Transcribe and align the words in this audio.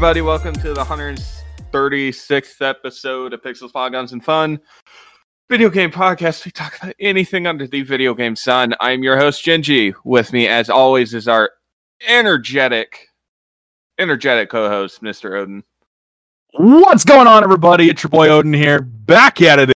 Everybody. 0.00 0.22
Welcome 0.22 0.54
to 0.54 0.72
the 0.72 0.82
136th 0.82 2.62
episode 2.62 3.34
of 3.34 3.42
Pixels, 3.42 3.70
Polygons, 3.70 4.14
and 4.14 4.24
Fun 4.24 4.58
video 5.50 5.68
game 5.68 5.90
podcast. 5.90 6.42
We 6.46 6.52
talk 6.52 6.78
about 6.80 6.94
anything 6.98 7.46
under 7.46 7.66
the 7.66 7.82
video 7.82 8.14
game 8.14 8.34
sun. 8.34 8.74
I'm 8.80 9.02
your 9.02 9.18
host 9.18 9.44
Gingy. 9.44 9.92
With 10.02 10.32
me, 10.32 10.48
as 10.48 10.70
always, 10.70 11.12
is 11.12 11.28
our 11.28 11.50
energetic, 12.08 13.08
energetic 13.98 14.48
co-host, 14.48 15.02
Mr. 15.02 15.38
Odin. 15.38 15.64
What's 16.54 17.04
going 17.04 17.26
on, 17.26 17.44
everybody? 17.44 17.90
It's 17.90 18.02
your 18.02 18.08
boy 18.08 18.30
Odin 18.30 18.54
here, 18.54 18.80
back 18.80 19.42
at 19.42 19.58
it 19.58 19.70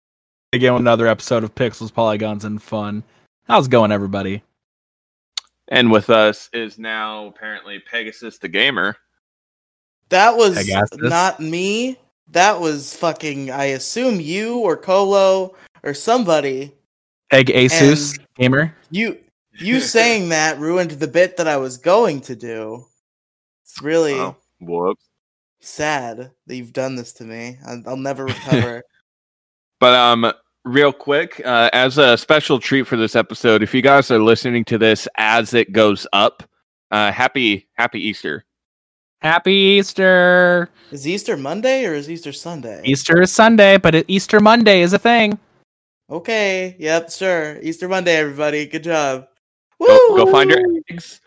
again 0.55 0.73
with 0.73 0.81
another 0.81 1.07
episode 1.07 1.45
of 1.45 1.55
Pixels, 1.55 1.93
Polygons, 1.93 2.47
and 2.47 2.63
Fun. 2.63 3.05
How's 3.47 3.67
it 3.67 3.71
going, 3.71 3.93
everybody? 3.93 4.43
And 5.69 5.93
with 5.93 6.09
us 6.09 6.49
is 6.55 6.79
now 6.79 7.27
apparently 7.27 7.79
Pegasus 7.79 8.39
the 8.39 8.49
gamer. 8.49 8.97
That 10.11 10.37
was 10.37 10.57
Pegasus. 10.57 10.99
not 11.01 11.41
me. 11.41 11.99
That 12.29 12.61
was 12.61 12.95
fucking. 12.97 13.51
I 13.51 13.65
assume 13.67 14.21
you 14.21 14.59
or 14.59 14.77
Colo 14.77 15.55
or 15.83 15.95
somebody. 15.95 16.73
Egg 17.31 17.47
Asus 17.49 18.19
And- 18.19 18.27
gamer. 18.37 18.77
You 18.91 19.19
you 19.59 19.81
saying 19.81 20.29
that 20.31 20.59
ruined 20.59 20.93
the 20.93 21.09
bit 21.09 21.37
that 21.37 21.49
I 21.49 21.57
was 21.57 21.77
going 21.79 22.21
to 22.23 22.37
do. 22.37 22.85
It's 23.65 23.81
really 23.83 24.15
Oh, 24.15 24.37
whoops. 24.61 25.05
sad 25.61 26.31
that 26.47 26.57
you've 26.57 26.73
done 26.73 26.97
this 26.97 27.13
to 27.15 27.25
me. 27.25 27.57
I'll, 27.67 27.83
I'll 27.87 27.97
never 27.97 28.25
recover. 28.25 28.83
But 29.81 29.95
um, 29.95 30.33
real 30.65 30.93
quick, 30.95 31.43
uh, 31.45 31.69
as 31.75 31.99
a 31.99 32.17
special 32.17 32.59
treat 32.59 32.87
for 32.87 32.97
this 32.97 33.15
episode, 33.15 33.63
if 33.63 33.75
you 33.75 33.83
guys 33.83 34.11
are 34.11 34.21
listening 34.23 34.65
to 34.67 34.79
this 34.79 35.07
as 35.19 35.53
it 35.53 35.73
goes 35.73 36.07
up, 36.15 36.43
uh, 36.91 37.13
happy 37.13 37.69
Happy 37.75 38.01
Easter. 38.01 38.47
Happy 39.25 39.55
Easter! 39.55 40.69
is 40.93 41.09
Easter 41.09 41.35
Monday 41.39 41.87
or 41.87 41.95
is 41.95 42.11
Easter 42.11 42.31
Sunday? 42.31 42.83
Easter 42.85 43.23
is 43.23 43.33
Sunday, 43.33 43.79
but 43.79 44.05
Easter 44.07 44.39
Monday 44.39 44.83
is 44.83 44.93
a 44.93 44.99
thing. 44.99 45.39
Okay. 46.11 46.77
Yep. 46.79 47.11
Sure. 47.11 47.59
Easter 47.63 47.89
Monday, 47.89 48.17
everybody. 48.17 48.67
Good 48.67 48.85
job. 48.85 49.27
Go, 49.81 50.17
go 50.17 50.31
find 50.31 50.51
your 50.51 50.61
eggs 50.91 51.23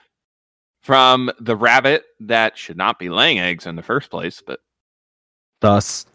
from 0.83 1.31
the 1.39 1.55
rabbit 1.55 2.05
that 2.19 2.55
should 2.55 2.77
not 2.77 2.99
be 2.99 3.09
laying 3.09 3.39
eggs 3.39 3.65
in 3.65 3.75
the 3.75 3.81
first 3.81 4.11
place. 4.11 4.43
But 4.45 4.59
Thus, 5.59 6.05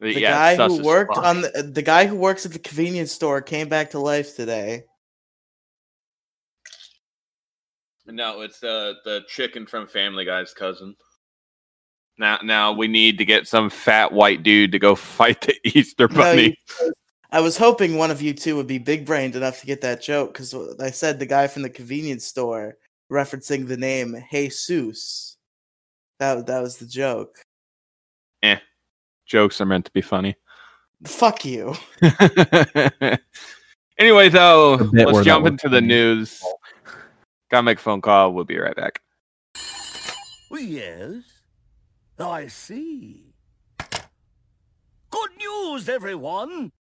The 0.00 0.18
yeah, 0.18 0.56
guy 0.56 0.68
who 0.68 0.82
worked 0.82 1.16
fuck. 1.16 1.24
on 1.24 1.42
the 1.42 1.70
the 1.70 1.82
guy 1.82 2.06
who 2.06 2.16
works 2.16 2.46
at 2.46 2.52
the 2.54 2.58
convenience 2.58 3.12
store 3.12 3.42
came 3.42 3.68
back 3.68 3.90
to 3.90 3.98
life 3.98 4.34
today. 4.36 4.84
No, 8.08 8.40
it's 8.40 8.58
the 8.60 8.94
the 9.04 9.22
chicken 9.28 9.66
from 9.66 9.86
Family 9.86 10.24
Guy's 10.24 10.54
cousin. 10.54 10.94
Now, 12.18 12.38
now 12.42 12.72
we 12.72 12.88
need 12.88 13.16
to 13.18 13.24
get 13.24 13.46
some 13.46 13.70
fat 13.70 14.10
white 14.12 14.42
dude 14.42 14.72
to 14.72 14.78
go 14.78 14.94
fight 14.96 15.40
the 15.42 15.54
Easter 15.64 16.08
No, 16.08 16.16
Bunny. 16.16 16.56
you- 16.80 16.92
I 17.30 17.40
was 17.40 17.58
hoping 17.58 17.98
one 17.98 18.10
of 18.10 18.22
you 18.22 18.32
two 18.32 18.56
would 18.56 18.66
be 18.66 18.78
big 18.78 19.04
brained 19.04 19.36
enough 19.36 19.60
to 19.60 19.66
get 19.66 19.82
that 19.82 20.00
joke 20.00 20.32
because 20.32 20.54
I 20.80 20.90
said 20.90 21.18
the 21.18 21.26
guy 21.26 21.46
from 21.46 21.60
the 21.60 21.68
convenience 21.68 22.24
store 22.24 22.78
referencing 23.12 23.68
the 23.68 23.76
name 23.76 24.16
Jesus. 24.32 25.36
That 26.18 26.46
that 26.46 26.62
was 26.62 26.78
the 26.78 26.86
joke. 26.86 27.36
Eh, 28.42 28.56
Jokes 29.26 29.60
are 29.60 29.66
meant 29.66 29.84
to 29.84 29.92
be 29.92 30.00
funny. 30.00 30.36
Fuck 31.06 31.44
you. 31.44 31.74
anyway, 33.98 34.30
though, 34.30 34.78
The 34.78 34.84
bit 34.84 35.04
where 35.06 35.14
let's 35.14 35.26
jump 35.26 35.46
into 35.46 35.68
the 35.68 35.76
funny. 35.76 35.86
news. 35.86 36.42
Gotta 37.50 37.62
make 37.62 37.78
a 37.78 37.82
phone 37.82 38.00
call. 38.00 38.32
We'll 38.32 38.44
be 38.44 38.58
right 38.58 38.76
back. 38.76 39.00
Yes, 40.50 41.22
I 42.18 42.46
see. 42.48 43.34
Good 45.10 45.30
news, 45.38 45.88
everyone! 45.88 46.72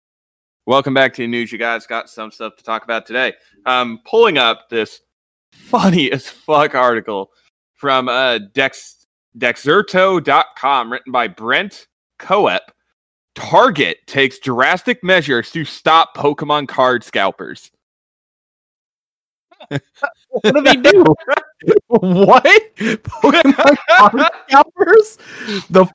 Welcome 0.65 0.93
back 0.93 1.13
to 1.13 1.21
the 1.21 1.27
news. 1.27 1.51
You 1.51 1.57
guys 1.57 1.87
got 1.87 2.09
some 2.09 2.31
stuff 2.31 2.57
to 2.57 2.63
talk 2.63 2.83
about 2.83 3.05
today. 3.05 3.33
I'm 3.65 3.99
pulling 3.99 4.37
up 4.37 4.69
this 4.69 4.99
funny 5.53 6.11
as 6.11 6.27
fuck 6.27 6.75
article 6.75 7.31
from 7.73 8.09
uh, 8.09 8.39
Dex 8.53 9.05
Dexerto.com, 9.37 10.91
written 10.91 11.11
by 11.11 11.27
Brent 11.27 11.87
Koepp. 12.19 12.59
Target 13.35 13.99
takes 14.07 14.39
drastic 14.39 15.03
measures 15.03 15.51
to 15.51 15.63
stop 15.63 16.17
Pokemon 16.17 16.67
card 16.67 17.03
scalpers. 17.03 17.71
What 20.29 20.63
did 20.63 20.67
he 20.67 20.77
do? 20.91 21.03
what? 21.87 22.43
Pokemon 22.77 23.77
card 23.89 24.31
scalpers? 24.47 25.17
The 25.69 25.85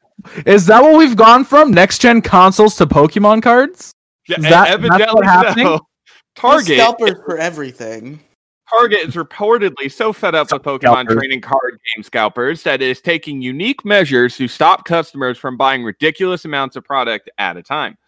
is 0.46 0.66
that 0.66 0.82
what 0.82 0.96
we've 0.98 1.16
gone 1.16 1.44
from? 1.44 1.72
Next 1.72 1.98
gen 2.00 2.20
consoles 2.22 2.76
to 2.76 2.86
Pokemon 2.86 3.42
cards? 3.42 3.92
Yeah, 4.28 4.36
Is 4.36 4.42
that- 4.44 4.50
that's 4.50 4.70
evidently 4.72 5.14
what 5.14 5.24
happening? 5.24 5.66
so. 5.66 5.70
There's 5.70 5.80
Target 6.34 6.66
scalpers 6.78 7.14
for 7.24 7.38
everything. 7.38 8.20
Target 8.70 9.00
is 9.08 9.14
reportedly 9.16 9.92
so 9.92 10.12
fed 10.14 10.34
up 10.34 10.50
with 10.50 10.62
Pokemon 10.62 10.80
Scalpers. 11.04 11.16
trading 11.16 11.40
card 11.42 11.78
game 11.94 12.02
scalpers 12.02 12.62
that 12.62 12.80
it 12.80 12.88
is 12.88 13.00
taking 13.02 13.42
unique 13.42 13.84
measures 13.84 14.36
to 14.38 14.48
stop 14.48 14.86
customers 14.86 15.36
from 15.36 15.58
buying 15.58 15.84
ridiculous 15.84 16.46
amounts 16.46 16.76
of 16.76 16.84
product 16.84 17.28
at 17.36 17.58
a 17.58 17.62
time. 17.62 17.98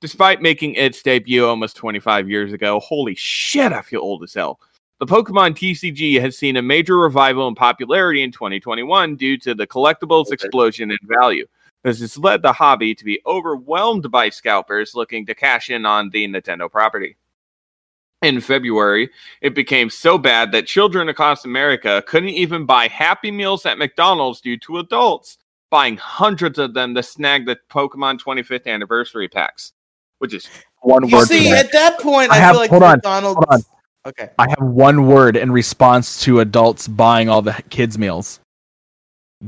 Despite 0.00 0.40
making 0.40 0.74
its 0.76 1.02
debut 1.02 1.44
almost 1.46 1.76
25 1.76 2.30
years 2.30 2.52
ago, 2.54 2.80
holy 2.80 3.14
shit, 3.14 3.72
I 3.72 3.82
feel 3.82 4.00
old 4.00 4.22
as 4.22 4.32
hell. 4.32 4.58
The 4.98 5.06
Pokemon 5.06 5.50
TCG 5.56 6.20
has 6.20 6.38
seen 6.38 6.56
a 6.56 6.62
major 6.62 6.96
revival 6.96 7.48
in 7.48 7.54
popularity 7.54 8.22
in 8.22 8.32
2021 8.32 9.16
due 9.16 9.36
to 9.38 9.54
the 9.54 9.66
collectibles 9.66 10.32
explosion 10.32 10.90
in 10.90 10.96
value. 11.02 11.46
This 11.84 12.00
has 12.00 12.16
led 12.16 12.40
the 12.42 12.52
hobby 12.52 12.94
to 12.94 13.04
be 13.04 13.20
overwhelmed 13.26 14.10
by 14.10 14.30
scalpers 14.30 14.94
looking 14.94 15.26
to 15.26 15.34
cash 15.34 15.68
in 15.70 15.84
on 15.84 16.08
the 16.10 16.26
Nintendo 16.26 16.70
property. 16.70 17.16
In 18.22 18.40
February, 18.40 19.10
it 19.42 19.54
became 19.54 19.90
so 19.90 20.16
bad 20.16 20.50
that 20.52 20.66
children 20.66 21.10
across 21.10 21.44
America 21.44 22.02
couldn't 22.06 22.30
even 22.30 22.64
buy 22.64 22.88
Happy 22.88 23.30
Meals 23.30 23.66
at 23.66 23.76
McDonald's 23.78 24.40
due 24.40 24.56
to 24.60 24.78
adults 24.78 25.36
buying 25.70 25.98
hundreds 25.98 26.58
of 26.58 26.72
them 26.72 26.94
to 26.94 27.02
snag 27.02 27.44
the 27.44 27.58
Pokemon 27.68 28.18
25th 28.18 28.66
anniversary 28.66 29.28
packs, 29.28 29.74
which 30.18 30.32
is 30.32 30.48
One 30.80 31.06
You 31.06 31.18
word. 31.18 31.26
see, 31.28 31.50
at 31.52 31.70
that 31.72 32.00
point, 32.00 32.30
I 32.32 32.36
I, 32.36 32.38
have- 32.38 32.52
feel 32.52 32.60
like 32.60 32.70
hold 32.70 32.82
on, 32.84 32.92
McDonald's. 32.96 33.34
hold 33.36 33.46
on. 33.50 33.75
Okay. 34.06 34.30
I 34.38 34.48
have 34.48 34.60
one 34.60 35.06
word 35.06 35.36
in 35.36 35.50
response 35.50 36.22
to 36.22 36.40
adults 36.40 36.86
buying 36.86 37.28
all 37.28 37.42
the 37.42 37.60
kids' 37.70 37.98
meals. 37.98 38.40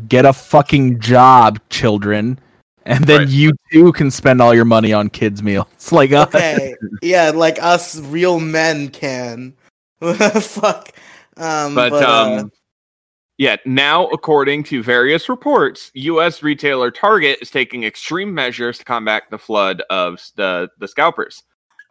Get 0.09 0.27
a 0.27 0.33
fucking 0.33 0.99
job, 1.01 1.61
children. 1.71 2.39
And 2.85 3.05
then 3.05 3.21
Right. 3.21 3.29
you 3.29 3.53
too 3.73 3.93
can 3.93 4.11
spend 4.11 4.43
all 4.43 4.55
your 4.55 4.65
money 4.65 4.93
on 4.93 5.11
kids' 5.11 5.43
meals. 5.43 5.67
Like 5.93 6.13
uh, 6.13 6.27
Okay. 6.29 6.75
yeah, 7.03 7.31
like 7.31 7.63
us 7.63 7.99
real 8.01 8.41
men 8.41 8.89
can. 8.89 9.55
Fuck. 10.01 10.93
Um, 11.37 11.75
but, 11.75 11.91
but, 11.91 12.03
uh, 12.03 12.39
um 12.41 12.53
yeah 13.39 13.57
now 13.65 14.09
according 14.09 14.65
to 14.65 14.83
various 14.83 15.29
reports 15.29 15.91
us 15.95 16.43
retailer 16.43 16.91
target 16.91 17.39
is 17.41 17.51
taking 17.51 17.85
extreme 17.85 18.35
measures 18.35 18.79
to 18.79 18.85
combat 18.85 19.23
the 19.31 19.39
flood 19.39 19.81
of 19.89 20.21
the 20.35 20.69
the 20.79 20.89
scalpers 20.89 21.45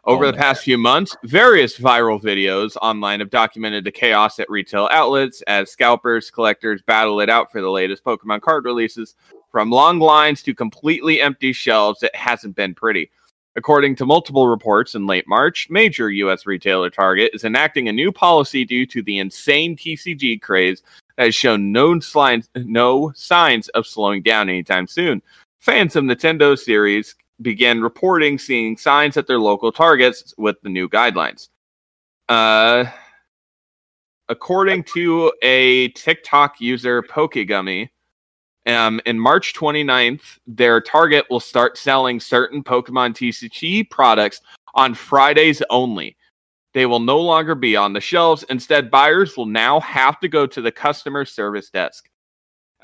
over 0.08 0.24
Oh, 0.24 0.32
the 0.32 0.36
past 0.36 0.64
few 0.64 0.78
months 0.78 1.14
various 1.24 1.78
viral 1.78 2.20
videos 2.20 2.76
online 2.82 3.20
have 3.20 3.30
documented 3.30 3.84
the 3.84 3.92
chaos 3.92 4.40
at 4.40 4.50
retail 4.50 4.88
outlets 4.90 5.42
as 5.42 5.70
scalpers 5.70 6.30
collectors 6.30 6.82
battle 6.82 7.20
it 7.20 7.30
out 7.30 7.52
for 7.52 7.60
the 7.60 7.70
latest 7.70 8.02
pokemon 8.02 8.40
card 8.40 8.64
releases 8.64 9.14
from 9.52 9.70
long 9.70 10.00
lines 10.00 10.42
to 10.42 10.54
completely 10.54 11.20
empty 11.20 11.52
shelves 11.52 12.02
it 12.02 12.14
hasn't 12.16 12.56
been 12.56 12.74
pretty 12.74 13.10
According 13.58 13.96
to 13.96 14.06
multiple 14.06 14.46
reports 14.46 14.94
in 14.94 15.08
late 15.08 15.26
March, 15.26 15.68
major 15.68 16.10
U.S. 16.10 16.46
retailer 16.46 16.90
Target 16.90 17.32
is 17.34 17.42
enacting 17.42 17.88
a 17.88 17.92
new 17.92 18.12
policy 18.12 18.64
due 18.64 18.86
to 18.86 19.02
the 19.02 19.18
insane 19.18 19.76
TCG 19.76 20.40
craze 20.40 20.80
that 21.16 21.24
has 21.24 21.34
shown 21.34 21.72
no 21.72 21.98
signs, 21.98 22.48
no 22.54 23.10
signs 23.16 23.68
of 23.70 23.84
slowing 23.84 24.22
down 24.22 24.48
anytime 24.48 24.86
soon. 24.86 25.20
Fans 25.58 25.96
of 25.96 26.04
Nintendo 26.04 26.56
series 26.56 27.16
began 27.40 27.80
reporting 27.80 28.38
seeing 28.38 28.76
signs 28.76 29.16
at 29.16 29.26
their 29.26 29.38
local 29.38 29.72
Targets 29.72 30.34
with 30.36 30.56
the 30.62 30.68
new 30.68 30.88
guidelines. 30.88 31.48
Uh, 32.28 32.84
according 34.28 34.84
to 34.84 35.32
a 35.42 35.88
TikTok 35.88 36.60
user, 36.60 37.02
Pokegummy, 37.02 37.88
um, 38.66 39.00
in 39.06 39.18
March 39.18 39.54
29th, 39.54 40.38
their 40.46 40.80
Target 40.80 41.24
will 41.30 41.40
start 41.40 41.78
selling 41.78 42.20
certain 42.20 42.62
Pokemon 42.62 43.14
TCG 43.14 43.88
products 43.88 44.42
on 44.74 44.94
Fridays 44.94 45.62
only. 45.70 46.16
They 46.74 46.84
will 46.84 47.00
no 47.00 47.18
longer 47.18 47.54
be 47.54 47.76
on 47.76 47.94
the 47.94 48.00
shelves. 48.00 48.44
Instead, 48.50 48.90
buyers 48.90 49.36
will 49.36 49.46
now 49.46 49.80
have 49.80 50.20
to 50.20 50.28
go 50.28 50.46
to 50.46 50.60
the 50.60 50.70
customer 50.70 51.24
service 51.24 51.70
desk. 51.70 52.10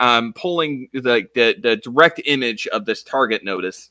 Um, 0.00 0.32
pulling 0.32 0.88
the, 0.92 1.28
the, 1.36 1.54
the 1.62 1.76
direct 1.76 2.20
image 2.24 2.66
of 2.68 2.84
this 2.84 3.04
Target 3.04 3.44
notice. 3.44 3.90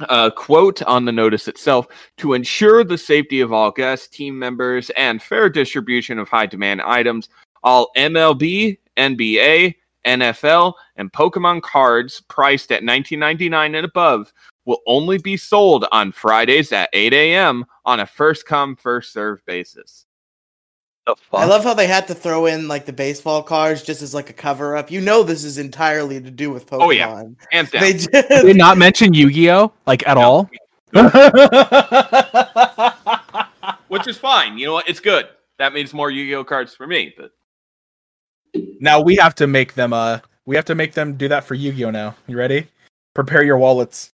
Uh, 0.00 0.28
quote 0.28 0.82
on 0.82 1.04
the 1.04 1.12
notice 1.12 1.46
itself 1.46 1.86
to 2.16 2.32
ensure 2.32 2.82
the 2.82 2.98
safety 2.98 3.40
of 3.40 3.52
all 3.52 3.70
guests, 3.70 4.08
team 4.08 4.36
members, 4.36 4.90
and 4.96 5.22
fair 5.22 5.48
distribution 5.48 6.18
of 6.18 6.28
high 6.28 6.46
demand 6.46 6.82
items, 6.82 7.28
all 7.62 7.92
MLB 7.96 8.76
NBA, 8.96 9.74
NFL, 10.04 10.74
and 10.96 11.12
Pokemon 11.12 11.62
cards 11.62 12.22
priced 12.28 12.72
at 12.72 12.82
19.99 12.82 13.66
and 13.66 13.86
above 13.86 14.32
will 14.64 14.80
only 14.86 15.18
be 15.18 15.36
sold 15.36 15.86
on 15.92 16.12
Fridays 16.12 16.72
at 16.72 16.88
8 16.92 17.12
a.m. 17.12 17.64
on 17.84 18.00
a 18.00 18.06
first 18.06 18.46
come 18.46 18.76
first 18.76 19.12
serve 19.12 19.44
basis. 19.46 20.06
The 21.06 21.16
fuck? 21.16 21.40
I 21.40 21.44
love 21.44 21.64
how 21.64 21.74
they 21.74 21.86
had 21.86 22.08
to 22.08 22.14
throw 22.14 22.46
in 22.46 22.66
like 22.66 22.86
the 22.86 22.92
baseball 22.92 23.42
cards 23.42 23.82
just 23.82 24.00
as 24.00 24.14
like 24.14 24.30
a 24.30 24.32
cover 24.32 24.74
up. 24.76 24.90
You 24.90 25.02
know, 25.02 25.22
this 25.22 25.44
is 25.44 25.58
entirely 25.58 26.18
to 26.20 26.30
do 26.30 26.50
with 26.50 26.66
Pokemon. 26.66 26.82
Oh, 26.82 26.90
yeah. 26.90 27.24
Hands 27.50 27.70
down. 27.70 27.82
They 27.82 27.92
Did 27.92 28.10
just, 28.12 28.28
they 28.46 28.52
not 28.54 28.78
mention 28.78 29.12
Yu-Gi-Oh 29.12 29.70
like 29.86 30.06
at 30.08 30.14
No. 30.16 30.22
all? 30.22 30.50
Which 33.88 34.06
is 34.08 34.16
fine. 34.16 34.56
You 34.56 34.66
know 34.66 34.72
what? 34.74 34.88
It's 34.88 35.00
good. 35.00 35.28
That 35.58 35.74
means 35.74 35.92
more 35.92 36.10
Yu-Gi-Oh 36.10 36.44
cards 36.44 36.74
for 36.74 36.86
me. 36.86 37.14
But 37.16 37.32
now 38.80 39.00
we 39.00 39.16
have 39.16 39.34
to 39.36 39.46
make 39.46 39.74
them. 39.74 39.92
Uh, 39.92 40.20
we 40.46 40.56
have 40.56 40.64
to 40.66 40.74
make 40.74 40.92
them 40.94 41.14
do 41.16 41.28
that 41.28 41.44
for 41.44 41.54
Yu-Gi-Oh. 41.54 41.90
Now, 41.90 42.14
you 42.26 42.36
ready? 42.38 42.68
Prepare 43.14 43.42
your 43.42 43.58
wallets. 43.58 44.10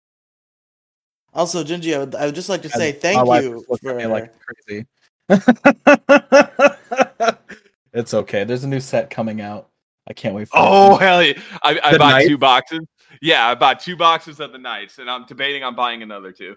also, 1.34 1.62
Gingy, 1.64 1.94
I 1.94 1.98
would, 1.98 2.14
I 2.16 2.26
would 2.26 2.34
just 2.34 2.48
like 2.48 2.62
to 2.62 2.68
say 2.68 2.90
And 2.90 2.98
thank 3.00 3.24
my 3.26 3.40
you 3.40 3.60
is 3.60 3.78
for 3.80 3.90
at 3.90 3.96
me 3.96 4.06
like 4.06 4.32
crazy. 4.66 4.86
it's 7.92 8.14
okay. 8.14 8.44
There's 8.44 8.64
a 8.64 8.68
new 8.68 8.80
set 8.80 9.10
coming 9.10 9.40
out. 9.40 9.68
I 10.08 10.12
can't 10.12 10.34
wait 10.34 10.48
for 10.48 10.56
oh 10.58 10.96
it. 10.96 11.00
hell 11.02 11.22
yeah! 11.22 11.40
I, 11.62 11.78
I 11.84 11.98
bought 11.98 12.10
Knights? 12.10 12.28
two 12.28 12.38
boxes. 12.38 12.80
Yeah, 13.22 13.46
I 13.46 13.54
bought 13.54 13.80
two 13.80 13.96
boxes 13.96 14.40
of 14.40 14.52
the 14.52 14.58
Knights, 14.58 14.98
and 14.98 15.10
I'm 15.10 15.24
debating 15.26 15.62
on 15.62 15.74
buying 15.74 16.02
another 16.02 16.32
two. 16.32 16.56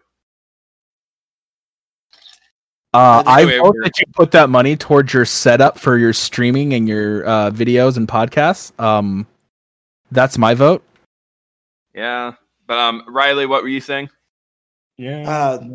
Uh, 2.94 3.24
I 3.26 3.42
Anyway, 3.42 3.58
hope 3.58 3.74
we're- 3.74 3.84
that 3.86 3.98
you 4.00 4.06
put 4.14 4.32
that 4.32 4.50
money 4.50 4.76
towards 4.76 5.14
your 5.14 5.26
setup 5.26 5.80
for 5.80 5.98
your 5.98 6.14
streaming 6.14 6.74
and 6.74 6.88
your 6.88 7.26
uh, 7.28 7.50
videos 7.52 7.98
and 7.98 8.08
podcasts. 8.08 8.72
Um, 8.80 9.26
that's 10.12 10.38
my 10.38 10.54
vote. 10.54 10.84
Yeah, 11.96 12.34
but 12.68 12.78
um, 12.78 13.04
Riley, 13.08 13.46
what 13.48 13.64
were 13.64 13.70
you 13.70 13.82
saying? 13.82 14.10
Yeah. 14.98 15.28
Uh, 15.30 15.68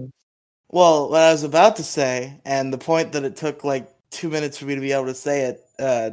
Well, 0.71 1.11
what 1.11 1.23
I 1.23 1.33
was 1.33 1.43
about 1.45 1.77
to 1.77 1.85
say, 1.85 2.41
and 2.45 2.73
the 2.73 2.79
point 2.79 3.13
that 3.13 3.25
it 3.25 3.37
took 3.37 3.65
like 3.65 3.89
two 4.11 4.29
minutes 4.29 4.59
for 4.59 4.67
me 4.67 4.75
to 4.75 4.81
be 4.81 4.93
able 4.93 5.07
to 5.07 5.15
say 5.15 5.43
it, 5.43 5.65
uh, 5.79 6.11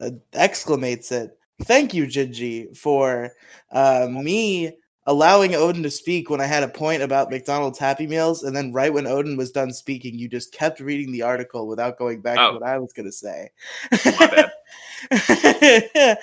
uh, 0.00 0.10
exclamates 0.32 1.12
it. 1.12 1.38
Thank 1.62 1.94
you, 1.94 2.06
Gingy, 2.06 2.76
for 2.76 3.30
uh, 3.72 4.08
me 4.10 4.72
allowing 5.06 5.54
Odin 5.54 5.82
to 5.84 5.90
speak 5.90 6.28
when 6.28 6.40
I 6.40 6.46
had 6.46 6.64
a 6.64 6.68
point 6.68 7.02
about 7.02 7.30
McDonald's 7.30 7.78
Happy 7.78 8.06
Meals, 8.06 8.42
and 8.42 8.54
then 8.56 8.72
right 8.72 8.92
when 8.92 9.06
Odin 9.06 9.36
was 9.36 9.52
done 9.52 9.72
speaking, 9.72 10.18
you 10.18 10.28
just 10.28 10.52
kept 10.52 10.80
reading 10.80 11.12
the 11.12 11.22
article 11.22 11.68
without 11.68 11.96
going 11.96 12.20
back 12.20 12.38
Oh. 12.38 12.48
to 12.48 12.54
what 12.58 12.68
I 12.68 12.78
was 12.78 12.92
going 12.92 13.06
to 13.06 13.12
say. 13.12 13.50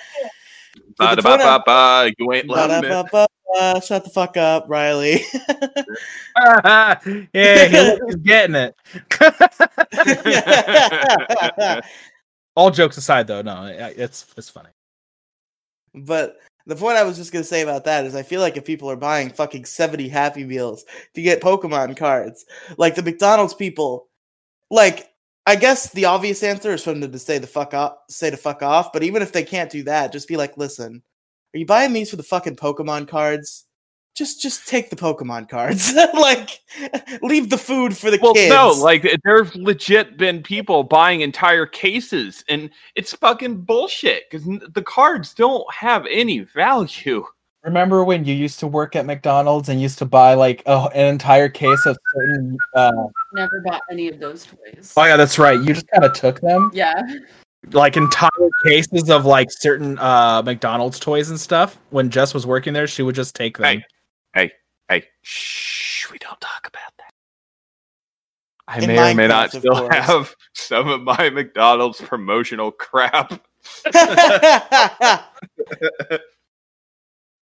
My 0.98 1.14
bad. 1.14 1.16
But 1.16 1.16
Ba 1.16 1.16
the 1.16 1.22
da 1.22 1.22
ba 1.22 1.28
point 1.28 1.42
I- 1.42 1.58
ba 1.58 1.62
ba. 1.66 2.12
You 2.18 2.32
ain't 2.32 2.48
loving 2.48 2.76
it. 2.78 2.82
Ba-da-ba-ba-ba. 2.90 3.82
Shut 3.82 4.04
the 4.04 4.10
fuck 4.10 4.36
up, 4.36 4.66
Riley. 4.68 5.20
yeah, 7.32 7.96
he's 8.06 8.16
getting 8.16 8.56
it. 8.56 8.74
All 12.56 12.70
jokes 12.70 12.96
aside, 12.96 13.26
though, 13.26 13.42
no, 13.42 13.64
it's 13.66 14.26
it's 14.36 14.48
funny. 14.48 14.68
But 15.94 16.36
the 16.66 16.76
point 16.76 16.96
I 16.96 17.02
was 17.04 17.16
just 17.16 17.32
gonna 17.32 17.44
say 17.44 17.62
about 17.62 17.84
that 17.84 18.04
is 18.04 18.14
I 18.14 18.22
feel 18.22 18.40
like 18.40 18.56
if 18.56 18.64
people 18.64 18.90
are 18.90 18.96
buying 18.96 19.30
fucking 19.30 19.64
70 19.64 20.08
Happy 20.08 20.44
Meals 20.44 20.84
to 21.14 21.22
get 21.22 21.40
Pokemon 21.42 21.96
cards, 21.96 22.44
like 22.78 22.94
the 22.94 23.02
McDonald's 23.02 23.54
people, 23.54 24.08
like 24.70 25.10
I 25.46 25.56
guess 25.56 25.90
the 25.92 26.06
obvious 26.06 26.42
answer 26.42 26.72
is 26.72 26.82
for 26.82 26.94
them 26.94 27.10
to 27.12 27.18
say 27.18 27.38
the 27.38 27.46
fuck 27.46 27.74
off 27.74 27.96
say 28.08 28.30
to 28.30 28.36
fuck 28.36 28.62
off, 28.62 28.92
but 28.92 29.02
even 29.02 29.22
if 29.22 29.32
they 29.32 29.42
can't 29.44 29.70
do 29.70 29.82
that, 29.84 30.12
just 30.12 30.28
be 30.28 30.36
like, 30.36 30.56
listen, 30.56 31.02
are 31.54 31.58
you 31.58 31.66
buying 31.66 31.92
these 31.92 32.10
for 32.10 32.16
the 32.16 32.22
fucking 32.22 32.56
Pokemon 32.56 33.08
cards? 33.08 33.66
Just 34.14 34.40
just 34.40 34.66
take 34.68 34.90
the 34.90 34.96
Pokemon 34.96 35.48
cards. 35.48 35.92
like 36.14 36.60
leave 37.20 37.50
the 37.50 37.58
food 37.58 37.96
for 37.96 38.10
the 38.10 38.18
Well, 38.22 38.32
kids. 38.32 38.48
no, 38.54 38.70
like 38.70 39.06
there's 39.24 39.54
legit 39.56 40.16
been 40.16 40.42
people 40.42 40.82
buying 40.84 41.20
entire 41.20 41.66
cases, 41.66 42.42
and 42.48 42.70
it's 42.94 43.12
fucking 43.14 43.62
bullshit 43.62 44.22
because 44.30 44.46
the 44.46 44.82
cards 44.82 45.34
don't 45.34 45.70
have 45.72 46.06
any 46.10 46.40
value. 46.40 47.24
Remember 47.64 48.04
when 48.04 48.26
you 48.26 48.34
used 48.34 48.60
to 48.60 48.66
work 48.66 48.94
at 48.94 49.06
McDonald's 49.06 49.70
and 49.70 49.80
used 49.80 49.98
to 49.98 50.04
buy 50.04 50.34
like 50.34 50.62
oh, 50.66 50.88
an 50.88 51.06
entire 51.06 51.48
case 51.48 51.86
of 51.86 51.96
certain? 52.14 52.58
Uh... 52.74 52.92
Never 53.32 53.62
bought 53.64 53.80
any 53.90 54.08
of 54.08 54.20
those 54.20 54.46
toys. 54.46 54.92
Oh 54.96 55.04
yeah, 55.04 55.16
that's 55.16 55.38
right. 55.38 55.58
You 55.58 55.72
just 55.72 55.88
kind 55.88 56.04
of 56.04 56.12
took 56.12 56.40
them, 56.40 56.70
Yeah. 56.74 57.00
like 57.72 57.96
entire 57.96 58.28
cases 58.66 59.08
of 59.08 59.24
like 59.24 59.48
certain 59.50 59.98
uh 59.98 60.42
McDonald's 60.42 61.00
toys 61.00 61.30
and 61.30 61.40
stuff. 61.40 61.78
When 61.88 62.10
Jess 62.10 62.34
was 62.34 62.46
working 62.46 62.74
there, 62.74 62.86
she 62.86 63.02
would 63.02 63.14
just 63.14 63.34
take 63.34 63.56
them. 63.56 63.82
Hey, 64.34 64.52
hey, 64.90 65.04
shh, 65.22 66.10
we 66.10 66.18
don't 66.18 66.40
talk 66.42 66.66
about 66.66 66.92
that. 66.98 67.12
I 68.68 68.78
In 68.80 68.88
may 68.88 69.12
or 69.12 69.14
may 69.14 69.26
not 69.26 69.52
still 69.52 69.74
course. 69.74 69.94
have 69.94 70.36
some 70.52 70.88
of 70.88 71.00
my 71.00 71.30
McDonald's 71.30 72.00
promotional 72.02 72.72
crap. 72.72 73.42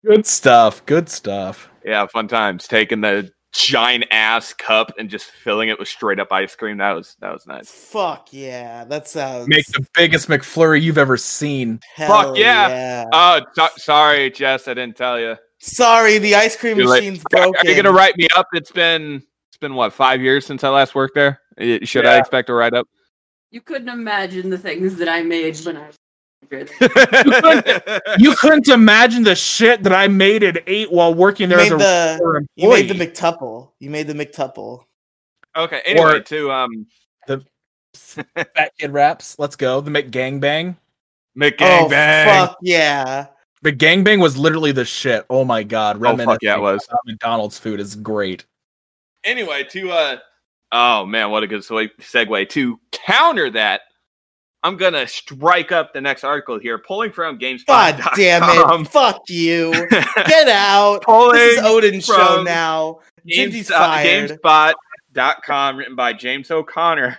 Good 0.05 0.25
stuff. 0.25 0.85
Good 0.85 1.09
stuff. 1.09 1.69
Yeah, 1.85 2.05
fun 2.07 2.27
times. 2.27 2.67
Taking 2.67 3.01
the 3.01 3.31
giant 3.53 4.05
ass 4.09 4.51
cup 4.53 4.91
and 4.97 5.09
just 5.09 5.25
filling 5.25 5.69
it 5.69 5.77
with 5.77 5.87
straight 5.87 6.19
up 6.19 6.31
ice 6.31 6.55
cream. 6.55 6.77
That 6.77 6.93
was 6.93 7.15
that 7.19 7.31
was 7.31 7.45
nice. 7.45 7.69
Fuck 7.69 8.29
yeah, 8.31 8.83
that 8.85 9.07
sounds 9.07 9.47
Make 9.47 9.65
the 9.67 9.85
biggest 9.93 10.27
McFlurry 10.27 10.81
you've 10.81 10.97
ever 10.97 11.17
seen. 11.17 11.79
hell 11.95 12.07
Fuck 12.23 12.37
yeah. 12.37 12.67
yeah. 12.69 13.05
Oh, 13.13 13.41
so- 13.53 13.67
sorry, 13.77 14.29
Jess, 14.31 14.67
I 14.67 14.73
didn't 14.73 14.97
tell 14.97 15.19
you. 15.19 15.37
Sorry, 15.59 16.17
the 16.17 16.35
ice 16.35 16.57
cream 16.57 16.77
Too 16.77 16.85
late. 16.85 17.03
machine's 17.03 17.23
Are 17.33 17.43
broken. 17.43 17.69
you 17.69 17.75
gonna 17.75 17.91
write 17.95 18.17
me 18.17 18.27
up? 18.35 18.47
It's 18.53 18.71
been 18.71 19.23
it's 19.49 19.57
been 19.61 19.75
what 19.75 19.93
five 19.93 20.21
years 20.21 20.45
since 20.45 20.63
I 20.63 20.69
last 20.69 20.95
worked 20.95 21.15
there. 21.15 21.39
Should 21.83 22.05
I 22.05 22.17
expect 22.17 22.49
a 22.49 22.53
write 22.53 22.73
up? 22.73 22.87
You 23.51 23.61
couldn't 23.61 23.89
imagine 23.89 24.49
the 24.49 24.57
things 24.57 24.95
that 24.95 25.07
I 25.07 25.21
made 25.21 25.55
when 25.59 25.77
I 25.77 25.85
was 25.87 25.95
younger. 26.51 28.01
You 28.19 28.35
couldn't 28.35 28.67
imagine 28.67 29.23
the 29.23 29.35
shit 29.35 29.83
that 29.83 29.93
I 29.93 30.07
made 30.07 30.43
at 30.43 30.63
eight 30.67 30.91
while 30.91 31.13
working 31.13 31.49
there 31.49 31.59
You 31.59 31.65
as 31.65 31.71
made 31.71 31.75
a 31.75 32.19
the 32.19 32.47
you 32.55 32.69
made 32.69 32.87
the 32.89 32.91
employee. 32.93 33.07
McTuple. 33.07 33.69
You 33.79 33.89
made 33.89 34.07
the 34.07 34.13
McTuple. 34.13 34.83
okay. 35.55 35.81
Anyway, 35.85 36.05
Or- 36.17 36.19
to 36.19 36.51
um, 36.51 36.87
the 37.27 37.43
Fat 37.95 38.71
Kid 38.79 38.91
Raps. 38.91 39.37
Let's 39.39 39.55
go. 39.55 39.81
The 39.81 39.91
McGangbang. 39.91 40.75
McGangbang. 41.37 42.25
Oh 42.27 42.45
fuck 42.45 42.57
yeah! 42.61 43.27
The 43.63 43.71
gangbang 43.73 44.21
was 44.21 44.37
literally 44.37 44.71
the 44.71 44.85
shit. 44.85 45.25
Oh 45.29 45.43
my 45.43 45.63
god. 45.63 46.03
Oh, 46.03 46.17
fuck 46.17 46.39
yeah, 46.43 46.57
it 46.57 46.61
was. 46.61 46.87
McDonald's 47.05 47.57
food 47.57 47.79
is 47.79 47.95
great. 47.95 48.45
anyway, 49.23 49.63
to 49.71 49.89
uh, 49.91 50.17
oh 50.71 51.05
man, 51.07 51.31
what 51.31 51.41
a 51.43 51.47
good 51.47 51.61
segue. 51.61 52.49
To 52.49 52.79
counter 52.91 53.49
that, 53.51 53.81
I'm 54.63 54.77
gonna 54.77 55.05
strike 55.07 55.71
up 55.73 55.93
the 55.93 55.99
next 55.99 56.23
article 56.23 56.57
here, 56.57 56.77
pulling 56.77 57.11
from 57.11 57.37
GameSpot. 57.37 57.65
God 57.67 58.01
damn 58.15 58.43
it! 58.43 58.87
Fuck 58.87 59.23
you! 59.27 59.71
Get 59.89 60.47
out! 60.47 61.03
pulling 61.03 61.37
This 61.37 61.59
is 61.59 61.65
Odin's 61.65 62.05
show 62.05 62.43
now. 62.43 62.99
Gingy's 63.27 63.69
Games, 63.69 63.71
uh, 63.71 63.79
fired. 63.79 64.41
GameSpot.com, 64.41 65.77
written 65.77 65.95
by 65.95 66.13
James 66.13 66.49
O'Connor. 66.49 67.17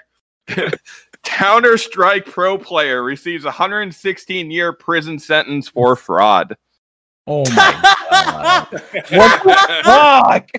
Counter 1.25 1.79
Strike 1.79 2.27
Pro 2.27 2.59
player 2.59 3.03
receives 3.03 3.45
116 3.45 4.51
year 4.51 4.73
prison 4.73 5.19
sentence 5.19 5.69
for 5.69 5.97
fraud. 5.97 6.57
Oh 7.27 7.45
my 7.51 7.79
god. 8.11 8.83
what 9.11 9.43
the 9.43 9.83
fuck? 9.85 10.51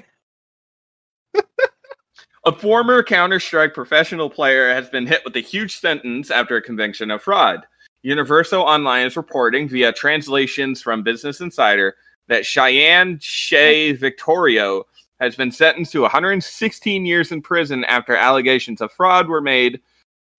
A 2.47 2.51
former 2.51 3.01
Counter 3.01 3.39
Strike 3.39 3.73
professional 3.73 4.29
player 4.29 4.71
has 4.71 4.87
been 4.87 5.07
hit 5.07 5.23
with 5.25 5.35
a 5.35 5.39
huge 5.39 5.79
sentence 5.79 6.29
after 6.29 6.55
a 6.55 6.61
conviction 6.61 7.09
of 7.09 7.23
fraud. 7.23 7.65
Universal 8.03 8.61
Online 8.61 9.07
is 9.07 9.17
reporting 9.17 9.67
via 9.67 9.91
translations 9.91 10.79
from 10.79 11.01
Business 11.01 11.41
Insider 11.41 11.95
that 12.27 12.45
Cheyenne 12.45 13.17
Shea 13.19 13.93
Victorio 13.93 14.83
has 15.19 15.35
been 15.35 15.51
sentenced 15.51 15.91
to 15.93 16.01
116 16.01 17.03
years 17.03 17.31
in 17.31 17.41
prison 17.41 17.83
after 17.85 18.15
allegations 18.15 18.79
of 18.79 18.91
fraud 18.91 19.27
were 19.27 19.41
made 19.41 19.81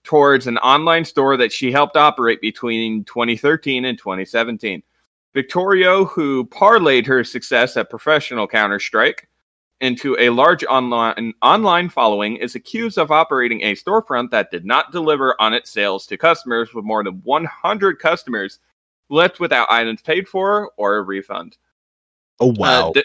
towards 0.04 0.46
an 0.46 0.58
online 0.58 1.04
store 1.04 1.36
that 1.36 1.50
she 1.50 1.72
helped 1.72 1.96
operate 1.96 2.40
between 2.40 3.02
2013 3.02 3.84
and 3.84 3.98
2017. 3.98 4.80
Victorio, 5.34 6.04
who 6.04 6.44
parlayed 6.44 7.04
her 7.04 7.24
success 7.24 7.76
at 7.76 7.90
professional 7.90 8.46
Counter 8.46 8.78
Strike, 8.78 9.28
into 9.80 10.16
a 10.18 10.30
large 10.30 10.64
online 10.64 11.34
online 11.42 11.88
following 11.88 12.36
is 12.36 12.54
accused 12.54 12.98
of 12.98 13.10
operating 13.10 13.62
a 13.62 13.74
storefront 13.74 14.30
that 14.30 14.50
did 14.50 14.64
not 14.64 14.92
deliver 14.92 15.40
on 15.40 15.52
its 15.52 15.70
sales 15.70 16.06
to 16.06 16.16
customers 16.16 16.72
with 16.72 16.84
more 16.84 17.04
than 17.04 17.20
100 17.24 17.98
customers 17.98 18.58
left 19.10 19.38
without 19.38 19.70
items 19.70 20.02
paid 20.02 20.26
for 20.26 20.72
or 20.76 20.96
a 20.96 21.02
refund. 21.02 21.56
Oh 22.40 22.54
Uh, 22.88 22.92
d- 22.92 23.04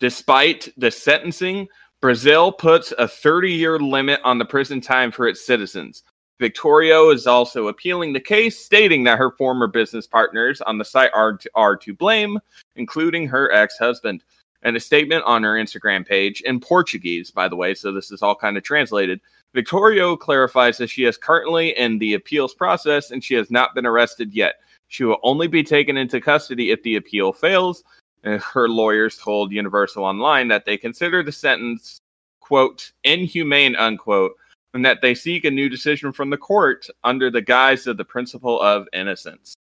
despite 0.00 0.68
the 0.76 0.90
sentencing, 0.90 1.66
Brazil 2.00 2.52
puts 2.52 2.92
a 2.98 3.08
30 3.08 3.52
year 3.52 3.78
limit 3.78 4.20
on 4.24 4.38
the 4.38 4.44
prison 4.44 4.80
time 4.80 5.10
for 5.10 5.26
its 5.26 5.44
citizens. 5.46 6.02
Victorio 6.40 7.10
is 7.10 7.28
also 7.28 7.68
appealing 7.68 8.12
the 8.12 8.20
case, 8.20 8.58
stating 8.58 9.04
that 9.04 9.18
her 9.18 9.30
former 9.30 9.68
business 9.68 10.08
partners 10.08 10.60
on 10.62 10.76
the 10.76 10.84
site 10.84 11.12
are 11.14 11.36
to, 11.36 11.48
are 11.54 11.76
to 11.76 11.94
blame, 11.94 12.38
including 12.74 13.28
her 13.28 13.52
ex 13.52 13.78
husband. 13.78 14.24
And 14.62 14.76
a 14.76 14.80
statement 14.80 15.24
on 15.24 15.42
her 15.42 15.54
Instagram 15.54 16.06
page 16.06 16.40
in 16.42 16.60
Portuguese, 16.60 17.30
by 17.30 17.48
the 17.48 17.56
way, 17.56 17.74
so 17.74 17.92
this 17.92 18.12
is 18.12 18.22
all 18.22 18.34
kind 18.34 18.56
of 18.56 18.62
translated. 18.62 19.20
Victorio 19.54 20.16
clarifies 20.16 20.78
that 20.78 20.88
she 20.88 21.04
is 21.04 21.16
currently 21.16 21.76
in 21.76 21.98
the 21.98 22.14
appeals 22.14 22.54
process 22.54 23.10
and 23.10 23.22
she 23.22 23.34
has 23.34 23.50
not 23.50 23.74
been 23.74 23.86
arrested 23.86 24.32
yet. 24.32 24.60
She 24.88 25.04
will 25.04 25.18
only 25.22 25.46
be 25.48 25.62
taken 25.62 25.96
into 25.96 26.20
custody 26.20 26.70
if 26.70 26.82
the 26.82 26.96
appeal 26.96 27.32
fails. 27.32 27.82
Her 28.22 28.68
lawyers 28.68 29.18
told 29.18 29.50
Universal 29.50 30.04
Online 30.04 30.46
that 30.48 30.64
they 30.64 30.76
consider 30.76 31.22
the 31.22 31.32
sentence, 31.32 31.98
quote, 32.40 32.92
inhumane, 33.02 33.74
unquote, 33.74 34.36
and 34.74 34.84
that 34.84 35.02
they 35.02 35.14
seek 35.14 35.44
a 35.44 35.50
new 35.50 35.68
decision 35.68 36.12
from 36.12 36.30
the 36.30 36.36
court 36.36 36.86
under 37.04 37.30
the 37.30 37.42
guise 37.42 37.86
of 37.86 37.96
the 37.96 38.04
principle 38.04 38.60
of 38.60 38.86
innocence. 38.92 39.54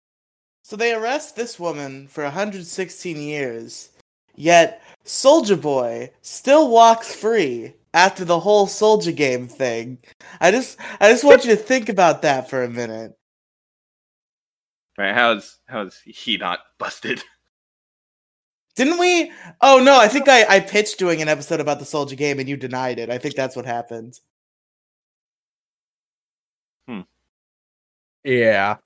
So 0.63 0.77
they 0.77 0.93
arrest 0.93 1.37
this 1.37 1.59
woman 1.59 2.07
for 2.07 2.23
116 2.23 3.17
years, 3.17 3.91
yet 4.41 4.83
Soulja 5.05 5.61
Boy 5.61 6.11
still 6.23 6.71
walks 6.71 7.15
free 7.15 7.75
after 7.93 8.25
the 8.25 8.41
whole 8.41 8.67
SouljaGame 8.67 9.51
thing. 9.51 9.99
I 10.41 10.51
just, 10.51 10.79
I 11.01 11.11
just 11.11 11.25
want 11.25 11.45
you 11.45 11.51
to 11.51 11.57
think 11.57 11.89
about 11.89 12.23
that 12.23 12.49
for 12.49 12.63
a 12.63 12.71
minute. 12.71 13.17
Right? 14.99 15.15
How's 15.15 15.59
how's 15.67 15.99
he 16.05 16.37
not 16.37 16.61
busted? 16.79 17.23
Didn't 18.77 18.99
we? 18.99 19.33
Oh 19.61 19.81
no, 19.83 19.99
I 19.99 20.09
think 20.09 20.29
I, 20.29 20.45
I 20.57 20.61
pitched 20.61 20.99
doing 20.99 21.23
an 21.23 21.29
episode 21.29 21.61
about 21.61 21.79
the 21.79 21.85
SouljaGame 21.85 22.39
and 22.39 22.49
you 22.49 22.57
denied 22.57 22.99
it. 22.99 23.11
I 23.11 23.19
think 23.19 23.35
that's 23.35 23.57
what 23.57 23.67
happened. 23.67 24.19
Hmm. 26.87 27.01
Yeah. 28.25 28.77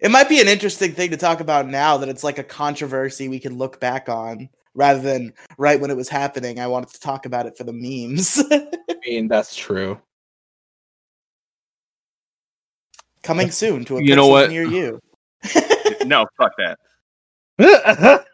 It 0.00 0.10
might 0.10 0.30
be 0.30 0.40
an 0.40 0.48
interesting 0.48 0.92
thing 0.92 1.10
to 1.10 1.18
talk 1.18 1.40
about 1.40 1.68
now 1.68 1.98
that 1.98 2.08
it's 2.08 2.24
like 2.24 2.38
a 2.38 2.44
controversy 2.44 3.28
we 3.28 3.38
can 3.38 3.58
look 3.58 3.78
back 3.80 4.08
on 4.08 4.48
rather 4.74 5.00
than 5.00 5.32
right 5.58 5.80
when 5.80 5.90
it 5.90 5.96
was 5.96 6.08
happening. 6.08 6.60
I 6.60 6.66
wanted 6.66 6.90
to 6.90 7.00
talk 7.00 7.26
about 7.26 7.46
it 7.46 7.56
for 7.56 7.64
the 7.64 7.72
memes. 7.72 8.42
I 8.50 8.68
mean, 9.06 9.28
that's 9.28 9.54
true. 9.56 10.00
Coming 13.22 13.50
soon 13.50 13.84
to 13.86 13.98
a 13.98 14.02
You 14.02 14.16
know 14.16 14.28
what? 14.28 14.48
near 14.48 14.64
you. 14.64 14.98
no, 16.06 16.26
fuck 16.38 16.52
that. 16.58 16.78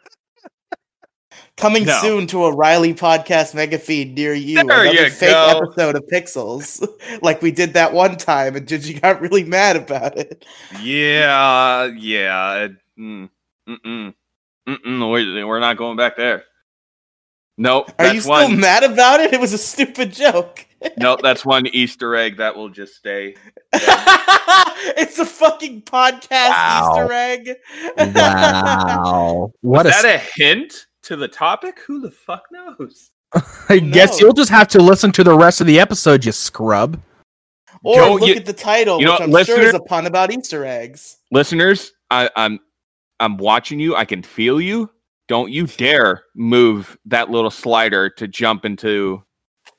Coming 1.57 1.85
No. 1.85 1.99
soon 2.01 2.27
to 2.27 2.45
a 2.45 2.55
Riley 2.55 2.93
podcast 2.93 3.55
mega 3.55 3.79
feed 3.79 4.15
near 4.15 4.33
you. 4.33 4.55
There 4.55 4.83
Another 4.83 5.05
you 5.05 5.09
fake 5.09 5.31
go. 5.31 5.59
episode 5.59 5.95
of 5.95 6.03
Pixels, 6.05 6.87
like 7.23 7.41
we 7.41 7.49
did 7.51 7.73
that 7.73 7.93
one 7.93 8.15
time, 8.15 8.55
and 8.55 8.67
Gigi 8.67 8.93
got 8.99 9.19
really 9.21 9.43
mad 9.43 9.75
about 9.75 10.17
it. 10.17 10.45
Yeah, 10.81 11.85
yeah. 11.97 12.67
Mm, 12.97 13.29
mm-mm, 13.67 14.13
mm-mm, 14.67 15.09
we're, 15.11 15.45
we're 15.47 15.59
not 15.59 15.77
going 15.77 15.97
back 15.97 16.17
there. 16.17 16.43
Nope. 17.59 17.89
Are 17.97 18.05
that's 18.05 18.15
you 18.15 18.21
still 18.21 18.33
one. 18.33 18.59
mad 18.59 18.83
about 18.83 19.19
it? 19.19 19.33
It 19.33 19.39
was 19.39 19.51
a 19.53 19.57
stupid 19.57 20.13
joke. 20.13 20.65
nope, 20.97 21.21
that's 21.23 21.43
one 21.43 21.65
Easter 21.67 22.15
egg 22.15 22.37
that 22.37 22.55
will 22.55 22.69
just 22.69 22.95
stay. 22.95 23.35
it's 23.73 25.17
a 25.17 25.25
fucking 25.25 25.81
podcast 25.81 26.49
Wow. 26.49 26.91
Easter 26.93 27.13
egg. 27.13 27.49
Wow. 28.15 29.51
What 29.61 29.85
Was 29.85 29.99
a 29.99 30.01
that 30.03 30.15
a 30.15 30.17
hint 30.35 30.85
to 31.03 31.15
the 31.15 31.27
topic? 31.27 31.79
Who 31.87 31.99
the 32.01 32.11
fuck 32.11 32.43
knows? 32.51 33.09
I 33.69 33.79
guess 33.79 34.19
No. 34.21 34.27
you'll 34.27 34.33
just 34.35 34.51
have 34.51 34.67
to 34.69 34.79
listen 34.79 35.11
to 35.13 35.23
the 35.23 35.35
rest 35.35 35.59
of 35.61 35.67
the 35.67 35.79
episode, 35.79 36.25
you 36.25 36.31
scrub. 36.31 37.01
or 37.83 37.95
Go- 37.95 38.13
look 38.15 38.29
you- 38.29 38.35
at 38.35 38.45
the 38.45 38.53
title, 38.53 38.99
you 38.99 39.05
know 39.05 39.13
which 39.27 39.49
I'm 39.49 39.55
sure 39.55 39.61
is 39.61 39.73
a 39.73 39.79
pun 39.79 40.05
about 40.05 40.31
Easter 40.31 40.63
eggs. 40.65 41.17
Listeners, 41.31 41.93
I, 42.11 42.29
I'm 42.35 42.59
I'm 43.19 43.37
watching 43.37 43.79
you. 43.79 43.95
I 43.95 44.05
can 44.05 44.21
feel 44.23 44.61
you. 44.61 44.89
Don't 45.27 45.51
you 45.51 45.67
dare 45.67 46.23
move 46.35 46.97
that 47.05 47.29
little 47.29 47.51
slider 47.51 48.09
to 48.11 48.27
jump 48.27 48.63
into 48.65 49.23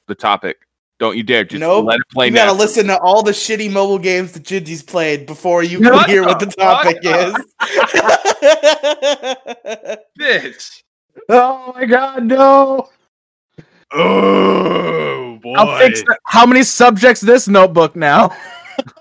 the 0.06 0.14
topic. 0.14 0.58
Don't 0.98 1.16
you 1.16 1.22
dare. 1.22 1.44
Just 1.44 1.60
Nope. 1.60 1.86
let 1.86 2.00
it 2.00 2.08
play 2.12 2.26
You 2.26 2.34
gotta 2.34 2.52
listen 2.52 2.86
to 2.88 2.98
all 2.98 3.22
the 3.22 3.30
shitty 3.30 3.70
mobile 3.70 3.98
games 3.98 4.32
that 4.32 4.42
Gingy's 4.42 4.82
played 4.82 5.26
before 5.26 5.62
you 5.62 5.80
What 5.80 6.06
can 6.06 6.10
hear 6.10 6.24
what 6.24 6.40
the 6.40 6.46
the 6.46 6.52
topic 6.52 6.98
is. 7.02 7.34
Bitch. 10.20 10.82
Oh 11.28 11.72
my 11.74 11.84
god, 11.84 12.24
no. 12.24 12.88
Oh 13.92 15.38
boy. 15.40 15.54
I'll 15.54 15.78
fix 15.78 16.02
that. 16.02 16.18
How 16.24 16.44
many 16.44 16.62
subjects 16.64 17.20
this 17.20 17.46
notebook 17.48 17.94
now? 17.94 18.36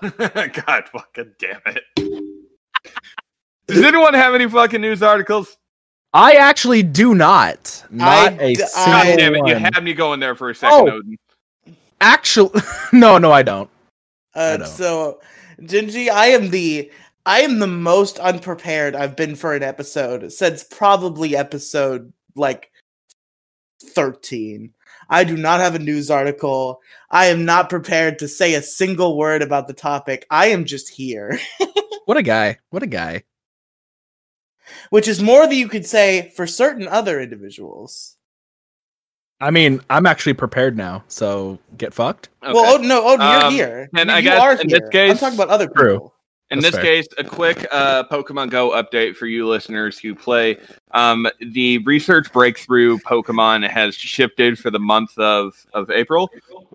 God 0.18 0.88
fucking 0.92 1.32
damn 1.38 1.60
it. 1.66 1.82
Does 3.68 3.84
anyone 3.84 4.14
have 4.14 4.34
any 4.34 4.48
fucking 4.48 4.80
news 4.80 5.02
articles? 5.02 5.56
I 6.14 6.32
actually 6.34 6.82
do 6.82 7.14
not. 7.14 7.84
Not 7.90 8.08
I 8.08 8.42
a 8.42 8.54
d- 8.54 8.62
single 8.64 8.92
God 8.92 9.16
damn 9.18 9.34
it. 9.34 9.46
You 9.46 9.54
one. 9.54 9.62
had 9.74 9.84
me 9.84 9.92
going 9.94 10.20
there 10.20 10.34
for 10.34 10.50
a 10.50 10.54
second, 10.54 10.88
Oh. 10.88 10.90
Odin. 10.90 11.16
Actually, 12.00 12.60
no, 12.92 13.18
no, 13.18 13.30
I 13.30 13.42
don't. 13.42 13.68
I 14.34 14.40
Uh, 14.40 14.56
don't. 14.58 14.68
so, 14.68 15.20
Gingy, 15.60 16.08
I 16.10 16.28
am 16.28 16.50
the 16.50 16.90
I 17.26 17.40
am 17.42 17.58
the 17.58 17.66
most 17.66 18.18
unprepared 18.20 18.94
I've 18.96 19.16
been 19.16 19.34
for 19.36 19.54
an 19.54 19.62
episode 19.62 20.32
since 20.32 20.64
probably 20.64 21.36
episode 21.36 22.12
like 22.36 22.70
thirteen. 23.82 24.72
I 25.10 25.24
do 25.24 25.36
not 25.36 25.60
have 25.60 25.74
a 25.74 25.78
news 25.78 26.10
article. 26.10 26.80
I 27.10 27.26
am 27.26 27.44
not 27.44 27.70
prepared 27.70 28.18
to 28.20 28.28
say 28.28 28.54
a 28.54 28.62
single 28.62 29.16
word 29.16 29.42
about 29.42 29.66
the 29.66 29.72
topic. 29.74 30.26
I 30.30 30.48
am 30.48 30.64
just 30.64 30.88
here, 30.90 31.38
What 32.06 32.16
a 32.16 32.22
guy. 32.22 32.58
What 32.70 32.82
a 32.82 32.86
guy. 32.86 33.24
Which 34.90 35.08
is 35.08 35.22
more 35.22 35.46
than 35.46 35.56
you 35.56 35.68
could 35.68 35.86
say 35.86 36.32
for 36.36 36.46
certain 36.46 36.88
other 36.88 37.20
individuals. 37.20 38.16
I 39.40 39.50
mean, 39.52 39.80
I'm 39.88 40.04
actually 40.06 40.34
prepared 40.34 40.76
now, 40.76 41.04
so 41.06 41.58
get 41.76 41.94
fucked. 41.94 42.28
Okay. 42.42 42.52
Well, 42.52 42.74
oh 42.74 42.82
no, 42.82 43.06
Odin, 43.06 43.20
Um, 43.26 43.42
you're 43.42 43.66
here. 43.68 43.90
and 43.96 44.08
you, 44.08 44.14
I 44.14 44.18
you 44.18 44.22
guess 44.24 44.40
are 44.42 44.52
in 44.60 44.68
here. 44.68 44.80
this 44.80 44.88
case- 44.90 45.10
I'm 45.12 45.18
talking 45.18 45.38
about 45.38 45.48
other 45.48 45.68
True. 45.68 46.12
In 46.50 46.60
That's 46.60 46.76
this 46.76 46.82
fair. 46.82 47.02
case, 47.02 47.06
a 47.18 47.24
quick 47.24 47.66
uh, 47.70 48.04
Pokemon 48.04 48.48
Go 48.48 48.70
update 48.70 49.16
for 49.16 49.26
you 49.26 49.46
listeners 49.46 49.98
who 49.98 50.14
play. 50.14 50.56
Um, 50.92 51.28
the 51.52 51.76
research 51.84 52.32
breakthrough 52.32 52.96
Pokemon 53.00 53.68
has 53.68 53.94
shifted 53.94 54.58
for 54.58 54.70
the 54.70 54.78
month 54.78 55.16
of, 55.18 55.52
of 55.74 55.90
April. 55.90 56.30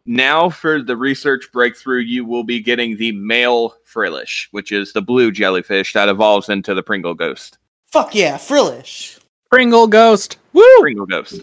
Now, 0.06 0.48
for 0.52 0.84
the 0.84 0.96
research 0.96 1.52
breakthrough, 1.52 2.02
you 2.02 2.24
will 2.24 2.44
be 2.44 2.60
getting 2.60 2.98
the 2.98 3.14
male 3.14 3.74
Frillish, 3.84 4.48
which 4.52 4.72
is 4.72 4.94
the 4.94 5.02
blue 5.02 5.32
jellyfish 5.32 5.92
that 5.94 6.08
evolves 6.08 6.50
into 6.50 6.76
the 6.76 6.84
Pringle 6.84 7.16
Ghost. 7.16 7.58
Fuck 7.94 8.16
yeah, 8.16 8.38
Frillish. 8.38 9.20
Pringle 9.52 9.86
Ghost. 9.86 10.38
Woo! 10.54 10.64
Pringle 10.82 11.06
Ghost. 11.06 11.42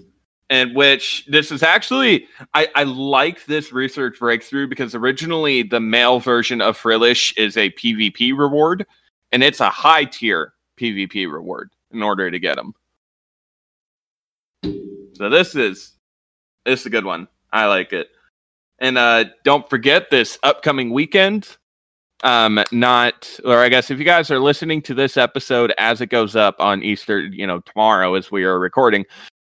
And 0.48 0.74
which 0.74 1.24
this 1.26 1.52
is 1.52 1.62
actually, 1.62 2.26
I, 2.54 2.66
I 2.74 2.82
like 2.82 3.46
this 3.46 3.72
research 3.72 4.18
breakthrough 4.18 4.66
because 4.66 4.96
originally 4.96 5.62
the 5.62 5.78
male 5.78 6.18
version 6.18 6.60
of 6.60 6.76
Frillish 6.76 7.32
is 7.36 7.56
a 7.56 7.70
PvP 7.70 8.36
reward, 8.36 8.84
and 9.30 9.44
it's 9.44 9.60
a 9.60 9.70
high 9.70 10.06
tier 10.06 10.54
PvP 10.76 11.32
reward 11.32 11.70
in 11.92 12.02
order 12.02 12.32
to 12.32 12.38
get 12.40 12.56
them. 12.56 12.74
So 15.14 15.30
this 15.30 15.54
is 15.54 15.92
this 16.64 16.80
is 16.80 16.86
a 16.86 16.90
good 16.90 17.04
one. 17.04 17.28
I 17.52 17.66
like 17.66 17.92
it. 17.92 18.08
And 18.80 18.98
uh, 18.98 19.26
don't 19.44 19.70
forget 19.70 20.10
this 20.10 20.36
upcoming 20.42 20.90
weekend. 20.90 21.58
Um, 22.22 22.62
not 22.70 23.30
or 23.44 23.58
I 23.58 23.70
guess 23.70 23.90
if 23.90 23.98
you 23.98 24.04
guys 24.04 24.30
are 24.30 24.38
listening 24.38 24.82
to 24.82 24.94
this 24.94 25.16
episode 25.16 25.72
as 25.78 26.00
it 26.00 26.06
goes 26.06 26.36
up 26.36 26.56
on 26.58 26.82
Easter, 26.82 27.20
you 27.20 27.46
know, 27.46 27.60
tomorrow 27.60 28.14
as 28.14 28.30
we 28.30 28.44
are 28.44 28.58
recording, 28.58 29.06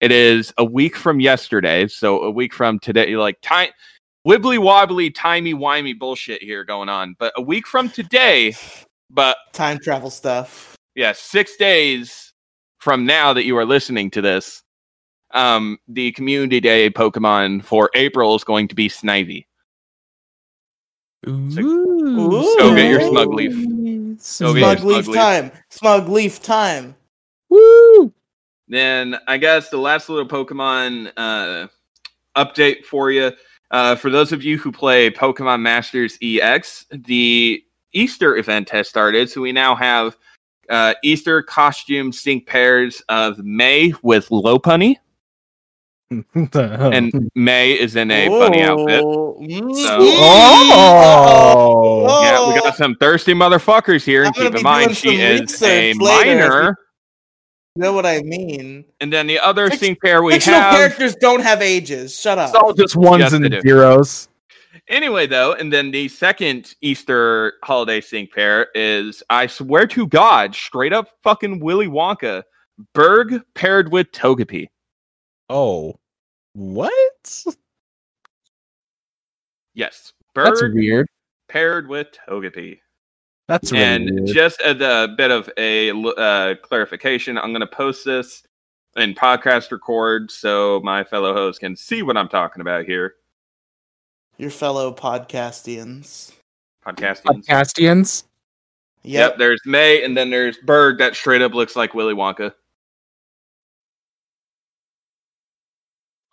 it 0.01 0.11
is 0.11 0.51
a 0.57 0.65
week 0.65 0.95
from 0.95 1.19
yesterday. 1.19 1.87
So 1.87 2.23
a 2.23 2.31
week 2.31 2.53
from 2.53 2.79
today, 2.79 3.15
like 3.15 3.39
time 3.41 3.69
wibbly 4.27 4.57
wobbly, 4.57 5.11
timey 5.11 5.53
wimey 5.53 5.97
bullshit 5.97 6.41
here 6.41 6.63
going 6.63 6.89
on. 6.89 7.15
But 7.19 7.33
a 7.37 7.41
week 7.41 7.67
from 7.67 7.89
today, 7.89 8.55
but 9.09 9.37
Time 9.53 9.79
travel 9.79 10.09
stuff. 10.09 10.75
yeah, 10.95 11.13
six 11.15 11.55
days 11.57 12.33
from 12.79 13.05
now 13.05 13.33
that 13.33 13.45
you 13.45 13.57
are 13.57 13.65
listening 13.65 14.09
to 14.11 14.21
this, 14.21 14.63
um, 15.33 15.77
the 15.87 16.11
community 16.13 16.59
day 16.59 16.89
Pokemon 16.89 17.63
for 17.63 17.89
April 17.93 18.35
is 18.35 18.43
going 18.43 18.67
to 18.67 18.75
be 18.75 18.89
Snivy. 18.89 19.45
Ooh. 21.27 22.55
So 22.59 22.75
get 22.75 22.89
your 22.89 23.01
smug 23.01 23.33
leaf. 23.33 23.53
So 24.19 24.53
get 24.53 24.59
your 24.59 24.77
Smug 24.77 24.77
smug 24.79 24.83
leaf 24.83 25.07
leaf. 25.07 25.15
time. 25.15 25.51
Smug 25.69 26.09
leaf 26.09 26.41
time. 26.41 26.95
Woo! 27.49 28.11
Then 28.67 29.17
I 29.27 29.37
guess 29.37 29.69
the 29.69 29.77
last 29.77 30.09
little 30.09 30.27
Pokemon 30.27 31.11
uh, 31.17 31.67
update 32.35 32.85
for 32.85 33.11
you. 33.11 33.31
Uh, 33.71 33.95
for 33.95 34.09
those 34.09 34.31
of 34.31 34.43
you 34.43 34.57
who 34.57 34.71
play 34.71 35.09
Pokemon 35.09 35.61
Masters 35.61 36.17
EX, 36.21 36.85
the 36.91 37.63
Easter 37.93 38.37
event 38.37 38.69
has 38.69 38.87
started. 38.87 39.29
So 39.29 39.41
we 39.41 39.51
now 39.51 39.75
have 39.75 40.17
uh, 40.69 40.93
Easter 41.03 41.41
costume 41.43 42.11
sync 42.11 42.47
pairs 42.47 43.01
of 43.09 43.39
May 43.39 43.93
with 44.01 44.29
Lopunny 44.29 44.97
and 46.53 47.29
May 47.35 47.71
is 47.73 47.95
in 47.95 48.11
a 48.11 48.27
bunny 48.29 48.61
outfit. 48.61 49.01
Oh, 49.03 49.37
So- 49.73 49.97
Oh. 50.87 52.21
Yeah, 52.23 52.53
we 52.53 52.59
got 52.59 52.75
some 52.75 52.95
thirsty 52.95 53.33
motherfuckers 53.33 54.03
here, 54.05 54.23
and 54.23 54.35
keep 54.35 54.55
in 54.55 54.61
mind 54.63 54.95
she 54.95 55.19
is 55.21 55.61
a 55.63 55.93
later 55.93 55.99
minor. 55.99 56.77
You 57.75 57.81
know 57.83 57.93
what 57.93 58.05
I 58.05 58.21
mean? 58.21 58.85
And 59.01 59.11
then 59.11 59.27
the 59.27 59.39
other 59.39 59.69
Fict- 59.69 59.81
sync 59.81 60.01
pair 60.01 60.23
we 60.23 60.31
Fictional 60.33 60.61
have. 60.61 60.75
characters 60.75 61.15
don't 61.15 61.41
have 61.41 61.61
ages. 61.61 62.17
Shut 62.19 62.37
up. 62.37 62.49
It's 62.49 62.55
all 62.55 62.73
just 62.73 62.95
ones 62.95 63.19
Yes, 63.21 63.33
and 63.33 63.49
do. 63.49 63.59
zeros. 63.61 64.29
Anyway, 64.87 65.25
though, 65.27 65.53
and 65.53 65.73
then 65.73 65.91
the 65.91 66.07
second 66.07 66.75
Easter 66.81 67.53
holiday 67.63 67.99
sync 68.01 68.31
pair 68.31 68.67
is, 68.75 69.23
I 69.29 69.47
swear 69.47 69.87
to 69.87 70.07
God, 70.07 70.53
straight 70.55 70.93
up 70.93 71.09
fucking 71.23 71.59
Willy 71.59 71.87
Wonka, 71.87 72.43
Burgh 72.93 73.41
paired 73.55 73.91
with 73.91 74.11
Togepi. 74.11 74.67
Oh. 75.49 75.95
What? 76.55 77.45
Yes, 79.73 80.13
That's 80.33 80.63
weird. 80.63 81.07
paired 81.49 81.87
with 81.89 82.07
Togepi. 82.27 82.79
That's 83.49 83.73
really 83.73 83.83
and 83.83 84.09
weird. 84.21 84.27
just 84.35 84.61
as 84.61 84.79
a 84.79 85.13
bit 85.17 85.31
of 85.31 85.49
a 85.57 85.91
uh, 85.91 86.55
clarification, 86.63 87.37
I'm 87.37 87.51
going 87.51 87.59
to 87.59 87.67
post 87.67 88.05
this 88.05 88.41
in 88.95 89.13
podcast 89.13 89.71
record 89.71 90.31
so 90.31 90.79
my 90.85 91.03
fellow 91.03 91.33
hosts 91.33 91.59
can 91.59 91.75
see 91.75 92.01
what 92.03 92.15
I'm 92.15 92.29
talking 92.29 92.61
about 92.61 92.85
here. 92.85 93.15
Your 94.37 94.49
fellow 94.49 94.93
podcastians. 94.93 96.31
Podcasting. 96.85 97.23
Podcastians. 97.25 98.23
Yep. 99.03 99.31
Yep. 99.31 99.37
there's 99.37 99.61
May, 99.65 100.03
and 100.03 100.15
then 100.15 100.29
there's 100.29 100.57
Burgh 100.65 100.99
that 100.99 101.15
straight 101.15 101.41
up 101.41 101.53
looks 101.53 101.75
like 101.75 101.93
Willy 101.93 102.13
Wonka. 102.13 102.53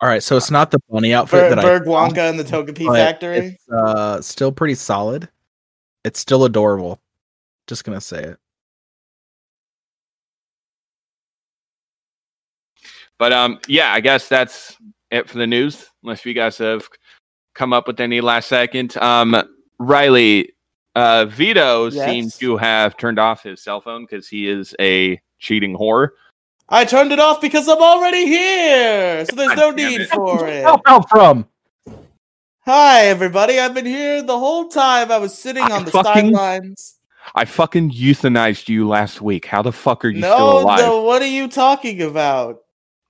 All 0.03 0.09
right, 0.09 0.21
so 0.21 0.35
it's 0.35 0.51
not 0.51 0.69
the 0.69 0.79
bunny 0.89 1.13
outfit 1.13 1.49
Ber- 1.49 1.55
that 1.55 1.61
Burgh 1.61 1.83
I 1.83 1.85
Wonka 1.85 2.29
and 2.29 2.37
the 2.37 2.43
Togepi 2.43 2.87
but 2.87 2.97
Factory. 2.97 3.37
It's 3.37 3.69
uh, 3.69 4.21
still 4.21 4.51
pretty 4.51 4.75
solid. 4.75 5.29
It's 6.03 6.19
still 6.19 6.43
adorable. 6.43 6.99
Just 7.67 7.85
gonna 7.85 8.01
say 8.01 8.21
it. 8.21 8.37
But 13.17 13.31
um, 13.31 13.61
yeah, 13.69 13.93
I 13.93 14.01
guess 14.01 14.27
that's 14.27 14.75
it 15.09 15.29
for 15.29 15.37
the 15.37 15.47
news. 15.47 15.87
Unless 16.03 16.25
you 16.25 16.33
guys 16.33 16.57
have 16.57 16.85
come 17.55 17.71
up 17.71 17.87
with 17.87 18.01
any 18.01 18.19
last 18.19 18.49
second. 18.49 18.97
Um, 18.97 19.41
Riley, 19.79 20.51
uh, 20.95 21.27
Vito 21.29 21.89
Yes? 21.89 22.05
seems 22.05 22.37
to 22.39 22.57
have 22.57 22.97
turned 22.97 23.19
off 23.19 23.43
his 23.43 23.63
cell 23.63 23.79
phone 23.79 24.03
because 24.03 24.27
he 24.27 24.49
is 24.49 24.75
a 24.81 25.21
cheating 25.39 25.77
whore. 25.77 26.09
I 26.69 26.85
turned 26.85 27.11
it 27.11 27.19
off 27.19 27.41
because 27.41 27.67
I'm 27.67 27.81
already 27.81 28.25
here, 28.25 29.25
so 29.25 29.35
there's 29.35 29.55
no 29.57 29.71
need 29.71 30.01
it. 30.01 30.09
for 30.09 30.47
it. 30.47 30.63
Where 30.63 30.75
out 30.87 31.09
from? 31.09 31.45
Hi, 32.65 33.01
everybody. 33.07 33.59
I've 33.59 33.73
been 33.73 33.85
here 33.85 34.23
the 34.23 34.39
whole 34.39 34.69
time. 34.69 35.11
I 35.11 35.17
was 35.17 35.37
sitting 35.37 35.63
I 35.63 35.71
on 35.71 35.85
the 35.85 35.91
fucking- 35.91 36.33
sidelines. 36.33 36.95
I 37.35 37.45
fucking 37.45 37.91
euthanized 37.91 38.67
you 38.69 38.87
last 38.87 39.21
week. 39.21 39.45
How 39.45 39.61
the 39.61 39.71
fuck 39.71 40.03
are 40.03 40.09
you 40.09 40.21
still 40.21 40.37
No, 40.37 40.59
alive? 40.59 40.79
no. 40.79 41.01
What 41.03 41.21
are 41.21 41.25
you 41.27 41.47
talking 41.47 42.01
about? 42.01 42.61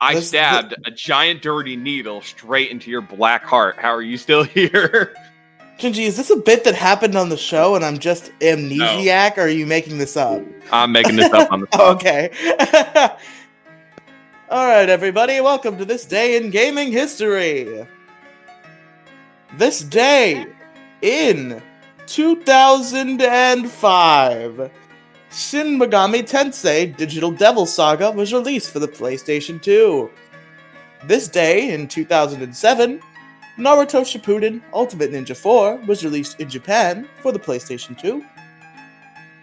I 0.02 0.16
This- 0.16 0.30
stabbed 0.30 0.76
a 0.86 0.92
giant 0.92 1.42
dirty 1.42 1.76
needle 1.76 2.22
straight 2.22 2.70
into 2.72 2.92
your 2.92 3.02
black 3.02 3.44
heart. 3.44 3.76
How 3.78 3.90
are 3.94 4.02
you 4.02 4.18
still 4.18 4.44
here? 4.44 5.14
Gingy, 5.80 6.06
is 6.06 6.18
this 6.18 6.30
a 6.30 6.36
bit 6.36 6.64
that 6.66 6.76
happened 6.76 7.16
on 7.16 7.30
the 7.30 7.38
show 7.38 7.76
and 7.76 7.84
I'm 7.84 7.98
just 7.98 8.32
amnesiac, 8.40 9.38
or 9.38 9.42
are 9.42 9.48
you 9.48 9.66
making 9.66 9.98
this 9.98 10.16
up? 10.18 10.42
I'm 10.72 10.92
making 10.92 11.16
this 11.16 11.32
up 11.34 11.52
on 11.52 11.62
the 11.62 11.68
spot. 11.74 11.96
okay. 11.96 13.10
All 14.54 14.68
right, 14.68 14.88
everybody, 14.88 15.42
welcome 15.42 15.80
to 15.80 15.86
this 15.86 16.06
day 16.06 16.38
in 16.38 16.52
gaming 16.52 16.92
history. 16.92 17.88
This 19.58 19.82
day 19.82 20.46
in 21.02 21.60
2005, 22.06 24.72
Shin 25.32 25.80
Megami 25.80 26.22
Tensei 26.22 26.96
Digital 26.96 27.32
Devil 27.32 27.66
Saga 27.66 28.12
was 28.12 28.32
released 28.32 28.70
for 28.70 28.78
the 28.78 28.88
PlayStation 28.88 29.60
2. 29.60 30.08
This 31.08 31.28
day 31.28 31.74
in 31.74 31.88
2007, 31.88 33.02
Naruto 33.58 34.02
Shippuden 34.02 34.62
Ultimate 34.72 35.12
Ninja 35.12 35.36
4 35.36 35.78
was 35.88 36.06
released 36.06 36.40
in 36.40 36.48
Japan 36.48 37.10
for 37.24 37.32
the 37.32 37.40
PlayStation 37.40 38.00
2. 38.00 38.24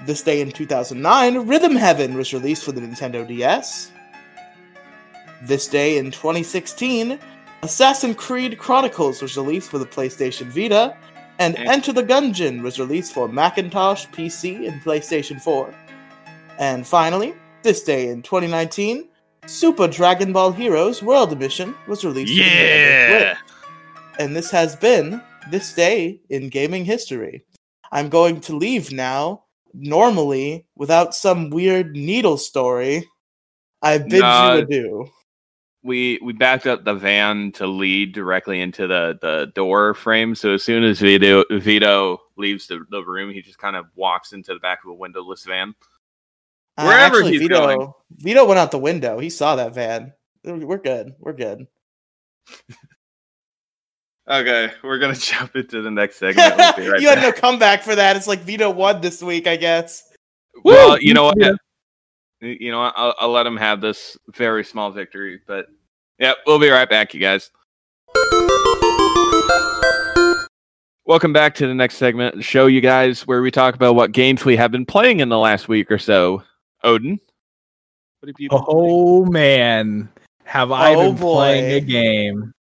This 0.07 0.23
day 0.23 0.41
in 0.41 0.53
2009, 0.53 1.49
Rhythm 1.49 1.75
Heaven 1.75 2.15
was 2.15 2.33
released 2.33 2.63
for 2.63 2.71
the 2.71 2.81
Nintendo 2.81 3.27
DS. 3.27 3.91
This 5.43 5.67
day 5.67 5.99
in 5.99 6.11
2016, 6.11 7.19
Assassin's 7.63 8.17
Creed 8.17 8.59
Chronicles 8.59 9.23
was 9.23 9.37
released 9.37 9.71
for 9.71 9.79
the 9.79 9.87
PlayStation 9.87 10.47
Vita, 10.47 10.97
and. 11.39 11.57
Enter 11.57 11.93
the 11.93 12.03
Gungeon 12.03 12.63
was 12.63 12.79
released 12.79 13.15
for 13.15 13.27
Macintosh, 13.27 14.07
PC, 14.09 14.69
and 14.69 14.83
PlayStation 14.83 15.41
4. 15.41 15.75
And 16.59 16.87
finally, 16.87 17.35
this 17.63 17.83
day 17.83 18.09
in 18.09 18.23
2019, 18.23 19.09
Super 19.47 19.89
Dragon 19.89 20.33
Ball 20.33 20.53
Heroes 20.53 21.03
World 21.03 21.33
Edition 21.33 21.75
was 21.89 22.05
released 22.05 22.35
Switch 22.35 23.37
and 24.19 24.37
this 24.37 24.51
has 24.51 24.77
been 24.77 25.23
this 25.51 25.73
day 25.73 26.21
in 26.29 26.51
gaming 26.51 26.85
history. 26.85 27.43
I'm 27.91 28.11
going 28.11 28.41
to 28.43 28.57
leave 28.57 28.93
now, 28.93 29.45
normally, 29.73 30.67
without 30.77 31.15
some 31.15 31.49
weird 31.49 31.93
needle 31.97 32.37
story. 32.37 33.09
I 33.83 33.97
bid 33.99 34.21
No. 34.21 34.55
you 34.55 34.63
adieu. 34.63 35.09
We 35.83 36.19
we 36.23 36.33
backed 36.33 36.67
up 36.67 36.85
the 36.85 36.95
van 36.95 37.53
to 37.53 37.67
lead 37.67 38.13
directly 38.13 38.61
into 38.61 38.87
the 38.87 39.19
the 39.21 39.53
door 39.55 39.95
frame. 39.95 40.35
So 40.35 40.55
as 40.55 40.63
soon 40.63 40.85
as 40.85 41.01
Vito 41.01 41.45
Vito 41.51 42.19
leaves 42.37 42.67
the, 42.67 42.85
the 42.91 43.03
room, 43.03 43.33
he 43.33 43.43
just 43.43 43.59
kind 43.59 43.77
of 43.77 43.87
walks 43.95 44.33
into 44.33 44.53
the 44.53 44.61
back 44.61 44.81
of 44.85 44.91
a 44.91 44.95
windowless 44.95 45.45
van. 45.45 45.75
Uh, 46.77 46.85
Wherever 46.85 47.17
actually, 47.17 47.33
he's 47.33 47.43
Vito, 47.43 47.67
going. 47.67 47.93
Vito 48.17 48.45
went 48.45 48.59
out 48.59 48.71
the 48.71 48.79
window. 48.79 49.19
He 49.19 49.31
saw 49.31 49.57
that 49.57 49.75
van. 49.75 50.13
We're 50.45 50.79
good. 50.79 51.15
We're 51.19 51.33
good. 51.35 51.67
Okay, 54.31 54.71
we're 54.85 54.99
gonna 54.99 55.15
jump 55.17 55.57
into 55.57 55.83
the 55.83 55.91
next 55.91 56.17
segment. 56.19 56.57
We'll 56.57 56.93
right 56.93 57.01
you 57.01 57.09
had 57.09 57.21
no 57.21 57.33
comeback 57.33 57.83
for 57.83 57.97
that. 57.97 58.17
It's 58.17 58.29
like 58.29 58.41
Vito 58.41 58.71
won 58.71 59.01
this 59.01 59.23
week, 59.23 59.49
I 59.49 59.57
guess. 59.57 60.05
Well, 60.63 60.93
Woo! 60.93 60.99
you 61.01 61.15
know 61.15 61.25
what? 61.25 61.39
Yeah. 62.41 62.55
You 62.59 62.71
know? 62.73 62.81
I'll, 62.83 63.15
I'll 63.19 63.31
let 63.31 63.47
him 63.47 63.57
have 63.57 63.81
this 63.81 64.17
very 64.35 64.65
small 64.65 64.91
victory. 64.91 65.41
But 65.47 65.67
yeah, 66.19 66.33
we'll 66.47 66.59
be 66.59 66.69
right 66.71 66.89
back, 66.89 67.15
you 67.15 67.21
guys. 67.21 67.51
Welcome 71.07 71.33
back 71.33 71.55
to 71.57 71.67
the 71.67 71.75
next 71.75 71.97
segment 71.97 72.35
of 72.35 72.39
the 72.39 72.45
show, 72.45 72.67
you 72.67 72.81
guys, 72.81 73.27
where 73.27 73.43
we 73.43 73.51
talk 73.51 73.75
about 73.75 73.95
what 73.97 74.13
games 74.13 74.45
we 74.45 74.57
have 74.57 74.71
been 74.71 74.87
playing 74.87 75.21
in 75.21 75.29
the 75.29 75.39
last 75.39 75.67
week 75.69 75.91
or 75.91 75.99
so. 75.99 76.43
Odin, 76.85 77.19
what 78.21 78.29
have 78.29 78.37
you 78.39 78.49
been 78.49 78.59
playing? 78.61 78.67
Oh 78.69 79.25
man, 79.25 80.09
have 80.45 80.71
I 80.71 80.95
Oh, 80.95 81.09
been 81.11 81.17
playing 81.21 81.73
a 81.73 81.81
game? 81.81 82.53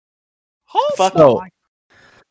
Fuck 0.97 1.13
So, 1.15 1.43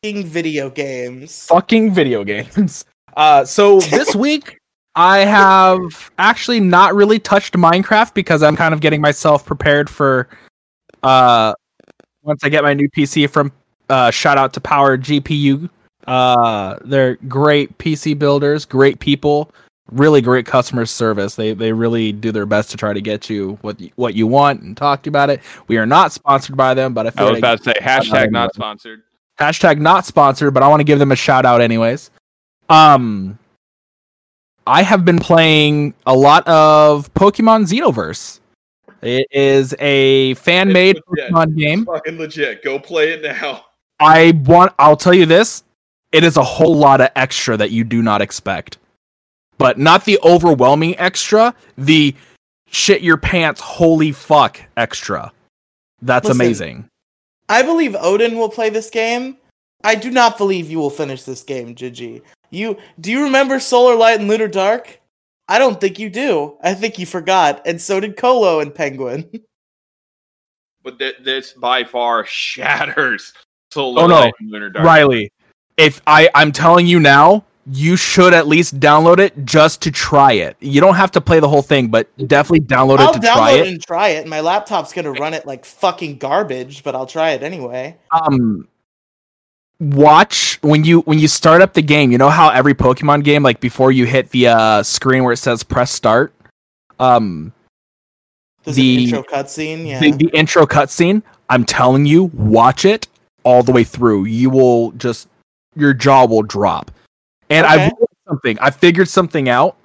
Fucking 0.02 0.26
video 0.26 0.70
games. 0.70 1.46
fucking 1.46 1.94
video 1.94 2.24
games. 2.24 2.84
Uh, 3.16 3.44
so 3.44 3.78
this 3.80 4.14
week 4.16 4.57
I 4.98 5.18
have 5.18 6.10
actually 6.18 6.58
not 6.58 6.92
really 6.92 7.20
touched 7.20 7.54
Minecraft 7.54 8.14
because 8.14 8.42
I'm 8.42 8.56
kind 8.56 8.74
of 8.74 8.80
getting 8.80 9.00
myself 9.00 9.46
prepared 9.46 9.88
for 9.88 10.28
uh 11.04 11.54
once 12.22 12.42
I 12.42 12.48
get 12.48 12.64
my 12.64 12.74
new 12.74 12.88
PC 12.90 13.30
from 13.30 13.52
uh 13.88 14.10
shout 14.10 14.38
out 14.38 14.52
to 14.54 14.60
PowerGPU. 14.60 15.70
Uh 16.08 16.78
they're 16.84 17.14
great 17.28 17.78
PC 17.78 18.18
builders, 18.18 18.64
great 18.64 18.98
people, 18.98 19.52
really 19.92 20.20
great 20.20 20.46
customer 20.46 20.84
service. 20.84 21.36
They 21.36 21.54
they 21.54 21.72
really 21.72 22.10
do 22.10 22.32
their 22.32 22.46
best 22.46 22.72
to 22.72 22.76
try 22.76 22.92
to 22.92 23.00
get 23.00 23.30
you 23.30 23.56
what 23.62 23.78
you, 23.78 23.92
what 23.94 24.16
you 24.16 24.26
want 24.26 24.62
and 24.62 24.76
talk 24.76 25.04
to 25.04 25.06
you 25.06 25.12
about 25.12 25.30
it. 25.30 25.42
We 25.68 25.78
are 25.78 25.86
not 25.86 26.10
sponsored 26.10 26.56
by 26.56 26.74
them, 26.74 26.92
but 26.92 27.06
I 27.06 27.12
I 27.16 27.22
was 27.22 27.30
like 27.34 27.38
about 27.38 27.58
to 27.58 27.64
say 27.64 27.74
hashtag 27.80 28.32
not 28.32 28.52
sponsored. 28.52 29.04
hashtag 29.38 29.78
not 29.78 30.06
sponsored, 30.06 30.54
but 30.54 30.64
I 30.64 30.66
want 30.66 30.80
to 30.80 30.84
give 30.84 30.98
them 30.98 31.12
a 31.12 31.16
shout 31.16 31.46
out 31.46 31.60
anyways. 31.60 32.10
Um, 32.68 33.38
I 34.68 34.82
have 34.82 35.02
been 35.02 35.18
playing 35.18 35.94
a 36.04 36.14
lot 36.14 36.46
of 36.46 37.12
Pokemon 37.14 37.62
Xenoverse. 37.64 38.40
It 39.00 39.26
is 39.30 39.74
a 39.78 40.34
fan 40.34 40.70
made 40.70 40.98
It's 40.98 41.08
legit. 41.08 41.32
Pokemon 41.32 41.56
game. 41.56 41.86
Fucking 41.86 42.18
legit. 42.18 42.62
Go 42.62 42.78
play 42.78 43.12
it 43.12 43.22
now. 43.22 43.64
I 43.98 44.38
want. 44.44 44.74
I'll 44.78 44.96
tell 44.96 45.14
you 45.14 45.24
this: 45.24 45.64
it 46.12 46.22
is 46.22 46.36
a 46.36 46.42
whole 46.42 46.76
lot 46.76 47.00
of 47.00 47.08
extra 47.16 47.56
that 47.56 47.70
you 47.70 47.82
do 47.82 48.02
not 48.02 48.20
expect, 48.20 48.76
but 49.56 49.78
not 49.78 50.04
the 50.04 50.18
overwhelming 50.22 50.98
extra. 50.98 51.54
The 51.78 52.14
shit 52.68 53.00
your 53.00 53.16
pants, 53.16 53.62
holy 53.62 54.12
fuck 54.12 54.60
extra. 54.76 55.32
That's 56.02 56.28
Listen, 56.28 56.40
amazing. 56.42 56.88
I 57.48 57.62
believe 57.62 57.96
Odin 57.98 58.36
will 58.36 58.50
play 58.50 58.68
this 58.68 58.90
game. 58.90 59.38
I 59.82 59.94
do 59.94 60.10
not 60.10 60.36
believe 60.36 60.70
you 60.70 60.78
will 60.78 60.90
finish 60.90 61.22
this 61.22 61.42
game, 61.42 61.74
Gigi. 61.74 62.20
You 62.50 62.76
do 63.00 63.10
you 63.10 63.24
remember 63.24 63.60
Solar 63.60 63.94
Light 63.96 64.18
and 64.20 64.28
Lunar 64.28 64.48
Dark? 64.48 65.00
I 65.48 65.58
don't 65.58 65.80
think 65.80 65.98
you 65.98 66.10
do. 66.10 66.56
I 66.62 66.74
think 66.74 66.98
you 66.98 67.06
forgot, 67.06 67.62
and 67.66 67.80
so 67.80 68.00
did 68.00 68.16
Colo 68.16 68.60
and 68.60 68.74
Penguin. 68.74 69.28
but 70.82 70.98
th- 70.98 71.16
this 71.22 71.52
by 71.52 71.84
far 71.84 72.24
shatters 72.28 73.32
Solar 73.72 74.02
Oh, 74.02 74.06
no. 74.06 74.14
Light 74.20 74.34
and 74.40 74.50
Lunar 74.50 74.70
Dark. 74.70 74.84
Riley, 74.86 75.30
if 75.76 76.00
I 76.06 76.28
I'm 76.34 76.52
telling 76.52 76.86
you 76.86 77.00
now, 77.00 77.44
you 77.70 77.96
should 77.96 78.32
at 78.32 78.46
least 78.48 78.80
download 78.80 79.18
it 79.18 79.44
just 79.44 79.82
to 79.82 79.90
try 79.90 80.32
it. 80.32 80.56
You 80.60 80.80
don't 80.80 80.94
have 80.94 81.10
to 81.12 81.20
play 81.20 81.38
the 81.40 81.48
whole 81.48 81.60
thing, 81.62 81.88
but 81.88 82.08
definitely 82.28 82.60
download 82.66 82.98
I'll 82.98 83.10
it 83.10 83.14
to 83.14 83.20
try 83.20 83.52
download 83.52 83.58
it 83.60 83.66
it. 83.66 83.68
and 83.72 83.82
try 83.82 84.08
it. 84.08 84.26
My 84.26 84.40
laptop's 84.40 84.92
gonna 84.92 85.12
run 85.12 85.34
it 85.34 85.44
like 85.46 85.64
fucking 85.66 86.16
garbage, 86.18 86.82
but 86.82 86.94
I'll 86.94 87.06
try 87.06 87.30
it 87.32 87.42
anyway. 87.42 87.96
Um 88.10 88.68
watch 89.80 90.58
when 90.62 90.84
you 90.84 91.00
when 91.02 91.18
you 91.18 91.28
start 91.28 91.62
up 91.62 91.74
the 91.74 91.82
game, 91.82 92.10
you 92.10 92.18
know 92.18 92.30
how 92.30 92.48
every 92.50 92.74
Pokemon 92.74 93.24
game 93.24 93.42
like 93.42 93.60
before 93.60 93.92
you 93.92 94.06
hit 94.06 94.30
the 94.30 94.48
uh 94.48 94.82
screen 94.82 95.24
where 95.24 95.32
it 95.32 95.38
says 95.38 95.62
press 95.62 95.90
start, 95.92 96.32
um 96.98 97.52
There's 98.64 98.76
The- 98.76 99.04
intro 99.04 99.22
cutscene, 99.22 99.86
yeah. 99.86 100.00
the, 100.00 100.12
the 100.12 100.30
intro 100.34 100.66
cutscene, 100.66 101.22
I'm 101.48 101.64
telling 101.64 102.06
you, 102.06 102.24
watch 102.34 102.84
it 102.84 103.06
all 103.44 103.62
the 103.62 103.72
way 103.72 103.84
through. 103.84 104.24
You 104.26 104.50
will 104.50 104.92
just 104.92 105.28
your 105.76 105.94
jaw 105.94 106.26
will 106.26 106.42
drop. 106.42 106.90
And 107.50 107.64
i've 107.66 107.92
something. 108.28 108.58
I 108.60 108.70
figured 108.70 109.08
something 109.08 109.48
out. 109.48 109.76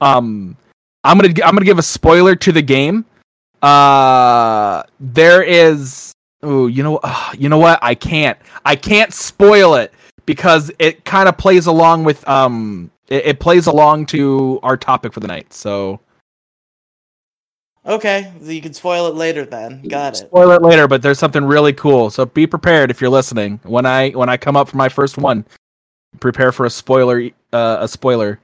Um, 0.00 0.56
I'm 1.04 1.18
gonna 1.18 1.32
I'm 1.44 1.54
gonna 1.54 1.64
give 1.64 1.78
a 1.78 1.82
spoiler 1.82 2.34
to 2.36 2.52
the 2.52 2.62
game. 2.62 3.04
Uh, 3.62 4.82
there 4.98 5.42
is. 5.42 6.12
Oh, 6.46 6.68
you 6.68 6.84
know, 6.84 7.00
uh, 7.02 7.32
you 7.36 7.48
know 7.48 7.58
what? 7.58 7.80
I 7.82 7.96
can't. 7.96 8.38
I 8.64 8.76
can't 8.76 9.12
spoil 9.12 9.74
it 9.74 9.92
because 10.26 10.70
it 10.78 11.04
kind 11.04 11.28
of 11.28 11.36
plays 11.36 11.66
along 11.66 12.04
with 12.04 12.26
um. 12.28 12.90
It, 13.08 13.26
it 13.26 13.40
plays 13.40 13.66
along 13.66 14.06
to 14.06 14.60
our 14.62 14.76
topic 14.76 15.12
for 15.12 15.20
the 15.20 15.26
night. 15.26 15.52
So 15.52 16.00
Okay, 17.86 18.32
you 18.42 18.60
can 18.60 18.74
spoil 18.74 19.06
it 19.06 19.14
later 19.14 19.44
then. 19.44 19.82
Got 19.86 20.14
it. 20.14 20.16
spoil 20.16 20.50
it 20.50 20.62
later, 20.62 20.88
but 20.88 21.02
there's 21.02 21.20
something 21.20 21.44
really 21.44 21.72
cool. 21.72 22.10
So 22.10 22.26
be 22.26 22.46
prepared 22.46 22.90
if 22.90 23.00
you're 23.00 23.10
listening. 23.10 23.60
When 23.62 23.86
I 23.86 24.10
when 24.10 24.28
I 24.28 24.36
come 24.36 24.56
up 24.56 24.68
for 24.68 24.76
my 24.76 24.88
first 24.88 25.18
one, 25.18 25.44
prepare 26.18 26.50
for 26.50 26.66
a 26.66 26.70
spoiler. 26.70 27.30
Uh, 27.52 27.78
a 27.80 27.88
spoiler. 27.88 28.40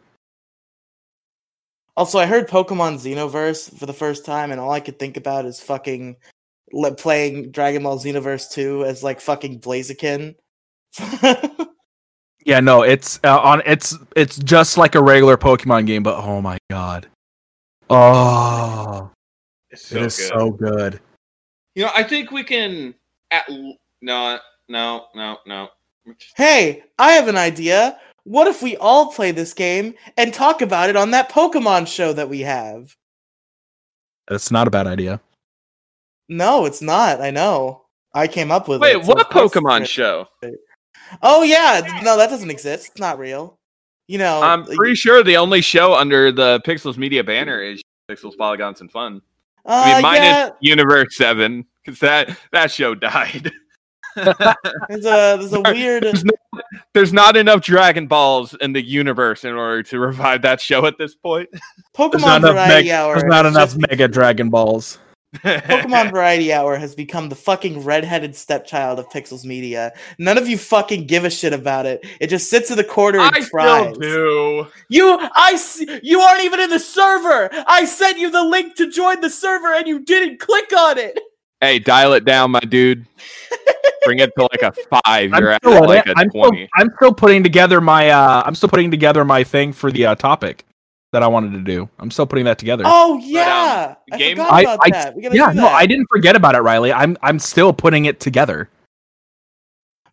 Also, 1.97 2.19
I 2.19 2.27
heard 2.27 2.49
Pokemon 2.49 2.95
Xenoverse 3.05 3.77
for 3.79 3.87
the 3.87 3.93
first 3.93 4.25
time, 4.25 4.51
and 4.51 4.61
all 4.61 4.71
I 4.71 4.81
could 4.81 4.99
think 4.99 5.17
about 5.17 5.45
is 5.45 5.61
fucking 5.61 6.17
playing 6.97 7.51
Dragon 7.51 7.83
Ball 7.83 7.99
Xenoverse 7.99 8.51
2 8.51 8.85
as 8.85 9.03
like 9.03 9.21
fucking 9.21 9.61
Blaziken. 9.61 10.35
Yeah, 12.45 12.61
no, 12.61 12.83
it's 12.83 13.21
uh, 13.23 13.39
on. 13.39 13.63
It's 13.65 13.97
it's 14.17 14.37
just 14.37 14.77
like 14.77 14.95
a 14.95 15.03
regular 15.03 15.37
Pokemon 15.37 15.87
game, 15.87 16.03
but 16.03 16.17
oh 16.17 16.41
my 16.41 16.59
god, 16.71 17.07
oh, 17.89 19.11
It's 19.71 19.87
so 19.87 19.97
it 19.97 20.03
is 20.03 20.17
good. 20.17 20.29
so 20.29 20.51
good. 20.51 21.01
You 21.75 21.85
know, 21.85 21.91
I 21.95 22.03
think 22.03 22.31
we 22.33 22.43
can. 22.43 22.95
At 23.31 23.49
l- 23.49 23.77
no, 24.03 24.39
no, 24.69 25.07
no, 25.15 25.39
no. 25.47 25.69
hey, 26.37 26.83
I 26.99 27.13
have 27.13 27.29
an 27.29 27.37
idea. 27.37 27.99
What 28.25 28.49
if 28.49 28.61
we 28.63 28.77
all 28.77 29.13
play 29.13 29.31
this 29.31 29.55
game 29.55 29.95
and 30.17 30.35
talk 30.35 30.63
about 30.63 30.91
it 30.91 30.97
on 30.97 31.13
that 31.13 31.31
Pokemon 31.31 31.87
show 31.87 32.13
that 32.13 32.29
we 32.29 32.41
have? 32.41 32.97
That's 34.29 34.51
not 34.51 34.67
a 34.67 34.71
bad 34.71 34.87
idea. 34.87 35.21
No, 36.33 36.65
it's 36.65 36.81
not. 36.81 37.21
I 37.21 37.31
know. 37.31 37.83
I 38.15 38.27
came 38.27 38.51
up 38.51 38.67
with 38.67 38.81
Wait, 38.81 38.97
it. 38.97 39.05
so 39.05 39.09
what 39.09 39.21
of 39.21 39.29
course 39.29 39.55
it's 39.55 39.55
Pokemon 39.55 39.87
show? 39.87 40.27
Oh 41.23 41.43
yeah, 41.43 42.01
no, 42.03 42.17
that 42.17 42.31
doesn't 42.31 42.51
exist. 42.51 42.89
It's 42.89 43.01
not 43.01 43.19
real. 43.19 43.59
You 44.09 44.19
know, 44.19 44.43
I'm 44.43 44.65
pretty 44.65 44.95
sure 44.95 45.23
the 45.23 45.37
only 45.37 45.61
show 45.61 45.95
under 45.95 46.33
the 46.33 46.61
Pixels 46.67 46.97
Media 46.97 47.23
banner 47.23 47.63
is 47.63 47.83
Pixels, 48.11 48.37
Polygons, 48.37 48.81
and 48.81 48.91
Fun. 48.91 49.21
I 49.67 49.93
uh, 49.93 49.95
mean, 49.95 50.03
minus 50.03 50.25
yeah, 50.25 50.51
Universe 50.61 51.17
Seven 51.17 51.67
because 51.85 52.01
that 52.01 52.37
that 52.53 52.71
show 52.71 52.95
died. 52.95 53.53
there's 54.17 55.07
a 55.07 55.37
there's 55.37 55.53
a 55.53 55.61
weird. 55.61 56.03
There's, 56.03 56.25
no, 56.25 56.33
there's 56.95 57.13
not 57.13 57.37
enough 57.37 57.61
Dragon 57.61 58.07
Balls 58.07 58.55
in 58.61 58.73
the 58.73 58.83
universe 58.83 59.45
in 59.45 59.53
order 59.53 59.83
to 59.85 59.99
revive 59.99 60.43
that 60.43 60.61
show 60.61 60.87
at 60.87 60.97
this 60.99 61.15
point. 61.15 61.49
There's 61.53 61.63
Pokemon 61.95 62.21
not 62.21 62.37
enough, 62.39 62.55
Variety 62.55 62.93
Hour. 62.93 63.15
there's 63.15 63.31
not 63.31 63.47
enough 63.47 63.75
just 63.75 63.91
Mega 63.91 64.09
Dragon 64.09 64.51
Balls. 64.51 64.99
Pokemon 65.37 66.11
Variety 66.13 66.53
Hour 66.53 66.77
has 66.77 66.95
become 66.95 67.29
the 67.29 67.35
fucking 67.35 67.85
redheaded 67.85 68.37
stepchild 68.37 68.99
of 68.99 69.09
Pixels 69.09 69.45
Media. 69.45 69.93
None 70.19 70.37
of 70.39 70.49
you 70.49 70.59
fucking 70.59 71.07
give 71.07 71.25
a 71.25 71.31
shit 71.31 71.53
about 71.53 71.87
it. 71.87 72.05
It 72.21 72.27
just 72.29 72.51
sits 72.51 72.71
in 72.71 72.77
the 72.77 72.85
corner 72.85 73.19
and 73.21 73.35
I 73.35 73.41
cries. 73.49 73.95
still 73.95 74.65
do. 74.65 74.67
You, 74.89 75.19
I, 75.21 75.53
s- 75.55 75.85
you 76.03 76.21
aren't 76.21 76.45
even 76.45 76.61
in 76.61 76.71
the 76.71 76.79
server. 76.79 77.49
I 77.67 77.85
sent 77.87 78.19
you 78.19 78.31
the 78.31 78.43
link 78.45 78.77
to 78.77 78.91
join 78.91 79.21
the 79.21 79.31
server 79.31 79.73
and 79.75 79.87
you 79.87 80.01
didn't 80.05 80.39
click 80.39 80.71
on 80.77 80.99
it. 80.99 81.19
Hey, 81.61 81.79
dial 81.79 82.13
it 82.13 82.25
down, 82.25 82.51
my 82.51 82.61
dude. 82.61 83.07
Bring 84.05 84.19
it 84.19 84.33
to 84.37 84.49
like 84.53 84.63
a 84.63 84.73
five. 85.07 85.31
You're 85.31 85.37
I'm 85.51 85.55
at 85.55 85.63
still, 85.63 85.83
on 85.83 85.89
like 85.89 86.07
it. 86.07 86.17
a 86.17 86.19
I'm, 86.19 86.29
still, 86.31 86.43
twenty. 86.43 86.69
I'm 86.75 86.91
still 86.97 87.15
putting 87.15 87.43
together 87.45 87.81
my 87.81 88.11
uh 88.11 88.43
I'm 88.45 88.55
still 88.57 88.69
putting 88.69 88.91
together 88.91 89.25
my 89.25 89.45
thing 89.45 89.73
for 89.73 89.93
the 89.93 90.07
uh, 90.07 90.15
topic 90.17 90.65
that 91.13 91.23
I 91.23 91.27
wanted 91.27 91.53
to 91.53 91.61
do. 91.61 91.89
I'm 91.99 92.11
still 92.11 92.27
putting 92.27 92.45
that 92.47 92.59
together. 92.59 92.85
Oh 92.87 93.19
yeah, 93.23 93.95
I 94.13 94.17
game- 94.19 94.37
forgot 94.37 94.53
I- 94.53 94.61
about 94.63 94.79
I- 94.83 94.91
that. 94.91 95.15
We 95.17 95.23
gotta 95.23 95.37
yeah, 95.37 95.51
do 95.53 95.57
no. 95.61 95.69
I 95.69 95.87
didn't 95.87 96.07
forget 96.11 96.37
about 96.37 96.55
it, 96.55 96.61
Riley. 96.61 96.93
I'm 96.93 97.17
I'm 97.23 97.39
still 97.39 97.73
putting 97.73 98.07
it 98.07 98.19
together. 98.21 98.69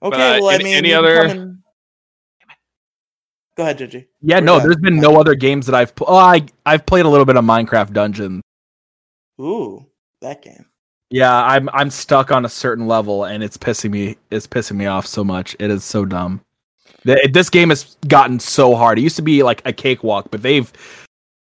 Okay, 0.01 0.17
But, 0.17 0.19
uh, 0.19 0.39
well, 0.41 0.49
I 0.49 0.53
any- 0.55 0.63
mean, 0.65 0.75
any 0.75 0.93
other- 0.93 1.27
come 1.27 1.55
Go 3.57 3.63
ahead, 3.63 3.77
Gigi. 3.79 4.07
Yeah, 4.21 4.37
We're 4.39 4.45
no, 4.45 4.59
there's 4.61 4.77
been 4.77 5.01
no 5.01 5.19
other 5.19 5.35
games 5.35 5.65
that 5.65 5.75
I've 5.75 5.93
pl- 5.93 6.07
oh, 6.09 6.15
I 6.15 6.45
I've 6.65 6.85
played 6.85 7.03
a 7.05 7.09
little 7.09 7.25
bit 7.25 7.35
of 7.35 7.43
Minecraft 7.43 7.91
Dungeon. 7.91 8.41
Ooh, 9.41 9.85
that 10.21 10.41
game. 10.41 10.65
Yeah, 11.09 11.33
I'm 11.43 11.67
I'm 11.73 11.89
stuck 11.89 12.31
on 12.31 12.45
a 12.45 12.49
certain 12.49 12.87
level 12.87 13.25
and 13.25 13.43
it's 13.43 13.57
pissing 13.57 13.91
me 13.91 14.17
it's 14.31 14.47
pissing 14.47 14.77
me 14.77 14.85
off 14.85 15.05
so 15.05 15.25
much. 15.25 15.57
It 15.59 15.69
is 15.71 15.83
so 15.83 16.05
dumb. 16.05 16.39
Th- 17.05 17.31
This 17.31 17.49
game 17.49 17.69
has 17.69 17.97
gotten 18.07 18.39
so 18.39 18.75
hard. 18.75 18.99
It 18.99 19.03
used 19.03 19.15
to 19.17 19.21
be 19.21 19.43
like 19.43 19.61
a 19.65 19.73
cakewalk, 19.73 20.29
but 20.31 20.41
they've 20.41 20.71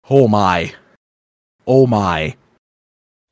oh 0.10 0.28
my. 0.28 0.74
Oh 1.68 1.86
my. 1.88 2.36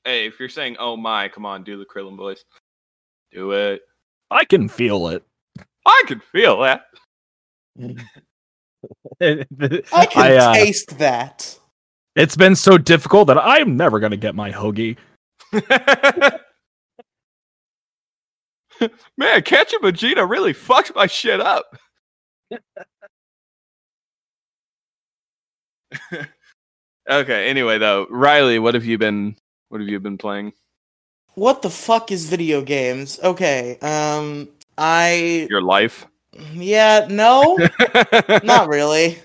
Hey, 0.05 0.25
if 0.27 0.39
you're 0.39 0.47
saying 0.49 0.77
"Oh 0.79 0.95
my," 0.95 1.27
come 1.27 1.45
on, 1.45 1.63
do 1.63 1.77
the 1.77 1.85
Krillin 1.85 2.15
voice. 2.17 2.43
Do 3.31 3.51
it. 3.51 3.81
I 4.31 4.45
can 4.45 4.69
feel 4.69 5.07
it. 5.09 5.23
I 5.85 6.03
can 6.07 6.19
feel 6.19 6.61
that. 6.61 6.85
I 7.81 7.95
can 10.05 10.37
uh, 10.39 10.53
taste 10.53 10.97
that. 10.97 11.57
it's 12.15 12.35
been 12.35 12.55
so 12.55 12.77
difficult 12.77 13.27
that 13.27 13.37
I'm 13.37 13.75
never 13.77 13.99
gonna 13.99 14.17
get 14.17 14.35
my 14.35 14.51
hoagie. 14.51 14.97
Man, 19.17 19.41
catching 19.41 19.79
Vegeta 19.79 20.29
really 20.29 20.53
fucked 20.53 20.93
my 20.95 21.07
shit 21.07 21.39
up. 21.41 21.65
Okay. 27.09 27.49
Anyway, 27.49 27.77
though, 27.77 28.07
Riley, 28.09 28.59
what 28.59 28.73
have 28.73 28.85
you 28.85 28.97
been? 28.97 29.35
What 29.69 29.81
have 29.81 29.89
you 29.89 29.99
been 29.99 30.17
playing? 30.17 30.53
What 31.35 31.61
the 31.61 31.69
fuck 31.69 32.11
is 32.11 32.25
video 32.25 32.61
games? 32.61 33.19
Okay, 33.23 33.77
um, 33.79 34.49
I 34.77 35.47
Your 35.49 35.61
life? 35.61 36.07
yeah, 36.53 37.07
no, 37.09 37.57
not 38.43 38.67
really. 38.69 39.19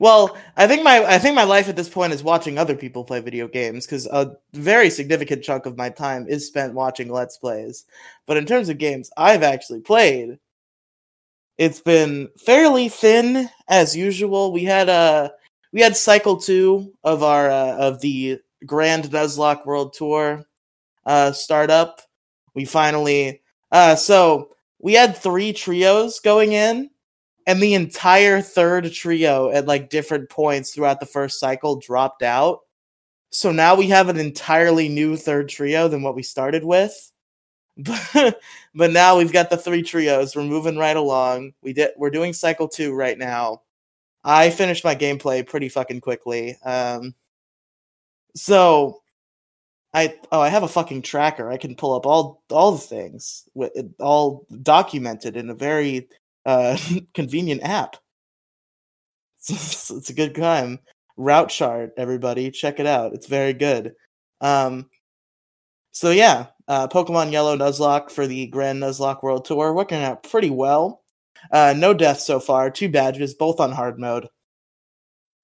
Well, 0.00 0.36
I 0.56 0.66
think 0.66 0.82
my 0.82 1.04
I 1.04 1.18
think 1.18 1.36
my 1.36 1.44
life 1.44 1.68
at 1.68 1.76
this 1.76 1.88
point 1.88 2.12
is 2.12 2.24
watching 2.24 2.58
other 2.58 2.74
people 2.74 3.04
play 3.04 3.20
video 3.20 3.46
games 3.46 3.86
because 3.86 4.06
a 4.06 4.36
very 4.52 4.90
significant 4.90 5.44
chunk 5.44 5.66
of 5.66 5.76
my 5.76 5.90
time 5.90 6.26
is 6.28 6.46
spent 6.46 6.74
watching 6.74 7.10
let's 7.10 7.38
plays. 7.38 7.84
But 8.26 8.36
in 8.36 8.46
terms 8.46 8.68
of 8.68 8.78
games 8.78 9.10
I've 9.16 9.42
actually 9.42 9.80
played, 9.80 10.38
it's 11.58 11.80
been 11.80 12.28
fairly 12.36 12.88
thin 12.88 13.48
as 13.68 13.96
usual. 13.96 14.52
We 14.52 14.64
had 14.64 14.88
uh 14.88 15.30
we 15.72 15.80
had 15.80 15.96
cycle 15.96 16.36
two 16.36 16.92
of 17.04 17.22
our 17.22 17.50
uh, 17.50 17.76
of 17.76 18.00
the 18.00 18.40
Grand 18.66 19.04
Nuzlocke 19.04 19.66
World 19.66 19.92
Tour 19.92 20.44
uh 21.06 21.32
start 21.32 21.70
up. 21.70 22.00
We 22.54 22.64
finally 22.64 23.42
uh 23.70 23.96
so 23.96 24.50
we 24.80 24.94
had 24.94 25.16
three 25.16 25.52
trios 25.52 26.20
going 26.20 26.52
in 26.52 26.90
and 27.46 27.62
the 27.62 27.74
entire 27.74 28.40
third 28.40 28.92
trio 28.92 29.50
at 29.50 29.66
like 29.66 29.90
different 29.90 30.30
points 30.30 30.72
throughout 30.72 31.00
the 31.00 31.06
first 31.06 31.38
cycle 31.38 31.76
dropped 31.76 32.22
out. 32.22 32.60
So 33.30 33.52
now 33.52 33.74
we 33.74 33.88
have 33.88 34.08
an 34.08 34.18
entirely 34.18 34.88
new 34.88 35.16
third 35.16 35.48
trio 35.48 35.88
than 35.88 36.02
what 36.02 36.14
we 36.14 36.22
started 36.22 36.64
with. 36.64 37.12
But, 37.76 38.40
but 38.74 38.92
now 38.92 39.18
we've 39.18 39.32
got 39.32 39.50
the 39.50 39.56
three 39.56 39.82
trios. 39.82 40.36
We're 40.36 40.44
moving 40.44 40.78
right 40.78 40.96
along. 40.96 41.54
We 41.62 41.72
did 41.72 41.90
we're 41.96 42.10
doing 42.10 42.32
cycle 42.32 42.68
2 42.68 42.94
right 42.94 43.18
now. 43.18 43.62
I 44.22 44.50
finished 44.50 44.84
my 44.84 44.94
gameplay 44.94 45.46
pretty 45.46 45.68
fucking 45.68 46.00
quickly. 46.00 46.56
Um 46.64 47.14
so 48.36 49.02
I 49.92 50.18
oh 50.32 50.40
I 50.40 50.48
have 50.48 50.64
a 50.64 50.68
fucking 50.68 51.02
tracker. 51.02 51.50
I 51.50 51.56
can 51.56 51.76
pull 51.76 51.94
up 51.94 52.06
all 52.06 52.42
all 52.50 52.72
the 52.72 52.78
things 52.78 53.48
with 53.54 53.72
it 53.74 53.86
all 54.00 54.46
documented 54.62 55.36
in 55.36 55.50
a 55.50 55.54
very 55.54 56.08
uh, 56.46 56.76
convenient 57.14 57.62
app. 57.62 57.96
It's, 59.38 59.90
it's 59.90 60.10
a 60.10 60.14
good 60.14 60.34
time. 60.34 60.80
Route 61.16 61.48
chart, 61.48 61.92
everybody, 61.96 62.50
check 62.50 62.80
it 62.80 62.86
out. 62.86 63.14
It's 63.14 63.26
very 63.26 63.52
good. 63.52 63.94
Um, 64.40 64.90
so 65.92 66.10
yeah, 66.10 66.46
Uh, 66.66 66.88
Pokemon 66.88 67.30
Yellow 67.30 67.56
Nuzlocke 67.56 68.10
for 68.10 68.26
the 68.26 68.46
Grand 68.46 68.82
Nuzlocke 68.82 69.22
World 69.22 69.44
Tour 69.44 69.74
working 69.74 70.02
out 70.02 70.22
pretty 70.22 70.50
well. 70.50 71.02
Uh, 71.50 71.74
no 71.76 71.92
deaths 71.92 72.26
so 72.26 72.40
far, 72.40 72.70
two 72.70 72.88
badges, 72.88 73.34
both 73.34 73.60
on 73.60 73.70
hard 73.70 73.98
mode. 73.98 74.28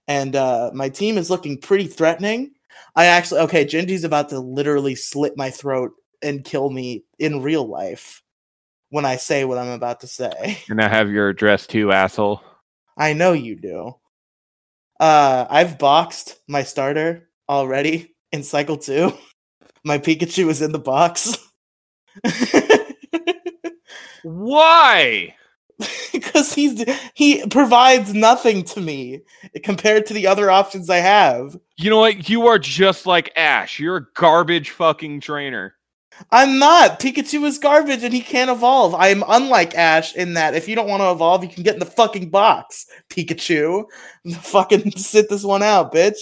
And 0.09 0.35
uh, 0.35 0.71
my 0.75 0.89
team 0.89 1.19
is 1.19 1.31
looking 1.31 1.59
pretty 1.59 1.87
threatening. 1.87 2.53
I 2.97 3.07
actually, 3.07 3.41
okay, 3.43 3.65
Gingy's 3.65 4.05
about 4.05 4.31
to 4.31 4.41
literally 4.41 4.95
slit 4.95 5.37
my 5.37 5.51
throat 5.51 5.93
and 6.23 6.45
kill 6.45 6.71
me 6.71 7.05
in 7.19 7.43
real 7.43 7.67
life 7.67 8.23
when 8.89 9.05
I 9.05 9.17
say 9.17 9.45
what 9.45 9.59
I'm 9.59 9.69
about 9.69 10.01
to 10.01 10.07
say. 10.07 10.59
And 10.69 10.81
I 10.81 10.89
have 10.89 11.11
your 11.11 11.29
address 11.29 11.67
too, 11.67 11.93
asshole. 11.93 12.43
I 12.97 13.13
know 13.13 13.33
you 13.33 13.57
do. 13.57 13.95
Uh, 14.99 15.47
I've 15.49 15.79
boxed 15.79 16.39
my 16.49 16.63
starter 16.63 17.29
already 17.49 18.15
in 18.33 18.43
cycle 18.43 18.77
two. 18.77 19.13
My 19.85 19.99
Pikachu 19.99 20.49
is 20.49 20.63
in 20.63 20.73
the 20.73 20.79
box. 20.79 21.37
Why? 24.23 25.35
because 26.13 26.53
he's 26.53 26.85
he 27.15 27.47
provides 27.47 28.13
nothing 28.15 28.63
to 28.65 28.81
me 28.81 29.21
compared 29.63 30.07
to 30.07 30.15
the 30.15 30.27
other 30.27 30.51
options 30.51 30.91
I 30.91 30.99
have. 30.99 31.57
You 31.77 31.91
know 31.91 31.99
what? 31.99 32.29
You 32.29 32.47
are 32.47 32.59
just 32.59 33.07
like 33.07 33.33
Ash. 33.37 33.79
You're 33.79 33.97
a 33.97 34.07
garbage 34.15 34.71
fucking 34.71 35.21
trainer. 35.21 35.75
I'm 36.33 36.59
not. 36.59 37.01
Pikachu 37.01 37.45
is 37.45 37.59
garbage 37.59 38.05
and 38.05 38.13
he 38.13 38.21
can't 38.21 38.51
evolve. 38.51 38.95
I 38.95 39.09
am 39.09 39.25
unlike 39.27 39.75
Ash 39.75 40.15
in 40.15 40.35
that 40.35 40.55
if 40.55 40.69
you 40.69 40.77
don't 40.77 40.89
want 40.89 41.01
to 41.01 41.11
evolve, 41.11 41.43
you 41.43 41.49
can 41.49 41.63
get 41.63 41.75
in 41.75 41.81
the 41.81 41.87
fucking 41.87 42.29
box, 42.29 42.87
Pikachu. 43.09 43.85
fucking 44.41 44.93
sit 44.93 45.31
this 45.31 45.45
one 45.45 45.63
out, 45.63 45.95
bitch. 45.95 46.19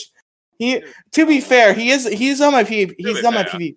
He 0.59 0.83
to 1.13 1.27
be 1.27 1.41
fair, 1.41 1.73
he 1.73 1.91
is 1.91 2.07
he's 2.07 2.41
on 2.41 2.53
my 2.53 2.65
P 2.65 2.93
he's 2.99 3.25
on 3.25 3.35
my 3.35 3.45
fair. 3.45 3.61
PV 3.61 3.77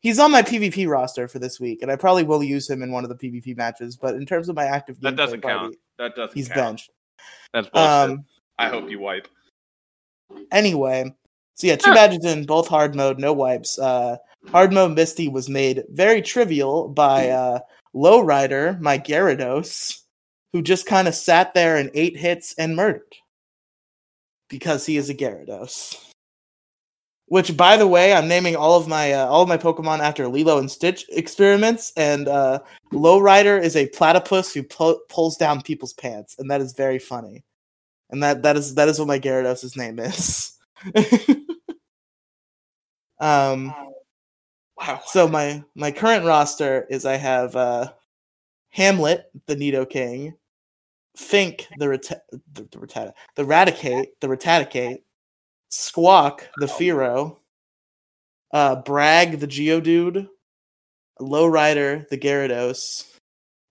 he's 0.00 0.18
on 0.18 0.30
my 0.30 0.42
PvP 0.42 0.88
roster 0.88 1.28
for 1.28 1.38
this 1.38 1.60
week, 1.60 1.82
and 1.82 1.90
I 1.90 1.96
probably 1.96 2.24
will 2.24 2.42
use 2.42 2.68
him 2.68 2.82
in 2.82 2.92
one 2.92 3.04
of 3.04 3.10
the 3.10 3.16
PvP 3.16 3.56
matches, 3.56 3.96
but 3.96 4.14
in 4.14 4.24
terms 4.26 4.48
of 4.48 4.56
my 4.56 4.64
active 4.64 5.00
That 5.00 5.16
doesn't 5.16 5.40
party, 5.42 5.58
count. 5.58 5.76
That 5.98 6.14
doesn't 6.16 6.26
count. 6.28 6.32
He's 6.34 6.48
count. 6.48 6.56
benched. 6.58 6.90
That's 7.52 7.68
bullshit. 7.68 8.10
Um 8.10 8.24
I 8.58 8.68
hope 8.68 8.88
you 8.90 8.98
wipe. 9.00 9.28
anyway, 10.52 11.12
so 11.56 11.66
yeah, 11.66 11.76
two 11.76 11.90
Huh. 11.90 11.94
badges 11.94 12.24
in 12.24 12.46
both 12.46 12.68
hard 12.68 12.94
mode, 12.94 13.18
no 13.18 13.32
wipes. 13.32 13.78
Uh, 13.78 14.16
hard 14.50 14.72
mode 14.72 14.92
Misty 14.92 15.28
was 15.28 15.48
made 15.48 15.84
very 15.90 16.22
trivial 16.22 16.88
by 16.88 17.30
uh, 17.30 17.58
Lowrider, 17.94 18.80
my 18.80 18.98
Gyarados, 18.98 20.00
who 20.52 20.62
just 20.62 20.86
kind 20.86 21.08
of 21.08 21.14
sat 21.14 21.54
there 21.54 21.76
and 21.76 21.90
ate 21.94 22.16
hits 22.16 22.54
and 22.58 22.76
murdered 22.76 23.12
because 24.48 24.86
he 24.86 24.96
is 24.96 25.10
a 25.10 25.14
Gyarados. 25.14 25.96
Which, 27.26 27.56
by 27.56 27.76
the 27.76 27.86
way, 27.86 28.12
I'm 28.12 28.28
naming 28.28 28.54
all 28.54 28.78
of 28.78 28.86
my 28.86 29.12
uh, 29.12 29.26
all 29.26 29.42
of 29.42 29.48
my 29.48 29.56
Pokemon 29.56 30.00
after 30.00 30.28
Lilo 30.28 30.58
and 30.58 30.70
Stitch 30.70 31.06
experiments, 31.08 31.92
and 31.96 32.28
uh, 32.28 32.58
Lowrider 32.92 33.60
is 33.60 33.76
a 33.76 33.88
platypus 33.88 34.52
who 34.52 34.62
pu- 34.62 35.00
pulls 35.08 35.36
down 35.38 35.62
people's 35.62 35.94
pants, 35.94 36.36
and 36.38 36.50
that 36.50 36.60
is 36.60 36.74
very 36.74 36.98
funny. 36.98 37.42
And 38.10 38.22
that 38.22 38.42
that 38.42 38.56
is 38.56 38.74
that 38.74 38.88
is 38.88 38.98
what 38.98 39.08
my 39.08 39.18
Gyarados' 39.18 39.76
name 39.76 39.98
is. 39.98 40.58
um 43.20 43.74
Wow. 44.76 45.00
so 45.06 45.28
my 45.28 45.62
my 45.74 45.92
current 45.92 46.24
roster 46.24 46.86
is 46.90 47.06
I 47.06 47.16
have 47.16 47.54
uh 47.56 47.92
Hamlet, 48.70 49.30
the 49.46 49.54
Nidoking, 49.54 50.34
Fink, 51.16 51.68
the 51.78 51.88
Rata- 51.88 52.22
the, 52.52 52.62
the 52.64 52.78
Rattata, 52.78 53.12
the 53.36 53.44
Raticate, 53.44 54.06
the 54.20 54.26
Raticate, 54.26 54.98
Squawk, 55.74 56.48
the 56.58 56.66
Fearow, 56.66 57.38
uh 58.52 58.76
Brag, 58.76 59.40
the 59.40 59.48
Geodude, 59.48 60.28
Lowrider, 61.20 62.08
the 62.10 62.16
Gyarados, 62.16 63.04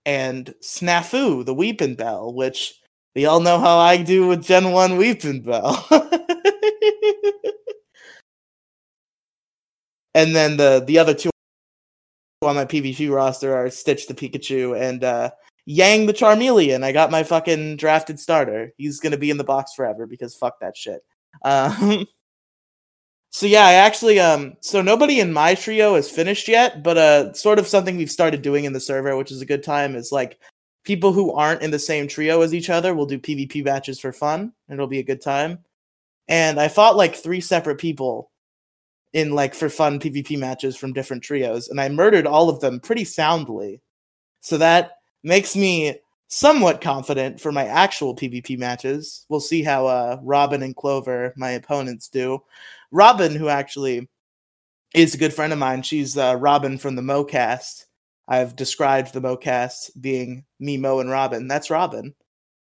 and 0.04 0.54
Snafu, 0.62 1.46
the 1.46 1.54
Weepinbell, 1.54 2.34
which 2.34 2.78
we 3.14 3.24
all 3.24 3.40
know 3.40 3.58
how 3.58 3.78
I 3.78 3.96
do 4.02 4.26
with 4.26 4.44
Gen 4.44 4.72
1 4.72 4.90
Weepinbell. 4.98 5.78
and 10.14 10.36
then 10.36 10.58
the 10.58 10.84
the 10.86 10.98
other 10.98 11.14
two 11.14 11.30
on 12.42 12.56
my 12.56 12.66
PvP 12.66 13.10
roster 13.10 13.56
are 13.56 13.70
Stitch 13.70 14.08
the 14.08 14.14
Pikachu 14.14 14.78
and 14.78 15.02
uh, 15.02 15.30
Yang 15.64 16.04
the 16.04 16.12
Charmeleon. 16.12 16.84
I 16.84 16.92
got 16.92 17.10
my 17.10 17.22
fucking 17.22 17.78
drafted 17.78 18.20
starter. 18.20 18.74
He's 18.76 19.00
gonna 19.00 19.16
be 19.16 19.30
in 19.30 19.38
the 19.38 19.44
box 19.44 19.72
forever 19.72 20.06
because 20.06 20.36
fuck 20.36 20.60
that 20.60 20.76
shit. 20.76 21.00
Um, 21.42 22.06
so 23.30 23.46
yeah, 23.46 23.66
I 23.66 23.72
actually 23.72 24.20
um 24.20 24.54
so 24.60 24.80
nobody 24.80 25.18
in 25.18 25.32
my 25.32 25.56
trio 25.56 25.96
is 25.96 26.08
finished 26.08 26.46
yet, 26.46 26.84
but 26.84 26.96
uh 26.96 27.32
sort 27.32 27.58
of 27.58 27.66
something 27.66 27.96
we've 27.96 28.10
started 28.10 28.42
doing 28.42 28.64
in 28.64 28.72
the 28.72 28.80
server, 28.80 29.16
which 29.16 29.32
is 29.32 29.42
a 29.42 29.46
good 29.46 29.64
time, 29.64 29.96
is 29.96 30.12
like 30.12 30.38
people 30.84 31.12
who 31.12 31.32
aren't 31.32 31.62
in 31.62 31.72
the 31.72 31.78
same 31.78 32.06
trio 32.06 32.42
as 32.42 32.54
each 32.54 32.70
other 32.70 32.94
will 32.94 33.06
do 33.06 33.18
PvP 33.18 33.64
matches 33.64 33.98
for 33.98 34.12
fun. 34.12 34.52
It'll 34.70 34.86
be 34.86 35.00
a 35.00 35.04
good 35.04 35.20
time. 35.20 35.64
And 36.28 36.60
I 36.60 36.68
fought 36.68 36.96
like 36.96 37.16
three 37.16 37.40
separate 37.40 37.78
people 37.78 38.30
in 39.14 39.32
like 39.32 39.54
for 39.54 39.68
fun 39.68 39.98
PvP 39.98 40.38
matches 40.38 40.76
from 40.76 40.92
different 40.92 41.24
trios, 41.24 41.68
and 41.68 41.80
I 41.80 41.88
murdered 41.88 42.26
all 42.26 42.48
of 42.48 42.60
them 42.60 42.78
pretty 42.80 43.04
soundly. 43.04 43.80
So 44.40 44.58
that 44.58 44.92
makes 45.24 45.56
me 45.56 45.98
somewhat 46.28 46.80
confident 46.80 47.40
for 47.40 47.52
my 47.52 47.66
actual 47.66 48.14
PvP 48.14 48.58
matches. 48.58 49.26
We'll 49.28 49.40
see 49.40 49.62
how 49.62 49.86
uh, 49.86 50.18
Robin 50.22 50.62
and 50.62 50.74
Clover, 50.74 51.32
my 51.36 51.50
opponents, 51.50 52.08
do. 52.08 52.40
Robin, 52.90 53.34
who 53.34 53.48
actually 53.48 54.08
is 54.94 55.14
a 55.14 55.18
good 55.18 55.34
friend 55.34 55.52
of 55.52 55.58
mine, 55.58 55.82
she's 55.82 56.16
uh, 56.16 56.36
Robin 56.38 56.78
from 56.78 56.96
the 56.96 57.02
MoCast. 57.02 57.84
I've 58.26 58.56
described 58.56 59.12
the 59.12 59.20
MoCast 59.20 60.00
being 60.00 60.44
me, 60.58 60.76
Mo, 60.78 61.00
and 61.00 61.10
Robin. 61.10 61.46
That's 61.46 61.70
Robin. 61.70 62.14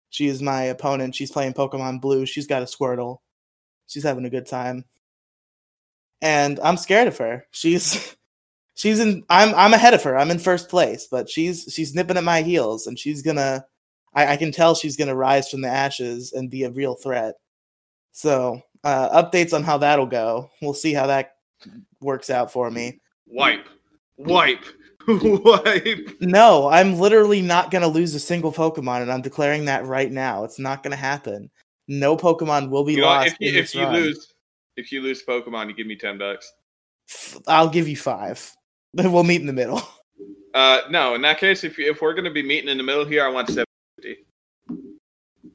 She 0.10 0.28
is 0.28 0.42
my 0.42 0.64
opponent. 0.64 1.16
She's 1.16 1.32
playing 1.32 1.54
Pokemon 1.54 2.02
Blue. 2.02 2.26
She's 2.26 2.48
got 2.48 2.62
a 2.62 2.66
Squirtle. 2.66 3.18
She's 3.88 4.04
having 4.04 4.26
a 4.26 4.30
good 4.30 4.46
time. 4.46 4.86
And 6.22 6.60
I'm 6.60 6.78
scared 6.78 7.08
of 7.08 7.18
her. 7.18 7.46
She's 7.52 8.16
she's 8.76 9.00
in 9.00 9.24
I'm 9.30 9.54
I'm 9.56 9.74
ahead 9.74 9.94
of 9.94 10.04
her. 10.04 10.18
I'm 10.18 10.32
in 10.32 10.40
first 10.40 10.70
place, 10.70 11.08
but 11.10 11.30
she's 11.30 11.68
she's 11.74 11.94
nipping 11.96 12.18
at 12.18 12.24
my 12.24 12.42
heels 12.42 12.88
and 12.88 12.98
she's 12.98 13.22
gonna 13.22 13.66
I, 14.14 14.34
I 14.34 14.38
can 14.38 14.52
tell 14.52 14.76
she's 14.76 14.98
gonna 14.98 15.16
rise 15.16 15.50
from 15.50 15.62
the 15.62 15.70
ashes 15.70 16.34
and 16.34 16.50
be 16.50 16.64
a 16.64 16.72
real 16.72 16.96
threat. 16.96 17.36
So 18.12 18.62
uh 18.84 19.24
updates 19.24 19.54
on 19.54 19.64
how 19.64 19.78
that'll 19.78 20.06
go. 20.06 20.50
We'll 20.62 20.74
see 20.74 20.94
how 20.94 21.08
that 21.08 21.36
works 22.02 22.30
out 22.30 22.52
for 22.52 22.70
me. 22.70 23.00
Wipe. 23.28 23.66
Wipe. 24.18 24.64
Wipe. 25.08 26.10
No, 26.22 26.70
I'm 26.70 26.98
literally 26.98 27.42
not 27.42 27.72
going 27.72 27.82
to 27.82 27.88
lose 27.88 28.14
a 28.16 28.20
single 28.20 28.54
Pokemon, 28.54 29.02
and 29.02 29.12
I'm 29.12 29.22
declaring 29.22 29.66
that 29.66 29.86
right 29.86 30.12
now. 30.12 30.44
It's 30.44 30.60
not 30.60 30.84
going 30.84 30.92
to 30.92 30.98
happen. 30.98 31.50
No 31.88 32.16
Pokemon 32.16 32.70
will 32.70 32.84
be 32.84 32.94
You 32.94 33.02
know, 33.02 33.08
lost. 33.08 33.36
if 33.40 33.54
you, 33.54 33.60
if 33.60 33.76
you 33.76 33.86
lose 33.88 34.34
if 34.78 34.92
you 34.92 35.02
lose 35.02 35.24
Pokemon, 35.24 35.68
you 35.68 35.74
give 35.74 35.88
me 35.88 35.96
ten 35.98 36.18
bucks. 36.18 36.52
I'll 37.48 37.70
give 37.70 37.88
you 37.88 37.98
five. 37.98 38.56
We'll 38.94 39.24
meet 39.24 39.42
in 39.42 39.48
the 39.48 39.54
middle. 39.54 39.82
Uh, 40.54 40.82
no, 40.92 41.16
in 41.16 41.22
that 41.24 41.40
case, 41.40 41.64
if 41.64 41.80
if 41.80 42.00
we're 42.00 42.14
gonna 42.14 42.30
be 42.30 42.44
meeting 42.44 42.70
in 42.70 42.78
the 42.78 42.84
middle 42.84 43.06
here, 43.06 43.26
I 43.26 43.30
want 43.30 43.48
seven 43.48 43.66
fifty. 43.96 44.24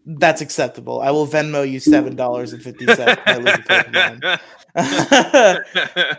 That's 0.06 0.40
acceptable. 0.40 1.00
I 1.00 1.12
will 1.12 1.24
Venmo 1.24 1.70
you 1.70 1.78
seven 1.78 2.16
dollars 2.16 2.52
and 2.52 2.60
fifty 2.60 2.84
cents. 2.86 3.20
I 3.24 3.36
lose 3.36 3.54
a 3.54 3.58
Pokemon. 3.58 4.40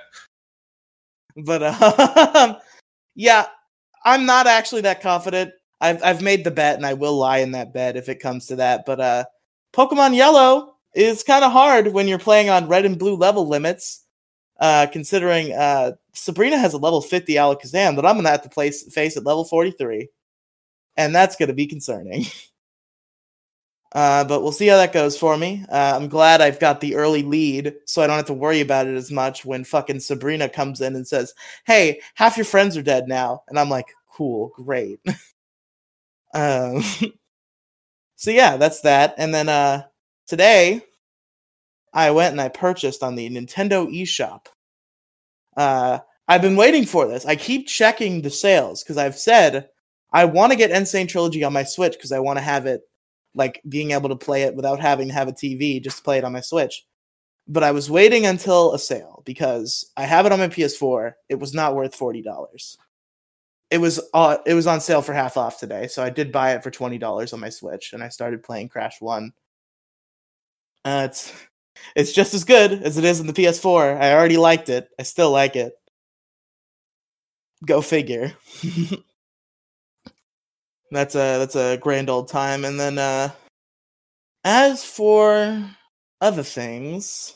but 1.36 1.64
um, 1.64 2.56
yeah, 3.16 3.48
I'm 4.06 4.26
not 4.26 4.48
actually 4.48 4.82
that 4.82 5.02
confident. 5.02 5.52
I've 5.82 6.02
I've 6.02 6.22
made 6.22 6.46
the 6.46 6.52
bet, 6.52 6.78
and 6.78 6.86
I 6.86 6.94
will 6.94 7.18
lie 7.18 7.40
in 7.40 7.52
that 7.52 7.74
bet 7.74 7.98
if 7.98 8.08
it 8.08 8.22
comes 8.22 8.46
to 8.48 8.56
that. 8.58 8.86
But 8.86 9.02
uh, 9.02 9.26
Pokemon 9.74 10.16
Yellow 10.16 10.76
is 10.96 11.24
kind 11.24 11.44
of 11.44 11.52
hard 11.52 11.88
when 11.90 12.08
you're 12.08 12.18
playing 12.18 12.50
on 12.50 12.70
Red 12.70 12.86
and 12.86 12.98
Blue 12.98 13.16
level 13.16 13.46
limits. 13.46 14.06
Uh, 14.60 14.88
considering 14.92 15.54
uh, 15.54 15.94
Sabrina 16.14 16.58
has 16.58 16.74
a 16.74 16.78
level 16.78 17.02
50 17.02 17.36
Alakazam 17.36 17.96
that 17.96 18.06
I'm 18.06 18.16
gonna 18.18 18.30
have 18.30 18.44
to 18.44 18.50
place 18.50 18.84
face 18.94 19.18
at 19.18 19.26
level 19.26 19.46
43, 19.46 20.10
and 20.98 21.16
that's 21.16 21.36
gonna 21.36 21.54
be 21.54 21.68
concerning. 21.68 22.26
Uh, 23.92 24.24
but 24.24 24.44
we'll 24.44 24.52
see 24.52 24.68
how 24.68 24.78
that 24.78 24.94
goes 24.94 25.18
for 25.18 25.36
me. 25.36 25.66
Uh, 25.70 25.94
I'm 25.96 26.10
glad 26.10 26.42
I've 26.42 26.60
got 26.60 26.80
the 26.80 26.96
early 26.96 27.24
lead, 27.24 27.74
so 27.86 28.02
I 28.04 28.08
don't 28.08 28.18
have 28.18 28.26
to 28.28 28.34
worry 28.34 28.62
about 28.62 28.86
it 28.86 28.96
as 28.96 29.10
much 29.12 29.46
when 29.46 29.64
fucking 29.64 30.00
Sabrina 30.00 30.48
comes 30.48 30.82
in 30.82 30.96
and 30.96 31.08
says, 31.08 31.34
"Hey, 31.66 32.00
half 32.14 32.38
your 32.38 32.46
friends 32.46 32.78
are 32.78 32.84
dead 32.84 33.08
now," 33.08 33.42
and 33.48 33.58
I'm 33.58 33.70
like, 33.70 33.88
"Cool, 34.14 34.52
great." 34.56 35.00
um, 36.34 36.84
so 38.16 38.32
yeah, 38.32 38.58
that's 38.58 38.82
that. 38.82 39.16
And 39.18 39.34
then 39.34 39.50
uh, 39.50 39.84
today, 40.28 40.82
I 41.94 42.12
went 42.12 42.32
and 42.32 42.42
I 42.42 42.50
purchased 42.50 43.04
on 43.04 43.16
the 43.16 43.30
Nintendo 43.30 43.88
eShop. 43.88 44.48
Uh, 45.58 46.00
I've 46.28 46.42
been 46.42 46.56
waiting 46.56 46.86
for 46.86 47.08
this. 47.08 47.26
I 47.26 47.36
keep 47.36 47.68
checking 47.68 48.22
the 48.22 48.30
sales 48.30 48.84
because 48.84 48.98
I've 48.98 49.18
said 49.18 49.70
I 50.14 50.26
want 50.26 50.52
to 50.52 50.58
get 50.58 50.72
N. 50.72 50.86
Sane 50.86 51.08
Trilogy 51.08 51.44
on 51.44 51.54
my 51.54 51.64
Switch 51.64 51.94
because 51.94 52.12
I 52.12 52.20
want 52.20 52.38
to 52.38 52.44
have 52.44 52.66
it 52.66 52.82
like 53.36 53.62
being 53.68 53.92
able 53.92 54.10
to 54.10 54.16
play 54.16 54.44
it 54.44 54.56
without 54.56 54.80
having 54.80 55.08
to 55.10 55.14
have 55.14 55.28
a 55.28 55.34
TV, 55.34 55.82
just 55.84 55.98
to 55.98 56.04
play 56.04 56.18
it 56.18 56.24
on 56.24 56.34
my 56.34 56.42
Switch. 56.42 56.86
but 57.48 57.64
I 57.64 57.72
was 57.72 57.90
waiting 57.90 58.26
until 58.28 58.74
a 58.74 58.80
sale 58.80 59.24
because 59.26 59.92
I 59.98 60.04
have 60.06 60.26
it 60.26 60.32
on 60.32 60.40
my 60.40 60.48
PS4. 60.48 61.14
It 61.30 61.40
was 61.40 61.54
not 61.54 61.76
worth 61.76 61.96
forty 61.96 62.22
dollars. 62.22 62.78
It 63.72 63.80
was 63.80 64.00
uh, 64.14 64.38
it 64.46 64.54
was 64.54 64.68
on 64.68 64.82
sale 64.82 65.02
for 65.02 65.14
half 65.14 65.38
off 65.38 65.60
today, 65.60 65.88
so 65.88 66.04
I 66.04 66.10
did 66.12 66.32
buy 66.32 66.54
it 66.54 66.64
for 66.64 66.72
twenty 66.72 66.98
dollars 67.00 67.34
on 67.34 67.40
my 67.40 67.50
Switch, 67.50 67.94
and 67.94 68.04
I 68.04 68.10
started 68.10 68.44
playing 68.44 68.70
Crash 68.70 69.02
One. 69.02 69.34
Uh, 70.86 71.08
it's 71.10 71.34
it's 71.96 72.12
just 72.12 72.34
as 72.34 72.44
good 72.44 72.84
as 72.84 72.98
it 72.98 73.04
is 73.04 73.20
in 73.20 73.28
the 73.28 73.34
PS4. 73.34 74.00
I 74.00 74.14
already 74.14 74.38
liked 74.38 74.70
it. 74.70 74.90
I 75.00 75.04
still 75.04 75.32
like 75.32 75.56
it. 75.56 75.74
Go 77.66 77.82
figure. 77.82 78.34
that's 80.92 81.16
a 81.16 81.38
that's 81.40 81.56
a 81.56 81.78
grand 81.78 82.10
old 82.10 82.30
time. 82.30 82.66
And 82.66 82.80
then 82.80 82.98
uh 82.98 83.30
as 84.44 84.84
for 84.84 85.66
other 86.22 86.44
things, 86.44 87.36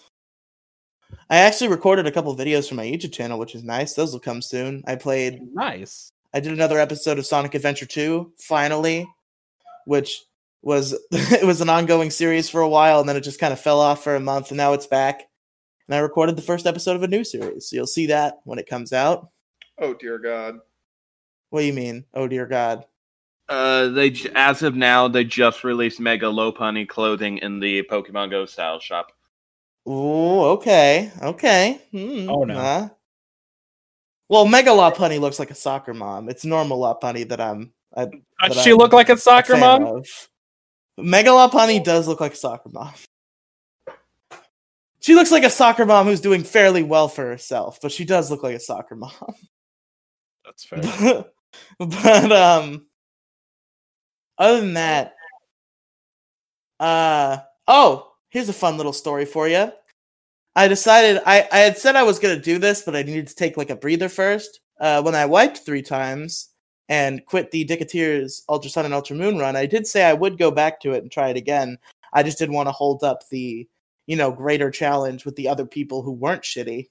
I 1.29 1.37
actually 1.37 1.69
recorded 1.69 2.07
a 2.07 2.11
couple 2.11 2.35
videos 2.35 2.69
for 2.69 2.75
my 2.75 2.85
YouTube 2.85 3.13
channel, 3.13 3.39
which 3.39 3.55
is 3.55 3.63
nice. 3.63 3.93
Those 3.93 4.13
will 4.13 4.19
come 4.19 4.41
soon. 4.41 4.83
I 4.87 4.95
played 4.95 5.41
Nice. 5.53 6.11
I 6.33 6.39
did 6.39 6.53
another 6.53 6.79
episode 6.79 7.19
of 7.19 7.25
Sonic 7.25 7.53
Adventure 7.53 7.85
2 7.85 8.33
finally, 8.39 9.07
which 9.85 10.23
was 10.63 10.93
it 11.11 11.45
was 11.45 11.61
an 11.61 11.69
ongoing 11.69 12.09
series 12.09 12.49
for 12.49 12.61
a 12.61 12.69
while 12.69 12.99
and 12.99 13.07
then 13.07 13.15
it 13.17 13.21
just 13.21 13.39
kind 13.39 13.53
of 13.53 13.59
fell 13.59 13.79
off 13.79 14.03
for 14.03 14.15
a 14.15 14.19
month 14.19 14.49
and 14.49 14.57
now 14.57 14.73
it's 14.73 14.87
back. 14.87 15.23
And 15.87 15.95
I 15.95 15.99
recorded 15.99 16.35
the 16.37 16.41
first 16.41 16.65
episode 16.65 16.95
of 16.95 17.03
a 17.03 17.07
new 17.07 17.23
series. 17.25 17.69
So 17.69 17.75
you'll 17.75 17.87
see 17.87 18.07
that 18.07 18.35
when 18.45 18.57
it 18.59 18.67
comes 18.69 18.93
out. 18.93 19.29
Oh 19.79 19.93
dear 19.93 20.17
God. 20.17 20.59
What 21.49 21.59
do 21.61 21.65
you 21.65 21.73
mean? 21.73 22.05
Oh 22.13 22.27
dear 22.27 22.45
god. 22.45 22.85
Uh, 23.49 23.89
they 23.89 24.15
as 24.35 24.63
of 24.63 24.73
now 24.75 25.09
they 25.09 25.25
just 25.25 25.65
released 25.65 25.99
Mega 25.99 26.27
Lopunny 26.27 26.87
clothing 26.87 27.39
in 27.39 27.59
the 27.59 27.83
Pokemon 27.83 28.31
Go 28.31 28.45
style 28.45 28.79
shop. 28.79 29.11
Ooh, 29.87 30.43
okay. 30.55 31.11
Okay. 31.21 31.81
Hmm, 31.91 32.29
Oh, 32.29 32.43
no. 32.45 32.55
uh. 32.57 32.87
Well, 34.29 34.45
Mega 34.47 34.69
Lopunny 34.69 35.19
looks 35.19 35.39
like 35.39 35.51
a 35.51 35.55
soccer 35.55 35.93
mom. 35.93 36.29
It's 36.29 36.45
normal 36.45 36.79
Lopunny 36.79 37.27
that 37.27 37.41
I'm 37.41 37.73
I, 37.95 38.05
Does 38.47 38.61
she 38.63 38.71
I'm 38.71 38.77
look 38.77 38.93
like 38.93 39.09
a 39.09 39.13
a 39.13 39.17
soccer 39.17 39.53
fan 39.53 39.59
mom? 39.59 39.83
of. 39.97 40.07
Mega 40.97 41.29
Lopunny 41.29 41.83
does 41.83 42.07
look 42.07 42.19
like 42.19 42.33
a 42.33 42.37
soccer 42.37 42.69
mom. 42.69 42.93
She 44.99 45.15
looks 45.15 45.31
like 45.31 45.43
a 45.43 45.49
soccer 45.49 45.85
mom 45.85 46.05
who's 46.05 46.21
doing 46.21 46.43
fairly 46.43 46.83
well 46.83 47.07
for 47.07 47.25
herself, 47.25 47.79
but 47.81 47.91
she 47.91 48.05
does 48.05 48.31
look 48.31 48.43
like 48.43 48.55
a 48.55 48.59
soccer 48.59 48.95
mom. 48.95 49.11
That's 50.45 50.63
fair. 50.63 51.25
but 51.79 52.31
um 52.31 52.85
other 54.37 54.61
than 54.61 54.73
that 54.73 55.13
uh 56.79 57.37
oh 57.67 58.11
here's 58.29 58.49
a 58.49 58.53
fun 58.53 58.77
little 58.77 58.93
story 58.93 59.25
for 59.25 59.47
you 59.47 59.71
i 60.55 60.67
decided 60.67 61.21
i 61.25 61.47
i 61.51 61.59
had 61.59 61.77
said 61.77 61.95
i 61.95 62.03
was 62.03 62.19
going 62.19 62.35
to 62.35 62.41
do 62.41 62.57
this 62.57 62.81
but 62.81 62.95
i 62.95 63.03
needed 63.03 63.27
to 63.27 63.35
take 63.35 63.57
like 63.57 63.69
a 63.69 63.75
breather 63.75 64.09
first 64.09 64.61
uh 64.79 65.01
when 65.01 65.15
i 65.15 65.25
wiped 65.25 65.59
three 65.59 65.81
times 65.81 66.49
and 66.93 67.25
quit 67.25 67.49
the 67.49 67.65
Dicketeers 67.65 68.43
Ultra 68.47 68.69
Sun 68.69 68.85
and 68.85 68.93
Ultra 68.93 69.15
Moon 69.15 69.39
run, 69.39 69.55
I 69.55 69.65
did 69.65 69.87
say 69.87 70.03
I 70.03 70.13
would 70.13 70.37
go 70.37 70.51
back 70.51 70.79
to 70.81 70.91
it 70.91 71.01
and 71.01 71.11
try 71.11 71.29
it 71.29 71.37
again. 71.37 71.79
I 72.13 72.21
just 72.21 72.37
didn't 72.37 72.53
want 72.53 72.67
to 72.67 72.71
hold 72.71 73.03
up 73.03 73.27
the, 73.29 73.67
you 74.05 74.15
know, 74.15 74.31
greater 74.31 74.69
challenge 74.69 75.25
with 75.25 75.35
the 75.35 75.47
other 75.47 75.65
people 75.65 76.03
who 76.03 76.11
weren't 76.11 76.43
shitty. 76.43 76.89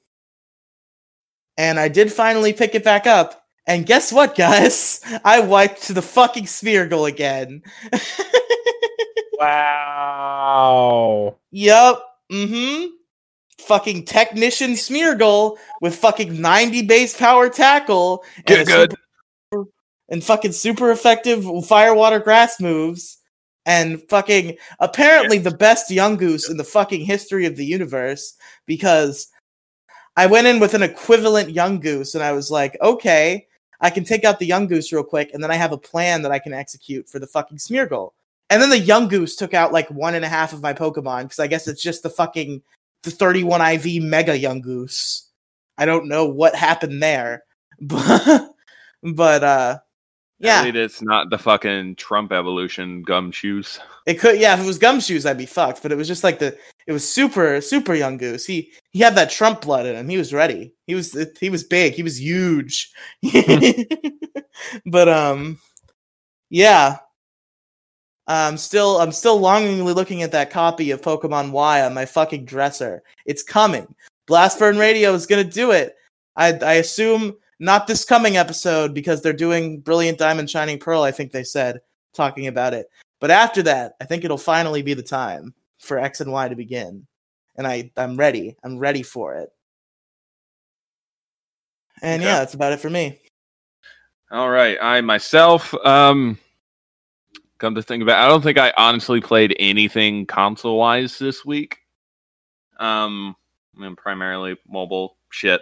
And 1.57 1.79
I 1.79 1.87
did 1.87 2.13
finally 2.13 2.53
pick 2.53 2.75
it 2.75 2.83
back 2.83 3.07
up. 3.07 3.45
And 3.65 3.87
guess 3.87 4.13
what, 4.13 4.35
guys? 4.35 5.01
I 5.25 5.39
wiped 5.39 5.87
the 5.87 6.03
fucking 6.03 6.47
Smeargle 6.47 7.09
again. 7.09 7.63
wow. 9.39 11.37
Yup. 11.53 12.19
Mm-hmm. 12.33 12.87
Fucking 13.61 14.05
technician 14.07 14.73
Smeargle 14.73 15.59
with 15.81 15.95
fucking 15.95 16.41
90 16.41 16.83
base 16.89 17.17
power 17.17 17.49
tackle 17.49 18.25
and 18.39 18.47
Get 18.47 18.67
good. 18.67 18.91
super- 18.91 19.03
and 20.13 20.23
fucking 20.23 20.53
super 20.53 20.93
effective 20.93 21.45
fire 21.67 21.95
water 21.95 22.21
grass 22.21 22.61
moves 22.61 23.19
and 23.65 24.03
fucking 24.09 24.57
apparently 24.79 25.39
the 25.39 25.51
best 25.51 25.91
Yungoos 25.91 26.51
in 26.51 26.59
the 26.59 26.65
fucking 26.65 27.01
history 27.01 27.47
of 27.47 27.57
the 27.57 27.65
universe 27.65 28.35
because 28.67 29.29
I 30.17 30.27
went 30.27 30.47
in 30.47 30.61
with 30.61 30.75
an 30.75 30.83
equivalent 30.83 31.55
Yungoos 31.55 32.15
and 32.15 32.23
I 32.23 32.33
was 32.33 32.51
like, 32.51 32.77
okay, 32.83 33.47
I 33.81 33.89
can 33.89 34.05
take 34.05 34.25
out 34.25 34.39
the 34.39 34.51
Yungoos 34.51 34.93
real 34.93 35.03
quick 35.03 35.31
and 35.33 35.43
then 35.43 35.51
I 35.51 35.57
have 35.57 35.73
a 35.73 35.79
plan 35.79 36.21
that 36.23 36.33
I 36.33 36.39
can 36.39 36.53
execute 36.53 37.09
for 37.09 37.19
the 37.19 37.27
fucking 37.27 37.57
Smeargle. 37.57 38.11
And 38.51 38.61
then 38.61 38.69
the 38.69 38.77
Yungoos 38.77 39.39
took 39.39 39.55
out 39.55 39.73
like 39.73 39.91
one 39.91 40.15
and 40.15 40.27
a 40.27 40.29
half 40.29 40.53
of 40.53 40.61
my 40.61 40.75
Pokemon 40.75 41.23
because 41.23 41.39
I 41.39 41.47
guess 41.47 41.67
it's 41.67 41.83
just 41.83 42.03
the 42.03 42.11
fucking 42.11 42.63
the 43.03 43.11
31 43.11 43.63
IV 43.63 44.03
Mega 44.03 44.39
Yungoos. 44.39 45.23
I 45.79 45.87
don't 45.87 46.07
know 46.07 46.27
what 46.27 46.55
happened 46.55 47.03
there, 47.03 47.45
but 47.81 48.51
but 49.03 49.43
uh, 49.43 49.79
Yeah. 50.43 50.65
yeah, 50.65 50.73
it's 50.75 51.01
not 51.01 51.31
the 51.31 51.39
fucking 51.39 51.95
Trump 51.95 52.33
evolution 52.33 53.05
Gumshoos. 53.05 53.79
it 54.07 54.15
could. 54.15 54.41
Yeah, 54.41 54.55
if 54.55 54.61
it 54.61 54.67
was 54.67 54.79
Gumshoos, 54.79 55.25
I'd 55.25 55.39
be 55.39 55.47
fucked. 55.47 55.83
But 55.83 55.93
it 55.93 55.97
was 55.97 56.09
just 56.09 56.25
like 56.25 56.41
the 56.41 56.59
it 56.87 56.93
was 56.93 57.09
super 57.09 57.61
super 57.61 57.93
Yungoos. 57.93 58.45
He 58.45 58.73
he 58.91 58.99
had 58.99 59.15
that 59.15 59.31
Trump 59.31 59.61
blood 59.61 59.87
in 59.87 59.95
him. 59.95 60.09
He 60.09 60.19
was 60.19 60.35
ready. 60.35 60.75
He 60.89 60.97
was 60.97 61.17
he 61.39 61.49
was 61.49 61.63
big. 61.63 61.95
He 61.95 62.03
was 62.03 62.21
huge. 62.21 62.93
but 64.87 65.09
um, 65.09 65.59
yeah. 66.51 66.99
I'm 68.29 68.57
still 68.57 69.01
I'm 69.01 69.13
still 69.13 69.39
longingly 69.39 69.93
looking 69.93 70.23
at 70.23 70.33
that 70.33 70.51
copy 70.51 70.91
of 70.91 71.03
Pokemon 71.03 71.51
Y 71.51 71.83
on 71.83 71.95
my 71.95 72.07
fucking 72.07 72.45
dresser. 72.45 73.03
It's 73.27 73.43
coming. 73.43 73.95
Blastburn 74.29 74.79
Radio 74.79 75.13
is 75.13 75.27
gonna 75.27 75.45
do 75.45 75.73
it. 75.73 75.97
I 76.37 76.53
I 76.53 76.75
assume 76.75 77.35
not 77.63 77.87
this 77.87 78.05
coming 78.05 78.37
episode 78.37 78.93
because 78.93 79.23
they're 79.23 79.33
doing 79.33 79.79
Brilliant 79.79 80.19
Diamond 80.19 80.51
Shining 80.51 80.81
Pearl, 80.81 81.03
I 81.03 81.13
think 81.13 81.31
they 81.31 81.45
said, 81.45 81.81
talking 82.13 82.49
about 82.49 82.75
it. 82.75 82.91
But 83.21 83.31
after 83.31 83.63
that, 83.63 83.95
I 84.01 84.05
think 84.05 84.25
it'll 84.25 84.37
finally 84.37 84.83
be 84.83 84.95
the 84.95 85.03
time 85.03 85.55
for 85.79 85.97
X 85.97 86.21
and 86.21 86.33
Y 86.33 86.49
to 86.49 86.57
begin. 86.57 87.07
And 87.57 87.65
I, 87.65 87.93
I'm 87.97 88.17
ready. 88.17 88.57
I'm 88.65 88.79
ready 88.79 89.05
for 89.05 89.37
it. 89.37 89.51
And 92.03 92.21
Okay. 92.21 92.29
yeah, 92.29 92.41
that's 92.41 92.55
about 92.55 92.73
it 92.73 92.81
for 92.81 92.91
me. 92.91 93.21
All 94.33 94.51
right, 94.51 94.77
I 94.83 95.01
myself, 95.03 95.73
um, 95.85 96.39
come 97.59 97.77
to 97.77 97.83
think 97.83 98.03
about, 98.03 98.21
it, 98.21 98.25
I 98.25 98.29
don't 98.29 98.43
think 98.43 98.59
I 98.59 98.73
honestly 98.77 99.21
played 99.21 99.55
anything 99.61 100.27
console 100.27 100.79
wise 100.79 101.17
this 101.17 101.45
week. 101.45 101.79
Um, 102.81 103.37
I 103.77 103.83
mean, 103.83 103.95
primarily 103.95 104.57
mobile 104.67 105.17
shit. 105.31 105.61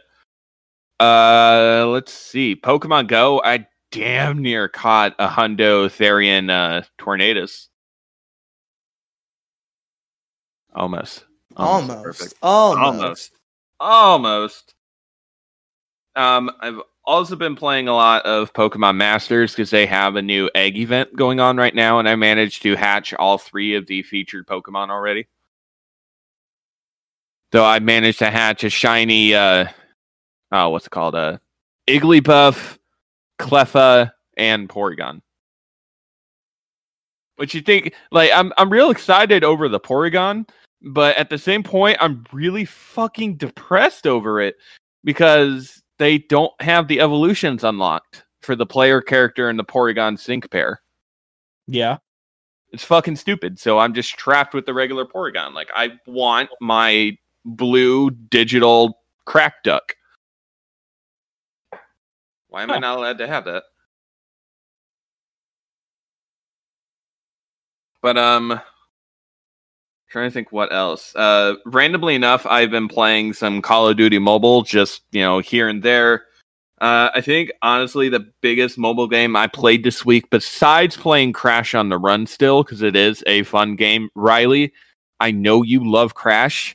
Uh, 1.00 1.86
let's 1.88 2.12
see, 2.12 2.54
Pokemon 2.54 3.06
Go. 3.08 3.40
I 3.42 3.66
damn 3.90 4.42
near 4.42 4.68
caught 4.68 5.14
a 5.18 5.28
Hundo 5.28 5.86
Therian 5.86 6.50
uh, 6.50 6.82
Tornadus. 6.98 7.68
Almost. 10.74 11.24
Almost. 11.56 12.34
Almost. 12.42 12.82
Almost. 12.82 13.32
Almost. 13.80 14.74
Um, 16.14 16.50
I've 16.60 16.80
also 17.04 17.34
been 17.34 17.56
playing 17.56 17.88
a 17.88 17.94
lot 17.94 18.24
of 18.26 18.52
Pokemon 18.52 18.96
Masters 18.96 19.52
because 19.52 19.70
they 19.70 19.86
have 19.86 20.16
a 20.16 20.22
new 20.22 20.50
egg 20.54 20.76
event 20.76 21.16
going 21.16 21.40
on 21.40 21.56
right 21.56 21.74
now, 21.74 21.98
and 21.98 22.08
I 22.08 22.14
managed 22.16 22.62
to 22.62 22.76
hatch 22.76 23.14
all 23.14 23.38
three 23.38 23.74
of 23.74 23.86
the 23.86 24.02
featured 24.02 24.46
Pokemon 24.46 24.90
already. 24.90 25.26
So 27.52 27.64
I 27.64 27.78
managed 27.80 28.20
to 28.20 28.30
hatch 28.30 28.62
a 28.64 28.70
shiny, 28.70 29.34
uh, 29.34 29.66
oh, 30.52 30.68
what's 30.70 30.86
it 30.86 30.90
called? 30.90 31.14
Uh, 31.14 31.38
Igglybuff, 31.88 32.78
Cleffa, 33.38 34.12
and 34.36 34.68
Porygon. 34.68 35.20
Which 37.36 37.54
you 37.54 37.62
think, 37.62 37.94
like, 38.12 38.30
I'm 38.34 38.52
I'm 38.58 38.70
real 38.70 38.90
excited 38.90 39.44
over 39.44 39.68
the 39.68 39.80
Porygon, 39.80 40.48
but 40.82 41.16
at 41.16 41.30
the 41.30 41.38
same 41.38 41.62
point, 41.62 41.96
I'm 42.00 42.24
really 42.32 42.64
fucking 42.64 43.36
depressed 43.36 44.06
over 44.06 44.40
it 44.40 44.56
because 45.04 45.82
they 45.98 46.18
don't 46.18 46.52
have 46.60 46.88
the 46.88 47.00
evolutions 47.00 47.64
unlocked 47.64 48.24
for 48.42 48.56
the 48.56 48.66
player 48.66 49.00
character 49.00 49.48
and 49.48 49.58
the 49.58 49.64
Porygon 49.64 50.18
sync 50.18 50.50
pair. 50.50 50.80
Yeah. 51.66 51.98
It's 52.72 52.84
fucking 52.84 53.16
stupid. 53.16 53.58
So 53.58 53.78
I'm 53.78 53.94
just 53.94 54.16
trapped 54.16 54.54
with 54.54 54.64
the 54.64 54.74
regular 54.74 55.04
Porygon. 55.04 55.52
Like 55.52 55.70
I 55.74 55.92
want 56.06 56.50
my 56.60 57.16
blue 57.44 58.10
digital 58.10 58.98
crack 59.26 59.62
duck. 59.62 59.94
Why 62.50 62.62
am 62.64 62.70
I 62.72 62.78
not 62.78 62.98
allowed 62.98 63.18
to 63.18 63.26
have 63.26 63.44
that? 63.46 63.62
But 68.02 68.18
um 68.18 68.60
trying 70.10 70.28
to 70.28 70.34
think 70.34 70.50
what 70.52 70.72
else. 70.72 71.14
Uh 71.14 71.54
randomly 71.64 72.14
enough, 72.14 72.44
I've 72.46 72.70
been 72.70 72.88
playing 72.88 73.32
some 73.34 73.62
Call 73.62 73.88
of 73.88 73.96
Duty 73.96 74.18
Mobile 74.18 74.62
just, 74.62 75.02
you 75.12 75.22
know, 75.22 75.38
here 75.38 75.68
and 75.68 75.82
there. 75.82 76.24
Uh, 76.80 77.10
I 77.14 77.20
think 77.20 77.52
honestly 77.62 78.08
the 78.08 78.26
biggest 78.40 78.78
mobile 78.78 79.06
game 79.06 79.36
I 79.36 79.46
played 79.48 79.84
this 79.84 80.04
week, 80.04 80.30
besides 80.30 80.96
playing 80.96 81.34
Crash 81.34 81.74
on 81.74 81.90
the 81.90 81.98
Run 81.98 82.26
still, 82.26 82.64
because 82.64 82.80
it 82.82 82.96
is 82.96 83.22
a 83.26 83.42
fun 83.42 83.76
game. 83.76 84.08
Riley, 84.14 84.72
I 85.20 85.30
know 85.30 85.62
you 85.62 85.88
love 85.88 86.14
Crash. 86.14 86.74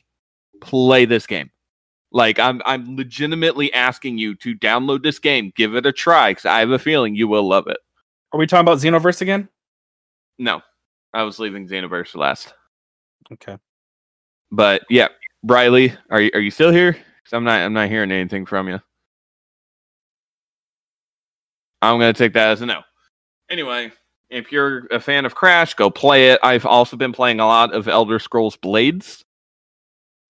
play 0.60 1.04
this 1.06 1.26
game. 1.26 1.50
Like 2.16 2.38
I'm 2.38 2.62
I'm 2.64 2.96
legitimately 2.96 3.70
asking 3.74 4.16
you 4.16 4.34
to 4.36 4.54
download 4.54 5.02
this 5.02 5.18
game, 5.18 5.52
give 5.54 5.74
it 5.74 5.84
a 5.84 5.92
try 5.92 6.32
cuz 6.32 6.46
I 6.46 6.60
have 6.60 6.70
a 6.70 6.78
feeling 6.78 7.14
you 7.14 7.28
will 7.28 7.46
love 7.46 7.66
it. 7.66 7.76
Are 8.32 8.38
we 8.40 8.46
talking 8.46 8.66
about 8.66 8.78
Xenoverse 8.78 9.20
again? 9.20 9.50
No. 10.38 10.62
I 11.12 11.24
was 11.24 11.38
leaving 11.38 11.68
Xenoverse 11.68 12.16
last. 12.16 12.54
Okay. 13.30 13.58
But 14.50 14.84
yeah, 14.88 15.08
Riley, 15.42 15.92
are 16.08 16.22
you 16.22 16.30
are 16.32 16.40
you 16.40 16.50
still 16.50 16.70
here? 16.70 16.94
Cuz 16.94 17.34
I'm 17.34 17.44
not 17.44 17.60
I'm 17.60 17.74
not 17.74 17.90
hearing 17.90 18.10
anything 18.10 18.46
from 18.46 18.68
you. 18.68 18.80
I'm 21.82 21.98
going 21.98 22.14
to 22.14 22.18
take 22.18 22.32
that 22.32 22.48
as 22.48 22.62
a 22.62 22.66
no. 22.66 22.80
Anyway, 23.50 23.92
if 24.30 24.50
you're 24.50 24.86
a 24.90 24.98
fan 24.98 25.26
of 25.26 25.34
Crash, 25.34 25.74
go 25.74 25.90
play 25.90 26.30
it. 26.30 26.40
I've 26.42 26.64
also 26.64 26.96
been 26.96 27.12
playing 27.12 27.40
a 27.40 27.46
lot 27.46 27.74
of 27.74 27.88
Elder 27.88 28.18
Scrolls 28.18 28.56
Blades. 28.56 29.22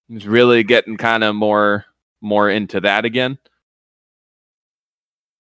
It's 0.08 0.24
really 0.24 0.62
getting 0.62 0.96
kind 0.96 1.24
of 1.24 1.34
more 1.34 1.84
more 2.20 2.50
into 2.50 2.80
that 2.80 3.04
again. 3.04 3.38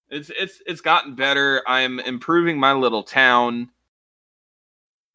It's 0.08 0.30
it's 0.38 0.62
it's 0.66 0.80
gotten 0.80 1.14
better. 1.14 1.62
I'm 1.66 2.00
improving 2.00 2.58
my 2.58 2.72
little 2.72 3.02
town. 3.02 3.70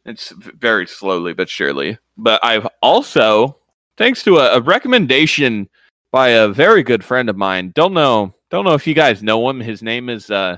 It's 0.06 0.32
very 0.32 0.88
slowly 0.88 1.34
but 1.34 1.50
surely. 1.50 1.98
But 2.18 2.44
I've 2.44 2.68
also, 2.82 3.58
thanks 3.98 4.24
to 4.24 4.38
a, 4.38 4.58
a 4.58 4.62
recommendation 4.62 5.70
by 6.12 6.30
a 6.30 6.48
very 6.48 6.84
good 6.84 7.04
friend 7.04 7.30
of 7.30 7.38
mine. 7.38 7.72
Don't 7.76 7.94
know 7.94 8.34
don't 8.50 8.66
know 8.66 8.74
if 8.74 8.88
you 8.88 8.94
guys 8.94 9.24
know 9.24 9.50
him. 9.50 9.60
His 9.60 9.82
name 9.82 10.10
is 10.10 10.30
uh 10.30 10.58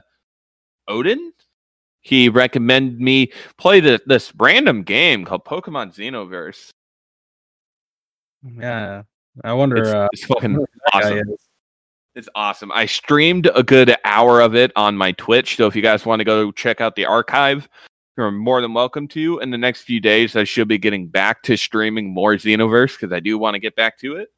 Odin. 0.88 1.34
He 2.02 2.28
recommended 2.28 3.00
me 3.00 3.32
play 3.58 3.80
the, 3.80 4.02
this 4.06 4.34
random 4.36 4.84
game 4.84 5.24
called 5.24 5.46
Pokemon 5.46 5.96
Xenoverse. 5.96 6.70
Yeah. 8.44 9.04
I 9.44 9.54
wonder. 9.54 9.78
It's, 9.78 9.90
uh, 9.90 10.08
it's 10.12 10.26
fucking 10.26 10.54
who 10.54 10.60
that 10.60 10.92
guy 10.94 11.00
awesome. 11.00 11.36
It's 12.16 12.30
awesome. 12.36 12.72
I 12.72 12.86
streamed 12.86 13.50
a 13.56 13.64
good 13.64 13.96
hour 14.06 14.40
of 14.40 14.54
it 14.54 14.72
on 14.76 14.96
my 14.96 15.14
Twitch. 15.14 15.56
So 15.56 15.66
if 15.66 15.76
you 15.76 15.82
guys 15.82 16.06
want 16.06 16.20
to 16.20 16.24
go 16.24 16.52
check 16.52 16.80
out 16.80 16.96
the 16.96 17.06
archive, 17.06 17.68
you're 18.16 18.30
more 18.30 18.62
than 18.62 18.76
welcome 18.76 19.08
to. 19.10 19.40
In 19.40 19.50
the 19.50 19.58
next 19.58 19.82
few 19.82 20.00
days, 20.00 20.36
I 20.36 20.44
should 20.44 20.68
be 20.68 20.78
getting 20.78 21.08
back 21.08 21.42
to 21.44 21.58
streaming 21.58 22.14
more 22.14 22.36
Xenoverse 22.36 23.00
because 23.00 23.12
I 23.12 23.20
do 23.20 23.40
want 23.40 23.56
to 23.56 23.60
get 23.60 23.76
back 23.76 23.98
to 24.00 24.18
it. 24.18 24.32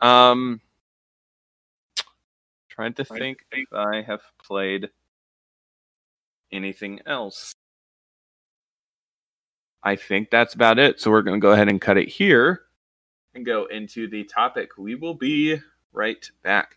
Um, 0.00 0.60
trying 2.68 2.94
to 2.94 3.04
think 3.04 3.38
if 3.50 3.72
I 3.72 4.02
have 4.02 4.22
played 4.40 4.90
anything 6.52 7.00
else. 7.04 7.52
I 9.82 9.96
think 9.96 10.30
that's 10.30 10.54
about 10.54 10.78
it. 10.78 11.00
So 11.00 11.10
we're 11.10 11.22
going 11.22 11.40
to 11.40 11.44
go 11.44 11.50
ahead 11.50 11.68
and 11.68 11.80
cut 11.80 11.98
it 11.98 12.08
here 12.08 12.62
and 13.34 13.46
go 13.46 13.64
into 13.66 14.08
the 14.08 14.24
topic. 14.24 14.76
We 14.76 14.94
will 14.94 15.14
be 15.14 15.58
right 15.92 16.30
back. 16.42 16.76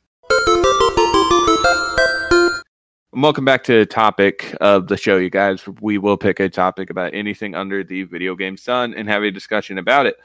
Welcome 3.11 3.45
back 3.45 3.63
to 3.65 3.79
the 3.79 3.85
topic 3.85 4.55
of 4.61 4.87
the 4.87 4.97
show, 4.97 5.17
you 5.17 5.29
guys. 5.29 5.65
We 5.81 5.97
will 5.97 6.17
pick 6.17 6.39
a 6.39 6.49
topic 6.49 6.89
about 6.89 7.13
anything 7.13 7.55
under 7.55 7.83
the 7.83 8.03
video 8.03 8.35
game 8.35 8.57
sun 8.57 8.93
and 8.93 9.07
have 9.07 9.23
a 9.23 9.31
discussion 9.31 9.77
about 9.77 10.05
it. 10.05 10.17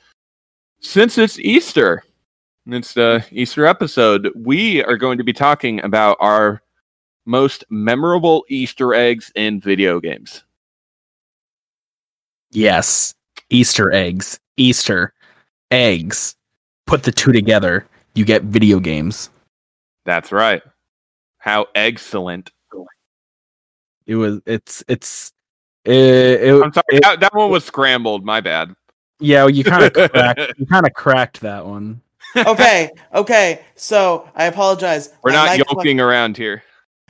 Since 0.80 1.18
it's 1.18 1.38
Easter, 1.38 2.02
and 2.66 2.74
it's 2.74 2.94
the 2.94 3.24
Easter 3.30 3.66
episode, 3.66 4.28
we 4.34 4.82
are 4.84 4.96
going 4.96 5.18
to 5.18 5.24
be 5.24 5.32
talking 5.32 5.82
about 5.84 6.16
our 6.20 6.62
most 7.26 7.64
memorable 7.70 8.44
Easter 8.48 8.94
eggs 8.94 9.30
in 9.34 9.60
video 9.60 10.00
games. 10.00 10.44
Yes. 12.50 13.14
Easter 13.50 13.92
eggs. 13.92 14.40
Easter 14.56 15.12
eggs. 15.70 16.34
Put 16.86 17.02
the 17.02 17.12
two 17.12 17.32
together. 17.32 17.86
You 18.14 18.24
get 18.24 18.42
video 18.42 18.80
games. 18.80 19.30
That's 20.04 20.32
right. 20.32 20.62
How 21.38 21.66
excellent. 21.74 22.50
It 24.06 24.16
was. 24.16 24.40
It's. 24.46 24.82
It's. 24.88 25.32
It, 25.84 25.94
it, 25.94 26.62
I'm 26.62 26.72
sorry, 26.72 26.84
it- 26.90 27.02
that, 27.02 27.20
that 27.20 27.34
one 27.34 27.50
was 27.50 27.64
scrambled. 27.64 28.24
My 28.24 28.40
bad. 28.40 28.74
yeah, 29.20 29.46
you 29.46 29.64
kind 29.64 29.84
of 29.84 29.92
cracked. 30.10 30.40
You 30.58 30.66
kind 30.66 30.86
of 30.86 30.92
cracked 30.94 31.40
that 31.40 31.64
one. 31.64 32.00
okay, 32.36 32.90
okay. 33.14 33.64
So 33.76 34.28
I 34.34 34.44
apologize. 34.46 35.10
We're 35.22 35.30
My 35.32 35.36
not 35.46 35.58
mic 35.58 35.66
fuck- 35.68 35.86
around 35.86 36.36
here. 36.36 36.62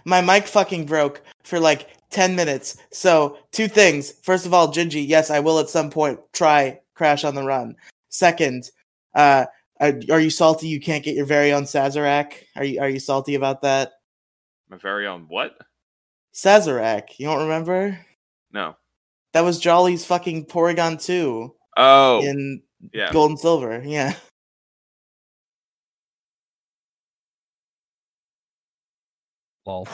my 0.04 0.20
mic 0.20 0.46
fucking 0.46 0.86
broke 0.86 1.22
for 1.42 1.58
like 1.58 1.88
10 2.10 2.36
minutes. 2.36 2.76
So, 2.92 3.38
two 3.52 3.66
things. 3.68 4.12
First 4.22 4.46
of 4.46 4.52
all, 4.54 4.68
Gingy, 4.72 5.06
yes, 5.06 5.30
I 5.30 5.40
will 5.40 5.58
at 5.58 5.68
some 5.68 5.90
point 5.90 6.20
try 6.32 6.80
Crash 6.94 7.24
on 7.24 7.34
the 7.34 7.42
Run. 7.42 7.76
Second, 8.10 8.70
uh, 9.14 9.46
are, 9.80 9.94
are 10.10 10.20
you 10.20 10.30
salty 10.30 10.68
you 10.68 10.80
can't 10.80 11.02
get 11.02 11.16
your 11.16 11.26
very 11.26 11.52
own 11.52 11.62
Sazerac? 11.64 12.34
Are 12.56 12.64
you 12.64 12.80
are 12.80 12.88
you 12.88 13.00
salty 13.00 13.34
about 13.34 13.62
that? 13.62 13.92
My 14.68 14.76
very 14.76 15.06
own 15.06 15.26
what? 15.28 15.56
Sazerac, 16.34 17.18
you 17.18 17.26
don't 17.26 17.42
remember? 17.42 17.98
No. 18.52 18.76
That 19.32 19.40
was 19.42 19.58
Jolly's 19.58 20.04
fucking 20.04 20.46
Porygon 20.46 21.02
2 21.02 21.54
Oh, 21.76 22.20
in 22.22 22.62
yeah. 22.92 23.12
Gold 23.12 23.30
and 23.30 23.38
Silver. 23.38 23.82
Yeah. 23.84 24.14
Lol. 29.66 29.88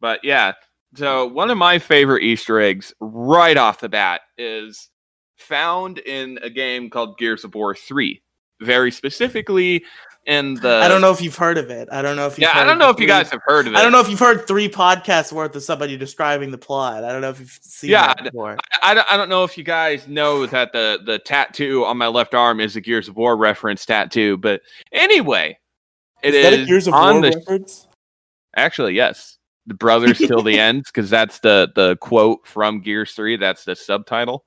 But 0.00 0.20
yeah, 0.22 0.52
so 0.94 1.26
one 1.26 1.50
of 1.50 1.58
my 1.58 1.78
favorite 1.78 2.22
Easter 2.22 2.60
eggs 2.60 2.92
right 3.00 3.56
off 3.56 3.80
the 3.80 3.88
bat 3.88 4.20
is 4.38 4.88
found 5.36 5.98
in 5.98 6.38
a 6.42 6.50
game 6.50 6.90
called 6.90 7.18
Gears 7.18 7.44
of 7.44 7.54
War 7.54 7.74
3. 7.74 8.20
Very 8.62 8.90
specifically 8.90 9.84
in 10.26 10.54
the 10.54 10.80
I 10.82 10.88
don't 10.88 11.00
know 11.00 11.12
if 11.12 11.22
you've 11.22 11.36
heard 11.36 11.56
of 11.56 11.70
it. 11.70 11.88
I 11.92 12.02
don't 12.02 12.16
know 12.16 12.26
if 12.26 12.36
you've 12.36 12.48
Yeah, 12.48 12.58
I 12.58 12.64
don't 12.64 12.78
know 12.78 12.90
if 12.90 12.98
you 12.98 13.06
guys 13.06 13.30
have 13.30 13.40
heard 13.44 13.66
of 13.66 13.74
it. 13.74 13.76
I 13.76 13.82
don't 13.82 13.92
know 13.92 14.00
if 14.00 14.08
you've 14.08 14.18
heard 14.18 14.46
three 14.46 14.68
podcasts 14.68 15.32
worth 15.32 15.54
of 15.54 15.62
somebody 15.62 15.96
describing 15.96 16.50
the 16.50 16.58
plot. 16.58 17.04
I 17.04 17.12
don't 17.12 17.20
know 17.20 17.30
if 17.30 17.38
you've 17.38 17.58
seen 17.62 17.90
Yeah, 17.90 18.08
that 18.08 18.24
before. 18.24 18.56
I 18.82 18.94
don't, 18.94 19.06
I 19.10 19.16
don't 19.16 19.28
know 19.28 19.44
if 19.44 19.56
you 19.56 19.62
guys 19.64 20.08
know 20.08 20.46
that 20.46 20.72
the 20.72 21.00
the 21.04 21.20
tattoo 21.20 21.84
on 21.84 21.96
my 21.96 22.08
left 22.08 22.34
arm 22.34 22.58
is 22.60 22.74
a 22.74 22.80
Gears 22.80 23.08
of 23.08 23.16
War 23.16 23.36
reference 23.36 23.86
tattoo, 23.86 24.36
but 24.36 24.62
anyway, 24.92 25.56
it 26.22 26.34
is 26.34 26.44
is, 26.44 26.50
that 26.50 26.60
a 26.60 26.66
Gears 26.66 26.86
of 26.88 26.94
on 26.94 27.14
War 27.14 27.22
the 27.22 27.36
reference? 27.36 27.86
actually 28.56 28.94
yes, 28.94 29.38
the 29.66 29.74
brothers 29.74 30.18
till 30.18 30.42
the 30.42 30.58
end 30.58 30.82
because 30.86 31.08
that's 31.08 31.38
the 31.38 31.70
the 31.76 31.96
quote 31.98 32.44
from 32.46 32.80
Gears 32.80 33.12
Three. 33.12 33.36
That's 33.36 33.64
the 33.64 33.76
subtitle. 33.76 34.44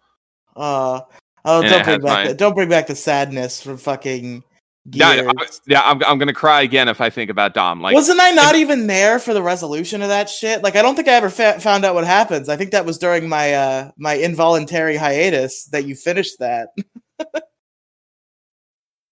Uh, 0.60 1.02
oh, 1.46 1.62
And 1.62 1.70
don't 1.70 1.86
bring 1.86 2.02
back 2.02 2.14
mine. 2.18 2.28
the, 2.28 2.34
don't 2.36 2.54
bring 2.54 2.70
back 2.70 2.88
the 2.88 2.96
sadness 2.96 3.62
from 3.62 3.78
fucking 3.78 4.44
Yeah, 4.92 5.16
Gears. 5.16 5.32
I- 5.38 5.46
yeah, 5.68 5.82
I'm 5.84 6.04
I'm 6.04 6.18
gonna 6.20 6.34
cry 6.34 6.62
again 6.64 6.88
if 6.90 7.00
I 7.00 7.10
think 7.10 7.30
about 7.32 7.54
Dom. 7.54 7.80
Like, 7.82 7.94
Wasn't 7.96 8.20
I 8.20 8.32
not 8.32 8.56
even 8.56 8.88
there 8.88 9.20
for 9.20 9.34
the 9.34 9.42
resolution 9.42 10.02
of 10.02 10.10
that 10.10 10.30
shit? 10.30 10.62
Like, 10.64 10.76
I 10.76 10.82
don't 10.82 10.96
think 10.96 11.08
I 11.08 11.14
ever 11.14 11.30
fa- 11.30 11.60
found 11.60 11.86
out 11.86 11.96
what 11.96 12.06
happens. 12.06 12.50
I 12.50 12.58
think 12.58 12.72
that 12.72 12.86
was 12.86 12.98
during 12.98 13.30
my 13.30 13.54
uh 13.54 13.92
my 13.98 14.14
involuntary 14.16 14.98
hiatus 14.98 15.66
that 15.72 15.86
you 15.86 15.96
finished 15.96 16.40
that. 16.40 16.70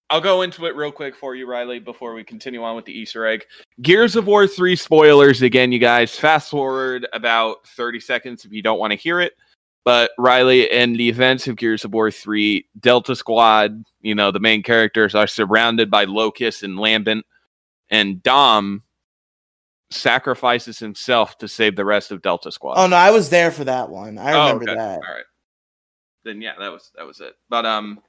I'll 0.10 0.22
go 0.22 0.42
into 0.44 0.66
it 0.68 0.76
real 0.76 0.92
quick 0.92 1.16
for 1.18 1.36
you, 1.36 1.46
Riley, 1.46 1.80
before 1.80 2.14
we 2.14 2.24
continue 2.24 2.64
on 2.64 2.78
with 2.78 2.86
the 2.86 2.98
Easter 2.98 3.26
egg. 3.28 3.44
Gears 3.82 4.16
of 4.16 4.26
War 4.26 4.48
3 4.48 4.74
spoilers 4.78 5.42
again, 5.42 5.74
you 5.74 5.80
guys. 5.80 6.18
Fast 6.18 6.50
forward 6.50 7.06
about 7.12 7.68
30 7.76 8.00
seconds 8.00 8.46
if 8.46 8.54
you 8.54 8.62
don't 8.62 8.80
want 8.80 8.92
to 8.92 8.98
hear 8.98 9.20
it. 9.20 9.34
But 9.88 10.12
Riley, 10.18 10.70
in 10.70 10.92
the 10.98 11.08
events 11.08 11.48
of 11.48 11.56
Gears 11.56 11.86
of 11.86 11.94
War 11.94 12.12
3, 12.12 12.68
Delta 12.78 13.16
Squad, 13.16 13.86
you 14.02 14.16
know, 14.16 14.32
the 14.32 14.40
main 14.42 14.62
characters 14.62 15.16
are 15.16 15.28
surrounded 15.28 15.90
by 15.90 16.04
Locust 16.04 16.62
and 16.62 16.78
Lambent, 16.78 17.26
and 17.90 18.22
Dom 18.22 18.84
sacrifices 19.90 20.78
himself 20.78 21.38
to 21.38 21.48
save 21.48 21.78
the 21.78 21.86
rest 21.86 22.12
of 22.12 22.22
Delta 22.22 22.52
Squad. 22.52 22.74
Oh 22.76 22.88
no, 22.88 22.98
I 22.98 23.12
was 23.12 23.30
there 23.30 23.50
for 23.50 23.64
that 23.64 23.88
one. 23.90 24.18
I 24.18 24.34
Oh, 24.34 24.42
remember 24.48 24.64
okay. 24.72 24.76
that. 24.76 24.96
All 24.96 25.14
right. 25.16 25.24
Then 26.26 26.42
yeah, 26.42 26.56
that 26.60 26.70
was 26.70 26.92
that 26.98 27.08
was 27.08 27.22
it. 27.22 27.36
But 27.48 27.66
um 27.66 28.02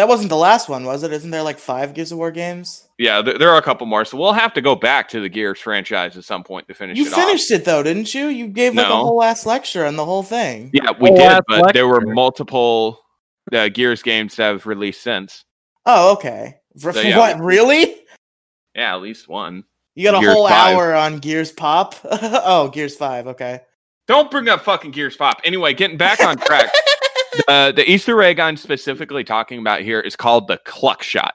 That 0.00 0.08
wasn't 0.08 0.30
the 0.30 0.36
last 0.36 0.70
one, 0.70 0.86
was 0.86 1.02
it? 1.02 1.12
Isn't 1.12 1.30
there 1.30 1.42
like 1.42 1.58
five 1.58 1.92
Gears 1.92 2.10
of 2.10 2.16
War 2.16 2.30
games? 2.30 2.88
Yeah, 2.96 3.20
there, 3.20 3.36
there 3.36 3.50
are 3.50 3.58
a 3.58 3.62
couple 3.62 3.86
more, 3.86 4.06
so 4.06 4.16
we'll 4.16 4.32
have 4.32 4.54
to 4.54 4.62
go 4.62 4.74
back 4.74 5.10
to 5.10 5.20
the 5.20 5.28
Gears 5.28 5.60
franchise 5.60 6.16
at 6.16 6.24
some 6.24 6.42
point 6.42 6.66
to 6.68 6.74
finish 6.74 6.96
You 6.96 7.04
it 7.04 7.12
finished 7.12 7.50
it 7.50 7.66
though, 7.66 7.82
didn't 7.82 8.14
you? 8.14 8.28
You 8.28 8.48
gave 8.48 8.74
like 8.74 8.86
a 8.86 8.96
whole 8.96 9.18
last 9.18 9.44
lecture 9.44 9.84
on 9.84 9.96
the 9.96 10.04
whole 10.06 10.22
thing. 10.22 10.70
Yeah, 10.72 10.92
we 10.98 11.10
did, 11.10 11.18
that's 11.18 11.44
but 11.46 11.74
there 11.74 11.86
were 11.86 12.00
multiple 12.00 12.98
uh, 13.52 13.68
Gears 13.68 14.02
games 14.02 14.36
that 14.36 14.52
have 14.52 14.64
released 14.64 15.02
since. 15.02 15.44
Oh, 15.84 16.14
okay. 16.14 16.56
For, 16.78 16.94
So, 16.94 17.02
yeah. 17.02 17.18
what? 17.18 17.38
Really? 17.38 17.96
Yeah, 18.74 18.94
at 18.94 19.02
least 19.02 19.28
one. 19.28 19.64
You 19.96 20.04
got 20.04 20.14
a 20.14 20.20
Gears 20.20 20.32
whole 20.32 20.48
5. 20.48 20.76
hour 20.76 20.94
on 20.94 21.18
Gears 21.18 21.52
Pop? 21.52 21.94
oh, 22.04 22.70
Gears 22.72 22.96
Five. 22.96 23.26
Okay. 23.26 23.60
Don't 24.08 24.30
bring 24.30 24.48
up 24.48 24.62
fucking 24.62 24.92
Gears 24.92 25.18
Pop. 25.18 25.42
Anyway, 25.44 25.74
getting 25.74 25.98
back 25.98 26.24
on 26.24 26.38
track. 26.38 26.72
uh, 27.48 27.72
the 27.72 27.88
Easter 27.90 28.20
egg 28.22 28.40
I'm 28.40 28.56
specifically 28.56 29.24
talking 29.24 29.58
about 29.58 29.80
here 29.82 30.00
is 30.00 30.16
called 30.16 30.48
the 30.48 30.58
Cluck 30.64 31.02
Shot. 31.02 31.34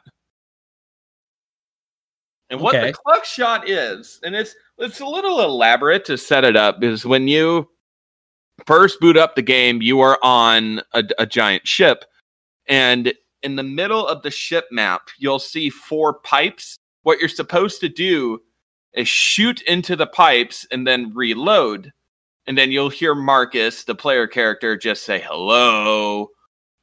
And 2.50 2.60
what 2.62 2.76
Okay. 2.76 2.88
the 2.88 2.94
Cluck 2.94 3.26
Shot 3.26 3.70
is, 3.70 4.20
and 4.24 4.36
it's 4.36 4.56
it's 4.78 5.00
a 5.00 5.06
little 5.06 5.42
elaborate 5.42 6.06
to 6.06 6.18
set 6.18 6.44
it 6.44 6.56
up, 6.56 6.84
is 6.84 7.06
when 7.06 7.28
you 7.28 7.70
first 8.66 9.00
boot 9.00 9.18
up 9.18 9.36
the 9.36 9.42
game, 9.42 9.82
you 9.82 10.00
are 10.02 10.20
on 10.22 10.82
a, 10.94 11.04
a 11.18 11.26
giant 11.26 11.68
ship, 11.68 12.06
and 12.68 13.14
in 13.42 13.56
the 13.56 13.64
middle 13.64 14.08
of 14.08 14.22
the 14.22 14.32
ship 14.32 14.66
map, 14.72 15.10
you'll 15.18 15.40
see 15.40 15.70
four 15.70 16.20
pipes. 16.20 16.78
What 17.04 17.20
you're 17.20 17.30
supposed 17.30 17.80
to 17.82 17.90
do 17.90 18.42
is 18.94 19.08
shoot 19.08 19.62
into 19.64 19.96
the 19.96 20.08
pipes 20.08 20.66
and 20.72 20.86
then 20.88 21.14
reload. 21.14 21.92
And 22.48 22.58
then 22.58 22.72
you'll 22.72 22.90
hear 22.90 23.16
Marcus, 23.16 23.84
the 23.84 23.96
player 23.96 24.28
character, 24.28 24.78
just 24.78 25.04
say 25.04 25.20
hello. 25.20 26.30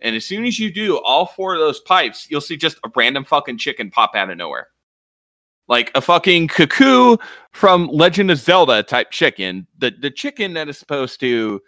And 0.01 0.17
as 0.17 0.25
soon 0.25 0.45
as 0.45 0.59
you 0.59 0.73
do 0.73 0.99
all 0.99 1.27
four 1.27 1.55
of 1.55 1.61
those 1.61 1.81
pipes, 1.81 2.27
you'll 2.29 2.41
see 2.41 2.57
just 2.57 2.79
a 2.85 2.91
random 2.95 3.25
fucking 3.25 3.59
chicken 3.59 3.91
pop 3.91 4.13
out 4.15 4.31
of 4.31 4.37
nowhere. 4.37 4.69
Like 5.69 5.93
a 5.95 6.01
fucking 6.01 6.49
Cucco 6.49 7.21
from 7.53 7.87
Legend 7.87 8.31
of 8.31 8.39
Zelda 8.39 8.83
type 8.83 9.13
chicken. 9.13 9.67
The 9.79 9.93
the 9.93 10.11
chicken 10.11 10.55
that 10.55 10.69
is 10.69 10.77
supposed 10.77 11.21
to 11.21 11.61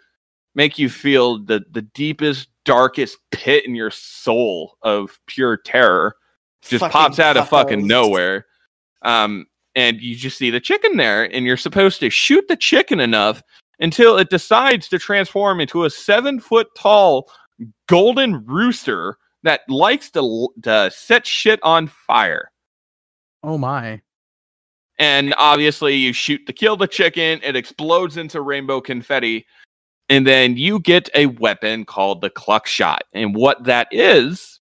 make 0.53 0.77
you 0.77 0.89
feel 0.89 1.39
the 1.43 1.63
the 1.71 1.81
deepest, 1.81 2.49
darkest 2.65 3.17
pit 3.31 3.65
in 3.65 3.73
your 3.73 3.91
soul 3.91 4.77
of 4.81 5.17
pure 5.27 5.55
terror 5.55 6.17
just 6.69 6.81
Fucking 6.81 6.91
pops 6.91 7.19
out 7.19 7.37
of 7.37 7.47
fucking 7.47 7.85
nowhere. 7.87 8.45
Um, 9.01 9.45
and 9.75 10.01
you 10.01 10.15
just 10.15 10.37
see 10.37 10.49
the 10.49 10.59
chicken 10.59 10.97
there, 10.97 11.23
and 11.23 11.45
you're 11.45 11.57
supposed 11.57 11.99
to 11.99 12.09
shoot 12.09 12.47
the 12.47 12.55
chicken 12.55 12.99
enough 12.99 13.43
until 13.79 14.17
it 14.17 14.29
decides 14.29 14.87
to 14.89 14.99
transform 14.99 15.59
into 15.59 15.85
a 15.85 15.89
seven 15.89 16.39
foot 16.39 16.67
tall 16.75 17.29
golden 17.87 18.45
rooster 18.45 19.17
that 19.43 19.61
likes 19.69 20.09
to, 20.11 20.49
to 20.63 20.91
set 20.91 21.25
shit 21.25 21.59
on 21.63 21.87
fire. 21.87 22.51
Oh 23.43 23.57
my. 23.57 24.01
And 24.97 25.35
obviously, 25.37 25.95
you 25.95 26.13
shoot 26.13 26.45
to 26.47 26.53
kill 26.53 26.77
the 26.77 26.87
chicken, 26.87 27.39
it 27.43 27.55
explodes 27.55 28.17
into 28.17 28.41
rainbow 28.41 28.79
confetti, 28.79 29.45
and 30.07 30.25
then 30.25 30.55
you 30.55 30.79
get 30.79 31.09
a 31.13 31.25
weapon 31.25 31.83
called 31.83 32.21
the 32.21 32.29
cluck 32.29 32.65
shot. 32.65 33.03
And 33.13 33.35
what 33.35 33.65
that 33.65 33.87
is, 33.91 34.59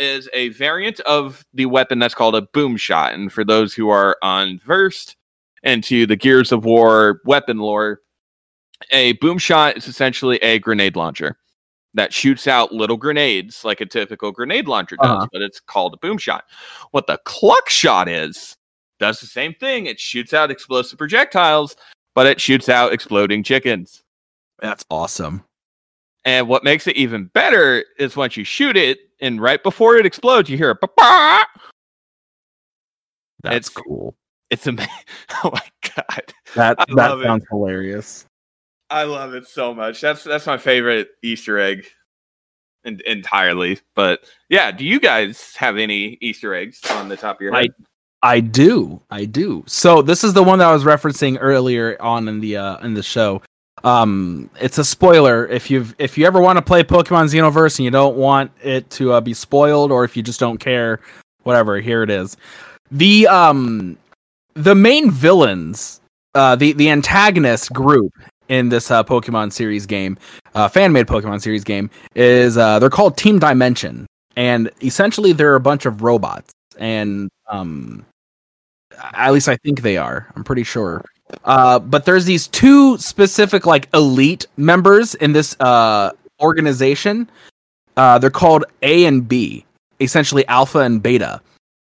is 0.00 0.28
a 0.32 0.48
variant 0.50 0.98
of 1.00 1.44
the 1.52 1.66
weapon 1.66 1.98
that's 1.98 2.14
called 2.14 2.34
a 2.34 2.42
boom 2.42 2.76
shot. 2.76 3.12
And 3.12 3.32
for 3.32 3.44
those 3.44 3.74
who 3.74 3.90
are 3.90 4.16
unversed 4.22 5.16
into 5.62 6.06
the 6.06 6.16
Gears 6.16 6.52
of 6.52 6.64
War 6.64 7.20
weapon 7.24 7.58
lore, 7.58 8.00
a 8.90 9.12
boom 9.14 9.38
shot 9.38 9.76
is 9.76 9.86
essentially 9.88 10.36
a 10.38 10.58
grenade 10.58 10.96
launcher 10.96 11.36
that 11.94 12.12
shoots 12.12 12.46
out 12.46 12.72
little 12.72 12.96
grenades 12.96 13.64
like 13.64 13.80
a 13.80 13.86
typical 13.86 14.30
grenade 14.32 14.68
launcher 14.68 14.96
does, 14.96 15.06
Uh-huh. 15.10 15.26
but 15.32 15.42
it's 15.42 15.58
called 15.60 15.92
a 15.94 15.96
boom 15.98 16.18
shot. 16.18 16.44
What 16.92 17.06
the 17.06 17.18
cluck 17.24 17.68
shot 17.68 18.08
is, 18.08 18.56
does 19.00 19.18
the 19.20 19.26
same 19.26 19.54
thing. 19.54 19.86
It 19.86 19.98
shoots 19.98 20.32
out 20.32 20.50
explosive 20.50 20.98
projectiles, 20.98 21.74
but 22.14 22.26
it 22.26 22.40
shoots 22.40 22.68
out 22.68 22.92
exploding 22.92 23.42
chickens. 23.42 24.02
That's 24.60 24.84
awesome. 24.90 25.42
And 26.24 26.48
what 26.48 26.62
makes 26.64 26.86
it 26.86 26.96
even 26.96 27.24
better 27.26 27.84
is 27.98 28.14
once 28.16 28.36
you 28.36 28.44
shoot 28.44 28.76
it, 28.76 28.98
and 29.20 29.40
right 29.40 29.62
before 29.62 29.96
it 29.96 30.04
explodes, 30.06 30.48
you 30.50 30.56
hear 30.58 30.70
a 30.70 30.76
pa 30.76 31.44
That's 33.42 33.68
It's- 33.68 33.82
cool. 33.84 34.14
It's 34.50 34.66
amazing. 34.66 34.90
Oh 35.44 35.50
my 35.52 35.62
god, 35.96 36.34
That 36.56 36.76
I 36.80 36.84
that 36.88 36.94
love 36.94 37.20
it. 37.20 37.24
sounds 37.24 37.44
hilarious. 37.50 38.26
I 38.90 39.04
love 39.04 39.34
it 39.34 39.46
so 39.46 39.72
much. 39.72 40.00
That's 40.00 40.24
that's 40.24 40.46
my 40.46 40.58
favorite 40.58 41.10
Easter 41.22 41.58
egg, 41.58 41.86
en- 42.84 43.00
entirely. 43.06 43.78
But 43.94 44.24
yeah, 44.48 44.72
do 44.72 44.84
you 44.84 44.98
guys 44.98 45.54
have 45.56 45.78
any 45.78 46.18
Easter 46.20 46.54
eggs 46.54 46.80
on 46.90 47.08
the 47.08 47.16
top 47.16 47.36
of 47.36 47.40
your 47.40 47.54
head? 47.54 47.70
I 48.22 48.40
do. 48.40 49.00
I 49.10 49.24
do. 49.24 49.64
So 49.66 50.02
this 50.02 50.24
is 50.24 50.34
the 50.34 50.42
one 50.42 50.58
that 50.58 50.68
I 50.68 50.72
was 50.72 50.84
referencing 50.84 51.38
earlier 51.40 51.96
on 52.00 52.28
in 52.28 52.40
the 52.40 52.56
uh 52.56 52.78
in 52.78 52.94
the 52.94 53.02
show. 53.02 53.42
Um 53.84 54.50
it's 54.60 54.78
a 54.78 54.84
spoiler 54.84 55.46
if 55.46 55.70
you've 55.70 55.94
if 55.98 56.18
you 56.18 56.26
ever 56.26 56.40
want 56.40 56.58
to 56.58 56.62
play 56.62 56.82
Pokemon 56.82 57.32
Xenoverse 57.32 57.78
and 57.78 57.84
you 57.84 57.90
don't 57.90 58.16
want 58.16 58.50
it 58.62 58.90
to 58.90 59.12
uh, 59.12 59.20
be 59.20 59.32
spoiled 59.32 59.90
or 59.90 60.04
if 60.04 60.16
you 60.16 60.22
just 60.22 60.40
don't 60.40 60.58
care 60.58 61.00
whatever, 61.44 61.80
here 61.80 62.02
it 62.02 62.10
is. 62.10 62.36
The 62.90 63.26
um 63.28 63.96
the 64.54 64.74
main 64.74 65.10
villains 65.10 66.00
uh 66.34 66.56
the 66.56 66.72
the 66.72 66.90
antagonist 66.90 67.72
group 67.72 68.12
in 68.50 68.68
this 68.68 68.90
uh, 68.90 69.02
Pokemon 69.02 69.52
series 69.52 69.86
game, 69.86 70.18
uh 70.54 70.68
fan 70.68 70.92
made 70.92 71.06
Pokemon 71.06 71.40
series 71.40 71.64
game 71.64 71.88
is 72.14 72.58
uh 72.58 72.78
they're 72.78 72.90
called 72.90 73.16
Team 73.16 73.38
Dimension 73.38 74.06
and 74.36 74.70
essentially 74.82 75.32
they're 75.32 75.54
a 75.54 75.60
bunch 75.60 75.86
of 75.86 76.02
robots 76.02 76.52
and 76.78 77.30
um 77.48 78.04
at 79.12 79.32
least 79.32 79.48
I 79.48 79.56
think 79.56 79.82
they 79.82 79.96
are. 79.96 80.26
I'm 80.36 80.44
pretty 80.44 80.64
sure. 80.64 81.02
Uh, 81.44 81.78
but 81.78 82.04
there's 82.04 82.24
these 82.24 82.48
two 82.48 82.98
specific 82.98 83.64
like 83.64 83.88
elite 83.94 84.46
members 84.56 85.14
in 85.14 85.32
this 85.32 85.56
uh 85.60 86.10
organization. 86.40 87.30
Uh, 87.96 88.18
they're 88.18 88.30
called 88.30 88.64
A 88.82 89.04
and 89.04 89.28
B, 89.28 89.64
essentially 90.00 90.46
Alpha 90.48 90.78
and 90.78 91.02
Beta. 91.02 91.40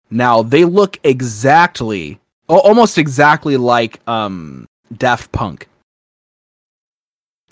Now 0.09 0.41
they 0.41 0.63
look 0.63 0.97
exactly, 1.03 2.19
almost 2.47 2.97
exactly 2.97 3.57
like 3.57 3.99
um 4.07 4.65
Daft 4.97 5.31
Punk. 5.31 5.67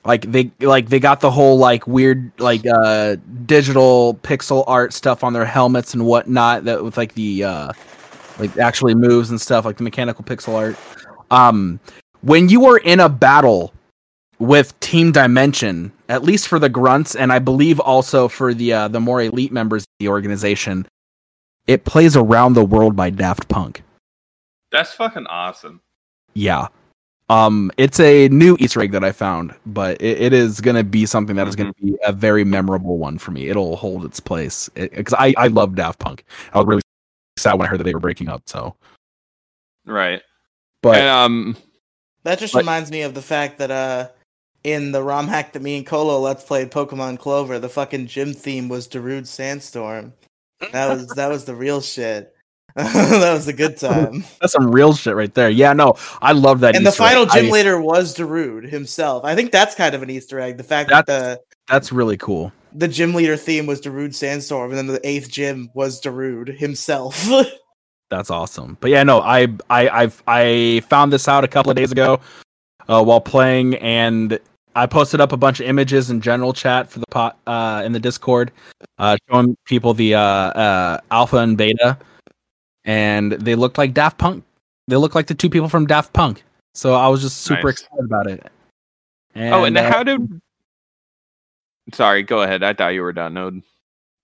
Like 0.06 0.30
they 0.32 0.52
like 0.60 0.90
they 0.90 1.00
got 1.00 1.22
the 1.22 1.32
whole 1.32 1.58
like 1.58 1.88
weird 1.88 2.32
like 2.40 2.66
uh 2.66 3.16
digital 3.46 4.16
pixel 4.16 4.64
art 4.68 4.94
stuff 4.94 5.24
on 5.24 5.34
their 5.34 5.46
helmets 5.46 5.94
and 5.94 6.06
whatnot 6.06 6.66
that 6.66 6.84
with 6.84 6.98
like 6.98 7.14
the 7.14 7.44
uh 7.44 7.74
like 8.38 8.58
actually 8.58 8.96
moves 8.96 9.30
and 9.30 9.40
stuff 9.40 9.64
like 9.64 9.78
the 9.78 9.84
mechanical 9.84 10.26
pixel 10.26 10.56
art. 10.56 10.78
Um 11.32 11.80
when 12.22 12.50
you 12.50 12.66
are 12.66 12.78
in 12.78 13.00
a 13.00 13.08
battle 13.10 13.74
with 14.40 14.78
team 14.82 15.12
dimension 15.12 15.92
at 16.10 16.24
least 16.24 16.48
for 16.48 16.60
the 16.60 16.68
grunts 16.68 17.16
and 17.16 17.32
i 17.32 17.40
believe 17.40 17.80
also 17.80 18.28
for 18.28 18.54
the 18.54 18.74
uh, 18.74 18.88
the 18.88 19.00
more 19.00 19.22
elite 19.22 19.52
members 19.54 19.84
of 19.84 19.88
the 20.00 20.10
organization 20.10 20.86
it 21.68 21.86
plays 21.86 22.18
around 22.18 22.54
the 22.54 22.66
world 22.66 22.96
by 22.96 23.10
daft 23.10 23.48
punk. 23.48 23.84
That's 24.72 24.94
fucking 24.94 25.28
awesome. 25.28 25.82
yeah 26.34 26.68
um 27.30 27.72
it's 27.78 28.00
a 28.00 28.28
new 28.30 28.58
easter 28.60 28.82
egg 28.82 28.92
that 28.92 29.04
i 29.04 29.12
found 29.12 29.54
but 29.66 30.00
it, 30.02 30.22
it 30.22 30.34
is 30.34 30.60
gonna 30.62 30.84
be 30.84 31.06
something 31.06 31.36
that 31.36 31.48
is 31.48 31.56
gonna 31.56 31.74
be 31.82 31.96
a 32.06 32.12
very 32.12 32.44
memorable 32.44 32.98
one 32.98 33.18
for 33.18 33.32
me 33.32 33.48
it'll 33.48 33.76
hold 33.78 34.04
its 34.06 34.20
place 34.20 34.70
because 34.76 35.14
i 35.18 35.34
i 35.38 35.48
love 35.48 35.76
daft 35.76 36.00
punk 36.00 36.26
i 36.54 36.58
was 36.58 36.68
really 36.68 36.82
sad 37.38 37.54
when 37.54 37.66
i 37.66 37.70
heard 37.70 37.80
that 37.80 37.86
they 37.86 37.94
were 37.94 38.00
breaking 38.00 38.28
up 38.30 38.42
so 38.46 38.76
Right. 39.86 40.22
but 40.82 40.98
and, 40.98 41.08
um, 41.10 41.58
That 42.24 42.40
just 42.40 42.54
But- 42.54 42.60
reminds 42.60 42.92
me 42.92 43.02
of 43.02 43.14
the 43.14 43.22
fact 43.22 43.58
that 43.60 43.72
uh 43.72 44.10
in 44.64 44.94
the 44.94 45.04
ROM 45.04 45.28
hack 45.28 45.52
that 45.54 45.62
me 45.62 45.76
and 45.76 45.86
Colo 45.86 46.20
let's 46.20 46.44
played 46.46 46.72
Pokemon 46.72 47.20
Clover, 47.20 47.60
the 47.60 47.68
fucking 47.68 48.08
gym 48.08 48.34
theme 48.34 48.70
was 48.70 48.88
Darude 48.88 49.28
Sandstorm. 49.28 50.14
That 50.72 50.88
was 50.88 51.08
that 51.16 51.28
was 51.28 51.44
the 51.44 51.54
real 51.54 51.82
shit. 51.82 52.33
that 52.76 53.34
was 53.34 53.48
a 53.48 53.54
good 53.54 53.78
time. 53.78 54.24
That's 54.42 54.54
some 54.54 54.72
real 54.72 54.94
shit 54.96 55.16
right 55.16 55.34
there. 55.34 55.50
Yeah, 55.50 55.74
no, 55.74 55.94
I 56.22 56.32
love 56.32 56.60
that. 56.62 56.76
and 56.76 56.86
the 56.86 56.90
Easter 56.90 57.04
egg. 57.04 57.10
final 57.10 57.26
gym 57.28 57.46
I- 57.46 57.50
leader 57.50 57.80
was 57.82 58.16
Darude 58.16 58.68
himself. 58.70 59.24
I 59.24 59.36
think 59.36 59.52
that's 59.52 59.76
kind 59.76 59.94
of 59.94 60.02
an 60.02 60.10
Easter 60.10 60.40
egg. 60.40 60.58
The 60.58 60.64
fact 60.64 60.90
that 60.90 61.06
the 61.06 61.40
that's 61.68 61.92
really 61.92 62.18
cool. 62.18 62.52
the 62.74 62.88
gym 62.88 63.14
leader 63.14 63.38
theme 63.38 63.68
was 63.68 63.80
Darude 63.80 64.16
Sandstorm, 64.16 64.72
and 64.72 64.78
then 64.78 64.88
the 64.88 65.00
eighth 65.08 65.30
gym 65.30 65.70
was 65.76 66.02
Darude 66.02 66.58
himself. 66.58 67.28
That's 68.10 68.30
awesome. 68.30 68.78
But 68.80 68.92
yeah, 68.92 69.02
no, 69.04 69.22
I 69.22 69.48
I 69.72 69.90
I've 69.90 70.22
I 70.28 70.82
found 70.88 71.12
this 71.12 71.28
out 71.28 71.44
a 71.44 71.48
couple 71.48 71.72
of 71.72 71.78
days 71.78 71.92
ago 71.92 72.20
uh, 72.88 73.04
while 73.04 73.22
playing, 73.22 73.76
and 73.78 74.40
I 74.76 74.86
posted 74.86 75.20
up 75.20 75.32
a 75.32 75.38
bunch 75.38 75.60
of 75.60 75.66
images 75.68 76.12
in 76.12 76.22
general 76.22 76.54
chat 76.54 76.92
for 76.92 77.00
the 77.00 77.08
pot 77.10 77.40
uh, 77.48 77.82
in 77.84 77.92
the 77.92 78.00
Discord, 78.00 78.52
uh, 79.00 79.18
showing 79.30 79.58
people 79.66 79.96
the 79.96 80.14
uh, 80.14 80.20
uh, 80.22 80.98
alpha 81.10 81.38
and 81.38 81.58
beta, 81.58 81.98
and 82.86 83.32
they 83.34 83.56
looked 83.56 83.78
like 83.78 83.94
Daft 83.94 84.18
Punk. 84.18 84.44
They 84.88 84.96
looked 84.96 85.16
like 85.16 85.28
the 85.28 85.36
two 85.36 85.50
people 85.50 85.70
from 85.70 85.86
Daft 85.88 86.14
Punk. 86.14 86.44
So 86.74 86.94
I 86.96 87.08
was 87.08 87.22
just 87.22 87.42
super 87.42 87.68
Nice. 87.68 87.82
excited 87.82 88.06
about 88.06 88.28
it. 88.28 88.52
oh, 89.36 89.64
and 89.64 89.78
uh, 89.78 89.90
how 89.92 90.04
did? 90.04 90.42
Sorry, 91.94 92.24
go 92.24 92.42
ahead. 92.42 92.64
I 92.64 92.74
thought 92.74 92.90
you 92.94 93.02
were 93.02 93.14
done. 93.14 93.34
No, 93.34 93.52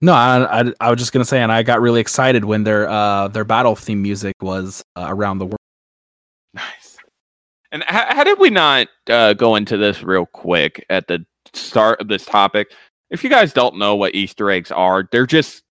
No, 0.01 0.14
I, 0.14 0.62
I, 0.62 0.74
I 0.80 0.89
was 0.89 0.99
just 0.99 1.12
gonna 1.12 1.26
say, 1.26 1.41
and 1.41 1.51
I 1.51 1.62
got 1.64 1.82
really 1.82 2.01
excited 2.01 2.45
when 2.45 2.64
their 2.64 2.89
uh 2.89 3.28
their 3.28 3.43
battle 3.43 3.76
theme 3.76 4.01
music 4.01 4.36
was 4.41 4.84
uh, 4.95 5.07
around 5.10 5.39
the 5.39 5.45
world. 5.45 5.57
Nice. 6.53 6.97
And 7.72 7.84
how, 7.84 8.16
how 8.16 8.24
did 8.24 8.39
we 8.39 8.49
not 8.49 8.88
uh, 9.10 9.34
go 9.34 9.55
into 9.55 9.78
this 9.78 10.01
real 10.01 10.26
quick 10.26 10.84
at 10.89 11.07
the 11.07 11.24
start 11.53 12.01
of 12.01 12.07
this 12.07 12.26
topic? 12.26 12.72
If 13.12 13.24
you 13.24 13.30
guys 13.30 13.53
don't 13.53 13.78
know 13.78 13.95
what 13.95 14.16
Easter 14.16 14.49
eggs 14.49 14.72
are, 14.72 15.07
they're 15.12 15.28
just 15.28 15.64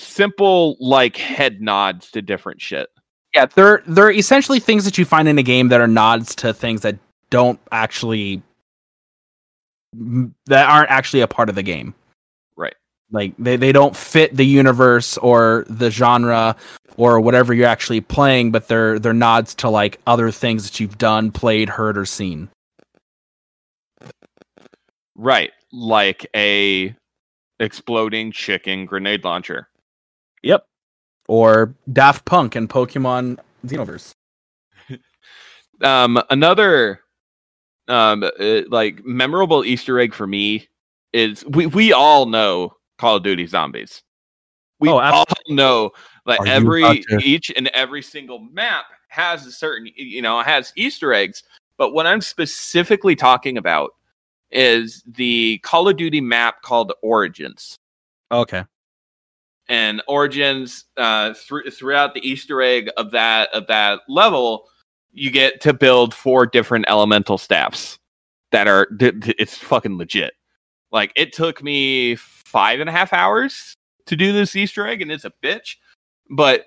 simple 0.00 0.76
like 0.80 1.16
head 1.16 1.60
nods 1.60 2.10
to 2.12 2.22
different 2.22 2.60
shit. 2.60 2.88
Yeah, 3.34 3.46
they're 3.46 3.82
they're 3.86 4.10
essentially 4.10 4.58
things 4.58 4.84
that 4.84 4.98
you 4.98 5.04
find 5.04 5.28
in 5.28 5.38
a 5.38 5.42
game 5.42 5.68
that 5.68 5.80
are 5.80 5.86
nods 5.86 6.34
to 6.36 6.52
things 6.52 6.80
that 6.82 6.98
don't 7.30 7.60
actually 7.70 8.42
that 10.46 10.68
aren't 10.68 10.90
actually 10.90 11.20
a 11.20 11.26
part 11.26 11.48
of 11.48 11.54
the 11.54 11.62
game. 11.62 11.94
Right. 12.56 12.74
Like 13.10 13.34
they, 13.38 13.56
they 13.56 13.72
don't 13.72 13.96
fit 13.96 14.36
the 14.36 14.46
universe 14.46 15.16
or 15.18 15.64
the 15.68 15.90
genre 15.90 16.56
or 16.96 17.20
whatever 17.20 17.54
you're 17.54 17.66
actually 17.66 18.00
playing, 18.00 18.50
but 18.50 18.68
they're 18.68 18.98
they're 18.98 19.12
nods 19.12 19.54
to 19.56 19.70
like 19.70 20.00
other 20.06 20.30
things 20.30 20.64
that 20.64 20.80
you've 20.80 20.98
done, 20.98 21.30
played, 21.30 21.68
heard, 21.68 21.96
or 21.96 22.04
seen. 22.04 22.48
Right. 25.16 25.52
Like 25.72 26.26
a 26.34 26.94
exploding 27.60 28.32
chicken 28.32 28.86
grenade 28.86 29.24
launcher. 29.24 29.68
Yep. 30.42 30.66
Or 31.28 31.74
Daft 31.92 32.24
Punk 32.24 32.56
and 32.56 32.68
Pokemon 32.68 33.38
Xenoverse. 33.66 34.12
Um, 35.82 36.22
another 36.28 37.00
um 37.88 38.22
uh, 38.22 38.60
like 38.68 39.02
memorable 39.02 39.64
Easter 39.64 39.98
egg 39.98 40.12
for 40.12 40.26
me 40.26 40.68
is 41.14 41.42
we 41.46 41.66
we 41.66 41.90
all 41.90 42.26
know 42.26 42.76
Call 42.98 43.16
of 43.16 43.22
Duty 43.22 43.46
Zombies. 43.46 44.02
We 44.78 44.90
Oh, 44.90 44.98
all 44.98 45.24
know 45.48 45.92
that 46.26 46.40
Are 46.40 46.46
every 46.46 47.02
each 47.22 47.50
and 47.56 47.68
every 47.68 48.02
single 48.02 48.40
map 48.40 48.84
has 49.08 49.46
a 49.46 49.52
certain 49.52 49.88
you 49.96 50.20
know 50.20 50.42
has 50.42 50.72
Easter 50.76 51.14
eggs. 51.14 51.42
But 51.78 51.94
what 51.94 52.06
I'm 52.06 52.20
specifically 52.20 53.16
talking 53.16 53.56
about 53.56 53.94
is 54.50 55.02
the 55.06 55.58
Call 55.62 55.88
of 55.88 55.96
Duty 55.96 56.20
map 56.20 56.60
called 56.60 56.92
Origins. 57.02 57.76
Okay. 58.30 58.64
And 59.70 60.02
origins 60.08 60.84
uh, 60.96 61.32
thr- 61.32 61.70
throughout 61.70 62.12
the 62.12 62.28
Easter 62.28 62.60
egg 62.60 62.90
of 62.98 63.12
that 63.12 63.48
of 63.54 63.68
that 63.68 64.00
level, 64.08 64.68
you 65.12 65.30
get 65.30 65.60
to 65.62 65.72
build 65.72 66.12
four 66.12 66.44
different 66.44 66.84
elemental 66.88 67.38
staffs 67.38 67.98
that 68.50 68.66
are 68.66 68.86
th- 68.98 69.20
th- 69.22 69.36
it's 69.38 69.56
fucking 69.56 69.96
legit. 69.96 70.34
Like 70.92 71.12
it 71.16 71.32
took 71.32 71.62
me 71.62 72.16
five 72.16 72.80
and 72.80 72.90
a 72.90 72.92
half 72.92 73.12
hours 73.12 73.76
to 74.06 74.16
do 74.16 74.32
this 74.32 74.56
Easter 74.56 74.86
egg, 74.86 75.00
and 75.00 75.12
it's 75.12 75.24
a 75.24 75.32
bitch. 75.42 75.76
But 76.28 76.66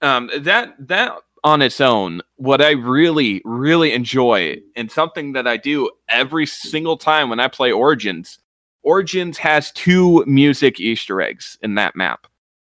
um, 0.00 0.30
that 0.38 0.74
that 0.86 1.12
on 1.42 1.62
its 1.62 1.80
own, 1.80 2.22
what 2.36 2.62
I 2.62 2.70
really 2.70 3.42
really 3.44 3.92
enjoy, 3.92 4.58
and 4.76 4.88
something 4.88 5.32
that 5.32 5.48
I 5.48 5.56
do 5.56 5.90
every 6.08 6.46
single 6.46 6.96
time 6.96 7.28
when 7.28 7.40
I 7.40 7.48
play 7.48 7.72
Origins, 7.72 8.38
Origins 8.82 9.38
has 9.38 9.72
two 9.72 10.24
music 10.26 10.80
Easter 10.80 11.20
eggs 11.20 11.58
in 11.62 11.74
that 11.74 11.96
map. 11.96 12.26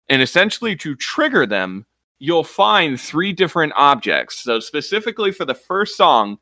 And 0.09 0.21
essentially, 0.21 0.77
to 0.77 0.95
trigger 0.97 1.47
them, 1.47 1.87
you'll 2.19 2.45
find 2.45 3.01
three 3.01 3.33
different 3.33 3.73
objects. 3.77 4.39
So, 4.41 4.61
specifically 4.61 5.33
for 5.33 5.45
the 5.45 5.55
first 5.55 5.97
song, 5.97 6.39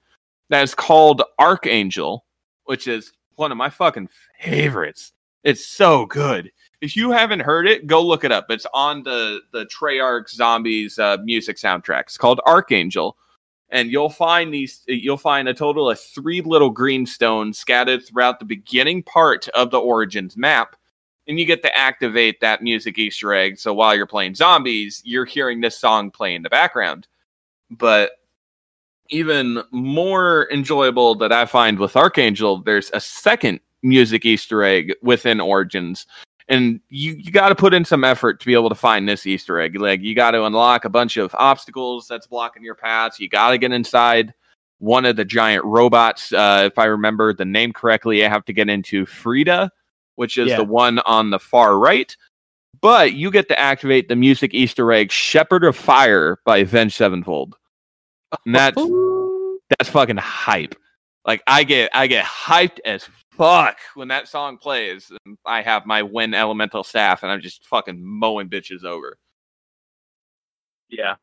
that 0.51 0.63
is 0.63 0.75
called 0.75 1.23
Archangel, 1.39 2.25
which 2.65 2.89
is 2.89 3.13
one 3.37 3.53
of 3.53 3.59
my 3.59 3.71
fucking 3.71 4.09
favorites. 4.41 5.13
It's 5.45 5.67
so 5.67 6.07
good. 6.07 6.51
If 6.81 6.97
you 6.97 7.13
haven't 7.13 7.41
heard 7.41 7.69
it, 7.69 7.87
go 7.87 8.05
look 8.05 8.25
it 8.25 8.33
up. 8.33 8.47
It's 8.51 8.67
on 8.75 9.03
the 9.03 9.41
the 9.53 9.67
Treyarch 9.67 10.31
Zombies 10.31 10.99
uh, 10.99 11.19
music 11.23 11.57
soundtrack. 11.57 12.03
It's 12.03 12.19
called 12.19 12.41
Archangel, 12.45 13.17
and 13.73 13.91
you'll 13.91 14.11
find 14.11 14.55
these. 14.55 14.83
You'll 14.87 15.17
find 15.17 15.49
a 15.49 15.55
total 15.55 15.91
of 15.91 15.99
three 15.99 16.43
little 16.43 16.71
green 16.71 17.07
stones 17.07 17.59
scattered 17.59 18.07
throughout 18.07 18.39
the 18.39 18.45
beginning 18.45 19.03
part 19.03 19.49
of 19.49 19.71
the 19.71 19.81
Origins 19.81 20.37
map, 20.37 20.77
and 21.27 21.39
you 21.39 21.47
get 21.47 21.63
to 21.63 21.77
activate 21.77 22.41
that 22.41 22.63
music 22.63 22.99
Easter 22.99 23.33
egg. 23.33 23.59
So 23.59 23.75
while 23.75 23.97
you're 23.97 24.07
playing 24.07 24.35
zombies, 24.35 25.03
you're 25.05 25.25
hearing 25.25 25.61
this 25.61 25.77
song 25.77 26.11
play 26.11 26.35
in 26.35 26.43
the 26.43 26.51
background. 26.51 27.09
But 27.71 28.13
even 29.09 29.63
more 29.73 30.49
enjoyable 30.53 31.15
that 31.17 31.33
I 31.33 31.47
find 31.47 31.79
with 31.79 31.97
Archangel, 31.97 32.59
there's 32.59 32.91
a 32.93 33.01
second 33.01 33.61
music 33.83 34.25
Easter 34.25 34.63
egg 34.63 34.95
within 35.03 35.41
Origins. 35.41 36.07
And 36.49 36.81
you, 36.89 37.13
you 37.15 37.31
got 37.31 37.51
to 37.51 37.55
put 37.55 37.73
in 37.75 37.85
some 37.85 38.05
effort 38.05 38.41
to 38.41 38.47
be 38.47 38.55
able 38.55 38.69
to 38.69 38.75
find 38.75 39.09
this 39.09 39.27
Easter 39.27 39.61
egg. 39.61 39.81
Like, 39.81 40.01
you 40.03 40.15
got 40.15 40.33
to 40.33 40.45
unlock 40.45 40.85
a 40.85 40.91
bunch 40.91 41.17
of 41.17 41.35
obstacles 41.39 42.09
that's 42.09 42.27
blocking 42.27 42.65
your 42.65 42.75
paths. 42.75 43.21
You 43.21 43.29
got 43.29 43.51
to 43.51 43.59
get 43.59 43.73
inside 43.73 44.35
one 44.79 45.05
of 45.05 45.15
the 45.17 45.25
giant 45.25 45.65
robots. 45.65 46.33
Uh, 46.33 46.65
if 46.67 46.79
I 46.79 46.87
remember 46.87 47.33
the 47.33 47.45
name 47.45 47.73
correctly, 47.73 48.25
I 48.25 48.29
have 48.29 48.45
to 48.47 48.53
get 48.53 48.69
into 48.69 49.07
Frida, 49.07 49.71
which 50.17 50.37
is 50.37 50.49
Yeah. 50.49 50.57
the 50.57 50.65
one 50.65 50.99
on 51.01 51.31
the 51.31 51.39
far 51.39 51.79
right. 51.79 52.15
But 52.81 53.13
you 53.13 53.31
get 53.31 53.47
to 53.49 53.59
activate 53.59 54.09
the 54.09 54.17
music 54.17 54.55
Easter 54.55 54.93
egg 54.93 55.13
Shepherd 55.13 55.63
of 55.63 55.77
Fire 55.77 56.39
by 56.45 56.59
Avenged 56.59 56.97
Sevenfold. 56.97 57.57
And 58.45 58.55
that's 58.55 58.77
that's 59.79 59.89
fucking 59.91 60.17
hype. 60.17 60.75
Like 61.25 61.43
I 61.47 61.63
get 61.63 61.91
I 61.95 62.09
get 62.09 62.25
hyped 62.25 62.81
as 62.85 63.09
fuck 63.43 63.79
when 63.95 64.09
that 64.09 64.29
song 64.29 64.57
plays. 64.57 65.11
And 65.25 65.37
I 65.45 65.63
have 65.63 65.85
my 65.85 66.03
Win 66.03 66.35
Elemental 66.35 66.85
staff 66.85 67.23
and 67.23 67.33
I'm 67.33 67.41
just 67.41 67.67
fucking 67.67 68.01
mowing 68.01 68.49
bitches 68.49 68.85
over. 68.85 69.19
Yeah. 70.89 71.17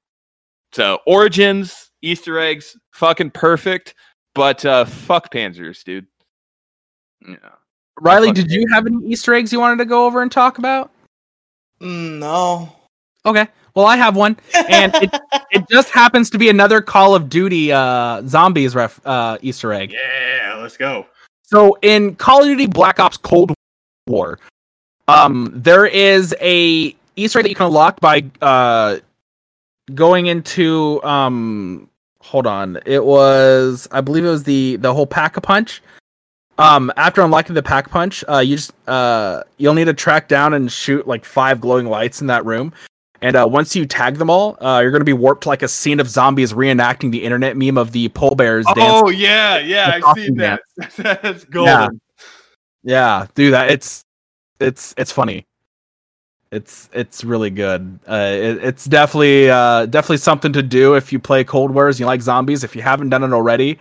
So 0.74 1.00
Origins, 1.08 1.92
Easter 2.02 2.40
eggs, 2.40 2.78
fucking 2.92 3.32
perfect. 3.32 3.96
But 4.36 4.66
uh 4.66 4.86
fuck 4.86 5.32
Panzers, 5.34 5.84
dude. 5.84 6.08
Yeah. 7.28 7.36
Riley, 8.02 8.32
did 8.32 8.52
you 8.52 8.66
have 8.72 8.86
any 8.86 9.06
Easter 9.08 9.34
eggs 9.34 9.52
you 9.52 9.60
wanted 9.60 9.78
to 9.78 9.86
go 9.86 10.06
over 10.06 10.22
and 10.22 10.32
talk 10.32 10.58
about? 10.58 10.92
No. 11.80 12.76
Okay. 13.26 13.48
Well, 13.76 13.86
I 13.86 13.98
have 13.98 14.16
one, 14.16 14.36
and 14.70 14.94
it 14.96 15.10
it 15.52 15.66
just 15.70 15.90
happens 15.90 16.30
to 16.32 16.38
be 16.38 16.50
another 16.50 16.82
Call 16.82 17.14
of 17.14 17.30
Duty 17.30 17.72
uh, 17.72 18.22
zombies 18.26 18.74
ref 18.74 19.00
uh, 19.06 19.38
Easter 19.42 19.72
egg. 19.74 19.94
Yeah, 19.94 20.58
let's 20.60 20.76
go. 20.76 21.06
So 21.52 21.80
in 21.82 22.16
Call 22.16 22.42
of 22.42 22.46
Duty 22.46 22.68
Black 22.68 23.00
Ops 23.00 23.18
Cold 23.18 23.56
War, 24.06 24.38
um, 25.08 25.52
there 25.56 25.88
is 25.88 26.36
a 26.40 26.96
Easter 27.16 27.40
egg 27.40 27.46
that 27.46 27.50
you 27.50 27.56
can 27.56 27.66
unlock 27.66 28.00
by 28.00 28.24
uh, 28.40 28.98
going 29.96 30.28
into 30.28 31.02
um, 31.04 31.90
hold 32.22 32.46
on, 32.46 32.78
it 32.86 33.04
was 33.04 33.88
I 33.92 34.02
believe 34.02 34.26
it 34.26 34.30
was 34.30 34.44
the 34.44 34.76
the 34.76 34.94
whole 34.94 35.08
pack 35.08 35.38
a 35.38 35.42
punch. 35.42 35.82
Um, 36.60 36.92
after 36.98 37.22
unlocking 37.22 37.56
the 37.56 37.64
pack 37.64 37.90
punch, 37.90 38.24
uh, 38.30 38.40
you 38.40 38.58
just 38.58 38.72
uh, 38.88 39.42
you'll 39.58 39.74
need 39.74 39.86
to 39.86 39.94
track 39.96 40.28
down 40.28 40.54
and 40.54 40.72
shoot 40.72 41.08
like 41.08 41.26
five 41.26 41.60
glowing 41.62 41.88
lights 41.88 42.22
in 42.22 42.28
that 42.28 42.46
room. 42.46 42.74
And 43.22 43.36
uh, 43.36 43.48
once 43.50 43.76
you 43.76 43.86
tag 43.86 44.16
them 44.18 44.30
all, 44.30 44.58
uh, 44.64 44.80
you're 44.80 44.92
going 44.92 45.02
to 45.02 45.06
be 45.06 45.14
warped 45.14 45.44
to 45.44 45.50
like 45.50 45.62
a 45.62 45.68
scene 45.68 46.00
of 46.00 46.08
zombies 46.08 46.54
reenacting 46.54 47.12
the 47.12 47.24
internet 47.24 47.58
meme 47.58 47.78
of 47.78 47.92
the 47.92 48.08
pallbearers 48.10 48.66
dance. 48.66 48.78
Oh 48.80 49.10
yeah, 49.10 49.58
yeah, 49.58 50.00
I've 50.04 50.16
seen 50.16 50.36
that. 50.38 50.62
That's 50.98 51.44
golden. 51.46 52.00
Yeah, 52.84 53.28
do 53.36 53.52
that. 53.52 53.72
It's 53.72 54.06
it's 54.60 54.94
it's 54.98 55.12
funny. 55.12 55.46
It's 56.52 56.90
it's 56.94 57.24
really 57.24 57.50
good. 57.50 58.00
Uh, 58.08 58.32
it, 58.34 58.64
it's 58.64 58.86
definitely 58.86 59.50
uh, 59.50 59.86
definitely 59.86 60.18
something 60.18 60.54
to 60.54 60.64
do 60.64 60.96
if 60.96 61.12
you 61.12 61.20
play 61.20 61.44
Cold 61.44 61.72
Wars. 61.72 62.00
You 62.00 62.06
like 62.06 62.22
zombies. 62.22 62.64
If 62.64 62.76
you 62.76 62.82
haven't 62.82 63.10
done 63.10 63.24
it 63.24 63.34
already, 63.34 63.78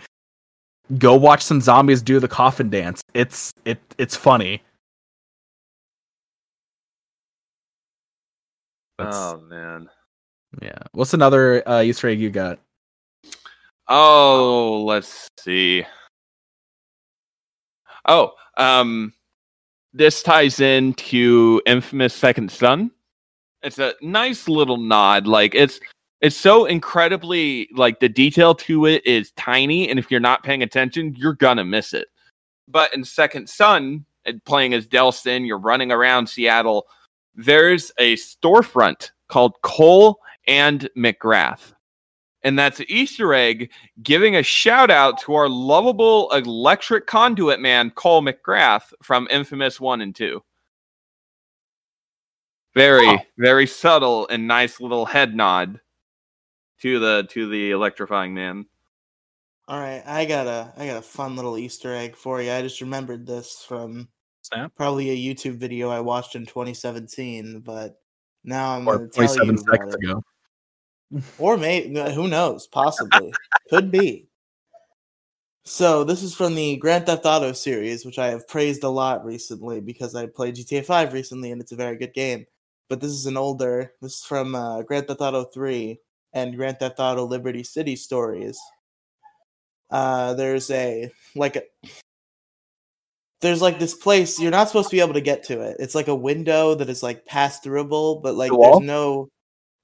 go 0.99 1.14
watch 1.14 1.43
some 1.43 1.61
zombies 1.61 2.03
do 2.03 2.18
the 2.18 2.28
coffin 2.28 2.70
dance. 2.70 3.03
It's 3.14 3.55
it 3.64 3.78
it's 3.99 4.16
funny. 4.16 4.62
That's- 8.99 9.14
Oh 9.16 9.40
man. 9.49 9.88
yeah. 10.61 10.78
What's 10.92 11.14
another 11.14 11.66
uh, 11.68 11.82
Easter 11.82 12.09
egg 12.09 12.20
you 12.20 12.30
got? 12.30 12.59
Oh, 13.88 14.84
let's 14.86 15.28
see. 15.38 15.84
Oh, 18.07 18.32
um, 18.57 19.12
this 19.92 20.22
ties 20.22 20.61
into 20.61 21.62
Infamous 21.66 22.14
Second 22.14 22.51
Son. 22.51 22.90
It's 23.62 23.78
a 23.78 23.94
nice 24.03 24.49
little 24.49 24.76
nod. 24.76 25.26
Like 25.26 25.55
it's 25.55 25.80
it's 26.20 26.36
so 26.36 26.64
incredibly 26.66 27.68
like 27.74 28.01
the 28.01 28.09
detail 28.09 28.55
to 28.57 28.86
it 28.86 29.07
is 29.07 29.30
tiny, 29.32 29.88
and 29.88 29.99
if 29.99 30.11
you're 30.11 30.20
not 30.20 30.42
paying 30.42 30.62
attention, 30.62 31.14
you're 31.16 31.34
gonna 31.34 31.64
miss 31.64 31.92
it. 31.94 32.09
But 32.66 32.92
in 32.94 33.05
Second 33.05 33.49
Son, 33.49 34.05
playing 34.44 34.74
as 34.74 34.86
Delsin, 34.86 35.46
you're 35.46 35.59
running 35.59 35.90
around 35.92 36.28
Seattle. 36.28 36.86
There's 37.39 37.93
a 37.99 38.16
storefront 38.16 39.12
called 39.28 39.55
Cole 39.62 40.18
and 40.49 40.91
McGrath. 40.97 41.72
And 42.43 42.59
that's 42.59 42.80
an 42.80 42.86
Easter 42.89 43.32
egg 43.32 43.70
giving 44.03 44.34
a 44.34 44.43
shout 44.43 44.91
out 44.91 45.20
to 45.20 45.34
our 45.34 45.49
lovable 45.49 46.30
electric 46.32 47.07
conduit 47.07 47.61
man, 47.61 47.91
Cole 47.91 48.22
McGrath 48.22 48.93
from 49.05 49.28
Infamous 49.30 49.80
1 49.80 50.01
and 50.01 50.14
2. 50.16 50.43
Very, 52.74 53.07
Oh. 53.07 53.18
very 53.39 53.66
subtle 53.68 54.26
and 54.28 54.49
nice 54.49 54.80
little 54.80 55.07
head 55.07 55.34
nod 55.34 55.80
to 56.82 56.99
the 56.99 57.26
to 57.30 57.49
the 57.49 57.70
electrifying 57.70 58.34
man. 58.34 58.66
All 59.68 59.78
right, 59.78 60.03
I 60.07 60.24
got 60.24 60.47
a 60.49 60.72
I 60.76 60.86
got 60.86 60.97
a 60.97 61.03
fun 61.03 61.36
little 61.36 61.57
Easter 61.57 61.95
egg 61.95 62.16
for 62.16 62.43
you. 62.43 62.51
I 62.53 62.62
just 62.62 62.80
remembered 62.80 63.26
this 63.26 63.64
from 63.66 64.09
Snap. 64.53 64.74
probably 64.76 65.11
a 65.11 65.34
YouTube 65.34 65.57
video 65.57 65.90
I 65.90 66.01
watched 66.01 66.34
in 66.34 66.46
2017, 66.46 67.61
but 67.61 68.01
now 68.44 68.76
I'm 68.76 68.88
Or 68.88 68.99
going 68.99 69.11
to 69.11 69.14
tell 69.14 69.24
you 69.24 69.53
27 69.53 69.55
about 69.55 69.74
seconds 69.74 69.94
ago. 69.94 70.22
Or 71.38 71.57
maybe 71.57 71.99
who 72.12 72.28
knows? 72.28 72.66
Possibly 72.66 73.32
could 73.70 73.90
be. 73.90 74.28
So 75.64 76.03
this 76.03 76.22
is 76.22 76.34
from 76.34 76.55
the 76.55 76.76
Grand 76.76 77.07
Theft 77.07 77.26
Auto 77.26 77.53
series, 77.53 78.07
which 78.07 78.18
I 78.18 78.28
have 78.28 78.49
praised 78.49 78.84
a 78.84 78.88
lot 78.88 79.24
recently 79.24 79.80
because 79.80 80.14
I 80.14 80.26
played 80.26 80.57
GTA 80.57 80.84
5 80.84 81.12
recently, 81.12 81.51
and 81.53 81.61
it's 81.61 81.72
a 81.72 81.76
very 81.76 81.96
good 81.96 82.14
game. 82.14 82.46
But 82.88 83.01
this 83.01 83.11
is 83.11 83.26
an 83.26 83.36
older. 83.36 83.92
This 84.01 84.14
is 84.14 84.24
from 84.24 84.55
uh, 84.55 84.82
Grand 84.82 85.09
Theft 85.09 85.20
Auto 85.20 85.44
3 85.44 86.01
and 86.32 86.57
Grand 86.57 86.78
Theft 86.78 87.01
Auto 87.01 87.26
Liberty 87.26 87.62
City 87.62 87.96
Stories. 87.96 88.59
Uh, 89.90 90.34
there's 90.34 90.70
a 90.70 91.11
like 91.34 91.57
a 91.57 91.62
there's 93.41 93.62
like 93.62 93.78
this 93.78 93.95
place 93.95 94.41
you're 94.41 94.51
not 94.51 94.68
supposed 94.68 94.91
to 94.91 94.97
be 94.97 95.01
able 95.01 95.14
to 95.14 95.20
get 95.20 95.45
to 95.45 95.61
it. 95.61 95.76
It's 95.78 95.95
like 95.95 96.09
a 96.09 96.14
window 96.14 96.74
that 96.74 96.89
is 96.89 97.03
like 97.03 97.24
pass 97.24 97.61
throughable, 97.61 98.22
but 98.22 98.34
like 98.34 98.51
The 98.51 98.59
there's 98.59 98.80
no 98.80 99.30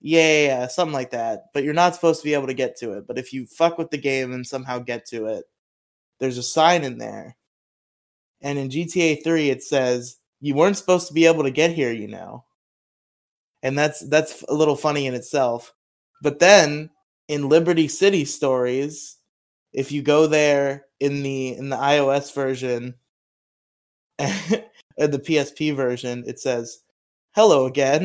yeah, 0.01 0.21
yeah, 0.21 0.47
yeah, 0.47 0.67
something 0.67 0.93
like 0.93 1.13
that. 1.13 1.45
But 1.55 1.65
you're 1.65 1.73
not 1.73 1.95
supposed 1.95 2.21
to 2.21 2.25
be 2.25 2.35
able 2.35 2.49
to 2.49 2.55
get 2.55 2.77
to 2.79 2.93
it. 2.93 3.07
But 3.07 3.19
if 3.19 3.33
you 3.33 3.47
fuck 3.47 3.79
with 3.79 3.91
the 3.91 3.99
game 3.99 4.33
and 4.33 4.47
somehow 4.47 4.79
get 4.81 5.07
to 5.07 5.27
it, 5.27 5.45
there's 6.21 6.37
a 6.37 6.43
sign 6.43 6.85
in 6.85 6.99
there. 6.99 7.37
And 8.43 8.59
in 8.59 8.69
GTA 8.69 9.23
3 9.25 9.51
it 9.51 9.63
says 9.63 10.19
you 10.41 10.55
weren't 10.55 10.77
supposed 10.77 11.09
to 11.09 11.15
be 11.15 11.27
able 11.27 11.45
to 11.45 11.51
get 11.51 11.73
here, 11.73 11.93
you 11.93 12.09
know. 12.09 12.45
And 13.63 13.79
that's 13.79 14.01
that's 14.09 14.43
a 14.49 14.55
little 14.55 14.77
funny 14.77 15.07
in 15.07 15.15
itself. 15.15 15.73
But 16.23 16.39
then 16.39 16.91
in 17.29 17.49
Liberty 17.49 17.89
City 17.89 18.25
stories, 18.25 19.17
if 19.73 19.91
you 19.91 20.03
go 20.03 20.27
there 20.27 20.87
in 21.01 21.23
the 21.23 21.57
in 21.57 21.69
the 21.71 21.77
iOS 21.77 22.35
version 22.35 22.95
the 24.19 25.19
PSP 25.19 25.75
version, 25.75 26.25
it 26.27 26.39
says 26.41 26.81
"Hello 27.35 27.67
again." 27.67 28.05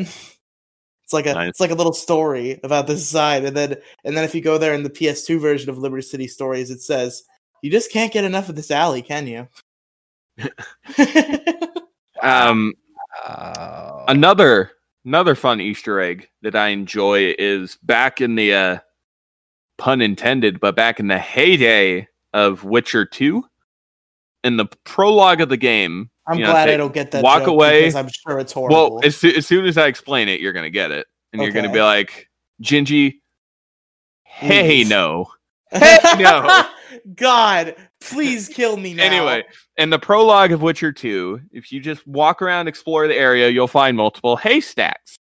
It's 1.02 1.12
like 1.12 1.26
a 1.26 1.34
Nice. 1.34 1.48
it's 1.50 1.60
like 1.60 1.72
a 1.72 1.74
little 1.74 1.92
story 1.92 2.60
about 2.62 2.86
this 2.86 3.06
side, 3.08 3.44
and 3.44 3.56
then 3.56 3.76
and 4.04 4.16
then 4.16 4.24
if 4.24 4.34
you 4.34 4.40
go 4.40 4.58
there 4.58 4.74
in 4.74 4.84
the 4.84 4.90
PS2 4.90 5.40
version 5.40 5.68
of 5.68 5.78
Liberty 5.78 6.02
City 6.02 6.28
Stories, 6.28 6.70
it 6.70 6.80
says 6.82 7.24
you 7.62 7.70
just 7.70 7.90
can't 7.92 8.12
get 8.12 8.24
enough 8.24 8.48
of 8.48 8.54
this 8.56 8.70
alley, 8.70 9.02
can 9.02 9.26
you? 9.26 9.48
Um, 12.22 12.74
Uh, 13.26 14.04
another 14.08 14.70
another 15.04 15.34
fun 15.34 15.60
Easter 15.60 16.00
egg 16.00 16.28
that 16.42 16.54
I 16.54 16.68
enjoy 16.68 17.34
is 17.38 17.76
back 17.82 18.20
in 18.20 18.34
the 18.36 18.54
uh, 18.54 18.78
pun 19.78 20.00
intended, 20.00 20.60
but 20.60 20.76
back 20.76 21.00
in 21.00 21.08
the 21.08 21.18
heyday 21.18 22.06
of 22.32 22.62
Witcher 22.64 23.04
Two, 23.04 23.44
in 24.44 24.56
the 24.56 24.66
prologue 24.84 25.40
of 25.40 25.48
the 25.48 25.56
game. 25.56 26.10
I'm 26.26 26.38
you 26.38 26.44
know, 26.44 26.52
glad 26.52 26.66
take- 26.66 26.74
I 26.74 26.76
don't 26.76 26.94
get 26.94 27.10
that. 27.12 27.22
walk 27.22 27.46
away- 27.46 27.82
because 27.82 27.96
I'm 27.96 28.08
sure 28.08 28.38
it's 28.38 28.52
horrible. 28.52 28.96
Well, 28.96 29.00
as, 29.04 29.22
as 29.24 29.46
soon 29.46 29.66
as 29.66 29.76
I 29.76 29.86
explain 29.86 30.28
it, 30.28 30.40
you're 30.40 30.52
gonna 30.52 30.70
get 30.70 30.90
it, 30.90 31.06
and 31.32 31.42
you're 31.42 31.52
gonna 31.52 31.72
be 31.72 31.82
like, 31.82 32.28
Gingy, 32.62 33.20
hey 34.24 34.84
no. 34.84 35.30
no. 35.72 36.64
God, 37.14 37.76
please 38.00 38.48
kill 38.48 38.76
me 38.76 38.94
now. 38.94 39.04
Anyway, 39.04 39.44
in 39.76 39.90
the 39.90 39.98
prologue 39.98 40.52
of 40.52 40.62
Witcher 40.62 40.92
2, 40.92 41.40
if 41.52 41.70
you 41.70 41.80
just 41.80 42.06
walk 42.06 42.42
around, 42.42 42.66
explore 42.68 43.06
the 43.06 43.16
area, 43.16 43.48
you'll 43.48 43.68
find 43.68 43.96
multiple 43.96 44.36
haystacks. 44.36 45.16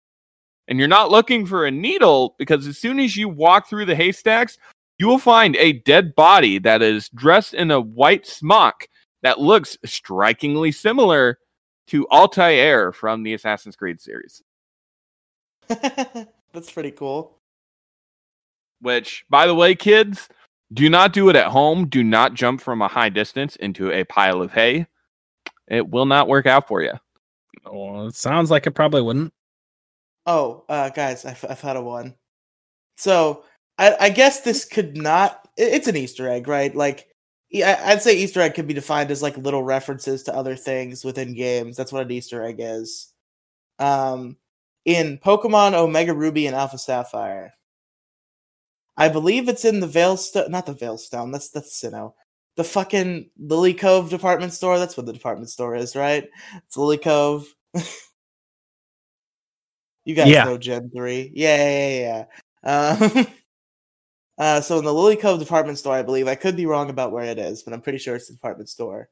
And 0.66 0.78
you're 0.78 0.88
not 0.88 1.10
looking 1.10 1.46
for 1.46 1.66
a 1.66 1.70
needle 1.70 2.34
because 2.38 2.66
as 2.66 2.78
soon 2.78 2.98
as 3.00 3.16
you 3.16 3.28
walk 3.28 3.68
through 3.68 3.86
the 3.86 3.94
haystacks, 3.94 4.58
you 4.98 5.06
will 5.06 5.18
find 5.18 5.56
a 5.56 5.74
dead 5.80 6.14
body 6.14 6.58
that 6.58 6.82
is 6.82 7.08
dressed 7.10 7.54
in 7.54 7.70
a 7.70 7.80
white 7.80 8.26
smock 8.26 8.86
that 9.22 9.40
looks 9.40 9.76
strikingly 9.84 10.72
similar 10.72 11.38
to 11.88 12.06
Altair 12.08 12.92
from 12.92 13.22
the 13.22 13.34
Assassin's 13.34 13.76
Creed 13.76 14.00
series. 14.00 14.42
that's 15.68 16.70
pretty 16.72 16.90
cool. 16.90 17.38
Which, 18.80 19.24
by 19.28 19.46
the 19.46 19.54
way, 19.54 19.74
kids, 19.74 20.28
do 20.72 20.88
not 20.88 21.12
do 21.12 21.28
it 21.30 21.36
at 21.36 21.48
home. 21.48 21.88
Do 21.88 22.04
not 22.04 22.34
jump 22.34 22.60
from 22.60 22.80
a 22.82 22.88
high 22.88 23.08
distance 23.08 23.56
into 23.56 23.90
a 23.90 24.04
pile 24.04 24.40
of 24.40 24.52
hay. 24.52 24.86
It 25.66 25.88
will 25.88 26.06
not 26.06 26.28
work 26.28 26.46
out 26.46 26.68
for 26.68 26.82
you. 26.82 26.92
well, 27.70 28.06
it 28.06 28.14
sounds 28.14 28.50
like 28.50 28.66
it 28.66 28.70
probably 28.72 29.02
wouldn't. 29.02 29.32
Oh, 30.26 30.64
uh, 30.68 30.90
guys, 30.90 31.24
I 31.24 31.32
thought 31.32 31.50
I've 31.50 31.60
had 31.60 31.76
a 31.76 31.82
one. 31.82 32.14
So 32.96 33.44
I, 33.78 33.96
I 33.98 34.10
guess 34.10 34.42
this 34.42 34.64
could 34.64 34.96
not. 34.96 35.40
i- 35.58 35.62
It's 35.62 35.88
an 35.88 35.96
Easter 35.96 36.28
egg, 36.28 36.48
right? 36.48 36.74
Like, 36.74 37.07
I- 37.54 37.92
I'd 37.92 38.02
say 38.02 38.16
Easter 38.16 38.40
egg 38.40 38.54
could 38.54 38.66
be 38.68 38.74
defined 38.74 39.10
as 39.10 39.22
like 39.22 39.36
little 39.38 39.62
references 39.62 40.22
to 40.24 40.34
other 40.34 40.56
things 40.56 41.04
within 41.04 41.34
games. 41.34 41.76
That's 41.76 41.92
what 41.92 42.02
an 42.02 42.10
Easter 42.10 42.42
egg 42.44 42.56
is. 42.58 43.12
Um, 43.78 44.36
in 44.84 45.18
Pokemon 45.18 45.74
Omega 45.74 46.14
Ruby 46.14 46.46
and 46.46 46.56
Alpha 46.56 46.78
Sapphire, 46.78 47.54
I 48.96 49.08
believe 49.08 49.48
it's 49.48 49.64
in 49.64 49.80
the 49.80 49.86
Veilstone. 49.86 50.50
Not 50.50 50.66
the 50.66 50.74
Veilstone. 50.74 51.32
That's 51.32 51.50
that's 51.50 51.80
Sinnoh. 51.80 52.14
The 52.56 52.64
fucking 52.64 53.30
Lilycove 53.40 54.10
department 54.10 54.52
store. 54.52 54.78
That's 54.78 54.96
what 54.96 55.06
the 55.06 55.12
department 55.12 55.50
store 55.50 55.76
is, 55.76 55.94
right? 55.94 56.28
It's 56.66 56.76
Lilycove. 56.76 57.46
you 60.04 60.14
guys 60.14 60.28
Yeah. 60.28 60.44
know 60.44 60.58
Gen 60.58 60.90
3. 60.90 61.32
Yeah, 61.34 61.56
yeah, 61.56 61.88
yeah. 61.88 62.24
yeah. 62.64 63.24
Um, 63.24 63.26
uh, 64.38 64.60
so 64.60 64.78
in 64.78 64.84
the 64.84 64.90
Lilycove 64.90 65.38
department 65.38 65.78
store, 65.78 65.96
I 65.96 66.02
believe, 66.02 66.28
I 66.28 66.36
could 66.36 66.56
be 66.56 66.66
wrong 66.66 66.90
about 66.90 67.12
where 67.12 67.24
it 67.24 67.38
is, 67.38 67.62
but 67.62 67.72
I'm 67.72 67.80
pretty 67.80 67.98
sure 67.98 68.16
it's 68.16 68.28
the 68.28 68.34
department 68.34 68.68
store. 68.68 69.08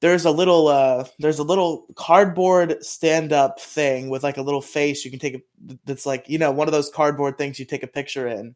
There's 0.00 0.26
a 0.26 0.30
little 0.30 0.68
uh 0.68 1.06
there's 1.18 1.40
a 1.40 1.44
little 1.44 1.86
cardboard 1.96 2.84
stand-up 2.84 3.58
thing 3.58 4.10
with 4.10 4.22
like 4.22 4.36
a 4.36 4.42
little 4.42 4.60
face 4.60 5.04
you 5.04 5.10
can 5.10 5.18
take 5.18 5.34
a 5.34 5.78
that's 5.86 6.06
like, 6.06 6.28
you 6.28 6.38
know, 6.38 6.52
one 6.52 6.68
of 6.68 6.72
those 6.72 6.88
cardboard 6.88 7.36
things 7.36 7.58
you 7.58 7.64
take 7.64 7.82
a 7.82 7.88
picture 7.88 8.28
in. 8.28 8.54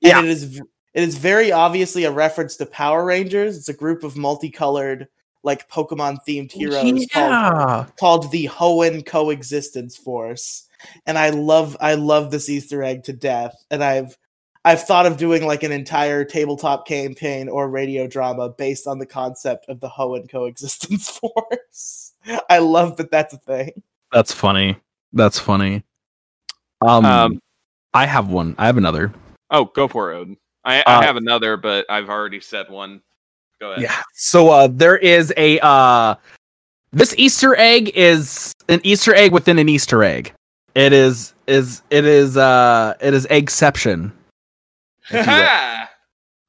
Yeah. 0.00 0.18
And 0.18 0.26
it 0.26 0.30
is 0.30 0.60
it 0.92 1.02
is 1.02 1.18
very 1.18 1.52
obviously 1.52 2.02
a 2.02 2.10
reference 2.10 2.56
to 2.56 2.66
Power 2.66 3.04
Rangers. 3.04 3.56
It's 3.56 3.68
a 3.68 3.74
group 3.74 4.02
of 4.02 4.16
multicolored 4.16 5.06
like 5.44 5.70
Pokemon 5.70 6.18
themed 6.26 6.50
heroes 6.50 7.06
called 7.12 7.96
called 7.96 8.32
the 8.32 8.46
Hoenn 8.48 9.06
Coexistence 9.06 9.96
Force, 9.96 10.66
and 11.06 11.16
I 11.16 11.30
love 11.30 11.76
I 11.80 11.94
love 11.94 12.32
this 12.32 12.48
Easter 12.48 12.82
egg 12.82 13.04
to 13.04 13.12
death. 13.12 13.54
And 13.70 13.84
I've 13.84 14.18
I've 14.66 14.82
thought 14.82 15.06
of 15.06 15.16
doing 15.16 15.46
like 15.46 15.62
an 15.62 15.70
entire 15.70 16.24
tabletop 16.24 16.88
campaign 16.88 17.48
or 17.48 17.70
radio 17.70 18.08
drama 18.08 18.48
based 18.48 18.88
on 18.88 18.98
the 18.98 19.06
concept 19.06 19.68
of 19.68 19.78
the 19.78 19.88
Hoenn 19.88 20.28
Coexistence 20.28 21.08
Force. 21.20 22.14
I 22.50 22.58
love 22.58 22.96
that 22.96 23.12
that's 23.12 23.32
a 23.32 23.38
thing. 23.38 23.80
That's 24.10 24.32
funny. 24.32 24.76
That's 25.12 25.38
funny. 25.38 25.84
Um, 26.82 27.04
Um, 27.04 27.40
I 27.94 28.06
have 28.06 28.28
one. 28.28 28.56
I 28.58 28.66
have 28.66 28.76
another. 28.76 29.12
Oh, 29.52 29.66
go 29.66 29.86
for 29.86 30.12
it, 30.12 30.16
Odin. 30.16 30.36
I, 30.64 30.82
Uh, 30.82 31.00
have 31.00 31.14
another, 31.16 31.56
but 31.56 31.86
I've 31.88 32.08
already 32.08 32.40
said 32.40 32.68
one. 32.68 33.02
Go 33.60 33.70
ahead. 33.70 33.84
Yeah. 33.84 34.02
So 34.14 34.50
uh 34.50 34.68
there 34.70 34.96
is 34.96 35.32
a 35.36 35.60
uh 35.60 36.16
this 36.92 37.14
Easter 37.16 37.54
egg 37.56 37.92
is 37.94 38.52
an 38.68 38.80
Easter 38.82 39.14
egg 39.14 39.30
within 39.30 39.60
an 39.60 39.68
Easter 39.68 40.02
egg. 40.02 40.32
It 40.74 40.92
is 40.92 41.34
is 41.46 41.82
it 41.90 42.04
is 42.04 42.36
uh 42.36 42.94
it 43.00 43.14
is 43.14 43.26
eggception. 43.30 44.12
If 45.10 45.26
you 45.26 45.32
will. 45.32 45.86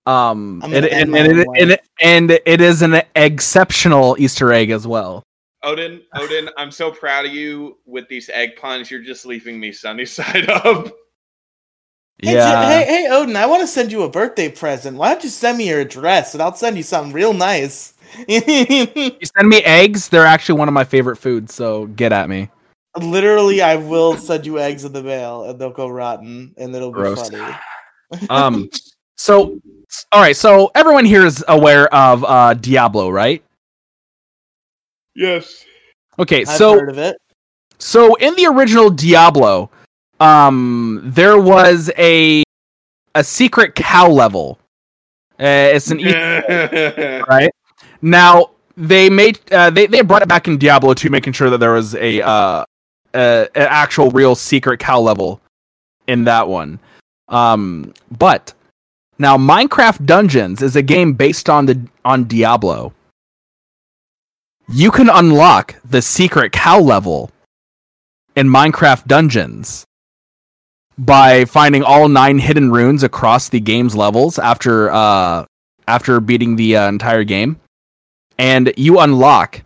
Um 0.08 0.62
I'm 0.64 0.74
it, 0.74 0.82
gonna 0.82 0.94
end 0.94 1.16
and, 1.18 1.28
and, 1.28 1.40
it, 1.40 1.48
and, 1.60 1.72
it, 1.72 1.82
and 2.02 2.32
it 2.32 2.62
is 2.62 2.82
an 2.82 3.02
exceptional 3.16 4.16
Easter 4.18 4.54
egg 4.54 4.70
as 4.70 4.88
well. 4.88 5.22
Odin, 5.64 6.02
Odin, 6.16 6.50
I'm 6.56 6.72
so 6.72 6.92
proud 6.92 7.26
of 7.26 7.34
you 7.34 7.78
with 7.86 8.08
these 8.08 8.30
egg 8.30 8.56
puns. 8.56 8.90
You're 8.90 9.02
just 9.04 9.26
leaving 9.26 9.60
me 9.60 9.74
sunny 9.74 10.06
side 10.18 10.50
up. 10.50 10.88
Hey, 12.20 12.32
J- 12.32 12.40
hey, 12.40 12.86
hey, 12.88 13.08
Odin, 13.12 13.36
I 13.36 13.46
want 13.46 13.62
to 13.62 13.68
send 13.68 13.92
you 13.92 14.04
a 14.04 14.10
birthday 14.10 14.50
present. 14.50 14.98
Why 14.98 15.10
don't 15.12 15.24
you 15.26 15.30
send 15.30 15.58
me 15.58 15.68
your 15.68 15.82
address 15.82 16.34
and 16.34 16.42
I'll 16.42 16.56
send 16.56 16.78
you 16.78 16.84
something 16.84 17.14
real 17.14 17.34
nice. 17.34 17.94
You 18.30 19.28
send 19.36 19.50
me 19.50 19.62
eggs, 19.64 20.08
they're 20.08 20.26
actually 20.26 20.58
one 20.58 20.70
of 20.70 20.74
my 20.74 20.86
favorite 20.86 21.18
foods, 21.18 21.54
so 21.54 21.88
get 21.88 22.14
at 22.14 22.30
me. 22.30 22.50
Literally, 22.98 23.62
I 23.62 23.76
will 23.76 24.16
send 24.16 24.46
you 24.46 24.58
eggs 24.58 24.86
in 24.86 24.94
the 24.94 25.04
mail 25.04 25.44
and 25.44 25.60
they'll 25.60 25.70
go 25.70 25.90
rotten 25.90 26.56
and 26.58 26.74
it'll 26.74 26.92
be 26.92 26.96
Gross. 26.96 27.30
funny. 27.30 27.54
Um 28.30 28.70
so 29.16 29.60
all 30.12 30.22
right, 30.22 30.36
so 30.36 30.72
everyone 30.76 31.06
here 31.06 31.26
is 31.26 31.44
aware 31.48 31.94
of 31.94 32.24
uh 32.24 32.54
Diablo, 32.54 33.10
right? 33.10 33.44
Yes. 35.16 35.66
Okay, 36.20 36.42
I've 36.42 36.48
so 36.48 36.80
heard 36.80 36.90
of 36.90 36.98
it. 36.98 37.18
So 37.80 38.16
in 38.16 38.36
the 38.36 38.46
original 38.48 38.90
Diablo, 38.90 39.70
um, 40.20 41.02
there 41.04 41.40
was 41.40 41.92
a 41.98 42.44
a 43.16 43.24
secret 43.24 43.76
cow 43.76 44.10
level. 44.10 44.60
Uh, 45.40 45.74
it's 45.74 45.92
an 45.92 46.00
Easter 46.00 47.24
right 47.30 47.52
now. 48.02 48.52
They 48.76 49.10
made 49.10 49.40
uh, 49.52 49.70
they 49.70 49.88
they 49.88 50.02
brought 50.02 50.22
it 50.22 50.28
back 50.28 50.48
in 50.48 50.58
Diablo 50.58 50.94
2, 50.94 51.10
making 51.10 51.34
sure 51.34 51.50
that 51.50 51.60
there 51.60 51.74
was 51.74 51.96
a 51.96 52.22
uh, 52.22 52.64
a, 53.14 53.48
an 53.56 53.68
actual 53.70 54.12
real 54.12 54.36
secret 54.36 54.80
cow 54.80 55.00
level 55.00 55.42
in 56.08 56.24
that 56.26 56.48
one. 56.48 56.80
Um, 57.28 57.94
but 58.16 58.54
now 59.20 59.38
Minecraft 59.38 60.06
Dungeons 60.06 60.62
is 60.62 60.76
a 60.76 60.82
game 60.82 61.14
based 61.14 61.50
on 61.50 61.66
the 61.66 61.88
on 62.06 62.26
Diablo. 62.26 62.94
You 64.70 64.92
can 64.92 65.10
unlock 65.10 65.76
the 65.84 66.02
secret 66.02 66.52
cow 66.52 66.80
level 66.80 67.32
in 68.36 68.48
Minecraft 68.48 69.06
Dungeons 69.08 69.86
by 70.98 71.46
finding 71.46 71.84
all 71.84 72.10
nine 72.10 72.40
hidden 72.40 72.72
runes 72.72 73.04
across 73.04 73.50
the 73.50 73.60
game's 73.60 73.96
levels 73.96 74.40
after 74.40 74.92
uh 74.92 75.46
after 75.88 76.20
beating 76.20 76.56
the 76.56 76.76
uh, 76.76 76.90
entire 76.90 77.24
game 77.24 77.60
and 78.38 78.74
you 78.78 79.00
unlock 79.00 79.62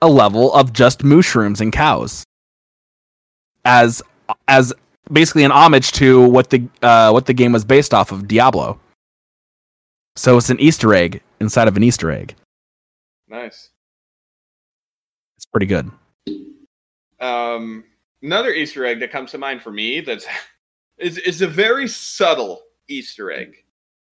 a 0.00 0.08
level 0.08 0.52
of 0.54 0.72
just 0.72 1.04
mushrooms 1.04 1.60
and 1.60 1.72
cows 1.72 2.24
as 3.64 4.02
as 4.48 4.74
basically 5.10 5.44
an 5.44 5.52
homage 5.52 5.92
to 5.92 6.26
what 6.28 6.50
the 6.50 6.66
uh 6.82 7.10
what 7.10 7.26
the 7.26 7.34
game 7.34 7.52
was 7.52 7.64
based 7.64 7.94
off 7.94 8.12
of 8.12 8.28
Diablo 8.28 8.78
so 10.14 10.36
it's 10.36 10.50
an 10.50 10.60
easter 10.60 10.94
egg 10.94 11.22
inside 11.40 11.68
of 11.68 11.76
an 11.76 11.82
easter 11.82 12.10
egg 12.10 12.34
Nice. 13.32 13.70
It's 15.38 15.46
pretty 15.46 15.64
good. 15.64 15.90
Um, 17.18 17.82
another 18.22 18.52
Easter 18.52 18.84
egg 18.84 19.00
that 19.00 19.10
comes 19.10 19.30
to 19.30 19.38
mind 19.38 19.62
for 19.62 19.72
me 19.72 20.02
that's 20.02 20.26
is 20.98 21.16
is 21.18 21.40
a 21.40 21.48
very 21.48 21.88
subtle 21.88 22.60
Easter 22.88 23.32
egg. 23.32 23.56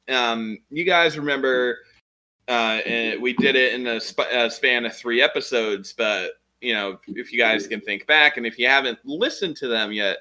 Um, 0.09 0.59
you 0.71 0.85
guys 0.85 1.19
remember 1.19 1.81
uh, 2.49 2.81
we 3.21 3.35
did 3.35 3.57
it 3.57 3.75
in 3.75 3.87
a 3.87 4.01
sp- 4.01 4.33
uh, 4.33 4.49
span 4.49 4.87
of 4.87 4.97
three 4.97 5.21
episodes, 5.21 5.93
but 5.93 6.31
you 6.63 6.73
know 6.73 6.99
if 7.09 7.31
you 7.31 7.39
guys 7.39 7.67
can 7.67 7.83
think 7.83 8.07
back, 8.07 8.39
and 8.39 8.47
if 8.47 8.59
you 8.59 8.67
haven't 8.67 8.99
listened 9.05 9.57
to 9.59 9.69
them 9.69 9.93
yet, 9.93 10.17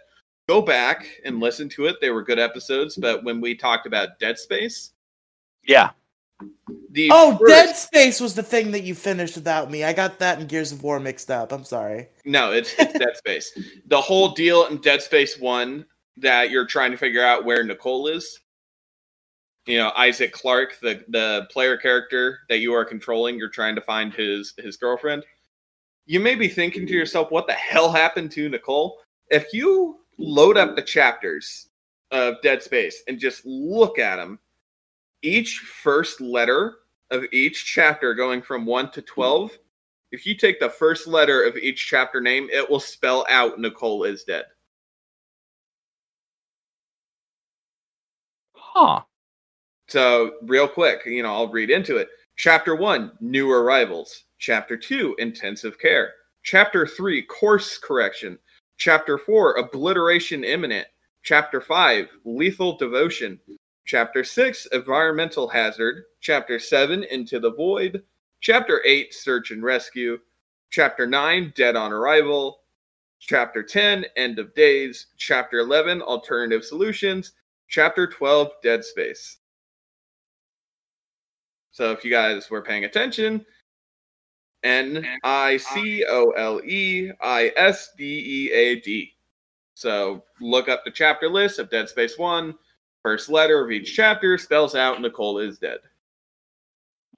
go 0.49 0.61
back 0.63 1.05
and 1.25 1.39
listen 1.39 1.69
to 1.69 1.85
it. 1.85 1.97
They 2.01 2.09
were 2.09 2.23
good 2.23 2.39
episodes. 2.39 2.95
But 2.95 3.23
when 3.23 3.39
we 3.39 3.53
talked 3.55 3.85
about 3.85 4.17
Dead 4.19 4.39
Space, 4.39 4.93
Yeah. 5.63 5.91
the 6.91 7.09
Oh, 7.11 7.37
first- 7.37 7.49
Dead 7.51 7.75
Space 7.75 8.19
was 8.19 8.33
the 8.33 8.41
thing 8.41 8.71
that 8.71 8.81
you 8.81 8.95
finished 8.95 9.35
without 9.35 9.69
me. 9.69 9.83
I 9.83 9.93
got 9.93 10.17
that 10.19 10.39
and 10.39 10.49
Gears 10.49 10.71
of 10.71 10.81
War 10.81 10.99
mixed 10.99 11.29
up. 11.29 11.51
I'm 11.51 11.63
sorry. 11.63 12.07
No, 12.25 12.51
it's, 12.51 12.73
it's 12.79 12.93
Dead 12.99 13.15
Space. 13.15 13.51
The 13.85 14.01
whole 14.01 14.29
deal 14.29 14.65
in 14.65 14.77
Dead 14.77 15.03
Space 15.03 15.37
One 15.37 15.85
that 16.17 16.49
you're 16.49 16.65
trying 16.65 16.89
to 16.91 16.97
figure 16.97 17.23
out 17.23 17.45
where 17.45 17.63
Nicole 17.63 18.07
is. 18.07 18.39
You 19.67 19.77
know, 19.77 19.91
Isaac 19.95 20.31
Clark, 20.31 20.79
the 20.81 21.03
the 21.09 21.47
player 21.51 21.77
character 21.77 22.39
that 22.49 22.57
you 22.57 22.73
are 22.73 22.83
controlling, 22.83 23.37
you're 23.37 23.49
trying 23.49 23.75
to 23.75 23.81
find 23.81 24.11
his 24.11 24.53
his 24.57 24.77
girlfriend. 24.77 25.23
You 26.07 26.19
may 26.19 26.33
be 26.33 26.47
thinking 26.47 26.87
to 26.87 26.93
yourself, 26.93 27.29
"What 27.29 27.45
the 27.45 27.53
hell 27.53 27.91
happened 27.91 28.31
to 28.31 28.49
Nicole?" 28.49 28.97
If 29.29 29.53
you 29.53 29.99
load 30.19 30.57
up 30.57 30.75
the 30.75 30.81
chapters 30.81 31.69
of 32.11 32.41
Dead 32.43 32.61
Space 32.61 33.01
and 33.07 33.17
just 33.17 33.45
look 33.45 33.97
at 33.97 34.17
them, 34.17 34.37
each 35.23 35.59
first 35.59 36.21
letter 36.21 36.75
of 37.09 37.23
each 37.31 37.65
chapter, 37.65 38.13
going 38.13 38.41
from 38.41 38.65
one 38.65 38.91
to 38.91 39.01
twelve, 39.01 39.57
if 40.11 40.25
you 40.25 40.35
take 40.35 40.59
the 40.59 40.69
first 40.69 41.07
letter 41.07 41.43
of 41.43 41.57
each 41.57 41.87
chapter 41.87 42.19
name, 42.21 42.49
it 42.51 42.69
will 42.69 42.79
spell 42.79 43.25
out 43.29 43.59
Nicole 43.59 44.03
is 44.03 44.23
dead. 44.23 44.45
Huh. 48.53 49.01
So, 49.87 50.33
real 50.43 50.67
quick, 50.67 51.01
you 51.05 51.23
know, 51.23 51.33
I'll 51.33 51.47
read 51.47 51.69
into 51.69 51.97
it. 51.97 52.09
Chapter 52.37 52.75
one, 52.75 53.11
new 53.19 53.51
arrivals. 53.51 54.25
Chapter 54.37 54.77
two, 54.77 55.15
intensive 55.19 55.79
care. 55.79 56.13
Chapter 56.43 56.87
three, 56.87 57.23
course 57.23 57.77
correction. 57.77 58.37
Chapter 58.79 59.17
four, 59.17 59.57
obliteration 59.57 60.45
imminent. 60.45 60.87
Chapter 61.21 61.59
five, 61.59 62.07
lethal 62.23 62.77
devotion. 62.77 63.37
Chapter 63.85 64.23
six, 64.23 64.67
environmental 64.71 65.49
hazard. 65.49 66.05
Chapter 66.21 66.59
seven, 66.59 67.03
into 67.03 67.41
the 67.41 67.51
void. 67.51 68.01
Chapter 68.39 68.81
eight, 68.85 69.13
search 69.13 69.51
and 69.51 69.61
rescue. 69.61 70.17
Chapter 70.69 71.05
nine, 71.05 71.51
dead 71.57 71.75
on 71.75 71.91
arrival. 71.91 72.61
Chapter 73.19 73.63
10, 73.63 74.05
end 74.15 74.39
of 74.39 74.55
days. 74.55 75.07
Chapter 75.17 75.59
11, 75.59 76.01
alternative 76.01 76.63
solutions. 76.63 77.33
Chapter 77.67 78.07
12, 78.07 78.47
dead 78.63 78.85
space. 78.85 79.39
So 81.71 81.91
if 81.91 82.05
you 82.05 82.11
guys 82.11 82.49
were 82.49 82.61
paying 82.61 82.85
attention, 82.85 83.45
N 84.63 85.05
I 85.23 85.57
C 85.57 86.05
O 86.07 86.31
L 86.31 86.61
E 86.63 87.11
I 87.21 87.51
S 87.55 87.91
D 87.97 88.03
E 88.03 88.51
A 88.51 88.79
D. 88.81 89.13
So 89.75 90.23
look 90.41 90.67
up 90.67 90.83
the 90.83 90.91
chapter 90.91 91.29
list 91.29 91.59
of 91.59 91.69
Dead 91.69 91.87
Space 91.87 92.17
1. 92.17 92.53
First 93.01 93.29
letter 93.29 93.63
of 93.63 93.71
each 93.71 93.95
chapter 93.95 94.37
spells 94.37 94.75
out 94.75 95.01
Nicole 95.01 95.39
is 95.39 95.57
dead. 95.57 95.79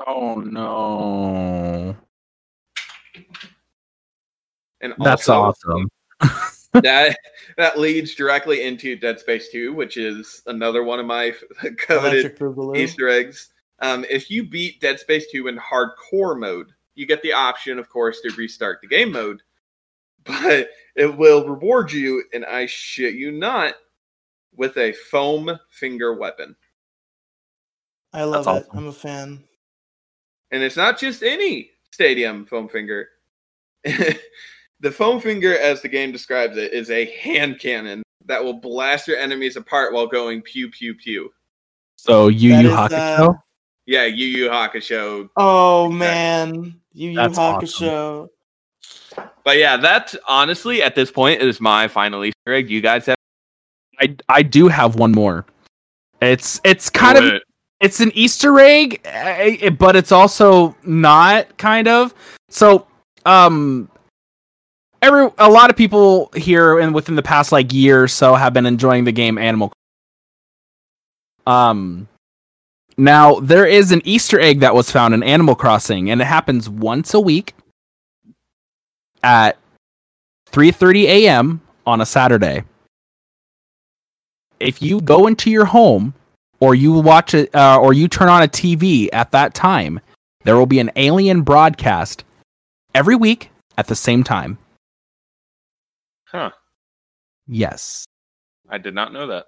Oh 0.05 0.35
no. 0.35 1.95
And 4.81 4.93
That's 4.99 5.27
also, 5.29 5.69
awesome. 5.71 5.89
that 6.83 7.17
that 7.57 7.79
leads 7.79 8.15
directly 8.15 8.63
into 8.63 8.95
Dead 8.95 9.19
Space 9.19 9.49
2, 9.49 9.73
which 9.73 9.97
is 9.97 10.41
another 10.47 10.83
one 10.83 10.99
of 10.99 11.05
my 11.05 11.33
coveted 11.77 12.37
Easter 12.75 13.09
eggs. 13.09 13.49
Um, 13.79 14.05
if 14.09 14.29
you 14.29 14.43
beat 14.47 14.79
Dead 14.79 14.99
Space 14.99 15.25
2 15.31 15.47
in 15.47 15.57
hardcore 15.57 16.39
mode, 16.39 16.71
you 17.01 17.07
get 17.07 17.21
the 17.21 17.33
option, 17.33 17.77
of 17.79 17.89
course, 17.89 18.21
to 18.21 18.31
restart 18.37 18.79
the 18.81 18.87
game 18.87 19.11
mode, 19.11 19.41
but 20.23 20.69
it 20.95 21.17
will 21.17 21.45
reward 21.45 21.91
you, 21.91 22.23
and 22.33 22.45
I 22.45 22.67
shit 22.67 23.15
you 23.15 23.31
not, 23.31 23.73
with 24.55 24.77
a 24.77 24.93
foam 24.93 25.59
finger 25.69 26.13
weapon. 26.13 26.55
I 28.13 28.23
love 28.23 28.45
That's 28.45 28.65
it. 28.65 28.67
awesome. 28.69 28.77
I'm 28.79 28.87
a 28.87 28.93
fan. 28.93 29.43
And 30.51 30.61
it's 30.63 30.77
not 30.77 30.99
just 30.99 31.23
any 31.23 31.71
stadium 31.91 32.45
foam 32.45 32.67
finger. 32.69 33.07
the 33.83 34.91
foam 34.91 35.19
finger, 35.21 35.57
as 35.57 35.81
the 35.81 35.87
game 35.87 36.11
describes 36.11 36.57
it, 36.57 36.73
is 36.73 36.89
a 36.91 37.05
hand 37.17 37.59
cannon 37.59 38.03
that 38.25 38.43
will 38.43 38.59
blast 38.59 39.07
your 39.07 39.17
enemies 39.17 39.55
apart 39.55 39.93
while 39.93 40.07
going 40.07 40.41
pew 40.41 40.69
pew 40.69 40.93
pew. 40.93 41.31
So 41.95 42.27
Yu 42.27 42.53
Yu 42.53 42.67
is, 42.69 42.73
Hakusho. 42.73 43.29
uh, 43.29 43.33
Yeah, 43.85 44.05
Yu 44.05 44.25
Yu 44.27 44.49
Hakusho 44.49 45.29
Oh 45.37 45.89
man, 45.89 46.80
Yu 46.93 47.09
Yu 47.09 47.15
That's 47.15 47.37
Hakusho. 47.37 48.29
But 49.43 49.57
yeah, 49.57 49.77
that 49.77 50.13
honestly 50.27 50.81
at 50.81 50.95
this 50.95 51.11
point 51.11 51.41
is 51.41 51.59
my 51.59 51.87
final 51.87 52.23
Easter 52.23 52.53
egg. 52.53 52.69
You 52.69 52.81
guys 52.81 53.05
have 53.05 53.15
I 53.99 54.15
I 54.29 54.43
do 54.43 54.67
have 54.67 54.95
one 54.95 55.11
more. 55.11 55.45
It's 56.21 56.61
it's 56.63 56.89
kind 56.89 57.17
of 57.17 57.23
it. 57.25 57.43
it's 57.79 57.99
an 57.99 58.11
Easter 58.13 58.59
egg, 58.59 59.01
eh, 59.05 59.57
eh, 59.61 59.69
but 59.69 59.95
it's 59.95 60.11
also 60.11 60.75
not 60.83 61.57
kind 61.57 61.87
of. 61.87 62.13
So, 62.49 62.87
um, 63.25 63.89
every 65.01 65.29
a 65.37 65.49
lot 65.49 65.69
of 65.69 65.75
people 65.75 66.31
here 66.35 66.79
and 66.79 66.93
within 66.93 67.15
the 67.15 67.23
past 67.23 67.51
like 67.51 67.73
year 67.73 68.03
or 68.03 68.07
so 68.07 68.35
have 68.35 68.53
been 68.53 68.65
enjoying 68.65 69.03
the 69.03 69.11
game 69.11 69.37
Animal. 69.37 69.71
Um, 71.47 72.07
now 73.01 73.39
there 73.39 73.65
is 73.65 73.91
an 73.91 74.01
Easter 74.05 74.39
egg 74.39 74.59
that 74.59 74.75
was 74.75 74.91
found 74.91 75.13
in 75.13 75.23
Animal 75.23 75.55
Crossing, 75.55 76.11
and 76.11 76.21
it 76.21 76.25
happens 76.25 76.69
once 76.69 77.13
a 77.13 77.19
week 77.19 77.55
at 79.23 79.57
3:30 80.51 81.03
a.m. 81.05 81.61
on 81.85 82.01
a 82.01 82.05
Saturday. 82.05 82.63
If 84.59 84.81
you 84.81 85.01
go 85.01 85.25
into 85.25 85.49
your 85.49 85.65
home 85.65 86.13
or 86.59 86.75
you 86.75 86.93
watch 86.93 87.33
it 87.33 87.53
uh, 87.55 87.79
or 87.81 87.93
you 87.93 88.07
turn 88.07 88.29
on 88.29 88.43
a 88.43 88.47
TV 88.47 89.09
at 89.11 89.31
that 89.31 89.55
time, 89.55 89.99
there 90.43 90.55
will 90.55 90.67
be 90.67 90.79
an 90.79 90.91
alien 90.95 91.41
broadcast 91.41 92.23
every 92.93 93.15
week 93.15 93.49
at 93.77 93.87
the 93.87 93.95
same 93.95 94.23
time. 94.23 94.59
Huh. 96.25 96.51
Yes. 97.47 98.05
I 98.69 98.77
did 98.77 98.93
not 98.93 99.11
know 99.11 99.25
that. 99.27 99.47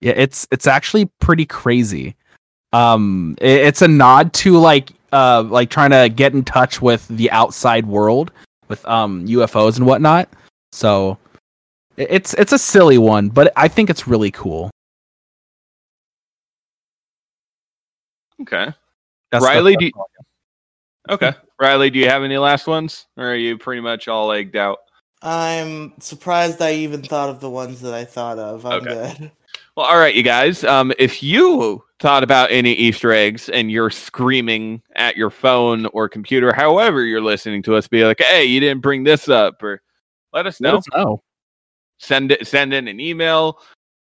Yeah, 0.00 0.14
it's 0.16 0.48
it's 0.50 0.66
actually 0.66 1.06
pretty 1.20 1.46
crazy. 1.46 2.16
Um 2.72 3.36
i- 3.40 3.44
it's 3.44 3.82
a 3.82 3.88
nod 3.88 4.32
to 4.34 4.56
like 4.58 4.92
uh 5.12 5.42
like 5.42 5.68
trying 5.70 5.90
to 5.90 6.08
get 6.08 6.32
in 6.32 6.42
touch 6.44 6.80
with 6.80 7.06
the 7.08 7.30
outside 7.30 7.86
world 7.86 8.32
with 8.68 8.84
um 8.86 9.26
UFOs 9.26 9.76
and 9.76 9.86
whatnot. 9.86 10.28
So 10.72 11.18
i- 11.98 12.06
it's 12.08 12.34
it's 12.34 12.52
a 12.52 12.58
silly 12.58 12.98
one, 12.98 13.28
but 13.28 13.52
I 13.56 13.68
think 13.68 13.90
it's 13.90 14.06
really 14.08 14.30
cool. 14.30 14.70
Okay. 18.40 18.72
That's 19.30 19.44
Riley, 19.44 19.76
do 19.76 19.86
you- 19.86 19.92
Okay. 21.10 21.32
Riley, 21.60 21.90
do 21.90 21.98
you 21.98 22.08
have 22.08 22.22
any 22.22 22.38
last 22.38 22.66
ones? 22.66 23.06
Or 23.16 23.26
are 23.32 23.36
you 23.36 23.56
pretty 23.58 23.80
much 23.80 24.08
all 24.08 24.30
egged 24.32 24.56
out? 24.56 24.78
I'm 25.22 25.92
surprised 26.00 26.60
I 26.60 26.72
even 26.74 27.02
thought 27.02 27.28
of 27.28 27.40
the 27.40 27.50
ones 27.50 27.80
that 27.82 27.94
I 27.94 28.04
thought 28.04 28.38
of. 28.38 28.66
I'm 28.66 28.72
Okay. 28.86 29.14
good. 29.18 29.30
Well, 29.76 29.86
all 29.86 29.98
right, 29.98 30.14
you 30.14 30.22
guys. 30.22 30.64
Um, 30.64 30.92
if 30.98 31.22
you 31.22 31.82
thought 31.98 32.22
about 32.22 32.50
any 32.50 32.72
Easter 32.72 33.10
eggs 33.12 33.48
and 33.48 33.70
you're 33.70 33.90
screaming 33.90 34.82
at 34.96 35.16
your 35.16 35.30
phone 35.30 35.86
or 35.86 36.08
computer, 36.10 36.52
however 36.52 37.04
you're 37.04 37.22
listening 37.22 37.62
to 37.62 37.76
us, 37.76 37.88
be 37.88 38.04
like, 38.04 38.20
"Hey, 38.20 38.44
you 38.44 38.60
didn't 38.60 38.82
bring 38.82 39.02
this 39.04 39.30
up," 39.30 39.62
or 39.62 39.80
let 40.34 40.46
us 40.46 40.60
Let 40.60 40.72
know. 40.72 40.78
us 40.78 40.84
know. 40.94 41.22
Send 41.98 42.32
it. 42.32 42.46
Send 42.46 42.74
in 42.74 42.86
an 42.86 43.00
email. 43.00 43.60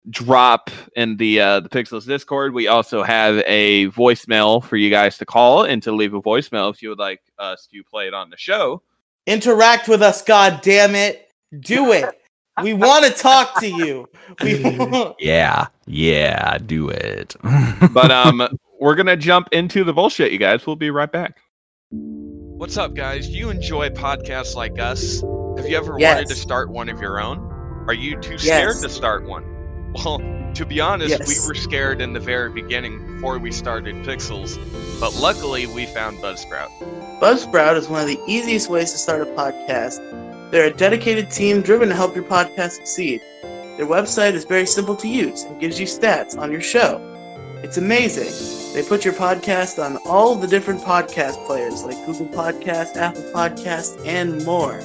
Drop 0.09 0.72
in 0.95 1.15
the 1.15 1.39
uh, 1.39 1.59
the 1.61 1.69
Pixels 1.69 2.05
Discord. 2.05 2.53
We 2.53 2.67
also 2.67 3.01
have 3.03 3.41
a 3.45 3.88
voicemail 3.91 4.61
for 4.63 4.76
you 4.76 4.89
guys 4.89 5.17
to 5.19 5.26
call 5.26 5.63
and 5.63 5.82
to 5.84 5.93
leave 5.93 6.13
a 6.13 6.22
voicemail 6.22 6.74
if 6.74 6.82
you 6.82 6.89
would 6.89 6.99
like 6.99 7.22
us 7.38 7.67
to 7.72 7.84
play 7.84 8.07
it 8.07 8.13
on 8.13 8.30
the 8.30 8.38
show. 8.38 8.82
Interact 9.28 9.88
with 9.88 10.01
us, 10.01 10.22
god 10.22 10.61
damn 10.63 10.95
it. 10.95 11.30
Do 11.59 11.91
it. 11.93 12.20
We 12.62 12.74
want 12.74 13.06
to 13.06 13.12
talk 13.12 13.60
to 13.62 13.68
you. 13.68 14.08
We 14.43 14.62
want- 14.78 15.16
Yeah, 15.20 15.68
yeah, 15.88 16.58
do 16.60 16.89
it. 16.89 17.36
But 17.93 18.12
um, 18.12 18.47
we're 18.80 18.95
gonna 18.95 19.18
jump 19.18 19.47
into 19.52 19.84
the 19.84 19.93
bullshit, 19.93 20.32
you 20.32 20.38
guys. 20.38 20.66
We'll 20.68 20.76
be 20.76 20.91
right 20.91 21.12
back. 21.12 21.38
What's 21.91 22.78
up, 22.78 22.93
guys? 22.93 23.28
Do 23.28 23.34
you 23.34 23.49
enjoy 23.49 23.89
podcasts 23.89 24.56
like 24.56 24.80
us? 24.80 25.22
Have 25.58 25.68
you 25.70 25.76
ever 25.78 25.93
wanted 25.97 26.28
to 26.28 26.36
start 26.36 26.70
one 26.70 26.89
of 26.89 27.02
your 27.02 27.20
own? 27.20 27.39
Are 27.88 27.93
you 27.93 28.20
too 28.22 28.38
scared 28.38 28.68
Yes. 28.70 28.82
to 28.82 28.89
start 28.89 29.26
one? 29.28 29.45
Well, 30.06 30.20
to 30.54 30.66
be 30.66 30.80
honest, 30.80 31.20
we 31.28 31.36
were 31.45 31.54
scared 31.54 31.99
in 31.99 32.14
the 32.14 32.20
very 32.22 32.49
beginning 32.49 33.16
before 33.16 33.38
we 33.39 33.52
started 33.52 33.93
Pixels, 34.06 34.58
but 35.02 35.14
luckily 35.16 35.66
we 35.68 35.86
found 35.88 36.18
Buzzsprout. 36.20 36.70
Buzzsprout 37.20 37.76
is 37.76 37.89
one 37.89 37.99
of 38.02 38.08
the 38.08 38.18
easiest 38.26 38.70
ways 38.70 38.93
to 38.93 38.97
start 38.97 39.22
a 39.22 39.26
podcast. 39.26 39.99
They're 40.52 40.66
a 40.66 40.74
dedicated 40.74 41.32
team 41.32 41.62
driven 41.62 41.88
to 41.88 41.95
help 41.95 42.14
your 42.14 42.26
podcast 42.26 42.72
succeed. 42.72 43.22
Their 43.41 43.86
website 43.86 44.34
is 44.34 44.43
very 44.43 44.66
simple 44.66 44.97
to 44.97 45.08
use 45.08 45.43
and 45.43 45.60
gives 45.62 45.80
you 45.80 45.86
stats 45.86 46.38
on 46.38 46.52
your 46.52 46.60
show. 46.60 46.99
It's 47.64 47.78
amazing. 47.78 48.74
They 48.74 48.84
put 48.84 49.06
your 49.06 49.14
podcast 49.14 49.82
on 49.82 49.97
all 50.06 50.36
the 50.36 50.47
different 50.47 50.82
podcast 50.82 51.45
players 51.45 51.84
like 51.84 52.06
Google 52.06 52.26
Podcast, 52.26 52.97
Apple 52.97 53.24
Podcast, 53.34 54.06
and 54.06 54.43
more. 54.45 54.80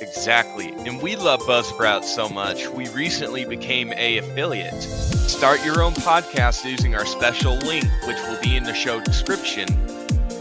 Exactly. 0.00 0.70
And 0.86 1.02
we 1.02 1.14
love 1.14 1.40
Buzzsprout 1.40 2.04
so 2.04 2.26
much, 2.26 2.68
we 2.68 2.88
recently 2.88 3.44
became 3.44 3.92
a 3.98 4.16
affiliate. 4.16 4.82
Start 4.82 5.62
your 5.62 5.82
own 5.82 5.92
podcast 5.92 6.64
using 6.64 6.94
our 6.94 7.04
special 7.04 7.56
link, 7.58 7.84
which 8.06 8.16
will 8.22 8.40
be 8.40 8.56
in 8.56 8.64
the 8.64 8.74
show 8.74 8.98
description. 9.00 9.68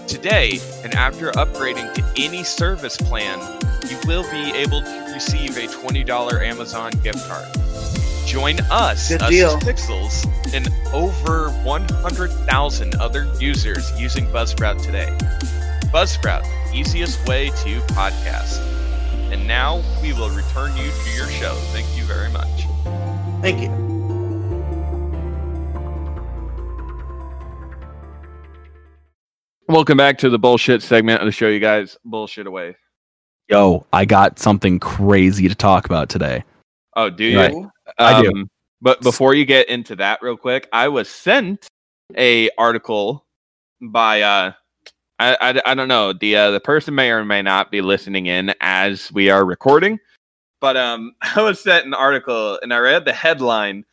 Today, 0.09 0.59
and 0.83 0.95
after 0.95 1.29
upgrading 1.33 1.93
to 1.93 2.03
any 2.17 2.43
service 2.43 2.97
plan, 2.97 3.39
you 3.87 3.95
will 4.07 4.23
be 4.31 4.51
able 4.57 4.81
to 4.81 5.11
receive 5.13 5.55
a 5.55 5.67
$20 5.67 6.41
Amazon 6.41 6.91
gift 7.03 7.19
card. 7.27 7.45
Join 8.25 8.59
us, 8.71 9.09
Good 9.09 9.21
us 9.21 9.29
deal. 9.29 9.59
Pixels, 9.59 10.25
and 10.51 10.67
over 10.95 11.51
100,000 11.63 12.95
other 12.95 13.31
users 13.39 14.01
using 14.01 14.25
Buzzsprout 14.25 14.81
today. 14.83 15.15
Buzzsprout, 15.93 16.43
easiest 16.73 17.25
way 17.27 17.49
to 17.49 17.79
podcast. 17.93 18.59
And 19.31 19.47
now 19.47 19.83
we 20.01 20.13
will 20.13 20.31
return 20.31 20.75
you 20.75 20.89
to 20.89 21.11
your 21.15 21.27
show. 21.27 21.53
Thank 21.71 21.85
you 21.95 22.03
very 22.05 22.31
much. 22.31 22.65
Thank 23.41 23.61
you. 23.61 23.78
Welcome 29.69 29.97
back 29.97 30.17
to 30.17 30.31
the 30.31 30.39
bullshit 30.39 30.81
segment 30.81 31.21
of 31.21 31.27
the 31.27 31.31
show, 31.31 31.47
you 31.47 31.59
guys. 31.59 31.95
Bullshit 32.03 32.47
away. 32.47 32.75
Yo, 33.49 33.85
I 33.93 34.03
got 34.03 34.39
something 34.39 34.79
crazy 34.79 35.47
to 35.47 35.53
talk 35.53 35.85
about 35.85 36.09
today. 36.09 36.43
Oh, 36.95 37.11
do 37.11 37.23
you? 37.23 37.37
Right. 37.37 37.53
I 37.99 38.19
do. 38.23 38.31
Um, 38.31 38.49
But 38.81 38.99
before 39.01 39.35
you 39.35 39.45
get 39.45 39.69
into 39.69 39.95
that, 39.97 40.23
real 40.23 40.37
quick, 40.37 40.67
I 40.73 40.87
was 40.87 41.07
sent 41.07 41.67
a 42.17 42.49
article 42.57 43.27
by 43.79 44.23
uh, 44.23 44.53
I, 45.19 45.37
I, 45.39 45.61
I 45.63 45.75
don't 45.75 45.87
know 45.87 46.13
the 46.13 46.35
uh, 46.35 46.49
the 46.49 46.59
person 46.59 46.95
may 46.95 47.11
or 47.11 47.23
may 47.23 47.43
not 47.43 47.69
be 47.69 47.81
listening 47.81 48.25
in 48.25 48.55
as 48.61 49.11
we 49.11 49.29
are 49.29 49.45
recording, 49.45 49.99
but 50.61 50.77
um, 50.77 51.13
I 51.21 51.43
was 51.43 51.61
sent 51.61 51.85
an 51.85 51.93
article 51.93 52.57
and 52.63 52.73
I 52.73 52.79
read 52.79 53.05
the 53.05 53.13
headline. 53.13 53.85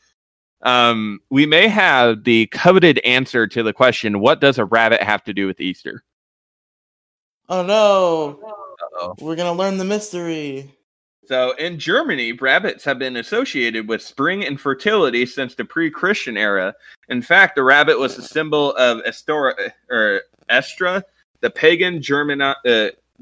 Um, 0.63 1.21
we 1.31 1.47
may 1.47 1.69
have 1.69 2.25
the 2.25 2.47
coveted 2.47 2.99
answer 2.99 3.47
to 3.47 3.63
the 3.63 3.73
question: 3.73 4.21
What 4.21 4.41
does 4.41 4.59
a 4.59 4.65
rabbit 4.65 5.03
have 5.03 5.23
to 5.25 5.35
do 5.35 5.47
with 5.47 5.61
Easter? 5.61 6.03
Oh 7.49 7.63
no. 7.63 8.41
Uh-oh. 8.43 9.15
We're 9.21 9.37
gonna 9.37 9.53
learn 9.53 9.79
the 9.79 9.85
mystery. 9.85 10.71
So, 11.27 11.53
in 11.57 11.79
Germany, 11.79 12.33
rabbits 12.33 12.85
have 12.85 13.01
been 13.01 13.17
associated 13.17 13.89
with 13.89 14.01
spring 14.01 14.45
and 14.45 14.61
fertility 14.61 15.27
since 15.27 15.57
the 15.57 15.65
pre-Christian 15.65 16.37
era. 16.37 16.73
In 17.09 17.21
fact, 17.21 17.57
the 17.57 17.65
rabbit 17.65 17.99
was 17.99 18.17
a 18.17 18.23
symbol 18.23 18.75
of 18.77 19.03
Estora 19.05 19.73
or 19.91 20.23
Estra, 20.49 21.03
the 21.41 21.51
pagan 21.51 22.01
German, 22.01 22.41
uh, 22.41 22.55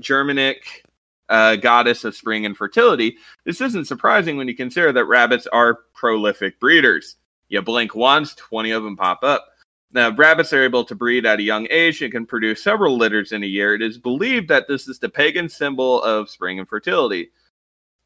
Germanic 0.00 0.84
uh, 1.30 1.56
goddess 1.56 2.04
of 2.04 2.14
spring 2.14 2.44
and 2.44 2.56
fertility. 2.56 3.16
This 3.44 3.62
isn't 3.62 3.86
surprising 3.86 4.36
when 4.36 4.48
you 4.48 4.54
consider 4.54 4.92
that 4.92 5.06
rabbits 5.06 5.46
are 5.46 5.78
prolific 5.94 6.60
breeders. 6.60 7.16
You 7.48 7.62
blink 7.62 7.94
once, 7.94 8.34
20 8.34 8.70
of 8.72 8.82
them 8.82 8.96
pop 8.96 9.22
up. 9.22 9.46
Now, 9.92 10.10
rabbits 10.10 10.52
are 10.52 10.64
able 10.64 10.84
to 10.84 10.94
breed 10.94 11.24
at 11.24 11.38
a 11.38 11.42
young 11.42 11.68
age 11.70 12.02
and 12.02 12.12
can 12.12 12.26
produce 12.26 12.62
several 12.62 12.96
litters 12.96 13.32
in 13.32 13.44
a 13.44 13.46
year. 13.46 13.74
It 13.74 13.82
is 13.82 13.96
believed 13.96 14.48
that 14.48 14.66
this 14.66 14.88
is 14.88 14.98
the 14.98 15.08
pagan 15.08 15.48
symbol 15.48 16.02
of 16.02 16.28
spring 16.28 16.58
and 16.58 16.68
fertility 16.68 17.30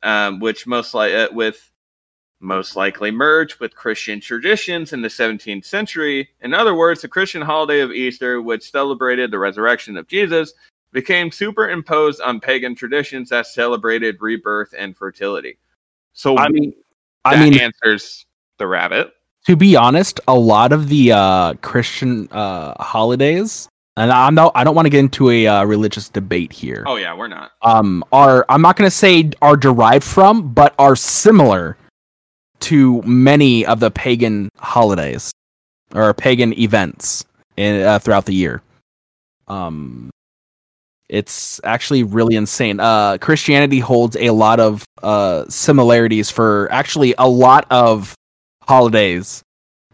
um, 0.02 0.40
which 0.40 0.66
most 0.66 0.94
like 0.94 1.12
uh, 1.12 1.28
with 1.32 1.70
most 2.40 2.76
likely 2.76 3.10
merged 3.10 3.58
with 3.58 3.74
Christian 3.74 4.20
traditions 4.20 4.92
in 4.92 5.02
the 5.02 5.08
17th 5.08 5.64
century. 5.64 6.28
In 6.40 6.54
other 6.54 6.76
words, 6.76 7.02
the 7.02 7.08
Christian 7.08 7.42
holiday 7.42 7.80
of 7.80 7.90
Easter, 7.90 8.40
which 8.40 8.70
celebrated 8.70 9.32
the 9.32 9.40
resurrection 9.40 9.96
of 9.96 10.06
Jesus, 10.06 10.54
became 10.92 11.32
superimposed 11.32 12.20
on 12.20 12.38
pagan 12.38 12.76
traditions 12.76 13.30
that 13.30 13.48
celebrated 13.48 14.18
rebirth 14.20 14.72
and 14.78 14.96
fertility. 14.96 15.58
So 16.12 16.38
I 16.38 16.48
mean, 16.48 16.72
that 17.24 17.38
I 17.38 17.42
mean, 17.42 17.58
answers 17.58 18.24
the 18.58 18.68
rabbit. 18.68 19.12
To 19.48 19.56
be 19.56 19.76
honest, 19.76 20.20
a 20.28 20.34
lot 20.34 20.72
of 20.72 20.90
the 20.90 21.10
uh, 21.10 21.54
Christian 21.62 22.28
uh, 22.30 22.74
holidays, 22.82 23.66
and 23.96 24.12
I'm 24.12 24.34
not, 24.34 24.52
I 24.54 24.62
don't 24.62 24.74
want 24.74 24.84
to 24.84 24.90
get 24.90 24.98
into 24.98 25.30
a 25.30 25.46
uh, 25.46 25.64
religious 25.64 26.10
debate 26.10 26.52
here. 26.52 26.84
Oh 26.86 26.96
yeah, 26.96 27.16
we're 27.16 27.28
not. 27.28 27.52
um 27.62 28.04
are 28.12 28.44
I'm 28.50 28.60
not 28.60 28.76
going 28.76 28.86
to 28.86 28.94
say 28.94 29.30
are 29.40 29.56
derived 29.56 30.04
from, 30.04 30.52
but 30.52 30.74
are 30.78 30.94
similar 30.94 31.78
to 32.60 33.00
many 33.04 33.64
of 33.64 33.80
the 33.80 33.90
pagan 33.90 34.50
holidays 34.58 35.32
or 35.94 36.12
pagan 36.12 36.52
events 36.60 37.24
in, 37.56 37.80
uh, 37.80 37.98
throughout 38.00 38.26
the 38.26 38.34
year. 38.34 38.60
Um, 39.46 40.10
it's 41.08 41.58
actually 41.64 42.02
really 42.02 42.36
insane. 42.36 42.80
Uh, 42.80 43.16
Christianity 43.16 43.78
holds 43.78 44.14
a 44.16 44.28
lot 44.28 44.60
of 44.60 44.84
uh, 45.02 45.46
similarities 45.48 46.30
for 46.30 46.68
actually 46.70 47.14
a 47.16 47.26
lot 47.26 47.64
of 47.70 48.14
holidays 48.68 49.42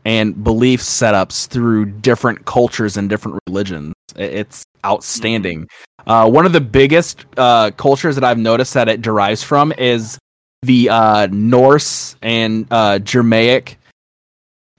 and 0.05 0.43
belief 0.43 0.81
setups 0.81 1.47
through 1.47 1.87
different 1.87 2.45
cultures 2.45 2.97
and 2.97 3.09
different 3.09 3.39
religions. 3.47 3.95
It's 4.17 4.65
outstanding. 4.85 5.69
Uh, 6.07 6.29
one 6.29 6.45
of 6.45 6.53
the 6.53 6.61
biggest 6.61 7.25
uh, 7.37 7.71
cultures 7.71 8.17
that 8.17 8.25
I've 8.25 8.39
noticed 8.39 8.75
that 8.75 8.89
it 8.89 9.01
derives 9.01 9.43
from 9.43 9.73
is 9.79 10.19
the 10.63 10.91
uh, 10.91 11.29
Norse 11.31 12.17
and 12.21 12.67
uh, 12.71 12.99
Germanic 12.99 13.79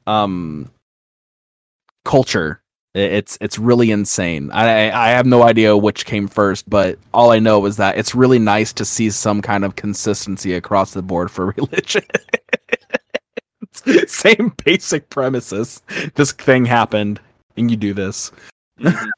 um, 0.05 0.69
culture. 2.03 2.61
It's 2.93 3.37
it's 3.41 3.59
really 3.59 3.91
insane. 3.91 4.51
I 4.51 4.89
I 4.91 5.09
have 5.09 5.25
no 5.25 5.43
idea 5.43 5.75
which 5.75 6.05
came 6.05 6.29
first, 6.29 6.69
but 6.69 6.97
all 7.13 7.31
I 7.31 7.39
know 7.39 7.65
is 7.65 7.75
that 7.75 7.97
it's 7.97 8.15
really 8.15 8.39
nice 8.39 8.71
to 8.73 8.85
see 8.85 9.09
some 9.09 9.41
kind 9.41 9.65
of 9.65 9.75
consistency 9.75 10.53
across 10.53 10.93
the 10.93 11.01
board 11.01 11.29
for 11.29 11.47
religion. 11.57 12.03
Same 14.07 14.53
basic 14.63 15.09
premises. 15.09 15.81
This 16.15 16.31
thing 16.31 16.65
happened, 16.65 17.19
and 17.57 17.69
you 17.69 17.77
do 17.77 17.93
this. 17.93 18.31
Mhm. 18.79 19.09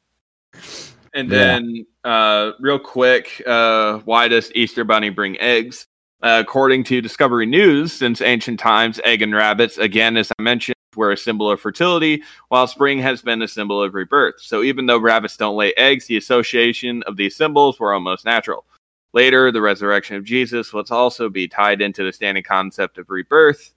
and 1.14 1.30
Yeah. 1.30 1.38
then, 1.38 1.86
uh, 2.04 2.52
real 2.60 2.78
quick, 2.78 3.42
uh, 3.46 3.98
why 4.00 4.28
does 4.28 4.52
Easter 4.54 4.84
Bunny 4.84 5.10
bring 5.10 5.38
eggs? 5.40 5.86
Uh, 6.22 6.42
according 6.44 6.82
to 6.84 7.00
Discovery 7.00 7.46
News, 7.46 7.92
since 7.92 8.20
ancient 8.20 8.58
times, 8.58 9.00
egg 9.04 9.22
and 9.22 9.32
rabbits, 9.34 9.78
again, 9.78 10.16
as 10.16 10.32
I 10.38 10.42
mentioned, 10.42 10.74
were 10.96 11.12
a 11.12 11.16
symbol 11.16 11.48
of 11.48 11.60
fertility, 11.60 12.24
while 12.48 12.66
spring 12.66 12.98
has 12.98 13.22
been 13.22 13.40
a 13.42 13.46
symbol 13.48 13.80
of 13.80 13.94
rebirth. 13.94 14.40
So 14.40 14.64
even 14.64 14.86
though 14.86 14.98
rabbits 14.98 15.36
don't 15.36 15.56
lay 15.56 15.72
eggs, 15.76 16.06
the 16.06 16.16
association 16.16 17.04
of 17.04 17.16
these 17.16 17.36
symbols 17.36 17.78
were 17.78 17.94
almost 17.94 18.24
natural. 18.24 18.64
Later, 19.12 19.52
the 19.52 19.60
resurrection 19.62 20.16
of 20.16 20.24
Jesus 20.24 20.72
was 20.72 20.90
also 20.90 21.28
be 21.28 21.46
tied 21.46 21.80
into 21.80 22.02
the 22.04 22.12
standing 22.12 22.42
concept 22.42 22.98
of 22.98 23.08
rebirth. 23.10 23.72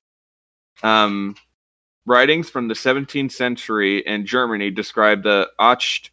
Um, 0.83 1.35
writings 2.05 2.49
from 2.49 2.67
the 2.67 2.73
17th 2.73 3.31
century 3.31 3.99
in 3.99 4.25
Germany 4.25 4.71
describe 4.71 5.23
the 5.23 5.49
Ocht 5.59 6.11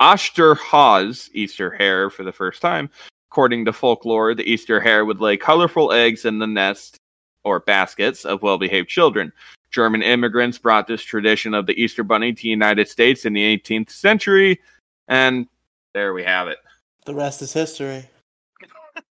Osterhase 0.00 1.28
Easter 1.34 1.70
hare 1.70 2.08
for 2.10 2.24
the 2.24 2.32
first 2.32 2.62
time. 2.62 2.88
According 3.30 3.66
to 3.66 3.72
folklore, 3.72 4.34
the 4.34 4.50
Easter 4.50 4.80
hare 4.80 5.04
would 5.04 5.20
lay 5.20 5.36
colorful 5.36 5.92
eggs 5.92 6.24
in 6.24 6.38
the 6.38 6.46
nest 6.46 6.96
or 7.44 7.60
baskets 7.60 8.24
of 8.24 8.42
well 8.42 8.58
behaved 8.58 8.88
children. 8.88 9.32
German 9.70 10.02
immigrants 10.02 10.58
brought 10.58 10.86
this 10.88 11.02
tradition 11.02 11.54
of 11.54 11.66
the 11.66 11.80
Easter 11.80 12.02
bunny 12.02 12.32
to 12.32 12.42
the 12.42 12.48
United 12.48 12.88
States 12.88 13.24
in 13.24 13.32
the 13.32 13.58
18th 13.58 13.90
century, 13.90 14.60
and 15.06 15.46
there 15.94 16.12
we 16.12 16.24
have 16.24 16.48
it. 16.48 16.58
The 17.06 17.14
rest 17.14 17.40
is 17.42 17.52
history. 17.52 18.08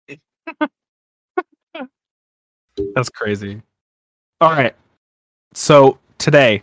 That's 2.94 3.10
crazy. 3.10 3.60
All 4.40 4.50
right. 4.50 4.74
So 5.54 5.98
today, 6.18 6.62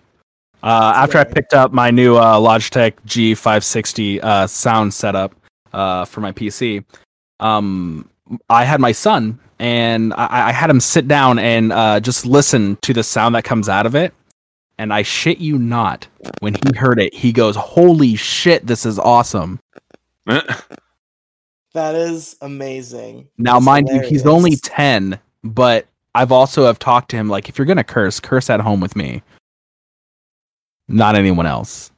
uh, 0.61 0.93
after 0.95 1.17
I 1.17 1.23
picked 1.23 1.53
up 1.53 1.73
my 1.73 1.89
new 1.89 2.15
uh, 2.15 2.37
Logitech 2.37 2.93
G560 3.07 4.23
uh, 4.23 4.47
sound 4.47 4.93
setup 4.93 5.35
uh, 5.73 6.05
for 6.05 6.21
my 6.21 6.31
PC, 6.31 6.85
um, 7.39 8.07
I 8.49 8.63
had 8.63 8.79
my 8.79 8.91
son 8.91 9.39
and 9.57 10.13
I, 10.13 10.49
I 10.49 10.51
had 10.51 10.69
him 10.69 10.79
sit 10.79 11.07
down 11.07 11.39
and 11.39 11.73
uh, 11.73 11.99
just 11.99 12.25
listen 12.25 12.77
to 12.83 12.93
the 12.93 13.03
sound 13.03 13.33
that 13.35 13.43
comes 13.43 13.67
out 13.67 13.85
of 13.85 13.95
it. 13.95 14.13
And 14.77 14.93
I 14.93 15.01
shit 15.01 15.37
you 15.37 15.57
not, 15.57 16.07
when 16.39 16.55
he 16.55 16.75
heard 16.75 16.99
it, 16.99 17.13
he 17.13 17.31
goes, 17.31 17.55
"Holy 17.55 18.15
shit, 18.15 18.65
this 18.65 18.87
is 18.87 18.97
awesome!" 18.97 19.59
That 21.73 21.95
is 21.95 22.35
amazing. 22.41 23.29
Now, 23.39 23.53
That's 23.53 23.65
mind 23.65 23.89
you, 23.89 24.01
he's 24.01 24.27
only 24.27 24.57
10, 24.57 25.19
but 25.43 25.87
I've 26.15 26.31
also 26.31 26.65
have 26.65 26.79
talked 26.79 27.09
to 27.11 27.15
him 27.17 27.27
like 27.29 27.49
if 27.49 27.57
you're 27.57 27.65
going 27.65 27.77
to 27.77 27.83
curse, 27.83 28.19
curse 28.19 28.49
at 28.49 28.59
home 28.59 28.79
with 28.79 28.95
me. 28.95 29.21
Not 30.87 31.15
anyone 31.15 31.45
else. 31.45 31.91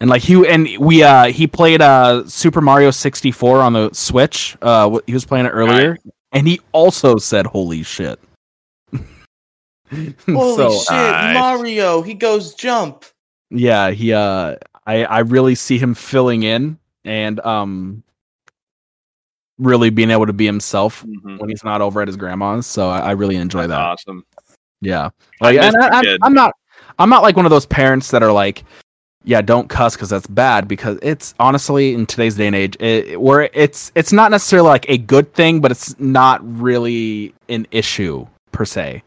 And 0.00 0.10
like 0.10 0.22
he 0.22 0.46
and 0.46 0.68
we 0.78 1.02
uh 1.02 1.26
he 1.26 1.46
played 1.46 1.80
uh 1.80 2.26
Super 2.28 2.60
Mario 2.60 2.90
64 2.90 3.60
on 3.62 3.72
the 3.72 3.90
Switch. 3.94 4.56
Uh 4.60 4.98
he 5.06 5.14
was 5.14 5.24
playing 5.24 5.46
it 5.46 5.50
earlier 5.50 5.96
and 6.32 6.46
he 6.46 6.60
also 6.72 7.16
said 7.16 7.46
holy 7.46 7.82
shit. 7.82 8.20
Holy 10.26 10.56
So, 10.56 10.70
shit, 10.80 10.90
nice. 10.90 11.34
Mario! 11.34 12.02
He 12.02 12.12
goes 12.14 12.54
jump. 12.54 13.04
yeah, 13.50 13.90
he 13.90 14.12
uh 14.12 14.56
I 14.86 15.04
I 15.04 15.18
really 15.20 15.54
see 15.54 15.78
him 15.78 15.94
filling 15.94 16.42
in 16.42 16.78
and 17.04 17.40
um 17.40 18.02
really 19.58 19.90
being 19.90 20.10
able 20.10 20.26
to 20.26 20.32
be 20.32 20.44
himself 20.46 21.02
Mhm. 21.04 21.38
when 21.38 21.48
he's 21.48 21.64
not 21.64 21.80
over 21.80 22.02
at 22.02 22.08
his 22.08 22.16
grandma's. 22.16 22.66
So 22.66 22.88
I, 22.90 22.98
I 23.00 23.10
really 23.12 23.36
enjoy 23.36 23.66
That's 23.66 23.70
that. 23.70 24.10
awesome. 24.10 24.24
Yeah. 24.80 25.10
I 25.40 25.44
Like, 25.44 25.56
miss 25.56 25.74
and 25.74 25.82
I, 25.84 26.02
kid. 26.02 26.20
am 26.22 26.34
not, 26.34 26.52
I'm 26.98 27.08
not 27.08 27.22
like 27.22 27.36
one 27.36 27.46
of 27.46 27.50
those 27.50 27.66
parents 27.66 28.10
that 28.10 28.22
are 28.22 28.32
like, 28.32 28.64
yeah, 29.24 29.40
don't 29.42 29.68
cuss 29.68 29.96
because 29.96 30.08
that's 30.10 30.26
bad. 30.28 30.68
Because 30.68 30.98
it's 31.02 31.34
honestly 31.40 31.94
in 31.94 32.06
today's 32.06 32.36
day 32.36 32.46
and 32.46 32.54
age, 32.54 32.76
it, 32.80 33.20
where 33.20 33.50
it's 33.54 33.90
it's 33.96 34.12
not 34.12 34.30
necessarily 34.30 34.68
like 34.68 34.88
a 34.88 34.98
good 34.98 35.32
thing, 35.34 35.60
but 35.60 35.72
it's 35.72 35.98
not 35.98 36.40
really 36.44 37.34
an 37.48 37.66
issue 37.72 38.24
per 38.52 38.64
se. 38.64 39.02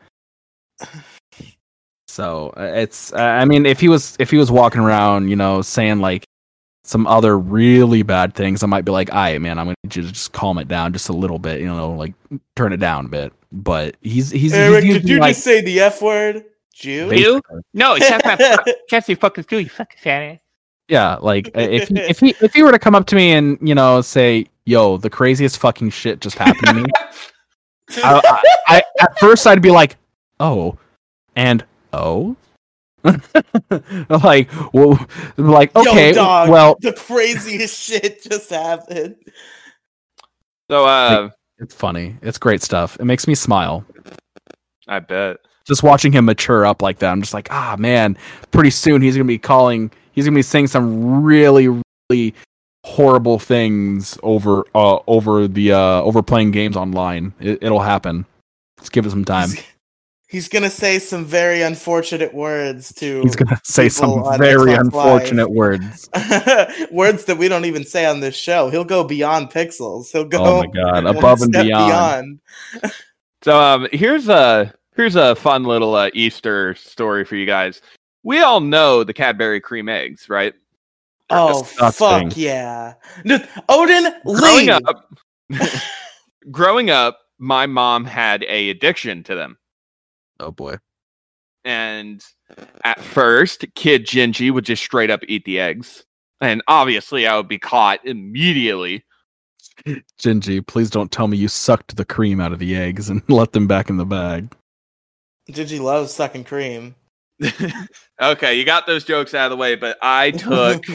So 2.07 2.51
uh, 2.57 2.63
it's, 2.63 3.13
I 3.13 3.45
mean, 3.45 3.65
if 3.65 3.79
he 3.79 3.87
was 3.87 4.15
if 4.19 4.31
he 4.31 4.37
was 4.37 4.51
walking 4.51 4.81
around, 4.81 5.29
you 5.29 5.35
know, 5.35 5.61
saying 5.61 5.99
like 5.99 6.25
some 6.89 7.05
other 7.05 7.37
really 7.37 8.01
bad 8.01 8.33
things, 8.33 8.63
I 8.63 8.65
might 8.65 8.83
be 8.83 8.91
like, 8.91 9.11
all 9.11 9.17
right, 9.17 9.39
man, 9.39 9.59
I'm 9.59 9.67
gonna 9.67 9.75
need 9.83 9.95
you 9.95 10.01
to 10.01 10.11
just 10.11 10.33
calm 10.33 10.57
it 10.57 10.67
down 10.67 10.91
just 10.91 11.07
a 11.07 11.13
little 11.13 11.37
bit, 11.37 11.61
you 11.61 11.67
know, 11.67 11.91
like 11.91 12.15
turn 12.55 12.73
it 12.73 12.77
down 12.77 13.05
a 13.05 13.09
bit." 13.09 13.31
But 13.51 13.95
he's 14.01 14.31
he's, 14.31 14.53
Eric, 14.53 14.83
he's 14.83 14.95
did 14.95 15.09
you 15.09 15.19
like, 15.19 15.35
just 15.35 15.43
say 15.43 15.61
the 15.61 15.81
F 15.81 16.01
word? 16.01 16.45
Jew? 16.73 17.13
You? 17.13 17.41
No, 17.75 17.95
it's 17.95 18.09
not 18.09 18.67
can't 18.89 19.05
say 19.05 19.13
fucking 19.13 19.43
school, 19.43 19.59
you 19.59 19.69
fucking 19.69 19.99
fat. 20.01 20.39
Yeah, 20.87 21.17
like 21.17 21.49
uh, 21.49 21.61
if 21.61 21.89
he, 21.89 21.99
if 21.99 22.19
he 22.19 22.35
if 22.41 22.53
he 22.55 22.63
were 22.63 22.71
to 22.71 22.79
come 22.79 22.95
up 22.95 23.05
to 23.07 23.15
me 23.15 23.33
and 23.33 23.59
you 23.61 23.75
know 23.75 24.01
say, 24.01 24.47
"Yo, 24.65 24.97
the 24.97 25.11
craziest 25.11 25.59
fucking 25.59 25.91
shit 25.91 26.21
just 26.21 26.39
happened 26.39 26.67
to 26.67 26.73
me," 26.73 26.85
I, 28.03 28.41
I, 28.67 28.77
I 28.77 28.83
at 29.01 29.19
first 29.19 29.45
I'd 29.45 29.61
be 29.61 29.69
like, 29.69 29.97
"Oh," 30.39 30.79
and 31.35 31.63
"Oh," 31.93 32.35
like, 34.09 34.49
well, 34.73 34.99
like 35.37 35.75
okay, 35.75 36.09
Yo, 36.09 36.13
dog, 36.13 36.49
well, 36.49 36.77
the 36.81 36.93
craziest 36.93 37.79
shit 37.79 38.23
just 38.23 38.49
happened. 38.49 39.15
So 40.69 40.85
uh 40.85 41.29
it's 41.57 41.73
funny. 41.73 42.15
It's 42.21 42.37
great 42.37 42.61
stuff. 42.61 42.97
It 42.99 43.05
makes 43.05 43.27
me 43.27 43.35
smile 43.35 43.85
I 44.87 44.99
bet. 44.99 45.37
just 45.65 45.83
watching 45.83 46.11
him 46.11 46.25
mature 46.25 46.65
up 46.65 46.81
like 46.81 46.99
that. 46.99 47.11
I'm 47.11 47.21
just 47.21 47.33
like, 47.33 47.51
ah, 47.51 47.75
man. 47.77 48.17
Pretty 48.51 48.69
soon 48.71 49.01
he's 49.01 49.15
gonna 49.15 49.25
be 49.25 49.37
calling. 49.37 49.91
He's 50.11 50.25
gonna 50.25 50.35
be 50.35 50.41
saying 50.41 50.67
some 50.67 51.23
really, 51.23 51.67
really 51.67 52.33
horrible 52.85 53.37
things 53.37 54.17
over 54.23 54.63
uh 54.73 54.99
over 55.05 55.47
the 55.47 55.73
uh 55.73 56.01
over 56.01 56.23
playing 56.23 56.51
games 56.51 56.75
online. 56.75 57.33
It, 57.39 57.59
it'll 57.61 57.81
happen. 57.81 58.25
Let's 58.77 58.89
give 58.89 59.05
it 59.05 59.11
some 59.11 59.25
time. 59.25 59.49
He's, 60.29 60.43
he's 60.45 60.49
gonna 60.49 60.69
say 60.69 60.99
some 60.99 61.25
very 61.25 61.61
unfortunate 61.63 62.33
words 62.33 62.93
to 62.95 63.21
He's 63.21 63.35
gonna 63.35 63.59
say 63.63 63.89
some 63.89 64.23
very 64.37 64.71
Xbox 64.73 64.79
unfortunate 64.79 65.47
Live. 65.49 65.55
words. 65.55 66.09
words 66.91 67.25
that 67.25 67.35
we 67.37 67.47
don't 67.47 67.65
even 67.65 67.83
say 67.83 68.05
on 68.05 68.19
this 68.19 68.35
show. 68.35 68.69
He'll 68.69 68.85
go 68.85 69.03
beyond 69.03 69.49
pixels. 69.49 70.11
He'll 70.11 70.25
go 70.25 70.37
Oh 70.43 70.59
my 70.59 70.67
god, 70.67 71.05
above 71.07 71.41
and 71.41 71.51
step 71.53 71.65
beyond. 71.65 72.39
So 73.41 73.57
um 73.57 73.87
here's 73.93 74.27
a 74.27 74.73
here's 74.97 75.15
a 75.15 75.33
fun 75.33 75.63
little 75.63 75.95
uh, 75.95 76.09
Easter 76.13 76.75
story 76.75 77.23
for 77.23 77.35
you 77.37 77.45
guys. 77.45 77.81
We 78.23 78.39
all 78.41 78.59
know 78.59 79.03
the 79.05 79.13
Cadbury 79.13 79.61
cream 79.61 79.87
eggs, 79.87 80.27
right? 80.27 80.53
Oh 81.29 81.63
disgusting. 81.63 82.29
fuck 82.31 82.37
yeah, 82.37 82.95
No, 83.23 83.39
Odin, 83.69 84.13
Growing 84.25 84.67
leave. 84.67 84.81
up 84.85 85.09
growing 86.51 86.89
up, 86.89 87.19
my 87.37 87.65
mom 87.65 88.03
had 88.05 88.43
a 88.43 88.71
addiction 88.71 89.23
to 89.23 89.35
them. 89.35 89.57
Oh 90.39 90.51
boy. 90.51 90.77
And 91.65 92.23
at 92.83 92.99
first, 92.99 93.65
kid 93.75 94.05
Gingy 94.05 94.51
would 94.51 94.65
just 94.65 94.83
straight 94.83 95.09
up 95.09 95.21
eat 95.27 95.43
the 95.45 95.59
eggs. 95.59 96.05
And 96.41 96.61
obviously 96.67 97.27
I 97.27 97.35
would 97.35 97.49
be 97.49 97.59
caught 97.59 98.05
immediately. 98.05 99.03
Gingy, 99.85 100.65
please 100.65 100.89
don't 100.89 101.11
tell 101.11 101.27
me 101.27 101.37
you 101.37 101.47
sucked 101.47 101.95
the 101.95 102.05
cream 102.05 102.39
out 102.39 102.53
of 102.53 102.59
the 102.59 102.75
eggs 102.75 103.09
and 103.09 103.21
let 103.29 103.51
them 103.51 103.67
back 103.67 103.89
in 103.89 103.97
the 103.97 104.05
bag. 104.05 104.53
Gigi 105.51 105.79
loves 105.79 106.13
sucking 106.13 106.43
cream. 106.43 106.95
okay, 108.21 108.55
you 108.55 108.65
got 108.65 108.85
those 108.85 109.03
jokes 109.03 109.33
out 109.33 109.45
of 109.45 109.51
the 109.51 109.57
way, 109.57 109.75
but 109.75 109.97
I 110.01 110.31
took 110.31 110.85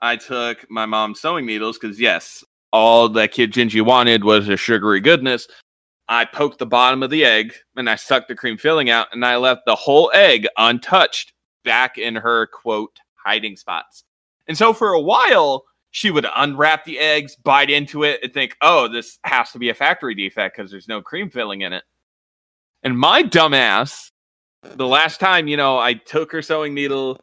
I 0.00 0.16
took 0.16 0.68
my 0.70 0.86
mom's 0.86 1.20
sewing 1.20 1.46
needles 1.46 1.78
because 1.78 1.98
yes, 1.98 2.44
all 2.72 3.08
that 3.10 3.32
kid 3.32 3.52
Gingy 3.52 3.82
wanted 3.82 4.24
was 4.24 4.48
a 4.48 4.56
sugary 4.56 5.00
goodness. 5.00 5.48
I 6.08 6.24
poked 6.24 6.58
the 6.58 6.66
bottom 6.66 7.02
of 7.02 7.10
the 7.10 7.24
egg 7.24 7.54
and 7.76 7.90
I 7.90 7.96
sucked 7.96 8.28
the 8.28 8.36
cream 8.36 8.56
filling 8.56 8.90
out, 8.90 9.08
and 9.12 9.24
I 9.24 9.36
left 9.36 9.62
the 9.66 9.74
whole 9.74 10.10
egg 10.14 10.46
untouched 10.56 11.32
back 11.64 11.98
in 11.98 12.14
her 12.14 12.46
quote 12.46 12.96
hiding 13.24 13.56
spots. 13.56 14.04
And 14.46 14.56
so 14.56 14.72
for 14.72 14.92
a 14.92 15.00
while, 15.00 15.64
she 15.90 16.10
would 16.10 16.26
unwrap 16.36 16.84
the 16.84 16.98
eggs, 16.98 17.36
bite 17.36 17.70
into 17.70 18.04
it, 18.04 18.20
and 18.22 18.32
think, 18.32 18.56
"Oh, 18.60 18.86
this 18.86 19.18
has 19.24 19.50
to 19.52 19.58
be 19.58 19.70
a 19.70 19.74
factory 19.74 20.14
defect 20.14 20.56
because 20.56 20.70
there's 20.70 20.88
no 20.88 21.02
cream 21.02 21.30
filling 21.30 21.62
in 21.62 21.72
it." 21.72 21.84
And 22.82 22.98
my 22.98 23.22
dumbass, 23.22 24.10
the 24.62 24.86
last 24.86 25.18
time 25.18 25.48
you 25.48 25.56
know, 25.56 25.78
I 25.78 25.94
took 25.94 26.30
her 26.32 26.42
sewing 26.42 26.74
needle 26.74 27.18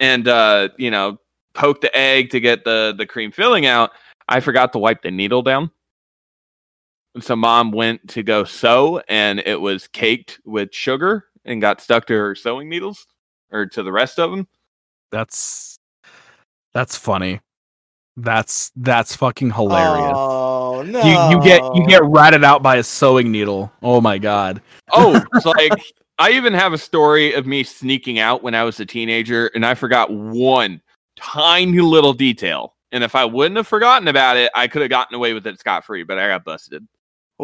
and 0.00 0.26
uh, 0.26 0.70
you 0.78 0.90
know 0.90 1.18
poked 1.54 1.82
the 1.82 1.96
egg 1.96 2.30
to 2.30 2.40
get 2.40 2.64
the 2.64 2.94
the 2.96 3.06
cream 3.06 3.30
filling 3.30 3.66
out. 3.66 3.92
I 4.28 4.40
forgot 4.40 4.72
to 4.72 4.78
wipe 4.78 5.02
the 5.02 5.10
needle 5.10 5.42
down. 5.42 5.70
And 7.14 7.22
so 7.22 7.36
mom 7.36 7.70
went 7.70 8.08
to 8.10 8.22
go 8.22 8.44
sew 8.44 9.00
and 9.08 9.40
it 9.40 9.60
was 9.60 9.86
caked 9.88 10.40
with 10.44 10.74
sugar 10.74 11.26
and 11.44 11.60
got 11.60 11.80
stuck 11.80 12.06
to 12.06 12.14
her 12.14 12.34
sewing 12.34 12.68
needles 12.68 13.06
or 13.52 13.66
to 13.66 13.82
the 13.82 13.92
rest 13.92 14.18
of 14.18 14.30
them. 14.30 14.48
That's 15.12 15.78
that's 16.72 16.96
funny. 16.96 17.40
That's 18.16 18.72
that's 18.76 19.14
fucking 19.16 19.52
hilarious. 19.52 20.12
Oh 20.14 20.84
no! 20.86 21.02
You 21.02 21.36
you 21.36 21.44
get 21.44 21.62
you 21.74 21.86
get 21.86 22.02
ratted 22.04 22.44
out 22.44 22.62
by 22.62 22.76
a 22.76 22.82
sewing 22.82 23.30
needle. 23.30 23.72
Oh 23.82 24.00
my 24.00 24.18
god. 24.18 24.60
Oh, 24.92 25.20
it's 25.34 25.46
like 25.46 25.72
I 26.18 26.30
even 26.30 26.52
have 26.52 26.72
a 26.72 26.78
story 26.78 27.32
of 27.34 27.46
me 27.46 27.62
sneaking 27.62 28.18
out 28.18 28.42
when 28.42 28.54
I 28.54 28.64
was 28.64 28.78
a 28.80 28.86
teenager 28.86 29.48
and 29.54 29.64
I 29.64 29.74
forgot 29.74 30.12
one 30.12 30.80
tiny 31.16 31.80
little 31.80 32.12
detail. 32.12 32.74
And 32.92 33.02
if 33.02 33.16
I 33.16 33.24
wouldn't 33.24 33.56
have 33.56 33.66
forgotten 33.66 34.06
about 34.06 34.36
it, 34.36 34.52
I 34.54 34.68
could 34.68 34.82
have 34.82 34.90
gotten 34.90 35.16
away 35.16 35.32
with 35.32 35.46
it 35.48 35.58
scot 35.58 35.84
free, 35.84 36.04
but 36.04 36.18
I 36.18 36.28
got 36.28 36.44
busted. 36.44 36.86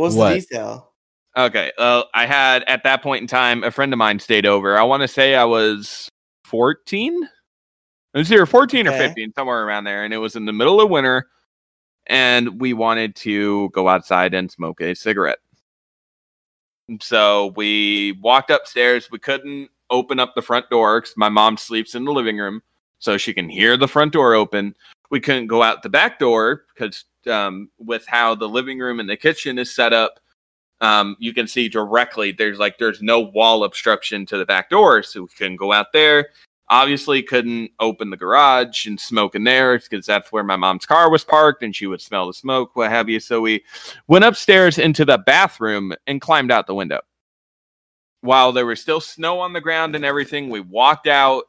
What 0.01 0.07
was 0.07 0.17
What? 0.17 0.33
the 0.33 0.41
detail? 0.41 0.93
Okay. 1.37 1.73
Well, 1.77 2.09
I 2.15 2.25
had 2.25 2.65
at 2.65 2.85
that 2.85 3.03
point 3.03 3.21
in 3.21 3.27
time 3.27 3.63
a 3.63 3.71
friend 3.71 3.93
of 3.93 3.99
mine 3.99 4.19
stayed 4.19 4.47
over. 4.47 4.79
I 4.79 4.83
want 4.83 5.03
to 5.03 5.09
say 5.09 5.35
I 5.35 5.45
was 5.45 6.09
14. 6.45 7.29
I 8.15 8.19
was 8.19 8.33
either 8.33 8.47
14 8.47 8.89
or 8.89 8.93
15, 8.93 9.35
somewhere 9.37 9.63
around 9.63 9.85
there. 9.85 10.03
And 10.03 10.15
it 10.15 10.17
was 10.17 10.37
in 10.37 10.47
the 10.47 10.55
middle 10.55 10.81
of 10.81 10.89
winter. 10.89 11.29
And 12.07 12.59
we 12.61 12.73
wanted 12.73 13.15
to 13.17 13.69
go 13.75 13.89
outside 13.89 14.33
and 14.33 14.51
smoke 14.51 14.81
a 14.81 14.95
cigarette. 14.95 15.39
So 17.03 17.53
we 17.55 18.13
walked 18.23 18.51
upstairs. 18.51 19.11
We 19.11 19.19
couldn't 19.19 19.69
open 19.91 20.19
up 20.19 20.35
the 20.35 20.43
front 20.43 20.71
door 20.71 21.03
because 21.03 21.15
my 21.17 21.29
mom 21.29 21.59
sleeps 21.59 21.95
in 21.95 22.07
the 22.07 22.13
living 22.13 22.39
room. 22.39 22.63
So 23.01 23.19
she 23.19 23.35
can 23.35 23.51
hear 23.51 23.77
the 23.77 23.87
front 23.87 24.15
door 24.15 24.35
open. 24.35 24.75
We 25.11 25.21
couldn't 25.21 25.49
go 25.49 25.63
out 25.63 25.83
the 25.83 25.91
back 25.91 26.19
door 26.19 26.65
because 26.75 27.05
um, 27.27 27.71
with 27.79 28.07
how 28.07 28.35
the 28.35 28.49
living 28.49 28.79
room 28.79 29.01
and 29.01 29.09
the 29.09 29.17
kitchen 29.17 29.59
is 29.59 29.75
set 29.75 29.93
up, 29.93 30.21
um, 30.81 31.17
you 31.19 31.35
can 31.35 31.47
see 31.47 31.69
directly 31.69 32.33
there's 32.33 32.59
like 32.59 32.79
there's 32.79 33.03
no 33.03 33.21
wall 33.21 33.65
obstruction 33.65 34.25
to 34.27 34.39
the 34.39 34.47
back 34.47 34.71
door 34.71 35.03
so 35.03 35.23
we 35.23 35.29
couldn't 35.29 35.57
go 35.57 35.73
out 35.73 35.93
there. 35.93 36.29
Obviously 36.69 37.23
couldn't 37.23 37.73
open 37.81 38.11
the 38.11 38.17
garage 38.17 38.87
and 38.87 38.99
smoke 38.99 39.35
in 39.35 39.45
there 39.45 39.79
because 39.79 40.07
that's 40.07 40.31
where 40.31 40.45
my 40.45 40.57
mom's 40.57 40.87
car 40.87 41.11
was 41.11 41.25
parked 41.25 41.63
and 41.63 41.75
she 41.75 41.87
would 41.87 42.01
smell 42.01 42.29
the 42.29 42.33
smoke 42.33 42.77
what 42.77 42.91
have 42.91 43.09
you. 43.09 43.19
So 43.21 43.41
we 43.41 43.65
went 44.07 44.25
upstairs 44.25 44.79
into 44.79 45.05
the 45.05 45.19
bathroom 45.19 45.93
and 46.07 46.21
climbed 46.21 46.53
out 46.53 46.67
the 46.67 46.75
window. 46.75 47.01
While 48.23 48.53
there 48.53 48.67
was 48.67 48.81
still 48.81 49.01
snow 49.01 49.41
on 49.41 49.53
the 49.53 49.61
ground 49.61 49.97
and 49.97 50.05
everything 50.05 50.49
we 50.49 50.61
walked 50.61 51.09
out 51.09 51.45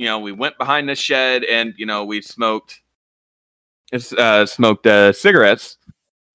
you 0.00 0.06
know 0.06 0.18
we 0.18 0.32
went 0.32 0.56
behind 0.56 0.88
the 0.88 0.94
shed 0.94 1.44
and 1.44 1.74
you 1.76 1.84
know 1.84 2.06
we 2.06 2.22
smoked 2.22 2.80
uh, 3.92 4.46
smoked 4.46 4.86
uh, 4.86 5.12
cigarettes 5.12 5.78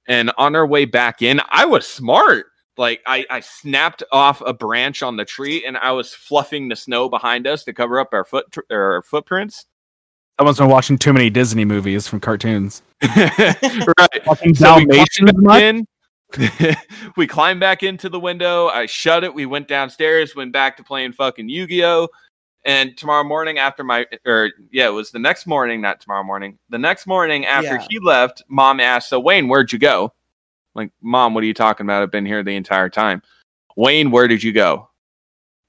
and 0.07 0.31
on 0.37 0.55
our 0.55 0.67
way 0.67 0.85
back 0.85 1.21
in, 1.21 1.41
I 1.49 1.65
was 1.65 1.87
smart. 1.87 2.47
Like 2.77 3.01
I, 3.07 3.25
I 3.29 3.39
snapped 3.39 4.03
off 4.11 4.41
a 4.45 4.53
branch 4.53 5.01
on 5.01 5.15
the 5.15 5.25
tree 5.25 5.65
and 5.65 5.77
I 5.77 5.91
was 5.91 6.13
fluffing 6.13 6.67
the 6.67 6.75
snow 6.75 7.07
behind 7.07 7.47
us 7.47 7.63
to 7.63 7.73
cover 7.73 7.99
up 7.99 8.09
our 8.11 8.25
foot 8.25 8.53
our 8.69 9.01
footprints. 9.03 9.65
Someone's 10.37 10.57
been 10.57 10.67
watching 10.69 10.97
too 10.97 11.13
many 11.13 11.29
Disney 11.29 11.63
movies 11.63 12.07
from 12.07 12.19
cartoons. 12.19 12.81
right. 13.17 14.23
Fucking 14.25 14.55
So 14.55 14.75
we 14.75 14.85
Dalmatians 14.85 15.31
much? 15.35 15.61
in. 15.61 15.87
we 17.15 17.25
climbed 17.25 17.61
back 17.61 17.83
into 17.83 18.09
the 18.09 18.19
window. 18.19 18.67
I 18.67 18.87
shut 18.87 19.23
it. 19.23 19.33
We 19.33 19.45
went 19.45 19.69
downstairs, 19.69 20.35
went 20.35 20.51
back 20.51 20.75
to 20.77 20.83
playing 20.83 21.13
fucking 21.13 21.47
Yu-Gi-Oh! 21.47 22.09
And 22.65 22.97
tomorrow 22.97 23.23
morning 23.23 23.59
after 23.59 23.83
my, 23.83 24.07
or 24.25 24.49
yeah, 24.71 24.87
it 24.87 24.93
was 24.93 25.11
the 25.11 25.19
next 25.19 25.45
morning, 25.45 25.81
not 25.81 26.01
tomorrow 26.01 26.23
morning. 26.23 26.57
The 26.69 26.79
next 26.79 27.05
morning 27.05 27.45
after 27.45 27.75
Yeah. 27.75 27.85
he 27.89 27.99
left, 27.99 28.41
mom 28.49 28.79
asked, 28.79 29.09
"So 29.09 29.19
Wayne, 29.19 29.47
where'd 29.47 29.71
you 29.71 29.77
go?" 29.79 30.13
Like, 30.73 30.91
mom, 31.01 31.33
what 31.35 31.43
are 31.43 31.47
you 31.47 31.53
talking 31.53 31.85
about? 31.85 32.01
I've 32.01 32.11
been 32.11 32.25
here 32.25 32.43
the 32.43 32.55
entire 32.55 32.89
time. 32.89 33.21
Wayne, 33.77 34.09
where 34.11 34.27
did 34.27 34.41
you 34.43 34.51
go? 34.51 34.89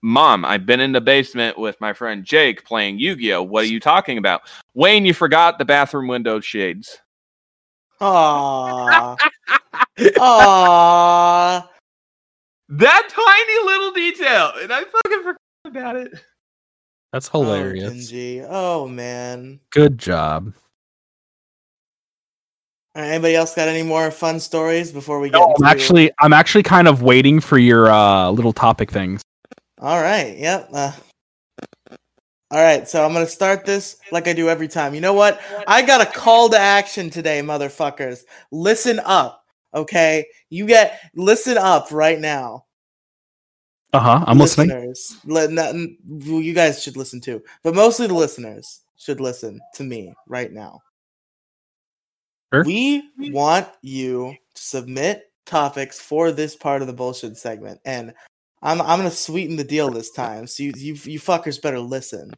Mom, 0.03 0.45
I've 0.45 0.65
been 0.67 0.81
in 0.81 0.93
the 0.93 1.01
basement 1.01 1.59
with 1.59 1.81
my 1.81 1.93
friend 1.93 2.25
Jake 2.25 2.65
playing 2.65 2.99
Yu 2.99 3.17
Gi 3.17 3.35
Oh. 3.35 3.43
What 3.43 3.65
are 3.65 3.69
you 3.69 3.81
talking 3.81 4.19
about? 4.19 4.43
Wayne, 4.75 5.05
you 5.05 5.13
forgot 5.15 5.59
the 5.59 5.65
bathroom 5.65 6.09
window 6.09 6.41
shades. 6.41 7.01
Aww. 8.01 9.19
Aww. 9.99 11.69
That 12.69 13.09
tiny 13.09 13.67
little 13.67 13.93
detail, 13.93 14.53
and 14.61 14.73
I 14.73 14.85
fucking 14.85 15.23
forgot 15.23 15.37
about 15.65 15.97
it. 15.97 16.13
That's 17.13 17.31
Oh, 17.33 17.43
hilarious. 17.43 18.11
Gingy. 18.13 18.47
Oh 18.49 18.87
man. 18.89 19.61
Good 19.71 19.99
job. 19.99 20.53
All 22.95 23.03
right, 23.03 23.11
anybody 23.11 23.35
else 23.35 23.55
got 23.55 23.69
any 23.69 23.83
more 23.83 24.11
fun 24.11 24.41
stories 24.41 24.91
before 24.91 25.21
we 25.21 25.29
get 25.29 25.39
No, 25.39 25.49
into 25.51 25.65
I'm 25.65 25.71
actually 25.71 26.11
I'm 26.19 26.33
actually 26.33 26.63
kind 26.63 26.89
of 26.89 27.03
waiting 27.03 27.41
for 27.41 27.59
your 27.59 27.91
uh, 27.91 28.31
little 28.31 28.53
topic 28.53 28.91
things. 28.91 29.23
All 29.81 30.01
right. 30.01 30.37
Yep. 30.39 30.71
Uh, 30.73 30.93
all 32.51 32.63
right. 32.63 32.89
So 32.89 33.05
I'm 33.05 33.13
gonna 33.13 33.27
start 33.27 33.67
this 33.67 33.99
like 34.13 34.29
I 34.29 34.33
do 34.33 34.49
every 34.49 34.69
time. 34.69 34.95
You 34.95 35.01
know 35.01 35.13
what? 35.15 35.41
I 35.67 35.83
got 35.83 36.01
a 36.01 36.07
call 36.07 36.49
to 36.51 36.59
action 36.59 37.11
today, 37.11 37.41
motherfuckers. 37.41 38.21
Listen 38.51 39.01
up. 39.05 39.45
Okay. 39.75 40.27
You 40.49 40.67
get 40.67 41.01
listen 41.15 41.59
up 41.59 41.93
right 41.93 42.19
now. 42.19 42.66
Uh 43.97 44.01
huh. 44.01 44.25
I'm 44.27 44.39
listening. 44.39 44.69
listeners. 44.69 45.17
Li- 45.25 45.49
not- 45.49 45.75
well, 46.07 46.41
you 46.41 46.53
guys 46.55 46.83
should 46.83 46.97
listen 46.97 47.21
too, 47.21 47.43
but 47.63 47.75
mostly 47.75 48.07
the 48.07 48.15
listeners 48.15 48.81
should 48.97 49.21
listen 49.21 49.61
to 49.75 49.85
me 49.85 50.13
right 50.29 50.53
now. 50.53 50.81
Sure. 52.53 52.65
We 52.65 53.03
want 53.19 53.69
you 53.83 54.35
to 54.55 54.63
submit 54.63 55.31
topics 55.47 55.99
for 56.01 56.31
this 56.33 56.55
part 56.57 56.81
of 56.81 56.87
the 56.89 56.93
bullshit 56.93 57.37
segment, 57.37 57.81
and 57.85 58.15
I'm 58.63 58.81
I'm 58.81 58.99
gonna 58.99 59.11
sweeten 59.11 59.57
the 59.57 59.65
deal 59.65 59.91
this 59.91 60.11
time. 60.11 60.47
So 60.47 60.63
you 60.63 60.73
you, 60.77 60.95
you 61.05 61.21
fuckers 61.21 61.61
better 61.61 61.81
listen. 61.81 62.33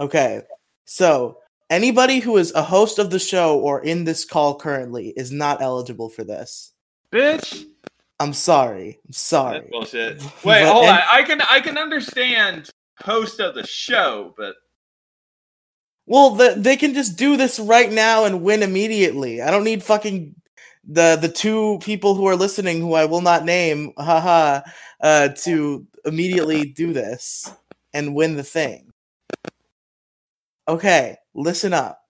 Okay, 0.00 0.42
so 0.86 1.38
anybody 1.70 2.18
who 2.20 2.36
is 2.36 2.52
a 2.52 2.62
host 2.62 2.98
of 2.98 3.10
the 3.10 3.18
show 3.18 3.58
or 3.60 3.82
in 3.82 4.04
this 4.04 4.24
call 4.24 4.58
currently 4.58 5.08
is 5.16 5.30
not 5.30 5.62
eligible 5.62 6.08
for 6.08 6.24
this. 6.24 6.72
Bitch. 7.12 7.64
I'm 8.20 8.32
sorry. 8.32 8.98
I'm 9.06 9.12
sorry. 9.12 9.58
That's 9.60 9.70
bullshit. 9.70 10.18
But 10.22 10.44
Wait, 10.44 10.64
hold 10.66 10.84
and- 10.84 10.98
on. 10.98 11.02
I 11.12 11.22
can 11.22 11.40
I 11.42 11.60
can 11.60 11.76
understand 11.78 12.70
host 13.02 13.40
of 13.40 13.54
the 13.54 13.66
show, 13.66 14.34
but 14.36 14.54
Well, 16.06 16.30
the, 16.30 16.54
they 16.56 16.76
can 16.76 16.94
just 16.94 17.16
do 17.18 17.36
this 17.36 17.58
right 17.58 17.90
now 17.90 18.24
and 18.24 18.42
win 18.42 18.62
immediately. 18.62 19.42
I 19.42 19.50
don't 19.50 19.64
need 19.64 19.82
fucking 19.82 20.34
the 20.86 21.16
the 21.20 21.28
two 21.30 21.78
people 21.82 22.14
who 22.14 22.26
are 22.26 22.36
listening, 22.36 22.80
who 22.80 22.94
I 22.94 23.06
will 23.06 23.22
not 23.22 23.44
name, 23.44 23.92
haha, 23.98 24.60
uh, 25.00 25.28
to 25.44 25.86
immediately 26.04 26.66
do 26.66 26.92
this 26.92 27.50
and 27.94 28.14
win 28.14 28.36
the 28.36 28.42
thing. 28.44 28.90
Okay, 30.68 31.16
listen 31.34 31.72
up. 31.72 32.00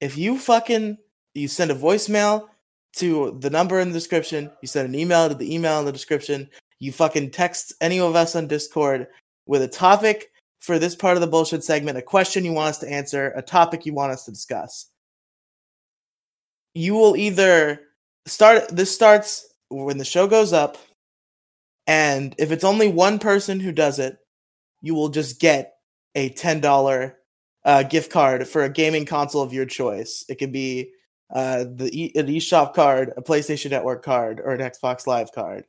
If 0.00 0.18
you 0.18 0.38
fucking 0.38 0.98
you 1.34 1.48
send 1.48 1.70
a 1.70 1.74
voicemail 1.74 2.48
to 2.96 3.36
the 3.40 3.50
number 3.50 3.78
in 3.80 3.88
the 3.88 3.94
description, 3.94 4.50
you 4.62 4.68
send 4.68 4.88
an 4.88 4.98
email 4.98 5.28
to 5.28 5.34
the 5.34 5.54
email 5.54 5.78
in 5.78 5.86
the 5.86 5.92
description, 5.92 6.48
you 6.78 6.92
fucking 6.92 7.30
text 7.30 7.74
any 7.80 8.00
of 8.00 8.16
us 8.16 8.34
on 8.34 8.46
Discord 8.46 9.06
with 9.46 9.62
a 9.62 9.68
topic 9.68 10.30
for 10.60 10.78
this 10.78 10.96
part 10.96 11.16
of 11.16 11.20
the 11.20 11.26
bullshit 11.26 11.62
segment, 11.62 11.98
a 11.98 12.02
question 12.02 12.44
you 12.44 12.52
want 12.52 12.70
us 12.70 12.78
to 12.78 12.90
answer, 12.90 13.32
a 13.36 13.42
topic 13.42 13.86
you 13.86 13.94
want 13.94 14.12
us 14.12 14.24
to 14.24 14.30
discuss. 14.30 14.88
You 16.74 16.94
will 16.94 17.16
either 17.16 17.80
start 18.26 18.68
this 18.68 18.92
starts 18.92 19.46
when 19.68 19.98
the 19.98 20.04
show 20.04 20.26
goes 20.26 20.52
up, 20.52 20.78
and 21.86 22.34
if 22.38 22.50
it's 22.50 22.64
only 22.64 22.88
one 22.88 23.18
person 23.18 23.60
who 23.60 23.72
does 23.72 23.98
it, 23.98 24.18
you 24.82 24.94
will 24.94 25.08
just 25.08 25.40
get 25.40 25.74
a 26.14 26.30
ten 26.30 26.60
dollar 26.60 27.18
uh, 27.64 27.82
gift 27.82 28.10
card 28.10 28.48
for 28.48 28.64
a 28.64 28.70
gaming 28.70 29.06
console 29.06 29.42
of 29.42 29.52
your 29.52 29.66
choice. 29.66 30.24
It 30.28 30.38
can 30.38 30.50
be 30.50 30.92
uh, 31.30 31.64
the 31.64 31.90
e- 31.92 32.12
an 32.14 32.26
eShop 32.26 32.74
card, 32.74 33.12
a 33.16 33.22
PlayStation 33.22 33.70
Network 33.70 34.04
card, 34.04 34.40
or 34.40 34.52
an 34.52 34.60
Xbox 34.60 35.06
Live 35.06 35.32
card. 35.32 35.64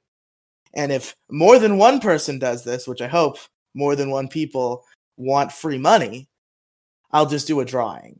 And 0.74 0.92
if 0.92 1.16
more 1.32 1.60
than 1.60 1.78
one 1.78 2.00
person 2.00 2.40
does 2.40 2.64
this, 2.64 2.88
which 2.88 3.02
I 3.02 3.08
hope 3.08 3.38
more 3.74 3.96
than 3.96 4.12
one 4.12 4.28
people 4.28 4.84
want 5.18 5.52
free 5.52 5.78
money, 5.78 6.30
I'll 7.12 7.26
just 7.26 7.48
do 7.48 7.60
a 7.60 7.66
drawing. 7.66 8.20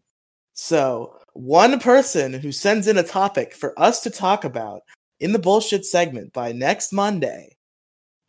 So, 0.54 1.20
one 1.34 1.80
person 1.80 2.34
who 2.34 2.52
sends 2.52 2.88
in 2.88 2.98
a 2.98 3.04
topic 3.04 3.54
for 3.54 3.80
us 3.80 4.02
to 4.02 4.10
talk 4.10 4.44
about 4.44 4.82
in 5.20 5.34
the 5.34 5.40
bullshit 5.40 5.86
segment 5.86 6.34
by 6.34 6.52
next 6.52 6.92
Monday, 6.92 7.58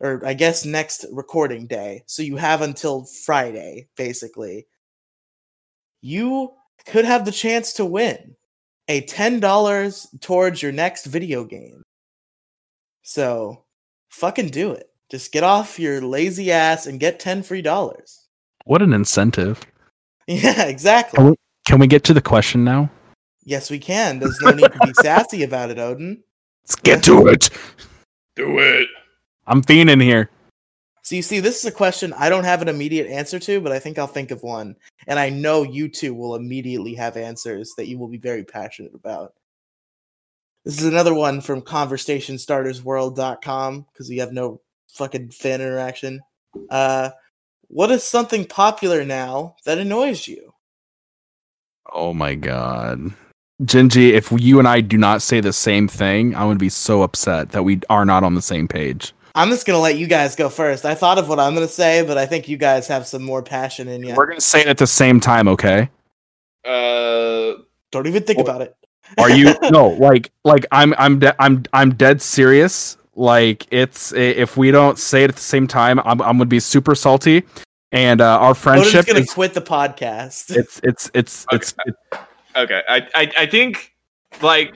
or 0.01 0.21
I 0.27 0.35
guess 0.35 0.67
next 0.67 1.07
recording 1.11 1.67
day, 1.67 2.03
so 2.07 2.23
you 2.23 2.37
have 2.37 2.61
until 2.61 3.07
Friday, 3.25 3.89
basically, 3.97 4.67
you 6.03 6.53
could 6.87 7.07
have 7.07 7.25
the 7.25 7.33
chance 7.33 7.73
to 7.75 7.85
win 7.85 8.37
a 8.89 9.03
$10 9.03 10.21
towards 10.21 10.63
your 10.63 10.73
next 10.73 11.07
video 11.07 11.45
game. 11.45 11.83
So, 13.03 13.65
fucking 14.11 14.49
do 14.49 14.73
it. 14.73 14.91
Just 15.11 15.33
get 15.33 15.45
off 15.45 15.79
your 15.79 16.01
lazy 16.03 16.51
ass 16.53 16.87
and 16.87 17.01
get 17.01 17.21
10 17.21 17.43
free 17.43 17.63
dollars. 17.63 18.27
What 18.65 18.83
an 18.83 18.93
incentive. 18.93 19.61
Yeah, 20.31 20.65
exactly. 20.65 21.25
Oh. 21.25 21.35
Can 21.67 21.79
we 21.79 21.87
get 21.87 22.05
to 22.05 22.13
the 22.13 22.21
question 22.21 22.63
now? 22.63 22.91
Yes, 23.45 23.71
we 23.71 23.79
can. 23.79 24.19
There's 24.19 24.39
no 24.43 24.51
need 24.51 24.71
to 24.71 24.79
be 24.85 24.93
sassy 25.01 25.43
about 25.43 25.71
it, 25.71 25.79
Odin. 25.79 26.23
Let's 26.65 26.77
get 26.77 27.03
to 27.05 27.29
it. 27.29 27.49
do 28.37 28.59
it. 28.59 28.89
I'm 29.47 29.63
fiending 29.63 30.03
here. 30.03 30.29
So 31.09 31.17
you 31.17 31.23
see, 31.23 31.41
this 31.41 31.57
is 31.57 31.65
a 31.65 31.73
question 31.73 32.13
I 32.19 32.29
don't 32.29 32.45
have 32.45 32.61
an 32.61 32.69
immediate 32.69 33.07
answer 33.07 33.39
to, 33.39 33.63
but 33.63 33.73
I 33.73 33.79
think 33.79 33.99
I'll 33.99 34.07
think 34.07 34.31
of 34.31 34.43
one. 34.43 34.77
And 35.07 35.19
I 35.19 35.31
know 35.31 35.63
you 35.63 35.89
two 35.89 36.13
will 36.13 36.35
immediately 36.35 36.95
have 36.97 37.17
answers 37.17 37.73
that 37.79 37.89
you 37.89 37.99
will 37.99 38.09
be 38.09 38.19
very 38.19 38.45
passionate 38.45 38.95
about. 38.95 39.33
This 40.67 40.79
is 40.79 40.85
another 40.85 41.15
one 41.15 41.41
from 41.41 41.63
conversationstartersworld.com 41.63 43.87
because 43.91 44.11
we 44.11 44.19
have 44.19 44.33
no 44.33 44.61
fucking 44.91 45.31
fan 45.31 45.63
interaction. 45.63 46.21
Uh, 46.69 47.09
what 47.69 47.91
is 47.91 48.05
something 48.05 48.45
popular 48.45 49.03
now 49.03 49.57
that 49.65 49.79
annoys 49.79 50.29
you? 50.29 50.53
Oh 51.91 52.13
my 52.13 52.35
god. 52.35 53.15
Gingy, 53.63 54.11
if 54.11 54.31
you 54.31 54.59
and 54.59 54.69
I 54.69 54.83
do 54.83 54.99
not 54.99 55.23
say 55.23 55.41
the 55.41 55.55
same 55.55 55.89
thing, 55.89 56.35
I'm 56.35 56.49
gonna 56.49 56.59
be 56.59 56.69
so 56.69 57.01
upset 57.01 57.53
that 57.53 57.65
we 57.65 57.81
are 57.89 58.05
not 58.05 58.25
on 58.25 58.35
the 58.35 58.43
same 58.43 58.69
page. 58.69 59.15
I'm 59.39 59.51
just 59.51 59.67
gonna 59.67 59.79
let 59.79 59.97
you 59.97 60.09
guys 60.09 60.35
go 60.35 60.49
first. 60.49 60.85
I 60.85 60.97
thought 60.97 61.17
of 61.17 61.29
what 61.29 61.39
I'm 61.39 61.55
gonna 61.55 61.69
say, 61.69 62.03
but 62.03 62.19
I 62.19 62.27
think 62.27 62.49
you 62.49 62.57
guys 62.57 62.89
have 62.89 63.07
some 63.07 63.23
more 63.23 63.41
passion 63.41 63.87
in 63.87 64.03
you. 64.03 64.17
We're 64.17 64.27
gonna 64.27 64.41
say 64.41 64.63
it 64.63 64.67
at 64.67 64.79
the 64.79 64.87
same 64.87 65.21
time, 65.21 65.47
okay? 65.47 65.91
Uh, 66.65 67.53
Don't 67.93 68.09
even 68.09 68.25
think 68.25 68.39
Well- 68.39 68.49
about 68.49 68.63
it. 68.63 68.75
Are 69.17 69.31
you 69.31 69.55
no 69.71 69.91
like 69.91 70.33
like 70.45 70.67
I'm 70.73 70.93
I'm 70.99 71.21
de- 71.21 71.41
I'm 71.41 71.63
I'm 71.73 71.95
dead 71.95 72.21
serious. 72.21 72.97
Like 73.15 73.67
it's 73.71 74.13
if 74.13 74.57
we 74.57 74.73
don't 74.73 74.99
say 74.99 75.23
it 75.23 75.31
at 75.31 75.37
the 75.37 75.41
same 75.41 75.69
time, 75.69 76.01
I'm 76.01 76.21
I'm 76.21 76.37
gonna 76.37 76.47
be 76.47 76.61
super 76.61 76.97
salty, 76.97 77.45
and 77.93 78.21
uh, 78.21 78.39
our 78.41 78.51
Odin's 78.51 78.59
friendship 78.59 79.07
gonna 79.07 79.21
is 79.21 79.33
quit 79.33 79.55
the 79.55 79.63
podcast. 79.63 80.51
it's 80.57 80.81
it's 80.83 81.11
it's 81.15 81.47
it's, 81.53 81.75
it's 81.87 82.01
okay. 82.57 82.83
I, 82.89 83.09
I 83.15 83.33
I 83.39 83.47
think 83.47 83.95
like 84.43 84.75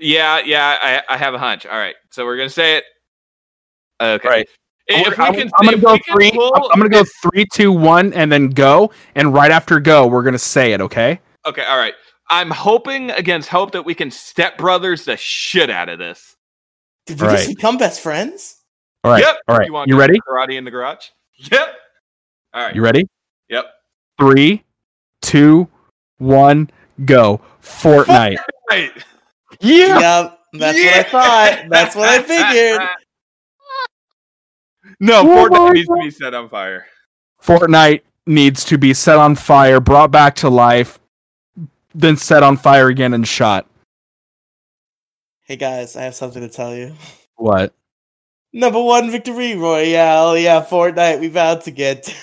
yeah 0.00 0.40
yeah 0.44 0.78
I 0.82 1.14
I 1.14 1.16
have 1.16 1.34
a 1.34 1.38
hunch. 1.38 1.64
All 1.64 1.78
right, 1.78 1.94
so 2.10 2.24
we're 2.26 2.36
gonna 2.36 2.50
say 2.50 2.76
it. 2.78 2.84
Okay. 4.00 4.28
Right. 4.28 4.48
If 4.86 5.16
we 5.16 5.24
I'm, 5.24 5.34
can, 5.34 5.50
I'm 5.58 5.64
gonna 5.64 5.78
go 5.78 5.96
three. 6.12 6.30
pull- 6.30 6.54
I'm, 6.54 6.62
I'm 6.72 6.78
gonna 6.78 6.90
go 6.90 7.04
three, 7.22 7.46
two, 7.52 7.72
one, 7.72 8.12
and 8.12 8.30
then 8.30 8.50
go. 8.50 8.90
And 9.14 9.32
right 9.32 9.50
after 9.50 9.80
go, 9.80 10.06
we're 10.06 10.22
gonna 10.22 10.38
say 10.38 10.72
it. 10.72 10.80
Okay. 10.82 11.20
Okay, 11.46 11.64
all 11.64 11.78
right. 11.78 11.94
I'm 12.28 12.50
hoping 12.50 13.10
against 13.10 13.48
hope 13.48 13.72
that 13.72 13.84
we 13.84 13.94
can 13.94 14.10
step 14.10 14.58
brothers 14.58 15.04
the 15.04 15.16
shit 15.16 15.70
out 15.70 15.88
of 15.88 15.98
this. 15.98 16.36
Did 17.06 17.20
we 17.20 17.28
just 17.28 17.48
become 17.48 17.76
best 17.78 18.00
friends? 18.00 18.56
All 19.04 19.10
right. 19.12 19.20
Yep. 19.22 19.36
All 19.48 19.56
right. 19.56 19.70
want 19.70 19.88
You 19.88 19.98
ready? 19.98 20.18
Karate 20.26 20.56
in 20.56 20.64
the 20.64 20.70
garage. 20.70 21.06
Yep. 21.36 21.74
All 22.54 22.62
right. 22.62 22.74
You 22.74 22.82
ready? 22.82 23.06
Yep. 23.50 23.66
Three, 24.18 24.64
two, 25.20 25.68
one, 26.18 26.70
go. 27.04 27.40
Fortnite. 27.62 28.38
Right. 28.70 28.92
yeah. 29.60 29.98
Yep, 30.22 30.38
that's 30.54 30.78
Yeah. 30.78 30.96
what 30.96 30.96
I 30.96 31.02
thought. 31.10 31.68
That's 31.70 31.96
what 31.96 32.08
I 32.08 32.22
figured. 32.22 32.88
no, 35.00 35.20
Oh 35.22 35.48
Fortnite 35.48 35.50
my 35.50 35.72
needs 35.72 35.88
to 35.88 36.00
be 36.02 36.10
set 36.10 36.34
on 36.34 36.48
fire. 36.48 36.86
Fortnite 37.42 38.02
needs 38.26 38.64
to 38.64 38.78
be 38.78 38.94
set 38.94 39.18
on 39.18 39.34
fire, 39.34 39.80
brought 39.80 40.10
back 40.10 40.34
to 40.36 40.48
life, 40.48 40.98
then 41.94 42.16
set 42.16 42.42
on 42.42 42.56
fire 42.56 42.88
again 42.88 43.14
and 43.14 43.26
shot. 43.26 43.66
Hey 45.42 45.56
guys, 45.56 45.96
I 45.96 46.02
have 46.02 46.14
something 46.14 46.40
to 46.40 46.48
tell 46.48 46.74
you. 46.74 46.94
What? 47.36 47.74
Number 48.52 48.82
one 48.82 49.10
victory 49.10 49.56
royale. 49.56 50.38
Yeah, 50.38 50.64
Fortnite. 50.64 51.20
We 51.20 51.26
about 51.26 51.64
to 51.64 51.70
get. 51.70 52.14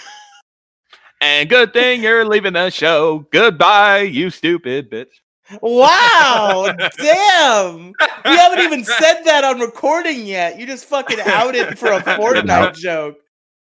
And 1.21 1.47
good 1.47 1.71
thing 1.71 2.01
you're 2.01 2.25
leaving 2.25 2.53
the 2.53 2.71
show. 2.71 3.27
Goodbye, 3.31 3.99
you 3.99 4.31
stupid 4.31 4.89
bitch. 4.89 5.20
Wow! 5.61 6.73
Damn! 6.97 7.87
You 8.25 8.37
haven't 8.37 8.59
even 8.59 8.83
said 8.85 9.21
that 9.23 9.43
on 9.43 9.59
recording 9.59 10.25
yet. 10.25 10.59
You 10.59 10.65
just 10.65 10.85
fucking 10.85 11.19
outed 11.25 11.77
for 11.77 11.91
a 11.91 11.99
Fortnite 12.01 12.75
joke. 12.75 13.17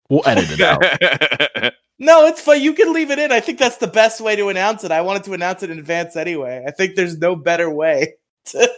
We'll 0.09 0.27
edit 0.27 0.51
it 0.51 0.61
out. 0.61 1.73
No, 1.97 2.25
it's 2.25 2.41
fine. 2.41 2.61
You 2.61 2.73
can 2.73 2.91
leave 2.91 3.09
it 3.09 3.19
in. 3.19 3.31
I 3.31 3.39
think 3.39 3.57
that's 3.57 3.77
the 3.77 3.87
best 3.87 4.19
way 4.19 4.35
to 4.35 4.49
announce 4.49 4.83
it. 4.83 4.91
I 4.91 4.99
wanted 4.99 5.23
to 5.23 5.33
announce 5.33 5.63
it 5.63 5.69
in 5.69 5.79
advance 5.79 6.17
anyway. 6.17 6.61
I 6.67 6.71
think 6.71 6.95
there's 6.95 7.17
no 7.17 7.37
better 7.37 7.69
way. 7.69 8.15
to- 8.47 8.69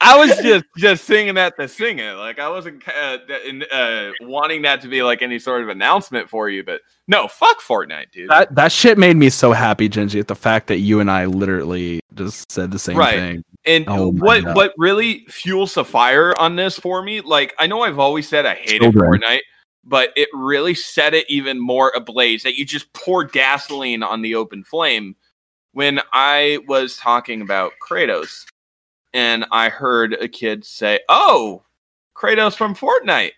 I 0.00 0.18
was 0.18 0.36
just 0.38 0.64
just 0.76 1.04
singing 1.04 1.34
that 1.36 1.56
to 1.58 1.68
sing 1.68 1.98
it. 1.98 2.12
Like 2.12 2.38
I 2.38 2.48
wasn't 2.48 2.82
uh, 2.88 3.18
in, 3.46 3.64
uh, 3.72 4.10
wanting 4.20 4.62
that 4.62 4.80
to 4.82 4.88
be 4.88 5.02
like 5.02 5.22
any 5.22 5.38
sort 5.38 5.62
of 5.62 5.68
announcement 5.68 6.28
for 6.28 6.48
you, 6.48 6.62
but 6.62 6.80
no, 7.08 7.28
fuck 7.28 7.60
Fortnite, 7.60 8.10
dude. 8.10 8.28
that 8.30 8.54
that 8.54 8.72
shit 8.72 8.98
made 8.98 9.16
me 9.16 9.30
so 9.30 9.52
happy, 9.52 9.88
Gingy, 9.88 10.20
at 10.20 10.28
the 10.28 10.34
fact 10.34 10.66
that 10.66 10.78
you 10.78 11.00
and 11.00 11.10
I 11.10 11.26
literally 11.26 12.00
just 12.14 12.50
said 12.50 12.70
the 12.70 12.78
same 12.78 12.96
Right. 12.96 13.18
thing. 13.18 13.44
And 13.66 13.86
Oh 13.88 14.10
what 14.10 14.44
God. 14.44 14.56
what 14.56 14.74
really 14.76 15.24
fuels 15.28 15.74
the 15.74 15.84
fire 15.84 16.36
on 16.38 16.56
this 16.56 16.78
for 16.78 17.02
me, 17.02 17.20
like 17.20 17.54
I 17.58 17.66
know 17.66 17.82
I've 17.82 17.98
always 17.98 18.28
said 18.28 18.46
I 18.46 18.56
hated 18.56 18.82
Children. 18.82 19.20
Fortnite, 19.22 19.40
but 19.84 20.10
it 20.16 20.28
really 20.34 20.74
set 20.74 21.14
it 21.14 21.24
even 21.30 21.58
more 21.58 21.92
ablaze 21.96 22.42
that 22.42 22.56
you 22.56 22.66
just 22.66 22.92
pour 22.92 23.24
gasoline 23.24 24.02
on 24.02 24.22
the 24.22 24.34
open 24.34 24.64
flame 24.64 25.16
when 25.72 26.00
I 26.12 26.58
was 26.68 26.96
talking 26.96 27.40
about 27.40 27.72
Kratos 27.86 28.44
and 29.14 29.46
I 29.50 29.70
heard 29.70 30.12
a 30.12 30.28
kid 30.28 30.64
say, 30.64 31.00
"Oh, 31.08 31.62
Kratos 32.14 32.54
from 32.54 32.74
Fortnite." 32.74 33.32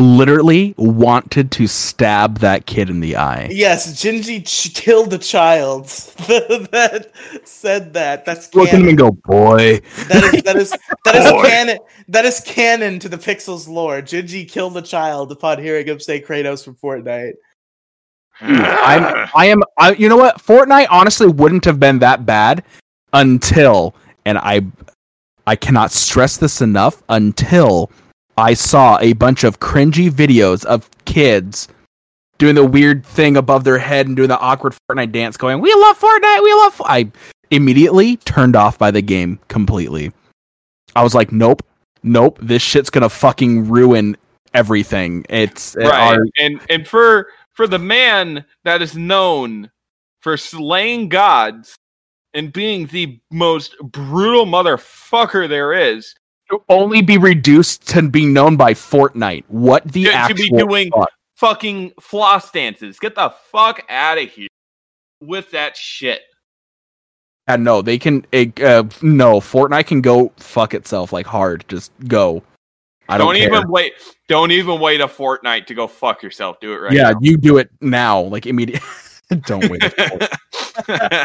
Literally 0.00 0.76
wanted 0.78 1.50
to 1.50 1.66
stab 1.66 2.38
that 2.38 2.66
kid 2.66 2.88
in 2.88 3.00
the 3.00 3.16
eye. 3.16 3.48
yes, 3.50 4.00
Gingy 4.00 4.46
ch- 4.46 4.72
killed 4.72 5.12
a 5.12 5.18
child 5.18 5.86
that 6.28 7.10
said 7.42 7.94
that. 7.94 8.24
That's 8.24 8.54
Look 8.54 8.68
at 8.68 8.78
him 8.78 8.86
and 8.86 8.96
go, 8.96 9.10
boy. 9.10 9.80
That 10.06 10.32
is 10.32 10.42
that 10.44 10.56
is 10.56 10.70
that 11.04 11.16
is 11.16 11.32
canon. 11.50 11.78
That 12.06 12.24
is 12.24 12.38
canon 12.38 13.00
to 13.00 13.08
the 13.08 13.18
Pixels 13.18 13.66
lore. 13.68 14.00
Gingy 14.00 14.48
killed 14.48 14.76
a 14.76 14.82
child 14.82 15.32
upon 15.32 15.60
hearing 15.60 15.88
him 15.88 15.98
say 15.98 16.20
Kratos 16.22 16.64
from 16.64 16.76
Fortnite. 16.76 17.32
Hmm, 18.34 18.54
I'm 18.62 19.28
I 19.34 19.46
am 19.46 19.64
I 19.78 19.94
you 19.94 20.08
know 20.08 20.16
what? 20.16 20.38
Fortnite 20.40 20.86
honestly 20.90 21.26
wouldn't 21.26 21.64
have 21.64 21.80
been 21.80 21.98
that 21.98 22.24
bad 22.24 22.62
until 23.12 23.96
and 24.28 24.36
I 24.36 24.60
I 25.46 25.56
cannot 25.56 25.90
stress 25.90 26.36
this 26.36 26.60
enough 26.60 27.02
until 27.08 27.90
I 28.36 28.52
saw 28.52 28.98
a 29.00 29.14
bunch 29.14 29.42
of 29.42 29.58
cringy 29.58 30.10
videos 30.10 30.64
of 30.66 30.90
kids 31.06 31.68
doing 32.36 32.54
the 32.54 32.64
weird 32.64 33.04
thing 33.04 33.36
above 33.38 33.64
their 33.64 33.78
head 33.78 34.06
and 34.06 34.14
doing 34.14 34.28
the 34.28 34.38
awkward 34.38 34.74
Fortnite 34.88 35.12
dance 35.12 35.38
going, 35.38 35.60
"We 35.60 35.72
love 35.74 35.98
Fortnite. 35.98 36.42
We 36.42 36.52
love 36.52 36.74
Fo-" 36.74 36.84
I 36.84 37.10
immediately 37.50 38.18
turned 38.18 38.54
off 38.54 38.78
by 38.78 38.90
the 38.90 39.00
game 39.00 39.40
completely. 39.48 40.12
I 40.94 41.02
was 41.02 41.14
like, 41.14 41.32
"Nope. 41.32 41.62
Nope. 42.02 42.38
This 42.42 42.62
shit's 42.62 42.90
going 42.90 43.02
to 43.02 43.08
fucking 43.08 43.68
ruin 43.68 44.16
everything." 44.52 45.24
It's 45.30 45.74
right 45.80 46.18
and 46.38 46.60
and 46.68 46.86
for 46.86 47.28
for 47.54 47.66
the 47.66 47.78
man 47.78 48.44
that 48.64 48.82
is 48.82 48.94
known 48.94 49.70
for 50.20 50.36
slaying 50.36 51.08
gods 51.08 51.78
and 52.34 52.52
being 52.52 52.86
the 52.88 53.18
most 53.30 53.76
brutal 53.82 54.46
motherfucker 54.46 55.48
there 55.48 55.72
is 55.72 56.14
to 56.50 56.62
only 56.68 57.02
be 57.02 57.18
reduced 57.18 57.88
to 57.88 58.08
being 58.08 58.32
known 58.32 58.56
by 58.56 58.72
Fortnite. 58.74 59.44
What 59.48 59.84
the 59.84 60.04
To- 60.04 60.10
to 60.10 60.16
actual 60.16 60.36
be 60.36 60.48
doing- 60.64 60.90
fuck? 60.90 61.08
fucking 61.36 61.92
floss 62.00 62.50
dances 62.50 62.98
get 62.98 63.14
the 63.14 63.30
fuck 63.52 63.84
out 63.88 64.18
of 64.18 64.28
here 64.28 64.48
with 65.20 65.50
that 65.52 65.76
shit 65.76 66.22
And 67.46 67.62
no, 67.64 67.80
they 67.80 67.96
can. 67.98 68.26
it, 68.32 68.60
Uh, 68.60 68.84
no, 69.02 69.40
Fortnite 69.40 69.86
can 69.86 70.00
go 70.00 70.32
fuck 70.36 70.74
itself 70.74 71.12
like 71.12 71.26
hard. 71.26 71.64
Just 71.68 71.92
go. 72.08 72.42
I 73.08 73.16
don't, 73.16 73.28
don't, 73.34 73.36
even 73.42 73.70
wait 73.70 73.92
don't 74.28 74.50
even 74.50 74.80
wait 74.80 75.00
a 75.00 75.08
fortnight 75.08 75.66
to 75.68 75.74
go 75.74 75.86
fuck 75.86 76.22
yourself 76.22 76.60
do 76.60 76.74
it 76.74 76.76
right 76.76 76.92
yeah, 76.92 77.12
you 77.22 77.38
do 77.38 77.56
it 77.56 77.70
now, 77.80 78.20
like 78.20 78.44
immediately. 78.46 78.86
don't 79.46 79.68
wait. 79.68 79.82
a 79.82 81.18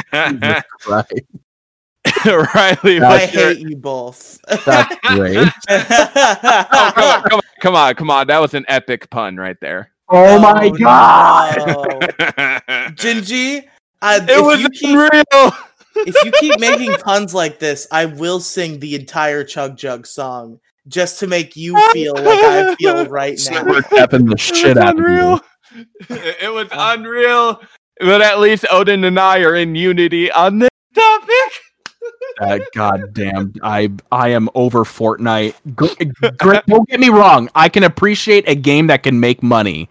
now. 0.88 1.04
Riely, 2.26 3.02
I 3.02 3.06
I 3.06 3.10
what's 3.10 3.34
your- 3.34 3.48
hate 3.54 3.60
you 3.60 3.76
both. 3.78 4.40
That's 4.66 4.96
great. 5.16 5.48
Oh, 5.70 6.92
come 6.96 7.06
on, 7.06 7.24
come 7.24 7.34
on, 7.34 7.42
come 7.62 7.76
on, 7.76 7.96
come 7.96 8.12
on! 8.12 8.28
That 8.28 8.40
was 8.40 8.54
an 8.54 8.66
epic 8.68 9.10
pun 9.10 9.38
right 9.38 9.58
there. 9.62 9.92
Oh 10.10 10.38
my 10.40 10.68
Oh, 10.68 10.72
god! 10.78 11.58
no. 11.68 11.84
it 12.02 12.18
Gingy, 12.96 13.64
uh, 14.02 14.20
if, 14.28 14.46
was 14.46 14.60
you 14.62 14.70
keep, 14.70 14.90
unreal. 15.00 15.54
if 15.96 16.26
you 16.26 16.32
keep 16.40 16.60
making 16.60 16.92
puns 16.96 17.34
like 17.34 17.60
this, 17.60 17.88
I 17.92 18.06
will 18.06 18.42
sing 18.42 18.80
the 18.80 18.96
entire 18.96 19.44
Chug 19.46 19.78
Jug 19.78 20.06
song 20.06 20.60
just 20.90 21.20
to 21.22 21.28
make 21.28 21.56
you 21.56 21.78
feel 21.94 22.14
like 22.16 22.44
I 22.44 22.76
feel 22.76 23.06
right 23.08 23.40
now. 23.50 23.64
We're 23.64 23.82
tapping 23.82 24.26
the 24.26 24.38
shit 24.38 24.78
out 24.78 25.00
of 25.00 25.06
you. 25.06 25.40
It 26.10 26.52
was 26.54 26.68
unreal, 26.74 27.62
but 28.00 28.22
at 28.22 28.40
least 28.40 28.66
Odin 28.72 29.04
and 29.04 29.20
I 29.20 29.40
are 29.40 29.56
in 29.56 29.76
unity 29.76 30.32
on 30.32 30.60
this 30.60 30.70
topic. 30.94 31.30
Uh, 32.42 32.60
God 32.74 33.14
damn, 33.14 33.54
I 33.62 33.92
I 34.12 34.30
am 34.30 34.50
over 34.56 34.84
Fortnite. 34.84 35.54
Gr- 35.76 36.32
gr- 36.38 36.56
don't 36.68 36.90
get 36.90 37.00
me 37.00 37.10
wrong, 37.10 37.48
I 37.54 37.70
can 37.70 37.84
appreciate 37.84 38.50
a 38.50 38.56
game 38.56 38.88
that 38.88 39.04
can 39.04 39.20
make 39.20 39.44
money, 39.44 39.88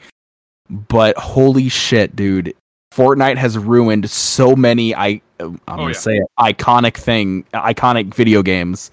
but 0.68 1.16
holy 1.16 1.68
shit, 1.68 2.16
dude, 2.16 2.52
Fortnite 2.92 3.36
has 3.36 3.56
ruined 3.56 4.10
so 4.10 4.54
many. 4.56 4.94
I 4.94 5.22
I'm 5.40 5.60
gonna 5.66 5.88
yeah. 5.88 5.92
say 5.92 6.16
it, 6.16 6.26
iconic 6.38 6.96
thing, 6.96 7.44
iconic 7.54 8.12
video 8.12 8.42
games. 8.42 8.90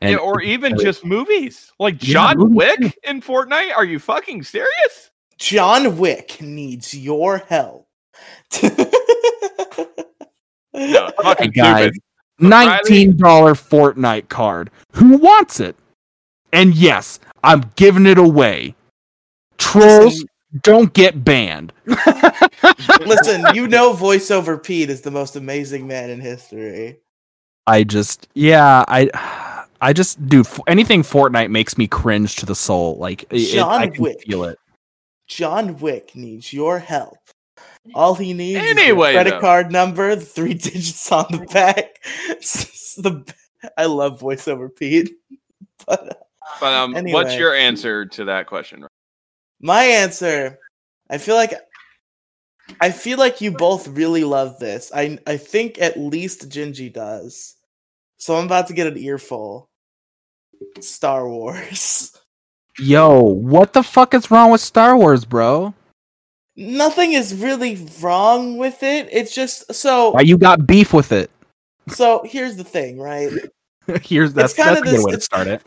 And 0.00 0.12
yeah, 0.12 0.18
or 0.18 0.42
even 0.42 0.76
just 0.78 1.04
movies 1.04 1.72
like 1.78 2.02
Yeah, 2.02 2.12
John 2.12 2.38
movies 2.38 2.56
Wick 2.56 2.98
in 3.04 3.22
Fortnite. 3.22 3.74
Are 3.74 3.84
you 3.84 3.98
fucking 3.98 4.42
serious? 4.42 5.10
John 5.38 5.96
Wick 5.96 6.40
needs 6.42 6.94
your 6.94 7.38
help. 7.38 7.83
No, 10.74 11.10
fucking 11.22 11.50
guys, 11.52 11.84
stupid. 11.84 12.02
nineteen 12.40 13.16
dollar 13.16 13.54
Fortnite 13.54 14.28
card. 14.28 14.70
Who 14.92 15.16
wants 15.18 15.60
it? 15.60 15.76
And 16.52 16.74
yes, 16.74 17.20
I'm 17.42 17.70
giving 17.76 18.06
it 18.06 18.18
away. 18.18 18.74
Trolls 19.58 20.24
don't 20.62 20.92
get 20.94 21.24
banned. 21.24 21.72
listen, 21.86 23.44
you 23.54 23.66
know 23.68 23.92
voiceover 23.92 24.62
Pete 24.62 24.90
is 24.90 25.00
the 25.00 25.10
most 25.10 25.36
amazing 25.36 25.86
man 25.86 26.10
in 26.10 26.20
history. 26.20 26.98
I 27.66 27.84
just 27.84 28.28
yeah, 28.34 28.84
I 28.88 29.62
I 29.80 29.92
just 29.92 30.24
dude 30.28 30.46
f- 30.46 30.60
anything 30.66 31.02
Fortnite 31.02 31.50
makes 31.50 31.78
me 31.78 31.86
cringe 31.86 32.36
to 32.36 32.46
the 32.46 32.54
soul. 32.54 32.96
Like 32.98 33.22
it, 33.24 33.28
it- 33.32 33.50
I 33.52 33.54
John 33.54 33.90
can 33.92 34.02
Wick. 34.02 34.22
feel 34.22 34.44
it. 34.44 34.58
John 35.26 35.78
Wick 35.78 36.14
needs 36.14 36.52
your 36.52 36.78
help. 36.78 37.16
All 37.94 38.14
he 38.14 38.32
needs 38.32 38.60
is 38.60 38.70
Anyway, 38.70 39.12
your 39.12 39.20
credit 39.22 39.30
though. 39.32 39.40
card 39.40 39.72
number, 39.72 40.16
three 40.16 40.54
digits 40.54 41.10
on 41.12 41.26
the 41.30 41.46
back. 41.52 42.02
the, 42.96 43.34
I 43.76 43.86
love 43.86 44.20
voiceover 44.20 44.74
Pete. 44.74 45.12
But 45.86 46.28
But 46.60 46.72
um, 46.72 46.94
what's 47.08 47.36
your 47.36 47.54
answer 47.54 48.06
to 48.06 48.24
that 48.26 48.46
question? 48.46 48.86
my 49.60 49.82
answer, 49.84 50.58
I 51.10 51.18
feel 51.18 51.34
like 51.34 51.52
I 52.80 52.90
feel 52.90 53.18
like 53.18 53.42
you 53.42 53.50
both 53.50 53.86
really 53.88 54.24
love 54.24 54.58
this. 54.58 54.90
I 54.94 55.18
I 55.26 55.36
think 55.36 55.78
at 55.78 55.98
least 55.98 56.48
Gingy 56.48 56.90
does. 56.90 57.56
So 58.16 58.36
I'm 58.36 58.46
about 58.46 58.68
to 58.68 58.72
get 58.74 58.86
an 58.86 58.96
earful. 58.96 59.68
Star 60.80 61.28
Wars. 61.28 62.12
Yo, 62.78 63.20
what 63.20 63.72
the 63.72 63.82
fuck 63.82 64.14
is 64.14 64.30
wrong 64.30 64.50
with 64.50 64.60
Star 64.60 64.96
Wars, 64.96 65.24
bro? 65.24 65.74
Nothing 66.56 67.14
is 67.14 67.34
really 67.34 67.86
wrong 68.00 68.56
with 68.58 68.82
it. 68.82 69.08
It's 69.10 69.34
just 69.34 69.72
so 69.74 70.10
Why 70.10 70.20
you 70.20 70.38
got 70.38 70.66
beef 70.66 70.92
with 70.92 71.12
it? 71.12 71.30
so 71.88 72.22
here's 72.24 72.56
the 72.56 72.64
thing, 72.64 72.98
right? 72.98 73.30
Here's 74.02 74.32
that's, 74.32 74.54
a 74.58 74.62
good 74.62 74.84
this- 74.84 75.04
way 75.04 75.12
to 75.12 75.20
start 75.20 75.46
it. 75.46 75.62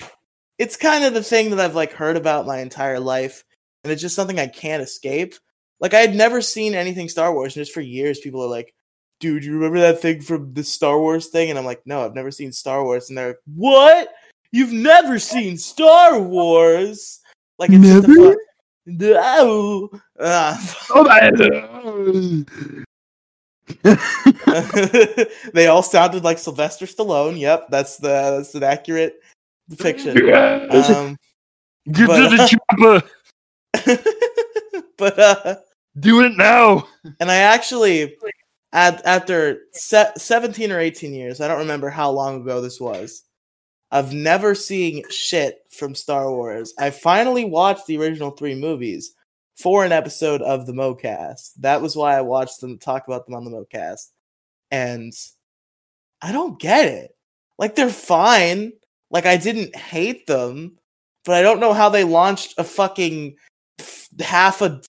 it's 0.57 0.76
kind 0.76 1.03
of 1.05 1.14
the 1.14 1.22
thing 1.22 1.51
that 1.51 1.59
I've 1.59 1.76
like 1.76 1.93
heard 1.93 2.18
about 2.18 2.47
my 2.47 2.57
entire 2.59 2.99
life, 2.99 3.43
and 3.84 3.93
it's 3.93 4.01
just 4.01 4.15
something 4.15 4.39
I 4.39 4.47
can't 4.47 4.81
escape. 4.81 5.35
Like 5.80 5.93
I 5.93 5.99
had 5.99 6.15
never 6.15 6.41
seen 6.41 6.73
anything 6.73 7.09
Star 7.09 7.31
Wars, 7.31 7.55
and 7.55 7.61
just 7.64 7.73
for 7.76 7.81
years, 7.81 8.19
people 8.19 8.41
are 8.43 8.49
like, 8.49 8.73
"Dude, 9.19 9.45
you 9.45 9.53
remember 9.53 9.80
that 9.81 10.01
thing 10.01 10.22
from 10.22 10.51
the 10.55 10.64
Star 10.64 10.99
Wars 10.99 11.27
thing?" 11.27 11.51
And 11.51 11.59
I'm 11.59 11.65
like, 11.65 11.81
"No, 11.85 12.03
I've 12.03 12.15
never 12.15 12.31
seen 12.31 12.51
Star 12.51 12.84
Wars." 12.84 13.09
And 13.09 13.18
they're 13.19 13.27
like, 13.27 13.38
"What? 13.53 14.09
You've 14.51 14.73
never 14.73 15.19
seen 15.19 15.55
Star 15.57 16.19
Wars?" 16.19 17.19
Like 17.59 17.69
it's 17.72 17.84
just 17.85 18.05
a 18.05 18.07
Never? 18.07 18.30
fun- 18.30 18.38
they 25.53 25.68
all 25.68 25.84
sounded 25.84 26.23
like 26.23 26.38
Sylvester 26.38 26.85
Stallone. 26.85 27.38
Yep, 27.38 27.68
that's 27.69 27.97
the 27.97 28.07
that's 28.07 28.55
an 28.55 28.64
accurate 28.64 29.19
depiction. 29.69 30.18
Um, 30.72 31.18
Get 31.91 32.07
But, 32.07 32.30
to 32.30 32.35
the 32.38 32.47
chopper. 32.47 33.03
but 34.97 35.19
uh 35.19 35.55
Do 35.99 36.22
it 36.22 36.35
now. 36.38 36.88
and 37.19 37.30
I 37.31 37.35
actually 37.38 38.18
at, 38.73 39.05
after 39.05 39.61
se- 39.72 40.11
17 40.18 40.72
or 40.72 40.80
18 40.80 41.14
years, 41.14 41.39
I 41.41 41.47
don't 41.47 41.59
remember 41.59 41.89
how 41.89 42.09
long 42.11 42.41
ago 42.41 42.59
this 42.61 42.80
was. 42.81 43.23
I've 43.91 44.14
never 44.14 44.53
seeing 44.53 45.03
shit 45.09 45.59
from 45.69 45.95
Star 45.95 46.30
Wars. 46.30 46.73
I 46.77 46.89
finally 46.89 47.45
watched 47.45 47.88
the 47.88 47.97
original 47.97 48.31
3 48.31 48.55
movies 48.55 49.14
for 49.55 49.85
an 49.85 49.91
episode 49.91 50.41
of 50.41 50.65
the 50.65 50.73
MoCast. 50.73 51.53
That 51.59 51.81
was 51.81 51.95
why 51.95 52.18
I 52.18 52.22
watched 52.22 52.61
them 52.61 52.77
talk 52.77 53.07
about 53.07 53.26
them 53.26 53.35
on 53.35 53.45
the 53.45 53.51
MoCast. 53.51 54.11
And 54.72 55.14
I 56.22 56.31
don't 56.31 56.59
get 56.59 56.85
it. 56.85 57.15
Like 57.57 57.76
they're 57.76 57.89
fine. 57.89 58.73
Like 59.09 59.26
I 59.26 59.38
didn't 59.38 59.76
hate 59.76 60.27
them, 60.27 60.77
but 61.23 61.35
I 61.35 61.41
don't 61.41 61.59
know 61.61 61.73
how 61.73 61.89
they 61.89 62.03
launched 62.03 62.55
a 62.57 62.64
fucking 62.64 63.35
half 64.19 64.61
a 64.61 64.81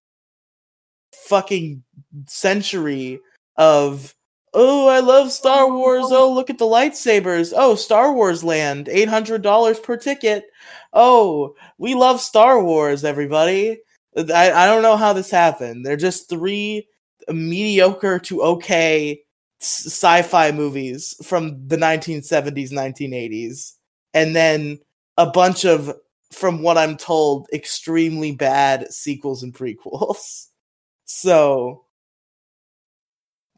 fucking 1.15 1.85
century 2.27 3.21
of 3.57 4.15
oh 4.59 4.89
I 4.89 4.99
love 5.01 5.31
Star 5.31 5.73
Wars. 5.73 6.07
Oh 6.11 6.33
look 6.33 6.51
at 6.51 6.59
the 6.59 6.65
lightsabers. 6.65 7.53
Oh 7.57 7.77
Star 7.77 8.13
Wars 8.13 8.43
Land, 8.43 8.89
eight 8.89 9.09
hundred 9.09 9.43
dollars 9.43 9.79
per 9.79 9.97
ticket. 9.97 10.47
Oh 10.93 11.55
we 11.79 11.95
love 11.95 12.21
Star 12.21 12.63
Wars, 12.63 13.05
everybody. 13.05 13.81
I, 14.17 14.53
I 14.53 14.67
don't 14.67 14.83
know 14.83 14.97
how 14.97 15.13
this 15.13 15.31
happened. 15.31 15.87
They're 15.87 15.97
just 15.97 16.29
three 16.29 16.89
mediocre 17.29 18.19
to 18.19 18.43
okay 18.43 19.23
sci-fi 19.61 20.53
movies 20.53 21.15
from 21.23 21.67
the 21.67 21.77
1970s 21.77 22.73
1980s 22.73 23.73
and 24.15 24.35
then 24.35 24.79
a 25.17 25.27
bunch 25.27 25.65
of 25.65 25.93
from 26.31 26.63
what 26.63 26.79
i'm 26.79 26.97
told 26.97 27.49
extremely 27.53 28.31
bad 28.31 28.91
sequels 28.93 29.43
and 29.43 29.53
prequels 29.53 30.47
so 31.07 31.85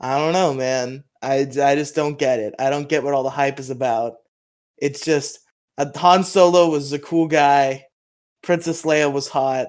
i 0.01 0.17
don't 0.17 0.33
know 0.33 0.55
man 0.55 1.05
i 1.23 1.41
i 1.63 1.75
just 1.75 1.95
don't 1.95 2.19
get 2.19 2.41
it 2.41 2.55
i 2.59 2.71
don't 2.71 2.89
get 2.89 3.03
what 3.03 3.15
all 3.15 3.23
the 3.23 3.31
hype 3.31 3.59
is 3.59 3.71
about 3.71 4.15
it's 4.79 5.05
just 5.05 5.41
uh, 5.79 5.87
han 5.97 6.25
solo 6.25 6.71
was 6.71 6.93
a 6.93 6.99
cool 6.99 7.27
guy 7.27 7.85
princess 8.43 8.83
leia 8.83 9.13
was 9.13 9.29
hot 9.29 9.69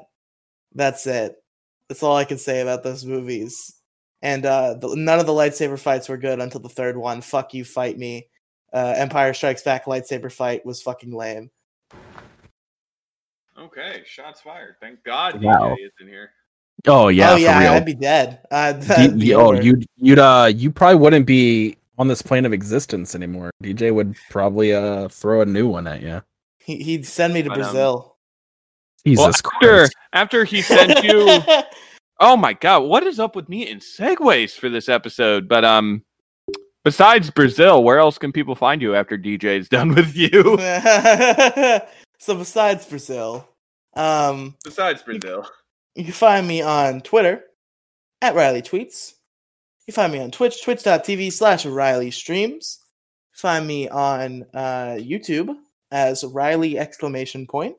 that's 0.74 1.06
it 1.08 1.36
that's 1.88 2.04
all 2.04 2.16
i 2.16 2.26
can 2.26 2.38
say 2.38 2.62
about 2.62 2.84
those 2.84 3.06
movies 3.06 3.76
and 4.22 4.46
uh, 4.46 4.76
the, 4.76 4.96
none 4.96 5.20
of 5.20 5.26
the 5.26 5.32
lightsaber 5.32 5.80
fights 5.80 6.08
were 6.08 6.18
good 6.18 6.40
until 6.40 6.62
the 6.62 6.70
third 6.70 6.96
one. 6.96 7.22
Fuck 7.22 7.54
you, 7.54 7.66
fight 7.66 7.98
me. 7.98 8.28
Uh, 8.72 8.94
Empire 8.96 9.34
Strikes 9.34 9.64
Back 9.64 9.86
lightsaber 9.86 10.32
fight 10.32 10.66
was 10.66 10.82
fucking 10.82 11.12
lame. 11.12 11.50
Okay, 13.60 14.04
shots 14.06 14.42
fired. 14.42 14.76
Thank 14.80 15.04
God 15.04 15.42
Wow. 15.42 15.76
DJ 15.76 15.86
is 15.86 15.92
in 16.00 16.08
here. 16.08 16.32
Oh 16.88 17.10
yeah, 17.10 17.34
oh 17.34 17.36
yeah, 17.36 17.54
for 17.54 17.60
real. 17.60 17.72
I'd 17.74 17.86
be 17.86 17.94
dead. 17.94 18.40
Uh, 18.50 18.74
D- 19.08 19.08
be 19.10 19.34
oh, 19.36 19.54
over. 19.54 19.62
you'd 19.62 19.86
you'd 19.98 20.20
uh 20.20 20.52
you 20.54 20.72
probably 20.72 20.98
wouldn't 20.98 21.26
be 21.28 21.78
on 21.98 22.08
this 22.08 22.22
plane 22.22 22.46
of 22.46 22.54
existence 22.54 23.14
anymore. 23.14 23.52
DJ 23.64 23.94
would 23.94 24.16
probably 24.30 24.74
uh 24.74 25.08
throw 25.10 25.42
a 25.42 25.46
new 25.46 25.68
one 25.68 25.86
at 25.88 26.02
you. 26.02 26.22
he, 26.60 26.78
he'd 26.82 27.06
send 27.06 27.34
me 27.34 27.44
to 27.44 27.50
But, 27.50 27.60
um, 27.60 27.64
Brazil. 27.64 28.18
Jesus 29.06 29.20
well, 29.20 29.30
after 29.30 29.78
Christ. 29.78 29.96
after 30.14 30.44
he 30.44 30.62
sent 30.62 31.04
you, 31.04 31.40
oh 32.20 32.38
my 32.38 32.54
God, 32.54 32.80
what 32.84 33.04
is 33.04 33.20
up 33.20 33.36
with 33.36 33.50
me 33.50 33.68
in 33.68 33.80
segues 33.80 34.54
for 34.58 34.70
this 34.70 34.90
episode? 34.90 35.48
But 35.48 35.66
um, 35.66 36.04
besides 36.84 37.30
Brazil, 37.32 37.84
where 37.84 37.98
else 38.00 38.18
can 38.18 38.32
people 38.32 38.56
find 38.56 38.82
you 38.82 38.96
after 38.96 39.18
DJ's 39.18 39.70
done 39.70 39.94
with 39.96 40.16
you? 40.16 40.58
so 42.20 42.36
besides 42.36 42.86
Brazil, 42.86 43.48
um, 43.96 44.56
besides 44.64 45.02
Brazil, 45.02 45.48
you 45.96 46.04
can 46.06 46.14
find 46.14 46.48
me 46.48 46.62
on 46.62 47.02
Twitter 47.02 47.44
at 48.22 48.36
Riely 48.36 48.62
Tweets. 48.62 49.14
You 49.86 49.94
can 49.94 50.04
find 50.04 50.14
me 50.14 50.20
on 50.20 50.32
Twitch, 50.32 50.64
twitch.tv 50.64 51.32
slash 51.34 51.66
Riely 51.66 52.12
Streams. 52.12 52.80
Find 53.34 53.66
me 53.66 53.90
on 53.90 54.46
uh, 54.54 54.98
YouTube 54.98 55.56
as 55.92 56.24
Riely 56.24 56.78
exclamation 56.78 57.48
point. 57.48 57.76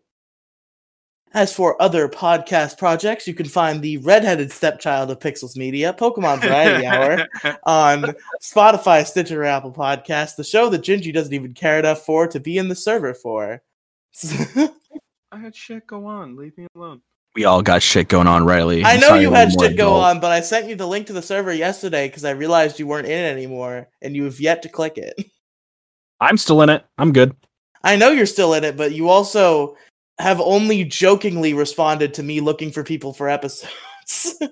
As 1.35 1.55
for 1.55 1.81
other 1.81 2.11
podcast 2.11 2.77
projects, 2.77 3.27
you 3.27 3.33
can 3.33 3.47
find 3.49 3.81
the 3.81 3.97
redheaded 3.99 4.53
stepchild 4.53 5.11
of 5.11 5.19
Pixels 5.19 5.57
Media, 5.57 5.95
Pokemon 5.99 6.43
Variety 6.43 6.85
Hour, 6.87 7.27
on 7.65 8.15
Spotify, 8.43 9.07
Stitcher, 9.07 9.43
Apple 9.43 9.73
Podcasts, 9.73 10.37
the 10.37 10.45
show 10.45 10.69
that 10.69 10.83
Gingy 10.83 11.13
doesn't 11.13 11.33
even 11.33 11.55
care 11.55 11.79
enough 11.79 12.05
for 12.05 12.27
to 12.27 12.39
be 12.39 12.59
in 12.59 12.69
the 12.69 12.75
server 12.75 13.15
for. 13.15 13.63
I 15.33 15.39
had 15.39 15.57
shit 15.57 15.87
go 15.87 16.05
on. 16.05 16.37
Leave 16.37 16.59
me 16.59 16.67
alone. 16.75 17.01
We 17.35 17.45
all 17.45 17.63
got 17.63 17.83
shit 17.83 18.09
going 18.09 18.27
on, 18.27 18.45
Riely. 18.45 18.85
I 18.85 18.93
I'm 18.95 19.01
know 19.01 19.09
sorry 19.09 19.23
you 19.23 19.33
had 19.33 19.51
shit 19.53 19.77
go 19.77 19.89
adult. 19.89 20.05
on, 20.05 20.21
but 20.21 20.33
I 20.33 20.41
sent 20.41 20.69
you 20.69 20.77
the 20.77 20.87
link 20.87 21.07
to 21.07 21.15
the 21.15 21.23
server 21.23 21.53
yesterday 21.53 22.09
because 22.09 22.25
I 22.25 22.31
realized 22.33 22.79
you 22.79 22.87
weren't 22.87 23.07
in 23.07 23.13
it 23.19 23.33
anymore, 23.33 23.89
and 24.03 24.15
you 24.15 24.25
have 24.25 24.39
yet 24.39 24.63
to 24.63 24.69
click 24.69 24.99
it. 24.99 25.15
I'm 26.21 26.37
still 26.37 26.61
in 26.63 26.69
it. 26.69 26.85
I'm 26.99 27.13
good. 27.13 27.35
I 27.83 27.97
know 27.97 28.11
you're 28.11 28.27
still 28.27 28.55
in 28.55 28.65
it, 28.65 28.77
but 28.77 28.93
you 28.93 29.09
also 29.09 29.77
have 30.19 30.41
only 30.41 30.85
jokingly 30.85 31.55
responded 31.55 32.15
to 32.15 32.23
me 32.23 32.41
looking 32.41 32.71
for 32.71 32.85
people 32.85 33.13
for 33.13 33.29
episodes. 33.29 34.35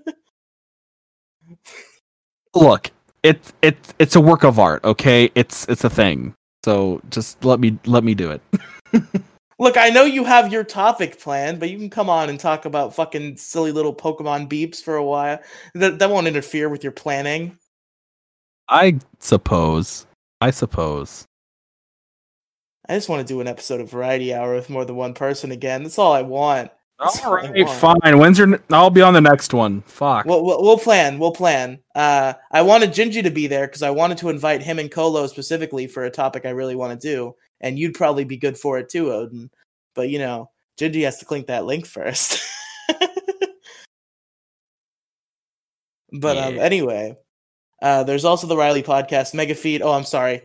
Look, 2.54 2.90
it's 3.22 3.52
it's 3.62 3.94
it's 3.98 4.16
a 4.16 4.20
work 4.20 4.42
of 4.42 4.58
art, 4.58 4.82
okay? 4.84 5.30
It's 5.34 5.68
it's 5.68 5.84
a 5.84 5.90
thing. 5.90 6.34
So 6.64 7.00
just 7.10 7.44
let 7.44 7.60
me 7.60 7.78
let 7.86 8.02
me 8.04 8.14
do 8.14 8.30
it. 8.30 8.40
Look, 9.60 9.76
I 9.76 9.90
know 9.90 10.04
you 10.04 10.24
have 10.24 10.50
your 10.50 10.64
topic 10.64 11.20
planned, 11.20 11.60
but 11.60 11.68
you 11.68 11.76
can 11.76 11.90
come 11.90 12.08
on 12.08 12.30
and 12.30 12.40
talk 12.40 12.64
about 12.64 12.94
fucking 12.94 13.36
silly 13.36 13.72
little 13.72 13.94
Pokemon 13.94 14.48
beeps 14.48 14.82
for 14.82 14.96
a 14.96 15.04
while. 15.04 15.38
That 15.74 15.98
that 15.98 16.10
won't 16.10 16.26
interfere 16.26 16.70
with 16.70 16.82
your 16.82 16.92
planning. 16.92 17.58
I 18.68 18.98
suppose. 19.18 20.06
I 20.40 20.50
suppose. 20.50 21.26
I 22.88 22.94
just 22.94 23.10
want 23.10 23.26
to 23.26 23.32
do 23.32 23.42
an 23.42 23.46
episode 23.46 23.82
of 23.82 23.90
Variety 23.90 24.32
Hour 24.32 24.54
with 24.54 24.70
more 24.70 24.86
than 24.86 24.96
one 24.96 25.12
person 25.12 25.52
again. 25.52 25.82
That's 25.82 25.98
all 25.98 26.14
I 26.14 26.22
want. 26.22 26.70
That's 26.98 27.22
All 27.24 27.34
right, 27.34 27.50
want. 27.54 28.00
fine. 28.02 28.18
When's 28.18 28.38
your? 28.38 28.54
n- 28.54 28.62
I'll 28.70 28.90
be 28.90 29.02
on 29.02 29.14
the 29.14 29.20
next 29.20 29.54
one. 29.54 29.82
Fuck. 29.82 30.26
We'll, 30.26 30.44
we'll, 30.44 30.62
we'll 30.62 30.78
plan. 30.78 31.18
We'll 31.18 31.32
plan. 31.32 31.80
Uh, 31.94 32.34
I 32.50 32.62
wanted 32.62 32.90
Gingy 32.90 33.22
to 33.22 33.30
be 33.30 33.46
there 33.46 33.66
because 33.66 33.82
I 33.82 33.90
wanted 33.90 34.18
to 34.18 34.28
invite 34.28 34.62
him 34.62 34.78
and 34.78 34.90
Kolo 34.90 35.26
specifically 35.26 35.86
for 35.86 36.04
a 36.04 36.10
topic 36.10 36.44
I 36.44 36.50
really 36.50 36.76
want 36.76 36.98
to 36.98 37.08
do, 37.08 37.34
and 37.60 37.78
you'd 37.78 37.94
probably 37.94 38.24
be 38.24 38.36
good 38.36 38.58
for 38.58 38.78
it 38.78 38.88
too, 38.88 39.12
Odin. 39.12 39.50
But 39.94 40.08
you 40.08 40.18
know, 40.18 40.50
Gingy 40.78 41.04
has 41.04 41.18
to 41.18 41.24
click 41.24 41.46
that 41.48 41.66
link 41.66 41.86
first. 41.86 42.42
but 46.12 46.36
um, 46.36 46.58
anyway, 46.58 47.16
uh, 47.82 48.04
there's 48.04 48.24
also 48.24 48.46
the 48.46 48.56
Riely 48.56 48.82
podcast 48.82 49.34
mega 49.34 49.54
feed. 49.54 49.82
Oh, 49.82 49.92
I'm 49.92 50.04
sorry, 50.04 50.42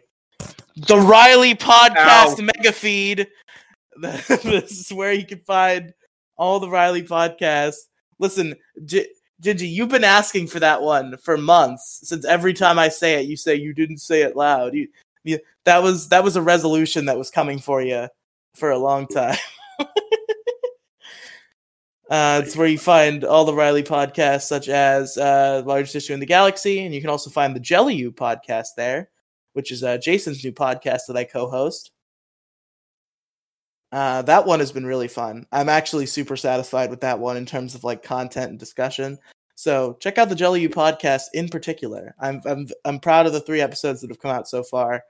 the 0.75 0.97
Riely 0.97 1.55
podcast 1.55 2.39
Ow. 2.39 2.49
mega 2.55 2.71
feed. 2.71 3.27
this 3.97 4.71
is 4.71 4.91
where 4.91 5.13
you 5.13 5.25
can 5.25 5.39
find 5.39 5.93
all 6.37 6.59
the 6.59 6.69
Riely 6.69 7.03
podcasts. 7.03 7.87
Listen, 8.19 8.55
J- 8.83 9.07
Gigi, 9.41 9.67
you've 9.67 9.89
been 9.89 10.03
asking 10.03 10.47
for 10.47 10.59
that 10.59 10.81
one 10.81 11.17
for 11.17 11.37
months. 11.37 12.01
Since 12.03 12.25
every 12.25 12.53
time 12.53 12.79
I 12.79 12.89
say 12.89 13.15
it, 13.15 13.27
you 13.27 13.37
say 13.37 13.55
you 13.55 13.73
didn't 13.73 13.97
say 13.99 14.21
it 14.21 14.35
loud. 14.35 14.73
You, 14.73 14.87
that 15.65 15.83
was 15.83 16.09
that 16.09 16.23
was 16.23 16.35
a 16.35 16.41
resolution 16.41 17.05
that 17.05 17.17
was 17.17 17.29
coming 17.29 17.59
for 17.59 17.81
you 17.81 18.07
for 18.55 18.71
a 18.71 18.77
long 18.77 19.07
time. 19.07 19.37
uh, 22.09 22.41
it's 22.43 22.55
where 22.55 22.67
you 22.67 22.77
find 22.77 23.23
all 23.23 23.45
the 23.45 23.53
Riely 23.53 23.83
podcasts, 23.83 24.43
such 24.43 24.69
as 24.69 25.17
uh, 25.17 25.63
Largest 25.65 25.95
Issue 25.95 26.13
in 26.13 26.19
the 26.19 26.25
Galaxy, 26.25 26.85
and 26.85 26.93
you 26.93 27.01
can 27.01 27.09
also 27.09 27.29
find 27.29 27.55
the 27.55 27.59
Jelly 27.59 27.95
U 27.95 28.11
podcast 28.11 28.69
there, 28.77 29.09
which 29.53 29.71
is 29.71 29.83
uh, 29.83 29.97
Jason's 29.97 30.43
new 30.43 30.53
podcast 30.53 31.01
that 31.07 31.17
I 31.17 31.23
co-host. 31.23 31.91
Uh, 33.91 34.21
that 34.23 34.45
one 34.45 34.59
has 34.59 34.71
been 34.71 34.85
really 34.85 35.07
fun. 35.07 35.45
I'm 35.51 35.69
actually 35.69 36.05
super 36.05 36.35
satisfied 36.35 36.89
with 36.89 37.01
that 37.01 37.19
one 37.19 37.37
in 37.37 37.45
terms 37.45 37.75
of 37.75 37.83
like 37.83 38.03
content 38.03 38.49
and 38.49 38.59
discussion. 38.59 39.17
So 39.55 39.95
check 40.01 40.17
out 40.17 40.27
the 40.27 40.35
Jelly 40.35 40.61
U 40.61 40.69
podcast 40.69 41.23
in 41.33 41.47
particular. 41.47 42.13
I'm 42.19 42.41
I'm 42.45 42.67
I'm 42.83 42.99
proud 42.99 43.25
of 43.25 43.31
the 43.31 43.39
three 43.39 43.61
episodes 43.61 44.01
that 44.01 44.09
have 44.09 44.19
come 44.19 44.31
out 44.31 44.49
so 44.49 44.63
far, 44.63 45.03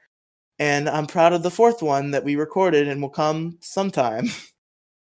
and 0.60 0.88
I'm 0.90 1.08
proud 1.08 1.34
of 1.34 1.44
the 1.44 1.52
fourth 1.52 1.82
one 1.82 2.12
that 2.12 2.24
we 2.24 2.36
recorded 2.36 2.88
and 2.88 3.02
will 3.02 3.10
come 3.10 3.58
sometime. 3.62 4.28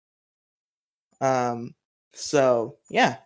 um. 1.20 1.74
So 2.12 2.76
yeah. 2.88 3.16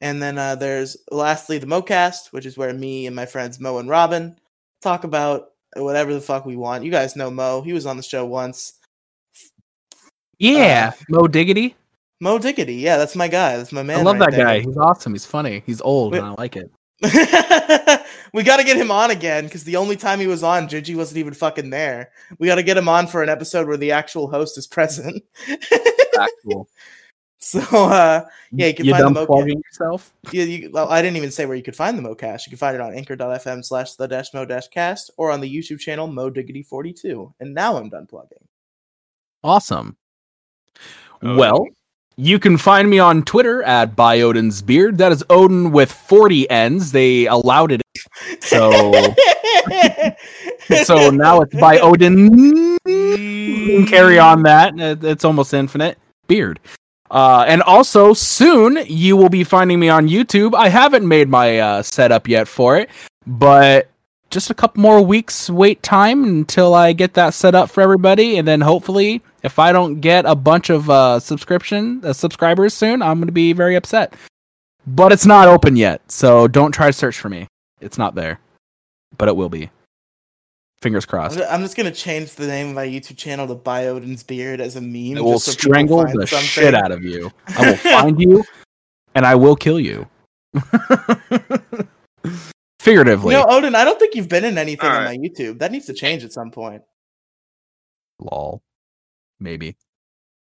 And 0.00 0.22
then 0.22 0.38
uh, 0.38 0.54
there's 0.54 0.96
lastly 1.10 1.58
the 1.58 1.66
MoCast, 1.66 2.32
which 2.32 2.46
is 2.46 2.56
where 2.56 2.72
me 2.72 3.06
and 3.06 3.16
my 3.16 3.26
friends 3.26 3.58
Mo 3.58 3.78
and 3.78 3.88
Robin 3.88 4.36
talk 4.80 5.04
about 5.04 5.50
whatever 5.76 6.14
the 6.14 6.20
fuck 6.20 6.46
we 6.46 6.56
want. 6.56 6.84
You 6.84 6.90
guys 6.90 7.16
know 7.16 7.30
Mo; 7.30 7.62
he 7.62 7.72
was 7.72 7.86
on 7.86 7.96
the 7.96 8.02
show 8.02 8.24
once. 8.24 8.74
yeah, 10.38 10.92
Mo 11.08 11.26
Diggity. 11.26 11.74
Mo 12.20 12.38
Diggity, 12.38 12.74
yeah, 12.76 12.96
that's 12.96 13.16
my 13.16 13.28
guy. 13.28 13.56
That's 13.56 13.72
my 13.72 13.82
man. 13.82 14.00
I 14.00 14.02
love 14.02 14.18
right 14.18 14.30
that 14.30 14.36
there. 14.36 14.46
guy. 14.46 14.60
He's 14.60 14.76
awesome. 14.76 15.12
He's 15.12 15.26
funny. 15.26 15.62
He's 15.66 15.80
old, 15.80 16.12
Wait. 16.12 16.18
and 16.18 16.26
I 16.28 16.30
like 16.32 16.56
it. 16.56 16.70
we 18.32 18.42
got 18.42 18.58
to 18.58 18.64
get 18.64 18.76
him 18.76 18.90
on 18.90 19.10
again 19.10 19.44
because 19.44 19.64
the 19.64 19.76
only 19.76 19.96
time 19.96 20.20
he 20.20 20.26
was 20.26 20.42
on, 20.42 20.68
Gigi 20.68 20.94
wasn't 20.94 21.18
even 21.18 21.34
fucking 21.34 21.70
there. 21.70 22.10
We 22.38 22.46
got 22.46 22.56
to 22.56 22.62
get 22.62 22.76
him 22.76 22.88
on 22.88 23.06
for 23.06 23.22
an 23.22 23.28
episode 23.28 23.66
where 23.66 23.76
the 23.76 23.92
actual 23.92 24.28
host 24.28 24.58
is 24.58 24.66
present. 24.66 25.22
Factual. 26.14 26.68
So 27.40 27.60
uh, 27.60 28.26
yeah, 28.50 28.66
you 28.66 28.74
can 28.74 28.84
you 28.84 28.92
find 28.92 29.04
done 29.04 29.14
the 29.14 29.20
MoCast. 29.20 29.26
plugging 29.26 29.62
yourself? 29.64 30.12
Yeah, 30.32 30.42
you, 30.42 30.70
well, 30.72 30.88
I 30.88 31.00
didn't 31.00 31.18
even 31.18 31.30
say 31.30 31.46
where 31.46 31.56
you 31.56 31.62
could 31.62 31.76
find 31.76 31.96
the 31.96 32.02
MoCast. 32.02 32.44
You 32.44 32.50
can 32.50 32.58
find 32.58 32.74
it 32.74 32.80
on 32.80 32.92
anchor.fm 32.92 33.64
slash 33.64 33.94
the 33.94 34.08
dash 34.08 34.34
mo 34.34 34.44
dash 34.44 34.66
cast 34.68 35.12
or 35.16 35.30
on 35.30 35.40
the 35.40 35.48
YouTube 35.48 35.78
channel 35.78 36.08
Mo 36.08 36.30
Diggity 36.30 36.64
42. 36.64 37.32
And 37.38 37.54
now 37.54 37.76
I'm 37.76 37.90
done 37.90 38.06
plugging. 38.06 38.44
Awesome. 39.44 39.96
Oh. 41.22 41.36
Well, 41.36 41.68
you 42.18 42.40
can 42.40 42.58
find 42.58 42.90
me 42.90 42.98
on 42.98 43.22
Twitter 43.22 43.62
at 43.62 43.94
by 43.94 44.20
Odin's 44.20 44.60
Beard. 44.60 44.98
That 44.98 45.12
is 45.12 45.24
Odin 45.30 45.70
with 45.70 45.92
40 45.92 46.50
ends. 46.50 46.90
They 46.90 47.26
allowed 47.26 47.70
it. 47.70 47.80
So 48.40 48.92
so 50.82 51.10
now 51.10 51.42
it's 51.42 51.54
by 51.54 51.78
Odin. 51.78 52.76
Carry 53.86 54.18
on 54.18 54.42
that. 54.42 54.74
It's 54.76 55.24
almost 55.24 55.54
infinite. 55.54 55.96
Beard. 56.26 56.58
Uh, 57.08 57.44
and 57.46 57.62
also 57.62 58.12
soon 58.12 58.84
you 58.86 59.16
will 59.16 59.28
be 59.28 59.44
finding 59.44 59.78
me 59.78 59.88
on 59.88 60.08
YouTube. 60.08 60.54
I 60.56 60.68
haven't 60.68 61.06
made 61.06 61.28
my 61.28 61.60
uh, 61.60 61.82
setup 61.82 62.26
yet 62.26 62.48
for 62.48 62.76
it, 62.76 62.90
but 63.28 63.88
just 64.30 64.50
a 64.50 64.54
couple 64.54 64.82
more 64.82 65.02
weeks 65.02 65.48
wait 65.48 65.82
time 65.82 66.24
until 66.24 66.74
I 66.74 66.92
get 66.92 67.14
that 67.14 67.34
set 67.34 67.54
up 67.54 67.70
for 67.70 67.80
everybody, 67.80 68.36
and 68.36 68.46
then 68.46 68.60
hopefully, 68.60 69.22
if 69.42 69.58
I 69.58 69.72
don't 69.72 70.00
get 70.00 70.26
a 70.26 70.34
bunch 70.34 70.70
of 70.70 70.90
uh, 70.90 71.20
subscription 71.20 72.00
uh, 72.04 72.12
subscribers 72.12 72.74
soon, 72.74 73.02
I'm 73.02 73.18
going 73.18 73.26
to 73.26 73.32
be 73.32 73.52
very 73.52 73.76
upset. 73.76 74.14
But 74.86 75.12
it's 75.12 75.26
not 75.26 75.48
open 75.48 75.76
yet, 75.76 76.00
so 76.10 76.48
don't 76.48 76.72
try 76.72 76.86
to 76.86 76.92
search 76.92 77.18
for 77.18 77.28
me. 77.28 77.46
It's 77.80 77.98
not 77.98 78.14
there, 78.14 78.40
but 79.16 79.28
it 79.28 79.36
will 79.36 79.48
be. 79.50 79.70
Fingers 80.80 81.04
crossed. 81.04 81.40
I'm 81.50 81.62
just 81.62 81.76
gonna 81.76 81.90
change 81.90 82.36
the 82.36 82.46
name 82.46 82.68
of 82.68 82.74
my 82.76 82.86
YouTube 82.86 83.16
channel 83.16 83.48
to 83.48 83.56
Biodin's 83.56 84.22
Beard 84.22 84.60
as 84.60 84.76
a 84.76 84.80
meme. 84.80 85.18
I 85.18 85.20
will 85.20 85.40
so 85.40 85.50
strangle 85.50 86.04
the 86.04 86.24
something. 86.24 86.46
shit 86.46 86.72
out 86.72 86.92
of 86.92 87.02
you. 87.02 87.32
I 87.48 87.70
will 87.70 87.76
find 87.76 88.20
you, 88.20 88.44
and 89.16 89.26
I 89.26 89.34
will 89.34 89.56
kill 89.56 89.80
you. 89.80 90.06
Figuratively. 92.88 93.34
You 93.34 93.40
know, 93.40 93.46
Odin, 93.48 93.74
I 93.74 93.84
don't 93.84 93.98
think 93.98 94.14
you've 94.14 94.28
been 94.28 94.44
in 94.44 94.56
anything 94.56 94.88
on 94.88 94.96
Alright. 94.96 95.20
my 95.20 95.28
YouTube. 95.28 95.58
That 95.58 95.72
needs 95.72 95.86
to 95.86 95.92
change 95.92 96.24
at 96.24 96.32
some 96.32 96.50
point. 96.50 96.82
Lol. 98.18 98.62
Maybe. 99.38 99.76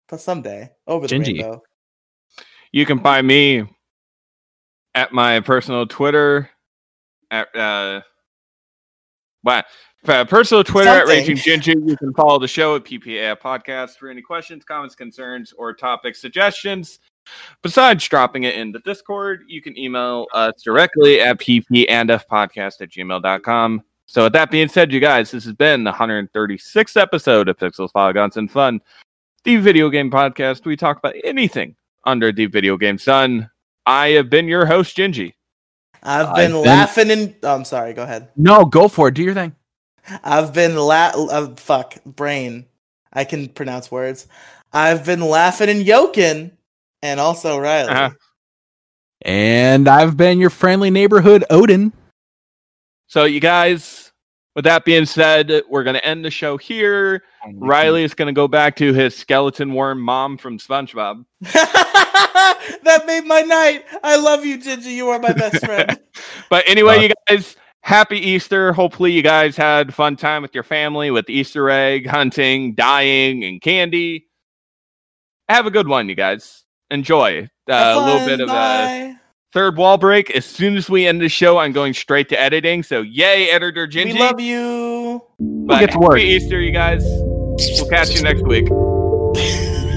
But 0.07 0.21
someday. 0.21 0.71
Over 0.87 1.07
the 1.07 1.15
Gingy. 1.15 1.41
rainbow. 1.41 1.61
You 2.71 2.85
can 2.85 2.99
find 2.99 3.27
me 3.27 3.65
at 4.95 5.11
my 5.11 5.39
personal 5.41 5.85
Twitter 5.85 6.49
at 7.29 7.53
uh 7.55 8.01
what 9.41 9.65
uh, 10.07 10.23
personal 10.25 10.63
Twitter 10.63 10.89
at 10.89 11.07
Raging 11.07 11.35
Ginger. 11.35 11.73
You 11.77 11.97
can 11.97 12.13
follow 12.13 12.39
the 12.39 12.47
show 12.47 12.75
at 12.75 12.85
PPA 12.85 13.37
Podcast 13.39 13.97
for 13.97 14.09
any 14.09 14.21
questions, 14.21 14.63
comments, 14.63 14.95
concerns, 14.95 15.53
or 15.57 15.73
topic 15.73 16.15
suggestions. 16.15 16.99
Besides 17.61 18.07
dropping 18.07 18.43
it 18.43 18.55
in 18.55 18.71
the 18.71 18.79
Discord, 18.79 19.43
you 19.47 19.61
can 19.61 19.77
email 19.77 20.27
us 20.33 20.61
directly 20.63 21.21
at 21.21 21.39
ppandfpodcast 21.39 22.81
at 22.81 22.89
gmail.com. 22.89 23.83
So 24.05 24.23
with 24.23 24.33
that 24.33 24.51
being 24.51 24.69
said, 24.69 24.91
you 24.91 24.99
guys, 24.99 25.31
this 25.31 25.43
has 25.43 25.53
been 25.53 25.83
the 25.83 25.91
136th 25.91 26.99
episode 26.99 27.49
of 27.49 27.57
Pixels, 27.57 27.91
Polygons, 27.91 28.37
and 28.37 28.49
Fun, 28.49 28.79
the 29.43 29.57
video 29.57 29.89
game 29.89 30.09
podcast. 30.09 30.65
We 30.65 30.77
talk 30.77 30.97
about 30.97 31.15
anything 31.23 31.75
under 32.05 32.31
the 32.31 32.45
video 32.45 32.77
game 32.77 32.97
sun. 32.97 33.49
I 33.85 34.09
have 34.09 34.29
been 34.29 34.47
your 34.47 34.65
host, 34.65 34.95
Gingy. 34.95 35.33
I've 36.03 36.27
I've 36.27 36.35
been 36.35 36.51
been- 36.51 36.61
laughing 36.61 37.11
and 37.11 37.35
oh, 37.43 37.55
I'm 37.55 37.65
sorry, 37.65 37.93
go 37.93 38.03
ahead. 38.03 38.29
No, 38.37 38.63
go 38.65 38.87
for 38.87 39.09
it. 39.09 39.13
Do 39.15 39.23
your 39.23 39.33
thing. 39.33 39.55
I've 40.23 40.53
been 40.53 40.75
la 40.75 41.11
uh, 41.15 41.55
fuck 41.55 42.01
brain. 42.05 42.65
I 43.11 43.25
can 43.25 43.49
pronounce 43.49 43.91
words. 43.91 44.27
I've 44.71 45.05
been 45.05 45.21
laughing 45.21 45.69
and 45.69 45.81
yoking, 45.83 46.51
and 47.01 47.19
also 47.19 47.57
Riely. 47.59 47.89
Uh-huh. 47.89 48.09
And 49.23 49.87
I've 49.87 50.15
been 50.15 50.39
your 50.39 50.49
friendly 50.49 50.89
neighborhood 50.89 51.43
Odin. 51.49 51.91
So, 53.07 53.23
you 53.23 53.39
guys, 53.39 54.11
with 54.55 54.65
that 54.65 54.85
being 54.85 55.05
said, 55.05 55.63
we're 55.69 55.83
going 55.83 55.95
to 55.95 56.05
end 56.05 56.25
the 56.25 56.31
show 56.31 56.57
here. 56.57 57.23
Riely 57.55 58.03
is 58.03 58.13
going 58.13 58.27
to 58.27 58.33
go 58.33 58.47
back 58.47 58.75
to 58.77 58.93
his 58.93 59.15
skeleton 59.15 59.73
worm 59.73 60.01
mom 60.01 60.37
from 60.37 60.59
SpongeBob. 60.59 61.25
that 61.41 63.03
made 63.05 63.25
my 63.25 63.41
night. 63.41 63.85
I 64.03 64.17
love 64.17 64.45
you, 64.45 64.57
Gingy. 64.57 64.95
You 64.95 65.09
are 65.09 65.19
my 65.19 65.33
best 65.33 65.65
friend. 65.65 65.99
But 66.49 66.63
anyway, 66.67 66.97
Uh, 66.97 67.01
you 67.01 67.13
guys, 67.27 67.55
happy 67.81 68.17
Easter. 68.17 68.71
Hopefully, 68.71 69.11
you 69.11 69.21
guys 69.21 69.57
had 69.57 69.93
fun 69.93 70.15
time 70.15 70.41
with 70.41 70.53
your 70.53 70.63
family 70.63 71.11
with 71.11 71.29
Easter 71.29 71.69
egg 71.69 72.07
hunting, 72.07 72.73
dying, 72.73 73.43
and 73.43 73.61
candy. 73.61 74.27
Have 75.49 75.65
a 75.65 75.71
good 75.71 75.87
one, 75.89 76.07
you 76.07 76.15
guys. 76.15 76.63
Enjoy. 76.91 77.49
Uh, 77.69 77.73
a 77.73 78.05
little 78.05 78.25
bit 78.25 78.39
of 78.39 78.49
a 78.49 79.19
third 79.53 79.77
wall 79.77 79.97
break. 79.97 80.31
As 80.31 80.45
soon 80.45 80.77
as 80.77 80.89
we 80.89 81.07
end 81.07 81.21
the 81.21 81.29
show, 81.29 81.57
I'm 81.57 81.71
going 81.71 81.93
straight 81.93 82.29
to 82.29 82.39
editing. 82.39 82.83
So, 82.83 83.01
yay, 83.01 83.49
editor 83.49 83.87
Gingy. 83.87 84.13
We 84.13 84.19
love 84.19 84.39
you. 84.39 85.23
But 85.39 85.79
get 85.79 85.91
to 85.91 85.99
work. 85.99 86.17
happy 86.17 86.29
Easter, 86.29 86.61
you 86.61 86.71
guys. 86.71 87.03
We'll 87.05 87.89
catch 87.89 88.15
you 88.15 88.21
next 88.21 88.43
week. 88.43 88.69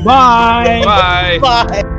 Bye. 0.04 0.82
Bye. 0.84 1.38
Bye. 1.42 1.96